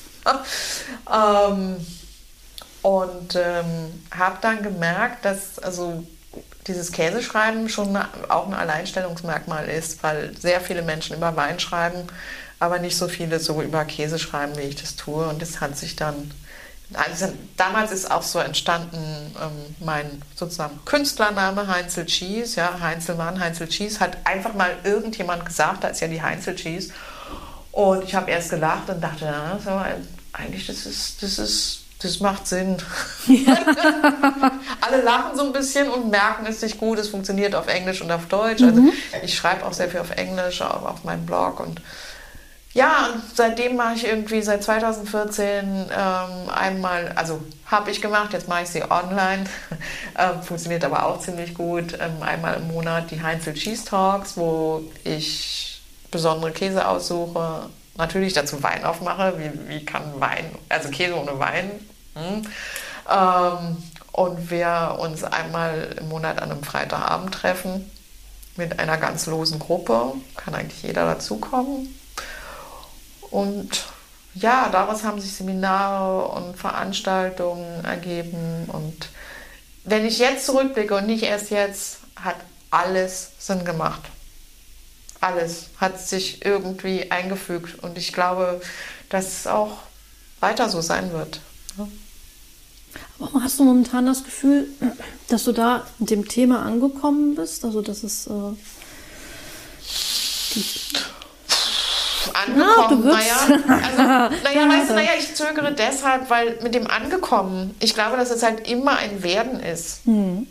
Ähm, 1.13 1.77
und 2.83 3.35
ähm, 3.35 4.03
habe 4.17 4.39
dann 4.41 4.63
gemerkt, 4.63 5.25
dass 5.25 5.59
also 5.59 6.05
dieses 6.67 6.93
Käseschreiben 6.93 7.69
schon 7.69 7.97
auch 8.29 8.47
ein 8.47 8.55
Alleinstellungsmerkmal 8.55 9.69
ist, 9.69 10.03
weil 10.03 10.37
sehr 10.37 10.61
viele 10.61 10.83
Menschen 10.83 11.17
über 11.17 11.37
Wein 11.37 11.61
schreiben, 11.61 12.07
aber 12.59 12.79
nicht 12.79 12.97
so 12.97 13.09
viele 13.09 13.39
so 13.39 13.63
über 13.63 13.85
Käse 13.85 14.19
schreiben, 14.19 14.57
wie 14.57 14.63
ich 14.63 14.77
das 14.77 14.97
tue. 14.97 15.27
Und 15.29 15.43
das 15.43 15.61
hat 15.61 15.77
sich 15.77 15.97
dann 15.97 16.31
also 16.95 17.33
damals 17.57 17.91
ist 17.91 18.11
auch 18.11 18.23
so 18.23 18.39
entstanden 18.39 19.35
ähm, 19.43 19.75
mein 19.81 20.23
sozusagen 20.37 20.79
Künstlername 20.85 21.67
Heinzel 21.67 22.07
Cheese, 22.07 22.61
ja, 22.61 22.79
Heinzelmann, 22.81 23.41
Heinzel 23.41 23.69
Cheese, 23.69 23.99
hat 23.99 24.19
einfach 24.25 24.55
mal 24.55 24.71
irgendjemand 24.85 25.45
gesagt, 25.45 25.83
da 25.83 25.89
ist 25.89 26.01
ja 26.01 26.09
die 26.09 26.23
Heinzel 26.23 26.55
Cheese. 26.55 26.93
Und 27.73 28.05
ich 28.05 28.15
habe 28.15 28.31
erst 28.31 28.51
gelacht 28.51 28.89
und 28.89 29.03
dachte, 29.03 29.25
ja, 29.25 29.59
so, 29.63 29.71
eigentlich, 30.37 30.67
das 30.67 30.87
ist, 30.87 31.23
das 31.23 31.39
ist, 31.39 31.81
das 32.03 32.21
macht 32.21 32.47
Sinn. 32.47 32.77
Ja. 33.27 33.57
Alle 34.81 35.03
lachen 35.03 35.37
so 35.37 35.45
ein 35.45 35.53
bisschen 35.53 35.89
und 35.89 36.11
merken, 36.11 36.47
es 36.47 36.57
ist 36.57 36.63
nicht 36.63 36.79
gut, 36.79 36.99
es 36.99 37.09
funktioniert 37.09 37.55
auf 37.55 37.69
Englisch 37.69 38.03
und 38.03 38.11
auf 38.11 38.27
Deutsch. 38.27 38.63
Also 38.63 38.83
mhm. 38.83 38.93
ich 39.23 39.35
schreibe 39.35 39.65
auch 39.65 39.73
sehr 39.73 39.89
viel 39.89 40.01
auf 40.01 40.11
Englisch, 40.11 40.61
auch 40.63 40.85
auf 40.85 41.05
meinem 41.05 41.27
Blog 41.27 41.61
und 41.61 41.81
ja, 42.77 43.07
und 43.07 43.23
seitdem 43.35 43.77
mache 43.77 43.95
ich 43.95 44.07
irgendwie 44.07 44.43
seit 44.43 44.63
2014 44.63 45.65
ähm, 45.65 46.51
einmal, 46.55 47.11
also 47.17 47.41
habe 47.65 47.91
ich 47.91 48.03
gemacht, 48.03 48.35
jetzt 48.35 48.49
mache 48.49 48.65
ich 48.65 48.69
sie 48.69 48.83
online, 48.83 49.45
ähm, 50.19 50.43
funktioniert 50.43 50.85
aber 50.85 51.07
auch 51.07 51.19
ziemlich 51.21 51.55
gut, 51.55 51.95
ähm, 51.95 52.23
einmal 52.23 52.57
im 52.57 52.69
Monat 52.69 53.11
die 53.11 53.23
Heinzel 53.23 53.55
Cheese 53.55 53.87
Talks, 53.87 54.37
wo 54.37 54.83
ich 55.05 55.81
besondere 56.11 56.53
Käse 56.53 56.87
aussuche, 56.87 57.71
natürlich 57.97 58.33
dazu 58.33 58.63
Wein 58.63 58.85
aufmache, 58.85 59.35
wie, 59.39 59.69
wie 59.69 59.85
kann 59.85 60.21
Wein, 60.21 60.51
also 60.69 60.91
Käse 60.91 61.17
ohne 61.17 61.39
Wein. 61.39 61.71
Hm. 62.15 62.43
Ähm, 63.11 63.77
und 64.13 64.51
wir 64.51 64.97
uns 64.99 65.25
einmal 65.25 65.97
im 66.01 66.09
Monat 66.09 66.41
an 66.41 66.51
einem 66.51 66.63
Freitagabend 66.63 67.35
treffen 67.35 67.91
mit 68.57 68.79
einer 68.79 68.97
ganz 68.97 69.27
losen 69.27 69.59
Gruppe, 69.59 70.15
kann 70.37 70.55
eigentlich 70.55 70.83
jeder 70.83 71.05
dazukommen 71.05 71.95
und 73.31 73.87
ja, 74.35 74.69
daraus 74.71 75.03
haben 75.03 75.21
sich 75.21 75.35
Seminare 75.35 76.29
und 76.29 76.57
Veranstaltungen 76.57 77.85
ergeben. 77.85 78.69
Und 78.69 79.09
wenn 79.85 80.05
ich 80.05 80.19
jetzt 80.19 80.47
zurückblicke 80.47 80.95
und 80.95 81.07
nicht 81.07 81.23
erst 81.23 81.51
jetzt, 81.51 81.99
hat 82.17 82.37
alles 82.71 83.33
Sinn 83.39 83.65
gemacht. 83.65 84.03
Alles 85.21 85.67
hat 85.79 86.01
sich 86.01 86.45
irgendwie 86.45 87.11
eingefügt. 87.11 87.83
Und 87.83 87.99
ich 87.99 88.13
glaube, 88.13 88.61
dass 89.09 89.41
es 89.41 89.47
auch 89.47 89.79
weiter 90.41 90.69
so 90.69 90.81
sein 90.81 91.13
wird. 91.13 91.41
Aber 93.19 93.43
hast 93.43 93.59
du 93.59 93.65
momentan 93.65 94.07
das 94.07 94.25
Gefühl, 94.25 94.69
dass 95.29 95.45
du 95.45 95.53
da 95.53 95.87
mit 95.99 96.11
dem 96.11 96.29
Thema 96.29 96.63
angekommen 96.63 97.35
bist? 97.35 97.65
Also, 97.65 97.83
dass 97.83 98.03
es. 98.03 98.27
Äh, 98.27 98.55
angekommen. 102.33 103.05
Ja, 103.05 103.13
naja, 103.13 104.27
also, 104.29 104.37
naja, 104.45 104.69
weißt 104.69 104.91
du, 104.91 104.95
naja, 104.95 105.11
ich 105.19 105.35
zögere 105.35 105.73
deshalb, 105.73 106.29
weil 106.31 106.59
mit 106.63 106.75
dem 106.75 106.87
Angekommen, 106.87 107.75
ich 107.81 107.95
glaube, 107.95 108.17
dass 108.17 108.31
es 108.31 108.43
halt 108.43 108.69
immer 108.69 108.97
ein 108.99 109.23
Werden 109.23 109.61
ist. 109.61 110.05
Hm. 110.05 110.47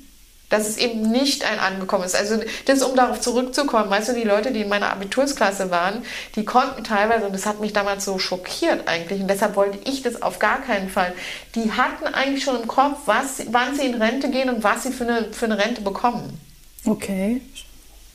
Dass 0.55 0.67
es 0.67 0.77
eben 0.77 1.01
nicht 1.11 1.43
ein 1.43 1.59
Angekommen 1.59 2.03
ist. 2.03 2.15
Also, 2.15 2.39
das 2.65 2.81
um 2.81 2.95
darauf 2.95 3.19
zurückzukommen. 3.19 3.89
Weißt 3.89 4.09
du, 4.09 4.13
die 4.13 4.23
Leute, 4.23 4.51
die 4.51 4.61
in 4.61 4.69
meiner 4.69 4.91
Abitursklasse 4.91 5.69
waren, 5.69 6.03
die 6.35 6.45
konnten 6.45 6.83
teilweise, 6.83 7.25
und 7.25 7.33
das 7.33 7.45
hat 7.45 7.59
mich 7.59 7.73
damals 7.73 8.05
so 8.05 8.19
schockiert 8.19 8.87
eigentlich, 8.87 9.21
und 9.21 9.27
deshalb 9.27 9.55
wollte 9.55 9.79
ich 9.89 10.01
das 10.01 10.21
auf 10.21 10.39
gar 10.39 10.61
keinen 10.61 10.89
Fall, 10.89 11.13
die 11.55 11.71
hatten 11.71 12.05
eigentlich 12.13 12.43
schon 12.43 12.61
im 12.61 12.67
Kopf, 12.67 12.99
was, 13.05 13.41
wann 13.51 13.75
sie 13.75 13.85
in 13.85 14.01
Rente 14.01 14.29
gehen 14.29 14.49
und 14.49 14.63
was 14.63 14.83
sie 14.83 14.91
für 14.91 15.03
eine, 15.03 15.33
für 15.33 15.45
eine 15.45 15.57
Rente 15.57 15.81
bekommen. 15.81 16.39
Okay, 16.85 17.41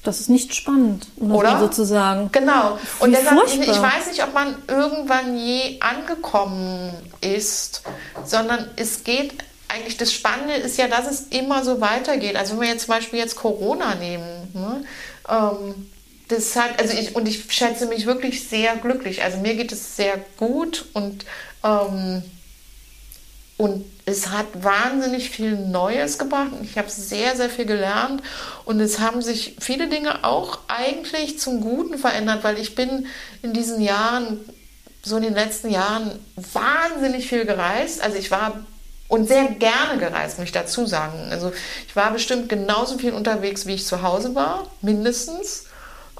das 0.03 0.21
ist 0.21 0.31
nicht 0.31 0.55
spannend, 0.55 1.09
um 1.17 1.33
oder 1.33 1.59
sozusagen. 1.59 2.31
Genau. 2.33 2.79
Und 3.01 3.13
deshalb, 3.13 3.47
ich, 3.47 3.61
ich 3.61 3.69
weiß 3.69 4.07
nicht, 4.09 4.23
ob 4.23 4.33
man 4.33 4.57
irgendwann 4.67 5.37
je 5.37 5.79
angekommen 5.81 6.95
ist, 7.21 7.83
sondern 8.25 8.71
es 8.77 9.05
geht 9.05 9.35
eigentlich, 9.71 9.97
das 9.97 10.13
Spannende 10.13 10.55
ist 10.55 10.79
ja, 10.79 10.89
dass 10.89 11.11
es 11.11 11.27
immer 11.31 11.65
so 11.65 11.81
weitergeht. 11.81 12.37
Also 12.37 12.55
wenn 12.55 12.63
wir 12.63 12.69
jetzt 12.69 12.87
zum 12.87 12.95
Beispiel 12.95 13.19
jetzt 13.19 13.37
Corona 13.37 13.95
nehmen, 13.95 14.49
ne, 14.55 14.85
ähm, 15.29 15.87
das 16.29 16.55
hat, 16.57 16.81
also 16.81 16.97
ich, 16.97 17.17
und 17.17 17.27
ich 17.27 17.53
schätze 17.53 17.87
mich 17.87 18.07
wirklich 18.07 18.49
sehr 18.49 18.77
glücklich. 18.77 19.23
Also 19.23 19.39
mir 19.39 19.55
geht 19.55 19.73
es 19.73 19.97
sehr 19.97 20.19
gut 20.37 20.87
und 20.93 21.25
ähm, 21.65 22.23
und 23.61 23.85
es 24.07 24.31
hat 24.31 24.47
wahnsinnig 24.65 25.29
viel 25.29 25.55
Neues 25.55 26.17
gebracht. 26.17 26.53
Ich 26.63 26.79
habe 26.79 26.89
sehr, 26.89 27.37
sehr 27.37 27.51
viel 27.51 27.67
gelernt. 27.67 28.23
Und 28.65 28.81
es 28.81 29.01
haben 29.01 29.21
sich 29.21 29.57
viele 29.61 29.87
Dinge 29.89 30.25
auch 30.25 30.61
eigentlich 30.67 31.39
zum 31.39 31.61
Guten 31.61 31.99
verändert, 31.99 32.43
weil 32.43 32.59
ich 32.59 32.75
bin 32.75 33.07
in 33.43 33.53
diesen 33.53 33.83
Jahren, 33.83 34.41
so 35.03 35.19
in 35.19 35.25
den 35.25 35.35
letzten 35.35 35.69
Jahren, 35.69 36.19
wahnsinnig 36.37 37.29
viel 37.29 37.45
gereist. 37.45 38.01
Also 38.01 38.17
ich 38.17 38.31
war 38.31 38.65
und 39.11 39.27
sehr 39.27 39.49
gerne 39.49 39.99
gereist, 39.99 40.39
muss 40.39 40.47
ich 40.47 40.53
dazu 40.53 40.87
sagen. 40.87 41.29
Also 41.33 41.53
ich 41.89 41.97
war 41.97 42.13
bestimmt 42.13 42.49
genauso 42.49 42.97
viel 42.97 43.13
unterwegs, 43.13 43.67
wie 43.67 43.75
ich 43.75 43.85
zu 43.85 44.03
Hause 44.03 44.37
war, 44.37 44.69
mindestens. 44.83 45.65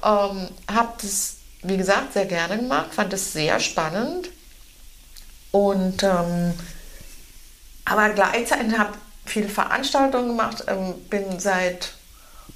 Ähm, 0.03 0.49
habe 0.69 0.93
das, 1.01 1.37
wie 1.63 1.77
gesagt, 1.77 2.11
sehr 2.11 2.25
gerne 2.25 2.57
gemacht, 2.57 2.93
fand 2.93 3.13
es 3.13 3.31
sehr 3.31 3.61
spannend. 3.61 4.29
Und 5.51 6.03
ähm, 6.03 6.53
aber 7.85 8.09
gleichzeitig 8.09 8.77
habe 8.77 8.93
viele 9.25 9.47
Veranstaltungen 9.47 10.27
gemacht, 10.27 10.65
ähm, 10.67 10.95
bin 11.09 11.39
seit, 11.39 11.93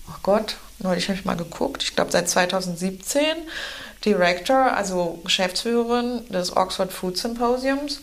oh 0.09 0.17
Gott, 0.21 0.57
neulich 0.79 1.07
habe 1.07 1.17
ich 1.17 1.23
mal 1.23 1.37
geguckt, 1.37 1.81
ich 1.83 1.95
glaube 1.95 2.11
seit 2.11 2.29
2017 2.29 3.23
Director, 4.03 4.75
also 4.75 5.21
Geschäftsführerin 5.23 6.27
des 6.29 6.55
Oxford 6.57 6.91
Food 6.91 7.17
Symposiums 7.17 8.01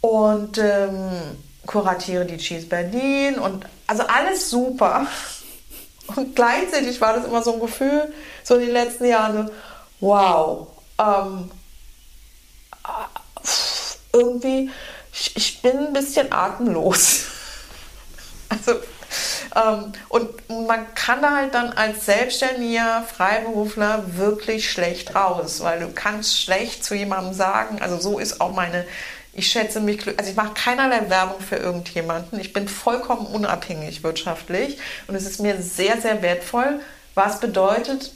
und 0.00 0.58
ähm, 0.58 1.36
kuratiere 1.66 2.24
die 2.24 2.36
Cheese 2.36 2.66
Berlin 2.66 3.38
und 3.38 3.66
also 3.86 4.04
alles 4.04 4.50
super. 4.50 5.06
Und 6.14 6.36
gleichzeitig 6.36 7.00
war 7.00 7.14
das 7.14 7.26
immer 7.26 7.42
so 7.42 7.54
ein 7.54 7.60
Gefühl, 7.60 8.12
so 8.44 8.54
in 8.54 8.60
den 8.60 8.72
letzten 8.72 9.06
Jahren, 9.06 9.48
so, 9.48 9.52
wow, 10.00 10.68
ähm, 10.98 11.50
äh, 12.84 14.16
irgendwie 14.16 14.70
ich, 15.18 15.36
ich 15.36 15.62
bin 15.62 15.78
ein 15.78 15.92
bisschen 15.92 16.32
atemlos. 16.32 17.24
Also, 18.48 18.74
ähm, 19.56 19.92
und 20.08 20.66
man 20.68 20.94
kann 20.94 21.20
da 21.20 21.34
halt 21.34 21.52
dann 21.52 21.72
als 21.72 22.06
Selbstständiger, 22.06 23.02
Freiberufler 23.02 24.16
wirklich 24.16 24.70
schlecht 24.70 25.16
raus, 25.16 25.64
weil 25.64 25.80
du 25.80 25.90
kannst 25.92 26.40
schlecht 26.40 26.84
zu 26.84 26.94
jemandem 26.94 27.34
sagen, 27.34 27.82
also 27.82 27.98
so 27.98 28.20
ist 28.20 28.40
auch 28.40 28.52
meine, 28.52 28.86
ich 29.36 29.48
schätze 29.48 29.80
mich, 29.80 30.06
also 30.06 30.30
ich 30.30 30.36
mache 30.36 30.54
keinerlei 30.54 31.08
Werbung 31.10 31.40
für 31.40 31.56
irgendjemanden, 31.56 32.40
ich 32.40 32.52
bin 32.52 32.68
vollkommen 32.68 33.26
unabhängig 33.26 34.02
wirtschaftlich 34.02 34.78
und 35.06 35.14
es 35.14 35.26
ist 35.26 35.40
mir 35.40 35.60
sehr, 35.60 36.00
sehr 36.00 36.22
wertvoll, 36.22 36.80
was 37.14 37.40
bedeutet 37.40 38.12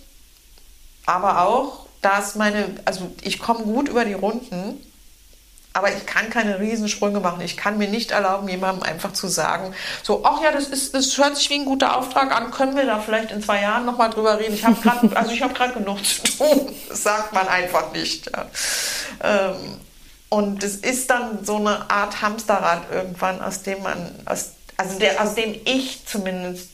aber 1.06 1.42
auch, 1.42 1.86
dass 2.02 2.34
meine, 2.34 2.76
also 2.84 3.10
ich 3.22 3.38
komme 3.38 3.64
gut 3.64 3.88
über 3.88 4.04
die 4.04 4.14
Runden 4.14 4.80
aber 5.72 5.94
ich 5.94 6.04
kann 6.04 6.30
keine 6.30 6.58
Riesensprünge 6.58 7.20
machen. 7.20 7.40
Ich 7.42 7.56
kann 7.56 7.78
mir 7.78 7.88
nicht 7.88 8.10
erlauben, 8.10 8.48
jemandem 8.48 8.82
einfach 8.82 9.12
zu 9.12 9.28
sagen, 9.28 9.72
so, 10.02 10.22
ach 10.24 10.42
ja, 10.42 10.50
das 10.50 10.66
ist, 10.66 10.94
das 10.94 11.16
hört 11.16 11.36
sich 11.36 11.48
wie 11.50 11.60
ein 11.60 11.64
guter 11.64 11.96
Auftrag 11.96 12.34
an. 12.34 12.50
Können 12.50 12.74
wir 12.74 12.86
da 12.86 12.98
vielleicht 12.98 13.30
in 13.30 13.40
zwei 13.40 13.62
Jahren 13.62 13.86
nochmal 13.86 14.10
drüber 14.10 14.38
reden? 14.38 14.54
Ich 14.54 14.64
habe 14.64 14.80
gerade, 14.80 15.08
also 15.16 15.30
ich 15.30 15.42
habe 15.42 15.54
gerade 15.54 15.74
genug 15.74 16.04
zu 16.04 16.22
tun. 16.22 16.74
Das 16.88 17.04
sagt 17.04 17.32
man 17.32 17.46
einfach 17.46 17.92
nicht. 17.92 18.28
Ja. 18.32 18.46
Ähm, 19.22 19.80
und 20.30 20.62
es 20.62 20.76
ist 20.76 21.10
dann 21.10 21.44
so 21.44 21.56
eine 21.56 21.90
Art 21.90 22.22
Hamsterrad 22.22 22.90
irgendwann, 22.90 23.42
aus 23.42 23.62
dem 23.62 23.82
man, 23.82 24.14
aus, 24.24 24.52
also 24.76 24.98
der, 24.98 25.20
aus 25.20 25.34
dem 25.34 25.54
ich 25.64 26.06
zumindest 26.06 26.70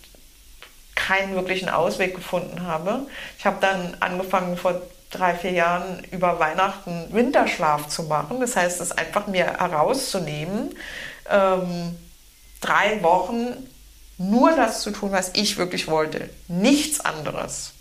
keinen 0.94 1.34
wirklichen 1.34 1.68
Ausweg 1.68 2.14
gefunden 2.14 2.66
habe. 2.66 3.06
Ich 3.38 3.46
habe 3.46 3.56
dann 3.60 3.96
angefangen 4.00 4.56
vor 4.58 4.82
drei, 5.10 5.34
vier 5.34 5.52
Jahren 5.52 6.04
über 6.10 6.38
Weihnachten 6.38 7.08
Winterschlaf 7.12 7.88
zu 7.88 8.04
machen. 8.04 8.40
Das 8.40 8.56
heißt, 8.56 8.80
es 8.80 8.92
einfach 8.92 9.26
mir 9.26 9.46
herauszunehmen, 9.46 10.74
ähm, 11.30 11.96
drei 12.60 13.02
Wochen 13.02 13.68
nur 14.18 14.54
das 14.54 14.82
zu 14.82 14.90
tun, 14.90 15.12
was 15.12 15.30
ich 15.34 15.56
wirklich 15.56 15.88
wollte. 15.88 16.28
Nichts 16.48 17.00
anderes. 17.00 17.72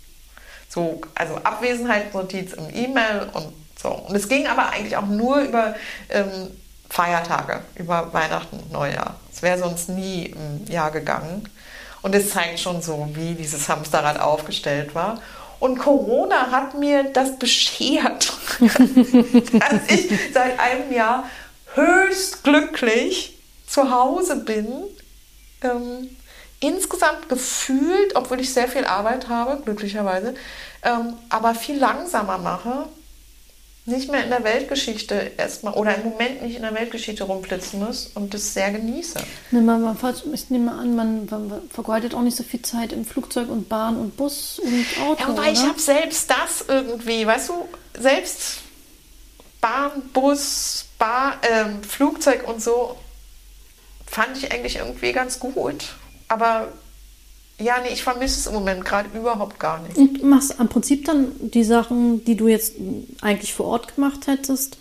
So, 0.68 1.02
also 1.14 1.36
Abwesenheitsnotiz 1.36 2.54
im 2.54 2.74
E-Mail 2.74 3.28
und 3.32 3.52
so. 3.80 3.90
Und 3.90 4.16
es 4.16 4.28
ging 4.28 4.46
aber 4.46 4.70
eigentlich 4.70 4.96
auch 4.96 5.06
nur 5.06 5.38
über 5.38 5.74
ähm, 6.08 6.50
Feiertage, 6.88 7.60
über 7.76 8.12
Weihnachten 8.12 8.58
und 8.58 8.72
Neujahr. 8.72 9.16
Es 9.32 9.42
wäre 9.42 9.58
sonst 9.58 9.88
nie 9.88 10.26
im 10.26 10.66
Jahr 10.66 10.90
gegangen. 10.90 11.48
Und 12.02 12.14
es 12.14 12.30
zeigt 12.30 12.60
schon 12.60 12.82
so, 12.82 13.08
wie 13.14 13.34
dieses 13.34 13.68
Hamsterrad 13.68 14.20
aufgestellt 14.20 14.94
war. 14.94 15.20
Und 15.58 15.78
Corona 15.78 16.50
hat 16.50 16.78
mir 16.78 17.04
das 17.04 17.38
beschert, 17.38 18.32
dass 18.60 19.80
ich 19.88 20.10
seit 20.32 20.58
einem 20.60 20.92
Jahr 20.92 21.24
höchst 21.74 22.44
glücklich 22.44 23.36
zu 23.66 23.90
Hause 23.90 24.36
bin. 24.36 24.68
Ähm, 25.62 26.10
insgesamt 26.60 27.28
gefühlt, 27.28 28.14
obwohl 28.14 28.40
ich 28.40 28.52
sehr 28.52 28.68
viel 28.68 28.84
Arbeit 28.84 29.28
habe, 29.28 29.60
glücklicherweise, 29.62 30.34
ähm, 30.82 31.14
aber 31.28 31.54
viel 31.54 31.78
langsamer 31.78 32.38
mache, 32.38 32.86
nicht 33.86 34.10
mehr 34.10 34.24
in 34.24 34.30
der 34.30 34.42
Weltgeschichte 34.42 35.32
erstmal 35.36 35.74
oder 35.74 35.94
im 35.94 36.10
Moment 36.10 36.42
nicht 36.42 36.56
in 36.56 36.62
der 36.62 36.74
Weltgeschichte 36.74 37.22
rumflitzen 37.22 37.78
muss 37.78 38.10
und 38.14 38.34
das 38.34 38.52
sehr 38.52 38.72
genieße. 38.72 39.20
Ne, 39.52 39.60
man, 39.60 39.80
man, 39.80 39.96
ich 40.32 40.50
nehme 40.50 40.72
an, 40.72 40.96
man, 40.96 41.26
man, 41.26 41.70
vergeudet 41.70 42.12
auch 42.12 42.22
nicht 42.22 42.36
so 42.36 42.42
viel 42.42 42.62
Zeit 42.62 42.92
im 42.92 43.04
Flugzeug 43.04 43.48
und 43.48 43.68
Bahn 43.68 43.96
und 43.96 44.16
Bus 44.16 44.58
und 44.58 44.86
Auto. 45.04 45.22
Ja, 45.22 45.28
wobei 45.28 45.52
ich 45.52 45.62
habe 45.62 45.78
selbst 45.78 46.28
das 46.28 46.64
irgendwie, 46.66 47.24
weißt 47.24 47.48
du, 47.48 47.68
selbst 47.96 48.58
Bahn, 49.60 50.02
Bus, 50.12 50.86
Bar, 50.98 51.38
äh, 51.42 51.86
Flugzeug 51.86 52.46
und 52.48 52.60
so 52.60 52.96
fand 54.04 54.36
ich 54.36 54.50
eigentlich 54.50 54.76
irgendwie 54.76 55.12
ganz 55.12 55.38
gut. 55.38 55.94
Aber 56.26 56.72
ja, 57.58 57.76
nee, 57.82 57.92
ich 57.92 58.02
vermisse 58.02 58.40
es 58.40 58.46
im 58.46 58.54
Moment 58.54 58.84
gerade 58.84 59.08
überhaupt 59.16 59.58
gar 59.58 59.80
nicht. 59.80 59.96
Und 59.96 60.22
machst 60.22 60.56
im 60.58 60.68
Prinzip 60.68 61.06
dann 61.06 61.32
die 61.40 61.64
Sachen, 61.64 62.24
die 62.24 62.36
du 62.36 62.48
jetzt 62.48 62.74
eigentlich 63.22 63.54
vor 63.54 63.66
Ort 63.66 63.94
gemacht 63.94 64.26
hättest, 64.26 64.76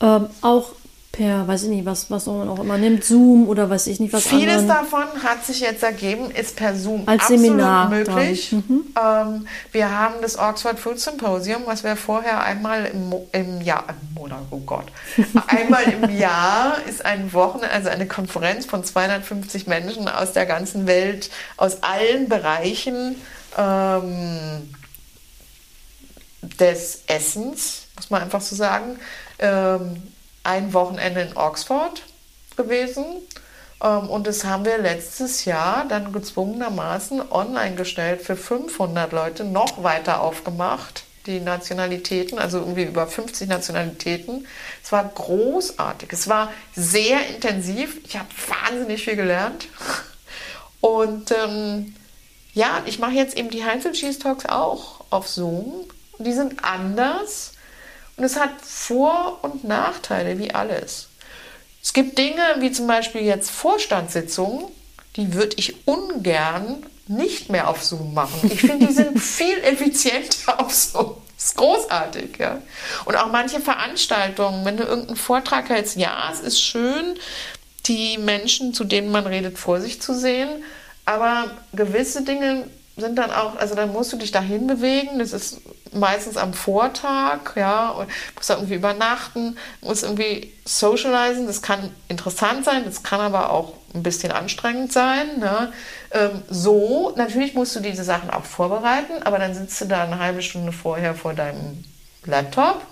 ähm, 0.00 0.26
auch 0.42 0.72
per, 1.18 1.48
weiß 1.48 1.64
ich 1.64 1.70
nicht, 1.70 1.84
was, 1.84 2.12
was 2.12 2.26
man 2.26 2.48
auch 2.48 2.60
immer 2.60 2.78
nimmt, 2.78 3.02
Zoom 3.02 3.48
oder 3.48 3.68
weiß 3.68 3.88
ich 3.88 3.98
nicht, 3.98 4.12
was 4.12 4.24
Vieles 4.24 4.68
davon 4.68 5.02
hat 5.24 5.44
sich 5.44 5.58
jetzt 5.58 5.82
ergeben, 5.82 6.30
ist 6.30 6.54
per 6.54 6.76
Zoom 6.76 7.02
Als 7.06 7.22
absolut 7.22 7.44
Seminar 7.44 7.88
möglich. 7.90 8.52
Mhm. 8.52 8.84
Ähm, 8.96 9.48
wir 9.72 9.90
haben 9.90 10.14
das 10.22 10.38
Oxford 10.38 10.78
Food 10.78 11.00
Symposium, 11.00 11.62
was 11.66 11.82
wir 11.82 11.96
vorher 11.96 12.44
einmal 12.44 12.84
im, 12.86 13.08
Mo 13.08 13.28
im 13.32 13.60
Jahr, 13.60 13.84
im 13.88 14.14
Monat, 14.14 14.42
oh 14.50 14.60
Gott, 14.60 14.86
einmal 15.48 15.82
im 15.82 16.16
Jahr 16.16 16.76
ist 16.88 17.04
ein 17.04 17.32
Wochenende, 17.32 17.74
also 17.74 17.88
eine 17.88 18.06
Konferenz 18.06 18.64
von 18.64 18.84
250 18.84 19.66
Menschen 19.66 20.08
aus 20.08 20.34
der 20.34 20.46
ganzen 20.46 20.86
Welt, 20.86 21.30
aus 21.56 21.82
allen 21.82 22.28
Bereichen 22.28 23.16
ähm, 23.56 24.72
des 26.60 27.02
Essens, 27.08 27.88
muss 27.96 28.08
man 28.08 28.22
einfach 28.22 28.40
so 28.40 28.54
sagen. 28.54 29.00
Ähm, 29.40 30.00
ein 30.48 30.72
Wochenende 30.72 31.20
in 31.20 31.36
Oxford 31.36 32.02
gewesen. 32.56 33.04
Ähm, 33.82 34.08
und 34.08 34.26
das 34.26 34.44
haben 34.44 34.64
wir 34.64 34.78
letztes 34.78 35.44
Jahr 35.44 35.86
dann 35.88 36.12
gezwungenermaßen 36.12 37.30
online 37.30 37.76
gestellt 37.76 38.22
für 38.22 38.36
500 38.36 39.12
Leute, 39.12 39.44
noch 39.44 39.82
weiter 39.82 40.22
aufgemacht, 40.22 41.04
die 41.26 41.40
Nationalitäten, 41.40 42.38
also 42.38 42.58
irgendwie 42.58 42.84
über 42.84 43.06
50 43.06 43.48
Nationalitäten. 43.48 44.46
Es 44.82 44.90
war 44.90 45.04
großartig. 45.04 46.10
Es 46.12 46.28
war 46.28 46.50
sehr 46.74 47.26
intensiv. 47.28 48.00
Ich 48.04 48.16
habe 48.16 48.28
wahnsinnig 48.48 49.04
viel 49.04 49.16
gelernt. 49.16 49.68
Und 50.80 51.30
ähm, 51.32 51.94
ja, 52.54 52.82
ich 52.86 52.98
mache 52.98 53.12
jetzt 53.12 53.36
eben 53.36 53.50
die 53.50 53.64
Heinzel 53.64 53.92
Cheese 53.92 54.18
Talks 54.18 54.46
auch 54.46 55.04
auf 55.10 55.28
Zoom. 55.28 55.84
Die 56.18 56.32
sind 56.32 56.64
anders. 56.64 57.52
Und 58.18 58.24
es 58.24 58.38
hat 58.38 58.50
Vor- 58.60 59.38
und 59.42 59.64
Nachteile, 59.64 60.38
wie 60.38 60.52
alles. 60.52 61.08
Es 61.82 61.92
gibt 61.92 62.18
Dinge, 62.18 62.42
wie 62.58 62.72
zum 62.72 62.86
Beispiel 62.86 63.22
jetzt 63.22 63.50
Vorstandssitzungen, 63.50 64.64
die 65.16 65.34
würde 65.34 65.56
ich 65.56 65.86
ungern 65.86 66.84
nicht 67.06 67.48
mehr 67.48 67.68
auf 67.68 67.82
Zoom 67.82 68.12
machen. 68.12 68.50
Ich 68.52 68.60
finde, 68.60 68.86
die 68.86 68.92
sind 68.92 69.18
viel 69.22 69.58
effizienter 69.62 70.60
auf 70.60 70.74
Zoom. 70.74 71.14
Das 71.36 71.46
ist 71.46 71.56
großartig, 71.56 72.38
ja. 72.38 72.60
Und 73.04 73.16
auch 73.16 73.30
manche 73.30 73.60
Veranstaltungen, 73.60 74.64
wenn 74.64 74.76
du 74.76 74.82
irgendeinen 74.82 75.16
Vortrag 75.16 75.68
hältst, 75.68 75.96
ja, 75.96 76.28
es 76.32 76.40
ist 76.40 76.60
schön, 76.60 77.14
die 77.86 78.18
Menschen, 78.18 78.74
zu 78.74 78.82
denen 78.82 79.12
man 79.12 79.26
redet, 79.26 79.58
vor 79.58 79.80
sich 79.80 80.02
zu 80.02 80.12
sehen, 80.12 80.48
aber 81.04 81.52
gewisse 81.72 82.22
Dinge 82.24 82.64
sind 82.98 83.16
dann 83.16 83.30
auch, 83.30 83.56
also 83.56 83.74
dann 83.74 83.92
musst 83.92 84.12
du 84.12 84.16
dich 84.16 84.30
dahin 84.30 84.66
bewegen. 84.66 85.18
Das 85.18 85.32
ist 85.32 85.60
meistens 85.92 86.36
am 86.36 86.52
Vortag, 86.52 87.56
ja, 87.56 87.90
und 87.90 88.08
musst 88.36 88.50
da 88.50 88.54
irgendwie 88.54 88.74
übernachten, 88.74 89.56
musst 89.80 90.02
irgendwie 90.02 90.52
socialisen. 90.64 91.46
Das 91.46 91.62
kann 91.62 91.90
interessant 92.08 92.64
sein, 92.64 92.84
das 92.84 93.02
kann 93.02 93.20
aber 93.20 93.50
auch 93.50 93.74
ein 93.94 94.02
bisschen 94.02 94.32
anstrengend 94.32 94.92
sein. 94.92 95.38
Ne? 95.38 95.72
Ähm, 96.10 96.42
so, 96.48 97.12
natürlich 97.16 97.54
musst 97.54 97.74
du 97.76 97.80
diese 97.80 98.04
Sachen 98.04 98.30
auch 98.30 98.44
vorbereiten, 98.44 99.22
aber 99.24 99.38
dann 99.38 99.54
sitzt 99.54 99.80
du 99.80 99.86
da 99.86 100.04
eine 100.04 100.18
halbe 100.18 100.42
Stunde 100.42 100.72
vorher 100.72 101.14
vor 101.14 101.34
deinem 101.34 101.84
Laptop. 102.24 102.82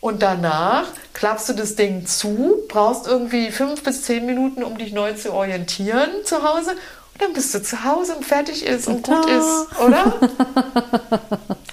Und 0.00 0.22
danach 0.22 0.84
klappst 1.14 1.48
du 1.48 1.52
das 1.54 1.74
Ding 1.74 2.06
zu, 2.06 2.58
brauchst 2.68 3.06
irgendwie 3.06 3.50
fünf 3.50 3.82
bis 3.82 4.02
zehn 4.02 4.26
Minuten, 4.26 4.62
um 4.62 4.76
dich 4.78 4.92
neu 4.92 5.14
zu 5.14 5.32
orientieren 5.32 6.10
zu 6.24 6.42
Hause 6.42 6.76
dann 7.18 7.32
bist 7.32 7.54
du 7.54 7.62
zu 7.62 7.84
Hause 7.84 8.14
und 8.16 8.24
fertig 8.24 8.64
ist 8.64 8.88
und 8.88 9.02
gut 9.02 9.26
ist, 9.26 9.80
oder? 9.80 10.14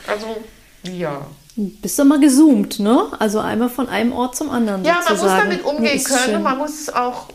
also, 0.08 0.38
ja. 0.84 1.26
Bist 1.56 2.00
du 2.00 2.06
mal 2.06 2.20
gezoomt, 2.20 2.80
ne? 2.80 3.08
Also 3.20 3.40
einmal 3.40 3.70
von 3.70 3.88
einem 3.88 4.12
Ort 4.12 4.36
zum 4.36 4.50
anderen. 4.50 4.84
Ja, 4.84 5.00
man 5.08 5.18
muss 5.18 5.28
damit 5.28 5.64
umgehen 5.64 6.04
können. 6.04 6.20
schön. 6.26 6.42
Man 6.42 6.58
muss 6.58 6.82
es 6.82 6.94
auch, 6.94 7.28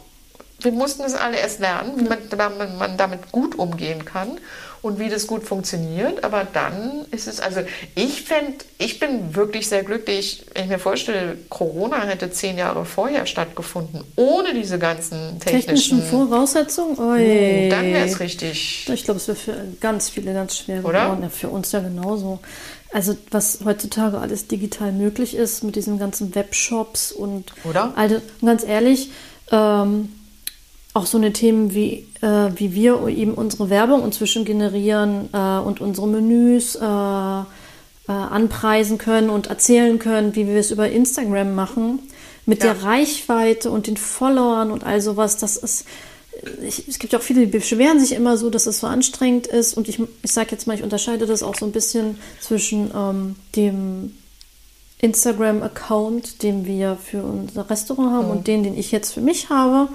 wir 0.60 0.72
mussten 0.72 1.02
es 1.02 1.14
alle 1.14 1.36
erst 1.36 1.60
lernen, 1.60 1.92
wie 1.96 2.36
man, 2.36 2.78
man 2.78 2.96
damit 2.96 3.30
gut 3.30 3.54
umgehen 3.56 4.04
kann 4.04 4.38
und 4.82 4.98
wie 4.98 5.08
das 5.08 5.26
gut 5.26 5.44
funktioniert. 5.44 6.24
Aber 6.24 6.46
dann 6.52 7.04
ist 7.10 7.28
es, 7.28 7.40
also 7.40 7.60
ich 7.94 8.22
fände, 8.22 8.64
ich 8.78 9.00
bin 9.00 9.34
wirklich 9.34 9.68
sehr 9.68 9.82
glücklich, 9.82 10.44
wenn 10.54 10.64
ich 10.64 10.70
mir 10.70 10.78
vorstelle, 10.78 11.36
Corona 11.48 12.02
hätte 12.02 12.30
zehn 12.30 12.58
Jahre 12.58 12.84
vorher 12.84 13.26
stattgefunden, 13.26 14.04
ohne 14.16 14.54
diese 14.54 14.78
ganzen 14.78 15.40
Technischen 15.40 15.98
technischen. 15.98 16.02
Voraussetzungen? 16.02 16.96
Oh, 16.98 17.12
Ui. 17.12 17.68
dann 17.68 17.84
wäre 17.84 18.06
es 18.06 18.20
richtig. 18.20 18.88
Ich 18.92 19.04
glaube, 19.04 19.18
es 19.18 19.28
wäre 19.28 19.36
für 19.36 19.56
ganz 19.80 20.08
viele 20.08 20.32
ganz 20.32 20.58
schwer 20.58 20.84
Oder? 20.84 21.04
geworden. 21.04 21.22
Ja, 21.22 21.28
für 21.28 21.48
uns 21.48 21.72
ja 21.72 21.80
genauso. 21.80 22.40
Also 22.90 23.16
was 23.30 23.60
heutzutage 23.64 24.18
alles 24.18 24.46
digital 24.46 24.92
möglich 24.92 25.34
ist 25.36 25.62
mit 25.62 25.76
diesen 25.76 25.98
ganzen 25.98 26.34
Webshops 26.34 27.12
und 27.12 27.52
Oder? 27.64 27.92
Also, 27.96 28.22
ganz 28.42 28.64
ehrlich, 28.64 29.10
ähm, 29.50 30.08
auch 30.94 31.06
so 31.06 31.18
eine 31.18 31.32
Themen 31.32 31.74
wie, 31.74 32.06
äh, 32.20 32.50
wie 32.56 32.74
wir 32.74 33.06
eben 33.08 33.34
unsere 33.34 33.70
Werbung 33.70 34.04
inzwischen 34.04 34.44
generieren 34.44 35.28
äh, 35.32 35.58
und 35.58 35.80
unsere 35.80 36.08
Menüs 36.08 36.74
äh, 36.76 36.84
äh, 36.84 37.44
anpreisen 38.06 38.98
können 38.98 39.30
und 39.30 39.48
erzählen 39.48 39.98
können, 39.98 40.34
wie 40.34 40.46
wir 40.46 40.56
es 40.56 40.70
über 40.70 40.88
Instagram 40.90 41.54
machen, 41.54 42.00
mit 42.46 42.62
Ja. 42.64 42.72
der 42.72 42.82
Reichweite 42.82 43.70
und 43.70 43.86
den 43.86 43.96
Followern 43.96 44.70
und 44.70 44.84
all 44.84 45.00
sowas, 45.00 45.36
das 45.36 45.56
ist 45.56 45.84
ich, 46.62 46.86
es 46.88 46.98
gibt 46.98 47.12
ja 47.12 47.18
auch 47.18 47.22
viele, 47.22 47.40
die 47.40 47.46
beschweren 47.58 47.98
sich 48.00 48.12
immer 48.12 48.36
so, 48.36 48.50
dass 48.50 48.66
es 48.66 48.80
so 48.80 48.86
anstrengend 48.86 49.46
ist. 49.46 49.76
Und 49.76 49.88
ich, 49.88 50.00
ich 50.22 50.32
sage 50.32 50.50
jetzt 50.52 50.66
mal, 50.66 50.74
ich 50.74 50.82
unterscheide 50.82 51.26
das 51.26 51.42
auch 51.42 51.56
so 51.56 51.66
ein 51.66 51.72
bisschen 51.72 52.18
zwischen 52.40 52.90
ähm, 52.94 53.36
dem 53.56 54.12
Instagram-Account, 55.00 56.42
den 56.42 56.66
wir 56.66 56.96
für 56.96 57.22
unser 57.22 57.68
Restaurant 57.70 58.12
haben, 58.12 58.30
und 58.30 58.46
den, 58.46 58.62
den 58.62 58.76
ich 58.76 58.90
jetzt 58.92 59.12
für 59.12 59.20
mich 59.20 59.48
habe. 59.48 59.88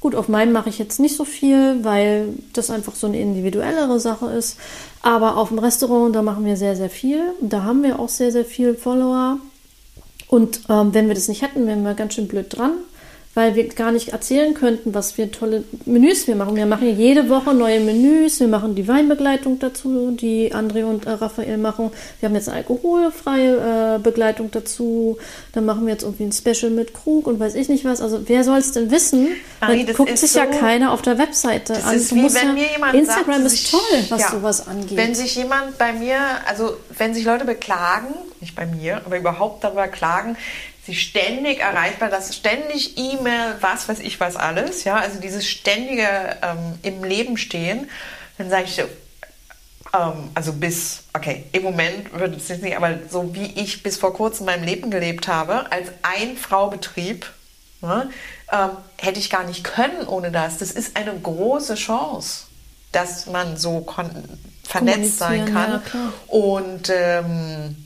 Gut, 0.00 0.14
auf 0.14 0.28
meinen 0.28 0.52
mache 0.52 0.70
ich 0.70 0.78
jetzt 0.78 0.98
nicht 0.98 1.14
so 1.14 1.26
viel, 1.26 1.84
weil 1.84 2.34
das 2.54 2.70
einfach 2.70 2.94
so 2.94 3.06
eine 3.06 3.20
individuellere 3.20 4.00
Sache 4.00 4.30
ist. 4.30 4.56
Aber 5.02 5.36
auf 5.36 5.48
dem 5.48 5.58
Restaurant, 5.58 6.14
da 6.14 6.22
machen 6.22 6.46
wir 6.46 6.56
sehr, 6.56 6.74
sehr 6.74 6.88
viel. 6.88 7.20
Da 7.42 7.64
haben 7.64 7.82
wir 7.82 7.98
auch 7.98 8.08
sehr, 8.08 8.32
sehr 8.32 8.46
viele 8.46 8.74
Follower. 8.74 9.38
Und 10.28 10.62
ähm, 10.70 10.94
wenn 10.94 11.08
wir 11.08 11.14
das 11.14 11.28
nicht 11.28 11.42
hätten, 11.42 11.66
wären 11.66 11.82
wir 11.82 11.94
ganz 11.94 12.14
schön 12.14 12.28
blöd 12.28 12.46
dran, 12.48 12.72
weil 13.32 13.54
wir 13.54 13.68
gar 13.68 13.92
nicht 13.92 14.08
erzählen 14.08 14.54
könnten, 14.54 14.92
was 14.92 15.12
für 15.12 15.30
tolle 15.30 15.62
Menüs 15.86 16.26
wir 16.26 16.34
machen. 16.34 16.56
Wir 16.56 16.66
machen 16.66 16.88
ja 16.88 16.92
jede 16.94 17.28
Woche 17.28 17.54
neue 17.54 17.78
Menüs. 17.78 18.40
Wir 18.40 18.48
machen 18.48 18.74
die 18.74 18.88
Weinbegleitung 18.88 19.60
dazu, 19.60 20.10
die 20.10 20.52
André 20.52 20.82
und 20.84 21.06
äh, 21.06 21.10
Raphael 21.12 21.56
machen. 21.56 21.92
Wir 22.18 22.28
haben 22.28 22.34
jetzt 22.34 22.48
eine 22.48 22.58
alkoholfreie 22.58 23.96
äh, 23.96 23.98
Begleitung 24.00 24.50
dazu. 24.50 25.16
Dann 25.52 25.64
machen 25.64 25.86
wir 25.86 25.92
jetzt 25.92 26.02
irgendwie 26.02 26.24
ein 26.24 26.32
Special 26.32 26.70
mit 26.72 26.92
Krug 26.92 27.26
und 27.28 27.38
weiß 27.38 27.54
ich 27.54 27.68
nicht 27.68 27.84
was. 27.84 28.00
Also 28.00 28.22
wer 28.26 28.42
soll 28.42 28.58
es 28.58 28.72
denn 28.72 28.90
wissen? 28.90 29.28
Marie, 29.60 29.82
Da 29.82 29.88
das 29.88 29.96
guckt 29.96 30.18
sich 30.18 30.34
ja 30.34 30.52
so- 30.52 30.58
keiner 30.58 30.92
auf 30.92 31.02
der 31.02 31.18
Webseite 31.18 31.74
Das 31.74 31.84
an. 31.84 31.94
ist 31.96 32.14
wie 32.14 32.22
wenn 32.34 32.46
ja, 32.48 32.52
mir 32.52 32.66
jemand 32.72 32.94
Instagram 32.94 33.42
sagt, 33.42 33.54
ist 33.54 33.70
toll, 33.70 33.80
was 34.08 34.20
ja, 34.22 34.30
sowas 34.32 34.66
angeht. 34.66 34.96
Wenn 34.98 35.14
sich 35.14 35.36
jemand 35.36 35.78
bei 35.78 35.92
mir, 35.92 36.18
also 36.48 36.72
wenn 36.98 37.14
sich 37.14 37.24
Leute 37.24 37.44
beklagen, 37.44 38.08
nicht 38.40 38.56
bei 38.56 38.66
mir, 38.66 39.02
aber 39.04 39.18
überhaupt 39.18 39.62
darüber 39.62 39.86
klagen, 39.86 40.36
sie 40.86 40.94
ständig 40.94 41.60
erreichbar, 41.60 42.08
das 42.08 42.34
ständig 42.34 42.96
E-Mail, 42.96 43.56
was 43.60 43.88
weiß 43.88 44.00
ich 44.00 44.18
was 44.20 44.36
alles, 44.36 44.84
ja, 44.84 44.96
also 44.96 45.20
dieses 45.20 45.46
ständige 45.46 46.36
ähm, 46.42 46.78
im 46.82 47.04
Leben 47.04 47.36
stehen, 47.36 47.90
dann 48.38 48.50
sage 48.50 48.64
ich 48.64 48.74
so, 48.76 48.82
ähm, 49.92 50.30
also 50.34 50.52
bis, 50.52 51.04
okay, 51.12 51.44
im 51.52 51.62
Moment 51.62 52.12
würde 52.12 52.36
es 52.36 52.48
nicht, 52.48 52.76
aber 52.76 52.98
so 53.08 53.34
wie 53.34 53.60
ich 53.60 53.82
bis 53.82 53.96
vor 53.96 54.14
kurzem 54.14 54.46
mein 54.46 54.64
Leben 54.64 54.90
gelebt 54.90 55.28
habe, 55.28 55.70
als 55.70 55.88
Ein-Frau-Betrieb, 56.02 57.26
ne, 57.80 58.10
ähm, 58.52 58.70
hätte 58.98 59.18
ich 59.18 59.30
gar 59.30 59.44
nicht 59.44 59.64
können 59.64 60.06
ohne 60.06 60.30
das. 60.30 60.58
Das 60.58 60.70
ist 60.70 60.96
eine 60.96 61.18
große 61.18 61.74
Chance, 61.74 62.44
dass 62.92 63.26
man 63.26 63.56
so 63.56 63.86
vernetzt 64.64 65.18
sein 65.18 65.52
kann. 65.52 65.82
Ja, 65.92 66.12
und 66.28 66.90
ähm, 66.90 67.76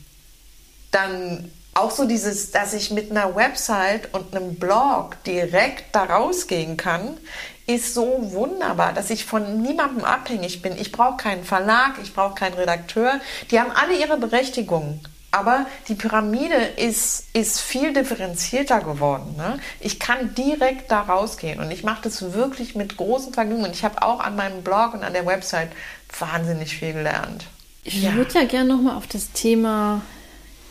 dann 0.90 1.50
auch 1.74 1.90
so 1.90 2.06
dieses, 2.06 2.50
dass 2.50 2.72
ich 2.72 2.90
mit 2.90 3.10
einer 3.10 3.34
Website 3.34 4.14
und 4.14 4.34
einem 4.34 4.54
Blog 4.54 5.22
direkt 5.24 5.94
da 5.94 6.04
rausgehen 6.04 6.76
kann, 6.76 7.18
ist 7.66 7.94
so 7.94 8.18
wunderbar, 8.32 8.92
dass 8.92 9.10
ich 9.10 9.24
von 9.24 9.62
niemandem 9.62 10.04
abhängig 10.04 10.62
bin. 10.62 10.76
Ich 10.76 10.92
brauche 10.92 11.16
keinen 11.16 11.44
Verlag, 11.44 11.94
ich 12.02 12.14
brauche 12.14 12.34
keinen 12.34 12.54
Redakteur. 12.54 13.20
Die 13.50 13.58
haben 13.58 13.72
alle 13.72 13.98
ihre 13.98 14.18
Berechtigung. 14.18 15.00
Aber 15.30 15.66
die 15.88 15.96
Pyramide 15.96 16.54
ist, 16.76 17.24
ist 17.32 17.60
viel 17.60 17.92
differenzierter 17.92 18.80
geworden. 18.80 19.34
Ne? 19.36 19.58
Ich 19.80 19.98
kann 19.98 20.32
direkt 20.36 20.92
da 20.92 21.00
rausgehen 21.00 21.58
und 21.58 21.72
ich 21.72 21.82
mache 21.82 22.02
das 22.02 22.34
wirklich 22.34 22.76
mit 22.76 22.96
großem 22.96 23.32
Vergnügen. 23.32 23.64
Und 23.64 23.72
ich 23.72 23.82
habe 23.82 24.00
auch 24.02 24.20
an 24.20 24.36
meinem 24.36 24.62
Blog 24.62 24.94
und 24.94 25.02
an 25.02 25.12
der 25.12 25.26
Website 25.26 25.70
wahnsinnig 26.20 26.76
viel 26.76 26.92
gelernt. 26.92 27.46
Ich 27.82 28.00
ja. 28.00 28.14
würde 28.14 28.38
ja 28.38 28.44
gerne 28.44 28.76
nochmal 28.76 28.96
auf 28.96 29.08
das 29.08 29.32
Thema 29.32 30.02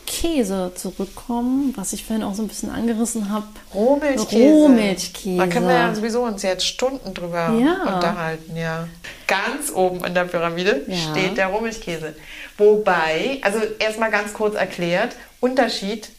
Käse 0.06 0.72
zurückkommen, 0.76 1.74
was 1.76 1.94
ich 1.94 2.06
vorhin 2.06 2.24
auch 2.24 2.34
so 2.34 2.42
ein 2.42 2.48
bisschen 2.48 2.70
angerissen 2.70 3.30
habe. 3.30 3.46
Rohmilchkäse. 3.74 4.44
Rohmilchkäse. 4.44 5.38
Da 5.38 5.48
können 5.48 5.68
wir 5.68 5.76
ja 5.76 5.96
sowieso 5.96 6.24
uns 6.24 6.42
jetzt 6.44 6.66
Stunden 6.66 7.14
drüber 7.14 7.54
ja. 7.60 7.96
unterhalten, 7.96 8.56
ja. 8.56 8.88
Ganz 9.28 9.72
oben 9.74 10.04
in 10.06 10.14
der 10.14 10.26
Pyramide 10.26 10.86
ja. 10.88 10.96
steht 11.12 11.38
der 11.38 11.48
Rohmilchkäse. 11.48 12.16
Wobei, 12.58 13.40
also 13.42 13.60
erstmal 13.80 14.12
ganz 14.12 14.34
kurz 14.34 14.56
erklärt, 14.56 15.16
Unterschied, 15.40 16.10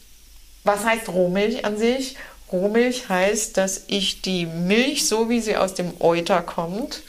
was 0.63 0.83
heißt 0.85 1.09
Rohmilch 1.09 1.65
an 1.65 1.77
sich? 1.77 2.15
Rohmilch 2.51 3.09
heißt, 3.09 3.57
dass 3.57 3.83
ich 3.87 4.21
die 4.21 4.45
Milch, 4.45 5.07
so 5.07 5.29
wie 5.29 5.41
sie 5.41 5.57
aus 5.57 5.73
dem 5.73 5.93
Euter 5.99 6.41
kommt, 6.41 7.01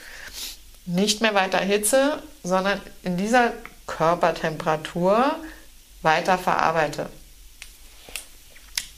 nicht 0.86 1.20
mehr 1.20 1.35
weiter 1.35 1.59
hitze, 1.59 2.23
sondern 2.43 2.81
in 3.03 3.16
dieser 3.16 3.53
Körpertemperatur 3.86 5.36
weiter 6.06 6.38
verarbeite. 6.38 7.10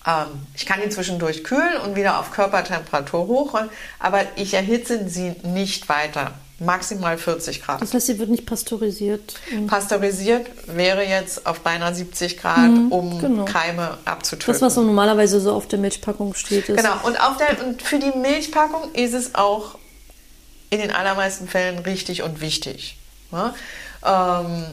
Ähm, 0.06 0.26
ich 0.54 0.64
kann 0.64 0.80
die 0.80 0.90
zwischendurch 0.90 1.42
kühlen 1.42 1.78
und 1.84 1.96
wieder 1.96 2.20
auf 2.20 2.30
Körpertemperatur 2.30 3.26
hochholen, 3.26 3.68
aber 3.98 4.20
ich 4.36 4.54
erhitze 4.54 5.08
sie 5.08 5.34
nicht 5.42 5.88
weiter. 5.88 6.34
Maximal 6.60 7.16
40 7.18 7.62
Grad. 7.62 7.80
Das 7.80 7.94
heißt, 7.94 8.06
sie 8.06 8.18
wird 8.18 8.30
nicht 8.30 8.44
pasteurisiert? 8.44 9.34
Pasteurisiert 9.68 10.48
wäre 10.66 11.04
jetzt 11.04 11.46
auf 11.46 11.60
beinahe 11.60 11.94
70 11.94 12.36
Grad, 12.36 12.70
mhm, 12.70 12.90
um 12.90 13.20
genau. 13.20 13.44
Keime 13.44 13.96
abzutöten. 14.04 14.54
Das, 14.54 14.62
was 14.62 14.74
so 14.74 14.82
normalerweise 14.82 15.38
so 15.38 15.52
auf 15.52 15.68
der 15.68 15.78
Milchpackung 15.78 16.34
steht. 16.34 16.68
Ist. 16.68 16.76
Genau, 16.76 16.94
und, 17.04 17.16
der, 17.38 17.64
und 17.64 17.80
für 17.82 18.00
die 18.00 18.10
Milchpackung 18.10 18.92
ist 18.92 19.14
es 19.14 19.36
auch 19.36 19.78
in 20.70 20.80
den 20.80 20.90
allermeisten 20.90 21.46
Fällen 21.46 21.78
richtig 21.78 22.24
und 22.24 22.40
wichtig. 22.40 22.98
Ja? 23.30 23.54
Ähm, 24.04 24.64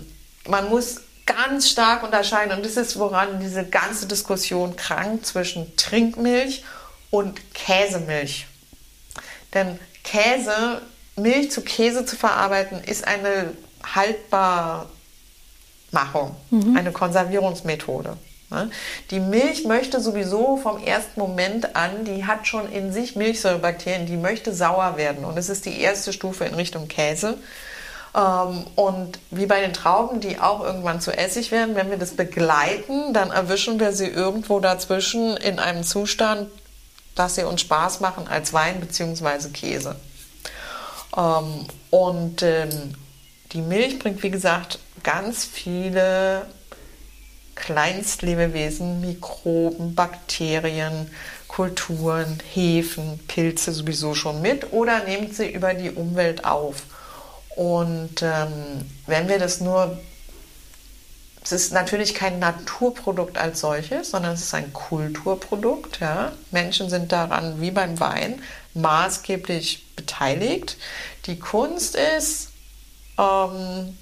man 0.47 0.69
muss 0.69 1.01
ganz 1.25 1.69
stark 1.69 2.03
unterscheiden. 2.03 2.55
Und 2.55 2.65
das 2.65 2.77
ist, 2.77 2.99
woran 2.99 3.39
diese 3.39 3.65
ganze 3.65 4.07
Diskussion 4.07 4.75
krankt 4.75 5.25
zwischen 5.25 5.75
Trinkmilch 5.75 6.63
und 7.09 7.53
Käsemilch. 7.53 8.47
Denn 9.53 9.79
Käse, 10.03 10.81
Milch 11.15 11.51
zu 11.51 11.61
Käse 11.61 12.05
zu 12.05 12.15
verarbeiten, 12.15 12.83
ist 12.83 13.07
eine 13.07 13.53
Haltbarmachung, 13.95 14.89
mhm. 16.51 16.77
eine 16.77 16.91
Konservierungsmethode. 16.91 18.17
Ne? 18.51 18.69
Die 19.11 19.19
Milch 19.19 19.65
möchte 19.65 19.99
sowieso 19.99 20.57
vom 20.57 20.81
ersten 20.83 21.19
Moment 21.19 21.75
an, 21.75 22.05
die 22.05 22.25
hat 22.25 22.47
schon 22.47 22.71
in 22.71 22.91
sich 22.93 23.15
Milchsäurebakterien, 23.15 24.05
die 24.05 24.17
möchte 24.17 24.53
sauer 24.53 24.97
werden. 24.97 25.25
Und 25.25 25.37
es 25.37 25.49
ist 25.49 25.65
die 25.65 25.79
erste 25.79 26.13
Stufe 26.13 26.45
in 26.45 26.53
Richtung 26.53 26.87
Käse. 26.87 27.37
Ähm, 28.15 28.65
und 28.75 29.19
wie 29.31 29.45
bei 29.45 29.61
den 29.61 29.73
Trauben, 29.73 30.21
die 30.21 30.39
auch 30.39 30.63
irgendwann 30.63 31.01
zu 31.01 31.11
Essig 31.11 31.51
werden, 31.51 31.75
wenn 31.75 31.89
wir 31.89 31.97
das 31.97 32.11
begleiten, 32.11 33.13
dann 33.13 33.31
erwischen 33.31 33.79
wir 33.79 33.91
sie 33.91 34.07
irgendwo 34.07 34.59
dazwischen 34.59 35.35
in 35.37 35.59
einem 35.59 35.83
Zustand, 35.83 36.49
dass 37.15 37.35
sie 37.35 37.43
uns 37.43 37.61
Spaß 37.61 37.99
machen 37.99 38.27
als 38.27 38.53
Wein 38.53 38.79
bzw. 38.79 39.49
Käse. 39.49 39.95
Ähm, 41.17 41.65
und 41.91 42.41
ähm, 42.41 42.95
die 43.51 43.61
Milch 43.61 43.99
bringt, 43.99 44.23
wie 44.23 44.31
gesagt, 44.31 44.79
ganz 45.03 45.45
viele 45.45 46.45
Kleinstlebewesen, 47.55 49.01
Mikroben, 49.01 49.95
Bakterien, 49.95 51.09
Kulturen, 51.47 52.39
Hefen, 52.53 53.19
Pilze 53.27 53.71
sowieso 53.71 54.13
schon 54.13 54.41
mit 54.41 54.73
oder 54.73 55.03
nimmt 55.05 55.35
sie 55.35 55.49
über 55.49 55.73
die 55.73 55.91
Umwelt 55.91 56.43
auf. 56.43 56.83
Und 57.55 58.21
ähm, 58.21 58.89
wenn 59.07 59.27
wir 59.29 59.39
das 59.39 59.61
nur, 59.61 59.97
es 61.43 61.51
ist 61.51 61.73
natürlich 61.73 62.13
kein 62.13 62.39
Naturprodukt 62.39 63.37
als 63.37 63.61
solches, 63.61 64.11
sondern 64.11 64.33
es 64.33 64.41
ist 64.41 64.53
ein 64.53 64.73
Kulturprodukt. 64.73 65.99
Ja? 65.99 66.33
Menschen 66.51 66.89
sind 66.89 67.11
daran, 67.11 67.61
wie 67.61 67.71
beim 67.71 67.99
Wein, 67.99 68.41
maßgeblich 68.73 69.85
beteiligt. 69.95 70.77
Die 71.27 71.39
Kunst 71.39 71.95
ist, 71.95 72.49
ähm, 73.17 73.97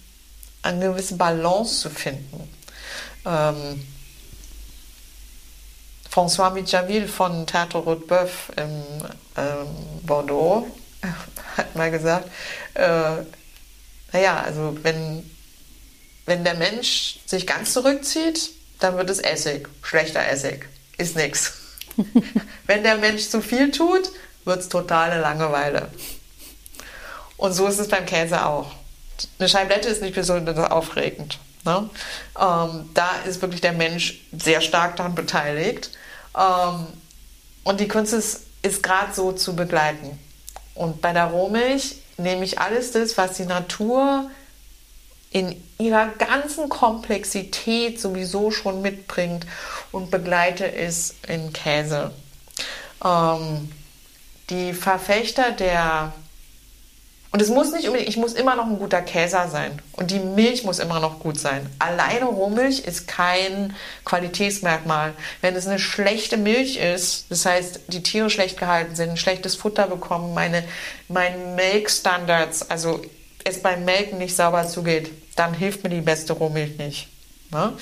eine 0.63 0.85
gewisse 0.87 1.15
Balance 1.15 1.81
zu 1.81 1.89
finden. 1.89 2.49
Ähm, 3.25 3.85
François 6.09 6.51
Michaville 6.51 7.07
von 7.07 7.45
Théâtre 7.45 7.77
Rotbeuf 7.77 8.51
in 8.55 8.83
ähm, 9.35 9.67
Bordeaux 10.03 10.67
hat 11.57 11.75
mal 11.75 11.91
gesagt, 11.91 12.29
äh, 12.75 13.23
naja, 14.13 14.41
also 14.41 14.77
wenn, 14.83 15.29
wenn 16.25 16.43
der 16.43 16.53
Mensch 16.53 17.19
sich 17.25 17.45
ganz 17.45 17.73
zurückzieht, 17.73 18.51
dann 18.79 18.95
wird 18.95 19.09
es 19.09 19.19
Essig, 19.19 19.67
schlechter 19.81 20.25
Essig, 20.25 20.69
ist 20.97 21.15
nichts. 21.15 21.53
wenn 22.67 22.83
der 22.83 22.97
Mensch 22.97 23.27
zu 23.27 23.41
viel 23.41 23.71
tut, 23.71 24.11
wird 24.45 24.59
es 24.59 24.69
totale 24.69 25.19
Langeweile. 25.19 25.89
Und 27.37 27.53
so 27.53 27.67
ist 27.67 27.79
es 27.79 27.87
beim 27.87 28.05
Käse 28.05 28.45
auch. 28.45 28.71
Eine 29.39 29.49
Scheiblette 29.49 29.89
ist 29.89 30.01
nicht 30.01 30.15
besonders 30.15 30.57
aufregend. 30.71 31.39
Ne? 31.65 31.89
Ähm, 32.39 32.89
da 32.93 33.09
ist 33.25 33.41
wirklich 33.41 33.61
der 33.61 33.73
Mensch 33.73 34.21
sehr 34.31 34.61
stark 34.61 34.95
daran 34.95 35.15
beteiligt. 35.15 35.91
Ähm, 36.37 36.87
und 37.63 37.79
die 37.79 37.87
Kunst 37.87 38.13
ist, 38.13 38.41
ist 38.61 38.83
gerade 38.83 39.13
so 39.13 39.31
zu 39.31 39.55
begleiten. 39.55 40.19
Und 40.75 41.01
bei 41.01 41.13
der 41.13 41.25
Rohmilch 41.25 41.95
nehme 42.17 42.45
ich 42.45 42.59
alles 42.59 42.91
das, 42.91 43.17
was 43.17 43.37
die 43.37 43.45
Natur 43.45 44.29
in 45.31 45.61
ihrer 45.79 46.07
ganzen 46.07 46.69
Komplexität 46.69 47.99
sowieso 47.99 48.51
schon 48.51 48.81
mitbringt 48.81 49.45
und 49.91 50.11
begleite 50.11 50.71
es 50.71 51.15
in 51.27 51.51
Käse. 51.53 52.11
Ähm, 53.03 53.71
die 54.49 54.73
Verfechter 54.73 55.51
der 55.51 56.13
und 57.33 57.41
es 57.41 57.49
muss 57.49 57.71
nicht 57.71 57.87
unbedingt, 57.87 58.07
ich 58.07 58.17
muss 58.17 58.33
immer 58.33 58.55
noch 58.55 58.67
ein 58.67 58.77
guter 58.77 59.01
Käser 59.01 59.47
sein. 59.49 59.81
Und 59.93 60.11
die 60.11 60.19
Milch 60.19 60.63
muss 60.63 60.77
immer 60.77 60.99
noch 60.99 61.17
gut 61.17 61.39
sein. 61.39 61.67
Alleine 61.79 62.25
Rohmilch 62.25 62.81
ist 62.81 63.07
kein 63.07 63.75
Qualitätsmerkmal. 64.05 65.13
Wenn 65.41 65.55
es 65.55 65.65
eine 65.65 65.79
schlechte 65.79 66.37
Milch 66.37 66.77
ist, 66.77 67.25
das 67.31 67.47
heißt, 67.47 67.79
die 67.87 68.03
Tiere 68.03 68.29
schlecht 68.29 68.59
gehalten 68.59 68.95
sind, 68.95 69.17
schlechtes 69.17 69.55
Futter 69.55 69.87
bekommen, 69.87 70.35
meine, 70.35 70.63
meine 71.07 71.55
Milk-Standards, 71.55 72.69
also 72.69 73.01
es 73.43 73.63
beim 73.63 73.83
Melken 73.83 74.19
nicht 74.19 74.35
sauber 74.35 74.67
zugeht, 74.67 75.09
dann 75.35 75.55
hilft 75.55 75.83
mir 75.83 75.89
die 75.89 76.01
beste 76.01 76.33
Rohmilch 76.33 76.77
nicht. 76.77 77.07
Ne? 77.49 77.73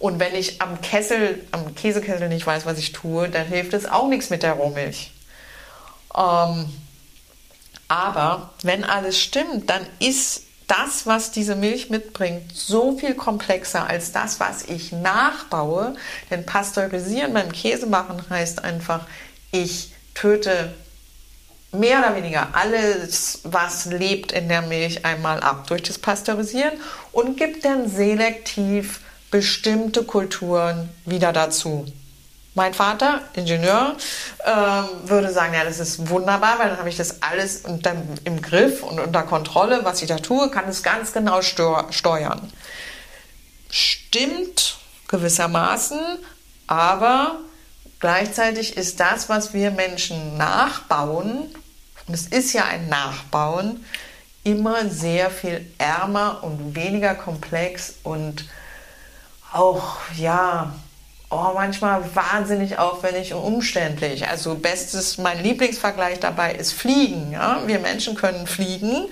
Und 0.00 0.18
wenn 0.18 0.34
ich 0.34 0.60
am 0.60 0.80
Kessel, 0.80 1.44
am 1.52 1.76
Käsekessel 1.76 2.28
nicht 2.28 2.44
weiß, 2.44 2.66
was 2.66 2.76
ich 2.80 2.90
tue, 2.90 3.28
dann 3.28 3.46
hilft 3.46 3.72
es 3.72 3.86
auch 3.86 4.08
nichts 4.08 4.30
mit 4.30 4.42
der 4.42 4.54
Rohmilch. 4.54 5.12
Ähm, 6.16 6.66
aber 7.88 8.50
wenn 8.62 8.84
alles 8.84 9.20
stimmt, 9.20 9.70
dann 9.70 9.86
ist 9.98 10.42
das, 10.66 11.06
was 11.06 11.30
diese 11.30 11.54
Milch 11.54 11.90
mitbringt, 11.90 12.52
so 12.52 12.98
viel 12.98 13.14
komplexer 13.14 13.88
als 13.88 14.12
das, 14.12 14.40
was 14.40 14.64
ich 14.64 14.92
nachbaue. 14.92 15.94
Denn 16.30 16.44
pasteurisieren 16.44 17.32
beim 17.32 17.52
Käse 17.52 17.86
machen 17.86 18.24
heißt 18.28 18.64
einfach, 18.64 19.06
ich 19.52 19.92
töte 20.14 20.74
mehr 21.72 22.00
oder 22.00 22.16
weniger 22.16 22.48
alles, 22.54 23.40
was 23.44 23.86
lebt 23.86 24.32
in 24.32 24.48
der 24.48 24.62
Milch 24.62 25.04
einmal 25.04 25.40
ab 25.40 25.66
durch 25.68 25.82
das 25.82 25.98
Pasteurisieren 25.98 26.72
und 27.12 27.36
gibt 27.36 27.64
dann 27.64 27.88
selektiv 27.88 29.00
bestimmte 29.30 30.04
Kulturen 30.04 30.88
wieder 31.04 31.32
dazu. 31.32 31.86
Mein 32.56 32.72
Vater, 32.72 33.20
Ingenieur, 33.34 33.96
äh, 34.42 34.50
würde 35.04 35.30
sagen, 35.30 35.52
ja, 35.52 35.62
das 35.62 35.78
ist 35.78 36.08
wunderbar, 36.08 36.58
weil 36.58 36.70
dann 36.70 36.78
habe 36.78 36.88
ich 36.88 36.96
das 36.96 37.20
alles 37.20 37.66
unter, 37.66 37.94
im 38.24 38.40
Griff 38.40 38.82
und 38.82 38.98
unter 38.98 39.24
Kontrolle, 39.24 39.84
was 39.84 40.00
ich 40.00 40.08
da 40.08 40.16
tue, 40.16 40.50
kann 40.50 40.66
es 40.66 40.82
ganz 40.82 41.12
genau 41.12 41.42
steuern. 41.42 42.50
Stimmt 43.68 44.78
gewissermaßen, 45.06 46.00
aber 46.66 47.40
gleichzeitig 48.00 48.78
ist 48.78 49.00
das, 49.00 49.28
was 49.28 49.52
wir 49.52 49.70
Menschen 49.70 50.38
nachbauen, 50.38 51.54
und 52.08 52.14
es 52.14 52.26
ist 52.26 52.54
ja 52.54 52.64
ein 52.64 52.88
Nachbauen, 52.88 53.84
immer 54.44 54.88
sehr 54.88 55.30
viel 55.30 55.70
ärmer 55.76 56.42
und 56.42 56.74
weniger 56.74 57.14
komplex 57.16 57.96
und 58.02 58.46
auch, 59.52 59.98
ja, 60.16 60.74
oh, 61.30 61.52
manchmal 61.54 62.02
wahnsinnig 62.14 62.78
aufwendig 62.78 63.34
und 63.34 63.42
umständlich. 63.42 64.28
Also 64.28 64.54
bestes, 64.54 65.18
mein 65.18 65.42
Lieblingsvergleich 65.42 66.20
dabei 66.20 66.54
ist 66.54 66.72
Fliegen. 66.72 67.32
Ja? 67.32 67.62
Wir 67.66 67.80
Menschen 67.80 68.14
können 68.14 68.46
fliegen, 68.46 69.06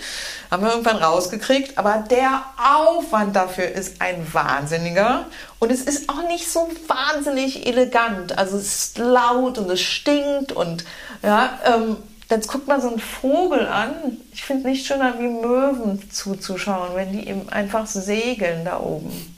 haben 0.51 0.62
wir 0.62 0.70
irgendwann 0.70 0.97
rausgekriegt, 0.97 1.77
aber 1.77 2.05
der 2.09 2.45
Aufwand 2.57 3.35
dafür 3.35 3.66
ist 3.66 4.01
ein 4.01 4.27
wahnsinniger 4.32 5.27
und 5.59 5.73
es 5.73 5.82
ist 5.82 6.09
auch 6.09 6.27
nicht 6.28 6.51
so 6.51 6.69
wahnsinnig 6.86 7.66
elegant. 7.66 8.39
Also 8.39 8.59
es 8.59 8.74
ist 8.74 8.99
laut 8.99 9.59
und 9.59 9.70
es 9.70 9.81
stinkt 9.81 10.53
und 10.53 10.85
ja, 11.23 11.59
ähm, 11.65 11.97
Jetzt 12.31 12.49
guckt 12.49 12.66
man 12.66 12.81
so 12.81 12.89
einen 12.89 12.99
Vogel 12.99 13.69
an. 13.69 14.16
Ich 14.32 14.45
finde 14.45 14.62
es 14.62 14.69
nicht 14.69 14.86
schöner 14.86 15.19
wie 15.19 15.28
Möwen 15.28 16.11
zuzuschauen, 16.11 16.95
wenn 16.95 17.12
die 17.12 17.28
eben 17.28 17.49
einfach 17.51 17.86
segeln 17.86 18.65
da 18.65 18.81
oben. 18.81 19.36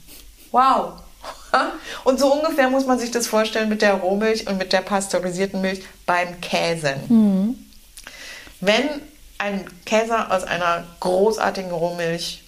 Wow. 0.53 0.93
Und 2.05 2.21
so 2.21 2.33
ungefähr 2.33 2.69
muss 2.69 2.87
man 2.87 2.99
sich 2.99 3.11
das 3.11 3.27
vorstellen 3.27 3.69
mit 3.69 3.83
der 3.83 3.95
Rohmilch 3.95 4.47
und 4.47 4.59
mit 4.59 4.73
der 4.73 4.81
pasteurisierten 4.81 5.61
Milch 5.61 5.83
beim 6.05 6.41
Käsen. 6.41 7.01
Mhm. 7.09 7.67
Wenn 8.61 8.89
ein 9.39 9.65
Käser 9.85 10.33
aus 10.33 10.45
einer 10.45 10.85
großartigen 11.01 11.71
Rohmilch 11.71 12.43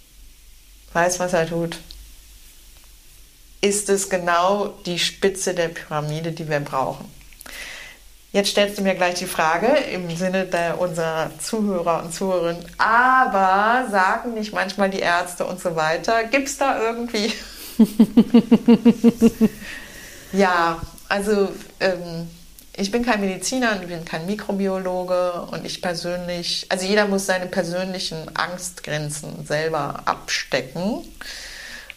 weiß, 0.93 1.21
was 1.21 1.33
er 1.33 1.47
tut, 1.47 1.79
ist 3.61 3.89
es 3.89 4.09
genau 4.09 4.69
die 4.87 4.99
Spitze 4.99 5.55
der 5.55 5.69
Pyramide, 5.69 6.33
die 6.33 6.49
wir 6.49 6.61
brauchen. 6.61 7.11
Jetzt 8.31 8.51
stellst 8.51 8.79
du 8.79 8.83
mir 8.83 8.95
gleich 8.95 9.15
die 9.15 9.27
Frage 9.27 9.67
im 9.67 10.15
Sinne 10.15 10.45
der, 10.45 10.81
unserer 10.81 11.31
Zuhörer 11.41 12.05
und 12.05 12.13
Zuhörerinnen, 12.13 12.65
aber 12.77 13.89
sagen 13.91 14.35
nicht 14.35 14.53
manchmal 14.53 14.91
die 14.91 15.01
Ärzte 15.01 15.47
und 15.47 15.61
so 15.61 15.77
weiter, 15.77 16.25
gibt 16.25 16.49
es 16.49 16.59
da 16.59 16.81
irgendwie... 16.81 17.33
ja, 20.33 20.81
also 21.09 21.49
ähm, 21.81 22.29
ich 22.77 22.91
bin 22.91 23.05
kein 23.05 23.21
Mediziner 23.21 23.73
und 23.73 23.83
ich 23.83 23.89
bin 23.89 24.05
kein 24.05 24.27
Mikrobiologe 24.27 25.49
und 25.51 25.65
ich 25.65 25.83
persönlich, 25.83 26.67
also 26.69 26.87
jeder 26.87 27.09
muss 27.09 27.27
seine 27.27 27.47
persönlichen 27.47 28.37
Angstgrenzen 28.37 29.45
selber 29.47 30.03
abstecken. 30.05 31.05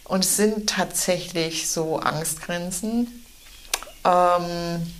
Und 0.04 0.24
es 0.24 0.36
sind 0.36 0.68
tatsächlich 0.68 1.68
so 1.68 1.98
Angstgrenzen. 1.98 3.24
Ähm, 4.04 4.92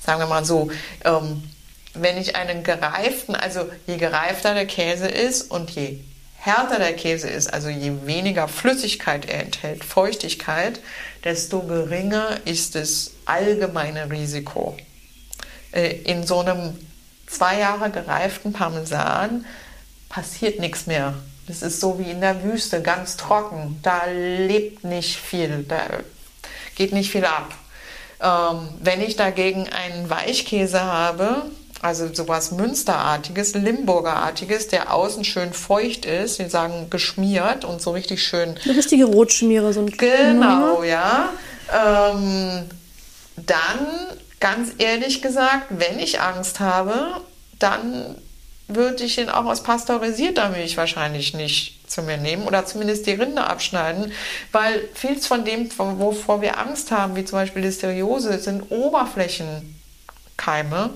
sagen 0.00 0.20
wir 0.20 0.26
mal 0.26 0.44
so, 0.44 0.70
ähm, 1.04 1.42
wenn 1.92 2.16
ich 2.16 2.36
einen 2.36 2.64
gereiften, 2.64 3.34
also 3.34 3.68
je 3.86 3.98
gereifter 3.98 4.54
der 4.54 4.66
Käse 4.66 5.06
ist 5.08 5.50
und 5.50 5.70
je 5.70 6.00
härter 6.48 6.78
der 6.78 6.94
Käse 6.94 7.28
ist, 7.28 7.52
also 7.52 7.68
je 7.68 7.92
weniger 8.04 8.48
Flüssigkeit 8.48 9.28
er 9.28 9.44
enthält, 9.44 9.84
Feuchtigkeit, 9.84 10.80
desto 11.24 11.62
geringer 11.62 12.38
ist 12.44 12.74
das 12.74 13.12
allgemeine 13.26 14.10
Risiko. 14.10 14.76
Äh, 15.72 15.90
in 16.02 16.26
so 16.26 16.40
einem 16.40 16.78
zwei 17.26 17.58
Jahre 17.58 17.90
gereiften 17.90 18.52
Parmesan 18.52 19.44
passiert 20.08 20.58
nichts 20.58 20.86
mehr. 20.86 21.14
Das 21.46 21.62
ist 21.62 21.80
so 21.80 21.98
wie 21.98 22.10
in 22.10 22.20
der 22.20 22.42
Wüste, 22.42 22.82
ganz 22.82 23.16
trocken. 23.16 23.78
Da 23.82 24.02
lebt 24.06 24.84
nicht 24.84 25.16
viel, 25.16 25.64
da 25.68 25.80
geht 26.74 26.92
nicht 26.92 27.10
viel 27.10 27.24
ab. 27.24 27.54
Ähm, 28.20 28.68
wenn 28.80 29.00
ich 29.00 29.16
dagegen 29.16 29.68
einen 29.68 30.10
Weichkäse 30.10 30.80
habe, 30.80 31.42
also 31.80 32.12
sowas 32.12 32.52
Münsterartiges, 32.52 33.54
Limburgerartiges, 33.54 34.68
der 34.68 34.92
außen 34.92 35.24
schön 35.24 35.52
feucht 35.52 36.04
ist, 36.04 36.38
wir 36.38 36.50
sagen 36.50 36.88
geschmiert 36.90 37.64
und 37.64 37.80
so 37.80 37.92
richtig 37.92 38.22
schön. 38.22 38.56
Eine 38.64 38.76
richtige 38.76 39.04
Rotschmiere, 39.04 39.72
so 39.72 39.80
ein 39.80 39.90
Genau, 39.90 40.82
ja. 40.82 41.30
Ähm, 41.72 42.64
dann, 43.36 43.86
ganz 44.40 44.72
ehrlich 44.78 45.22
gesagt, 45.22 45.66
wenn 45.70 45.98
ich 45.98 46.20
Angst 46.20 46.60
habe, 46.60 47.20
dann 47.58 48.16
würde 48.68 49.04
ich 49.04 49.18
ihn 49.18 49.28
auch 49.30 49.46
aus 49.46 49.62
pasteurisierter 49.62 50.50
Milch 50.50 50.76
wahrscheinlich 50.76 51.32
nicht 51.34 51.90
zu 51.90 52.02
mir 52.02 52.18
nehmen 52.18 52.46
oder 52.46 52.66
zumindest 52.66 53.06
die 53.06 53.12
Rinde 53.12 53.46
abschneiden, 53.46 54.12
weil 54.52 54.86
vieles 54.94 55.26
von 55.26 55.46
dem, 55.46 55.70
wovor 55.76 56.42
wir 56.42 56.58
Angst 56.58 56.90
haben, 56.90 57.16
wie 57.16 57.24
zum 57.24 57.38
Beispiel 57.38 57.62
Listeriose, 57.62 58.38
sind 58.38 58.70
Oberflächenkeime, 58.70 60.90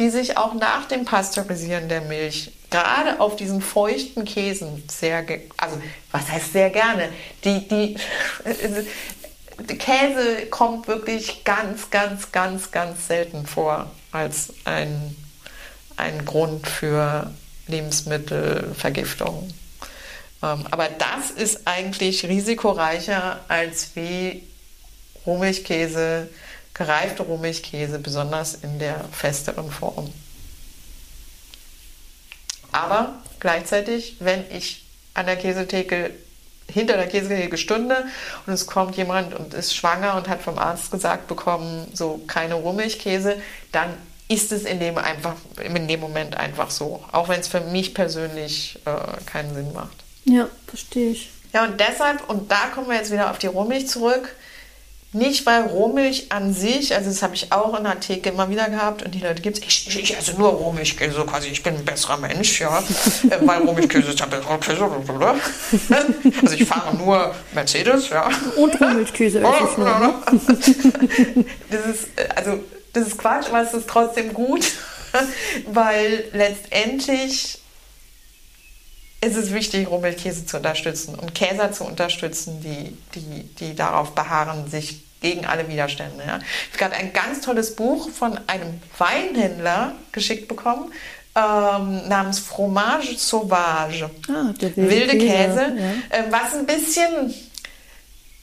die 0.00 0.10
sich 0.10 0.36
auch 0.36 0.54
nach 0.54 0.86
dem 0.86 1.04
Pasteurisieren 1.04 1.88
der 1.88 2.00
Milch 2.00 2.50
gerade 2.70 3.20
auf 3.20 3.36
diesen 3.36 3.62
feuchten 3.62 4.24
Käsen 4.24 4.82
sehr, 4.88 5.24
also 5.56 5.80
was 6.10 6.28
heißt 6.30 6.52
sehr 6.52 6.70
gerne, 6.70 7.10
die, 7.44 7.68
die, 7.68 7.96
die 9.68 9.78
Käse 9.78 10.46
kommt 10.50 10.88
wirklich 10.88 11.44
ganz, 11.44 11.90
ganz, 11.90 12.32
ganz, 12.32 12.72
ganz 12.72 13.06
selten 13.06 13.46
vor 13.46 13.90
als 14.10 14.52
ein 14.64 15.14
ein 16.00 16.24
Grund 16.24 16.66
für 16.66 17.30
Lebensmittelvergiftung. 17.66 19.48
Ähm, 20.42 20.64
aber 20.70 20.88
das 20.88 21.30
ist 21.30 21.66
eigentlich 21.66 22.24
risikoreicher 22.24 23.40
als 23.48 23.90
wie 23.94 24.42
Rohmilchkäse, 25.26 26.28
gereifte 26.80 27.24
Rohmilchkäse, 27.24 27.98
besonders 27.98 28.54
in 28.54 28.78
der 28.78 29.04
festeren 29.12 29.70
Form. 29.70 30.10
Aber 32.72 33.16
gleichzeitig, 33.38 34.16
wenn 34.20 34.50
ich 34.50 34.86
an 35.12 35.26
der 35.26 35.36
Käsetheke 35.36 36.12
hinter 36.66 36.96
der 36.96 37.06
Käsetheke 37.06 37.58
stünde 37.58 38.06
und 38.46 38.54
es 38.54 38.66
kommt 38.66 38.96
jemand 38.96 39.34
und 39.34 39.52
ist 39.52 39.76
schwanger 39.76 40.14
und 40.14 40.26
hat 40.30 40.40
vom 40.40 40.56
Arzt 40.56 40.90
gesagt 40.90 41.26
bekommen, 41.26 41.86
so 41.92 42.22
keine 42.26 42.54
Rohmilchkäse, 42.54 43.36
dann 43.72 43.92
ist 44.28 44.50
es 44.50 44.62
in 44.62 44.80
dem, 44.80 44.96
einfach, 44.96 45.34
in 45.62 45.86
dem 45.86 46.00
Moment 46.00 46.38
einfach 46.38 46.70
so. 46.70 47.04
Auch 47.12 47.28
wenn 47.28 47.40
es 47.40 47.48
für 47.48 47.60
mich 47.60 47.92
persönlich 47.92 48.78
äh, 48.86 49.20
keinen 49.26 49.52
Sinn 49.52 49.74
macht. 49.74 49.98
Ja, 50.24 50.48
verstehe 50.66 51.10
ich. 51.10 51.28
Ja, 51.52 51.64
und 51.64 51.78
deshalb, 51.78 52.26
und 52.30 52.50
da 52.50 52.68
kommen 52.74 52.88
wir 52.88 52.96
jetzt 52.96 53.10
wieder 53.10 53.30
auf 53.30 53.36
die 53.36 53.48
Rohmilch 53.48 53.86
zurück. 53.88 54.34
Nicht, 55.12 55.44
weil 55.44 55.62
Rohmilch 55.62 56.30
an 56.30 56.54
sich, 56.54 56.94
also 56.94 57.10
das 57.10 57.20
habe 57.22 57.34
ich 57.34 57.50
auch 57.50 57.76
in 57.76 57.82
der 57.82 57.98
Theke 57.98 58.28
immer 58.28 58.48
wieder 58.48 58.68
gehabt 58.68 59.02
und 59.02 59.12
die 59.12 59.18
Leute 59.18 59.42
gibt 59.42 59.58
es, 59.58 59.64
ich, 59.64 59.88
ich, 59.88 59.98
ich 59.98 60.16
esse 60.16 60.34
nur 60.34 60.50
Rohmilchkäse, 60.50 61.24
quasi 61.24 61.48
ich 61.48 61.64
bin 61.64 61.74
ein 61.74 61.84
besserer 61.84 62.16
Mensch, 62.16 62.60
ja, 62.60 62.78
äh, 63.30 63.36
weil 63.40 63.60
Rohmilchkäse 63.62 64.10
ist 64.10 64.20
ja 64.20 64.26
besserer 64.26 64.58
Käse, 64.58 64.84
oder? 64.84 65.34
Also 66.42 66.54
ich 66.54 66.64
fahre 66.64 66.96
nur 66.96 67.34
Mercedes, 67.52 68.08
ja. 68.10 68.28
Und 68.54 68.80
Rohmilchkäse 68.80 69.40
esse 69.40 69.68
ich 69.72 69.76
nur, 69.78 69.98
ne? 69.98 70.14
Das 71.70 71.86
ist, 71.86 72.08
äh, 72.14 72.28
also 72.36 72.60
das 72.92 73.08
ist 73.08 73.18
Quatsch, 73.18 73.48
aber 73.48 73.62
es 73.62 73.74
ist 73.74 73.88
trotzdem 73.88 74.32
gut, 74.32 74.64
weil 75.66 76.24
letztendlich 76.32 77.58
ist 79.20 79.36
es 79.36 79.52
wichtig, 79.52 79.88
Rumpelkäse 79.88 80.46
zu 80.46 80.56
unterstützen 80.56 81.14
und 81.14 81.34
Käser 81.34 81.72
zu 81.72 81.84
unterstützen, 81.84 82.60
die, 82.62 82.96
die, 83.14 83.42
die 83.56 83.74
darauf 83.74 84.14
beharren, 84.14 84.70
sich 84.70 85.02
gegen 85.20 85.44
alle 85.44 85.68
Widerstände. 85.68 86.24
Ja. 86.26 86.38
Ich 86.38 86.80
habe 86.80 86.90
gerade 86.90 86.94
ein 86.94 87.12
ganz 87.12 87.42
tolles 87.42 87.76
Buch 87.76 88.10
von 88.10 88.40
einem 88.46 88.80
Weinhändler 88.96 89.94
geschickt 90.12 90.48
bekommen, 90.48 90.92
ähm, 91.36 92.08
namens 92.08 92.38
Fromage 92.38 93.16
Sauvage. 93.16 94.10
Ah, 94.28 94.54
wilde, 94.58 94.76
wilde 94.76 95.18
Käse, 95.18 95.74
ja. 95.76 96.18
äh, 96.18 96.24
was 96.30 96.54
ein 96.54 96.66
bisschen, 96.66 97.34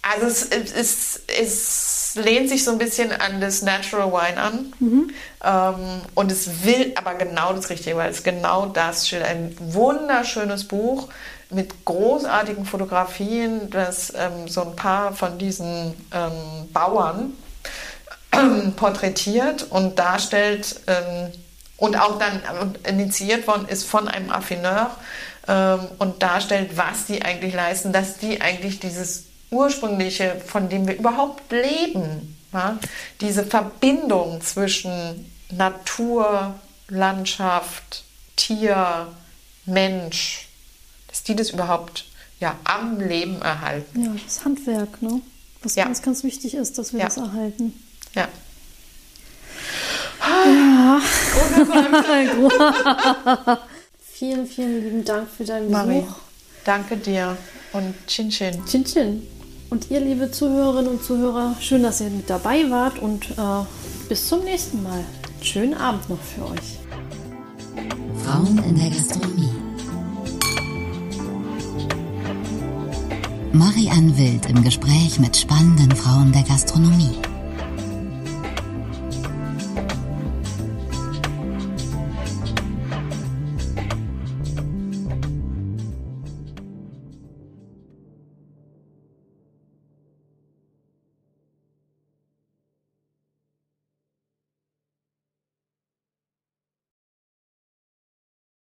also 0.03 0.27
es, 0.27 1.21
es 1.27 1.96
lehnt 2.17 2.49
sich 2.49 2.63
so 2.63 2.71
ein 2.71 2.77
bisschen 2.77 3.11
an 3.11 3.41
das 3.41 3.61
Natural 3.61 4.11
Wine 4.11 4.41
an. 4.41 4.73
Mhm. 4.79 5.11
Ähm, 5.43 6.01
und 6.15 6.31
es 6.31 6.63
will 6.65 6.93
aber 6.95 7.15
genau 7.15 7.53
das 7.53 7.69
Richtige, 7.69 7.97
weil 7.97 8.11
es 8.11 8.23
genau 8.23 8.67
das 8.67 9.07
steht. 9.07 9.23
Ein 9.23 9.55
wunderschönes 9.59 10.65
Buch 10.65 11.09
mit 11.49 11.85
großartigen 11.85 12.65
Fotografien, 12.65 13.69
das 13.69 14.13
ähm, 14.15 14.47
so 14.47 14.61
ein 14.61 14.75
paar 14.75 15.13
von 15.13 15.37
diesen 15.37 15.93
ähm, 16.13 16.69
Bauern 16.73 17.33
ähm, 18.33 18.73
porträtiert 18.75 19.63
und 19.69 19.97
darstellt, 19.97 20.81
ähm, 20.87 21.31
und 21.77 21.95
auch 21.99 22.17
dann 22.17 22.41
initiiert 22.87 23.47
worden 23.47 23.67
ist 23.67 23.85
von 23.85 24.07
einem 24.07 24.31
Affineur 24.31 24.91
ähm, 25.47 25.79
und 25.99 26.21
darstellt, 26.23 26.75
was 26.75 27.05
die 27.05 27.21
eigentlich 27.21 27.53
leisten, 27.53 27.93
dass 27.93 28.17
die 28.17 28.41
eigentlich 28.41 28.79
dieses 28.79 29.26
ursprüngliche, 29.49 30.41
von 30.45 30.69
dem 30.69 30.87
wir 30.87 30.97
überhaupt 30.97 31.51
leben, 31.51 32.37
ja, 32.53 32.77
diese 33.21 33.45
Verbindung 33.45 34.41
zwischen 34.41 35.31
Natur, 35.49 36.55
Landschaft, 36.89 38.03
Tier, 38.35 39.07
Mensch, 39.65 40.47
dass 41.07 41.23
die 41.23 41.35
das 41.35 41.49
überhaupt 41.49 42.05
ja, 42.39 42.55
am 42.63 42.99
Leben 42.99 43.41
erhalten. 43.41 44.03
Ja, 44.03 44.11
das 44.23 44.45
Handwerk, 44.45 45.01
ne? 45.01 45.21
Was 45.63 45.75
ja. 45.75 45.85
ganz, 45.85 46.01
ganz 46.01 46.23
wichtig 46.23 46.53
ist, 46.53 46.77
dass 46.77 46.93
wir 46.93 46.99
ja. 46.99 47.05
das 47.05 47.17
erhalten. 47.17 47.73
Ja. 48.13 48.27
Ja. 50.23 50.99
vielen, 53.99 54.47
vielen 54.47 54.83
lieben 54.83 55.05
Dank 55.05 55.29
für 55.29 55.45
deinen 55.45 55.67
Besuch. 55.67 55.85
Marie, 55.85 56.03
danke 56.63 56.97
dir 56.97 57.37
und 57.73 57.93
Chin 58.07 58.29
Chin. 58.29 58.65
Chin 58.65 58.85
Chin. 58.85 59.27
Und 59.69 59.91
ihr, 59.91 59.99
liebe 59.99 60.31
Zuhörerinnen 60.31 60.91
und 60.91 61.03
Zuhörer, 61.03 61.55
schön, 61.59 61.83
dass 61.83 61.99
ihr 61.99 62.09
mit 62.09 62.29
dabei 62.29 62.69
wart 62.69 62.99
und 62.99 63.31
äh, 63.31 63.65
bis 64.07 64.27
zum 64.27 64.43
nächsten 64.43 64.81
Mal. 64.81 65.03
Schönen 65.41 65.73
Abend 65.73 66.09
noch 66.09 66.19
für 66.19 66.45
euch. 66.45 66.79
Frauen 68.23 68.63
in 68.63 68.75
der 68.75 68.89
Gastronomie. 68.89 69.49
Marianne 73.51 74.17
Wild 74.17 74.45
im 74.49 74.63
Gespräch 74.63 75.19
mit 75.19 75.35
spannenden 75.35 75.91
Frauen 75.95 76.31
der 76.31 76.43
Gastronomie. 76.43 77.17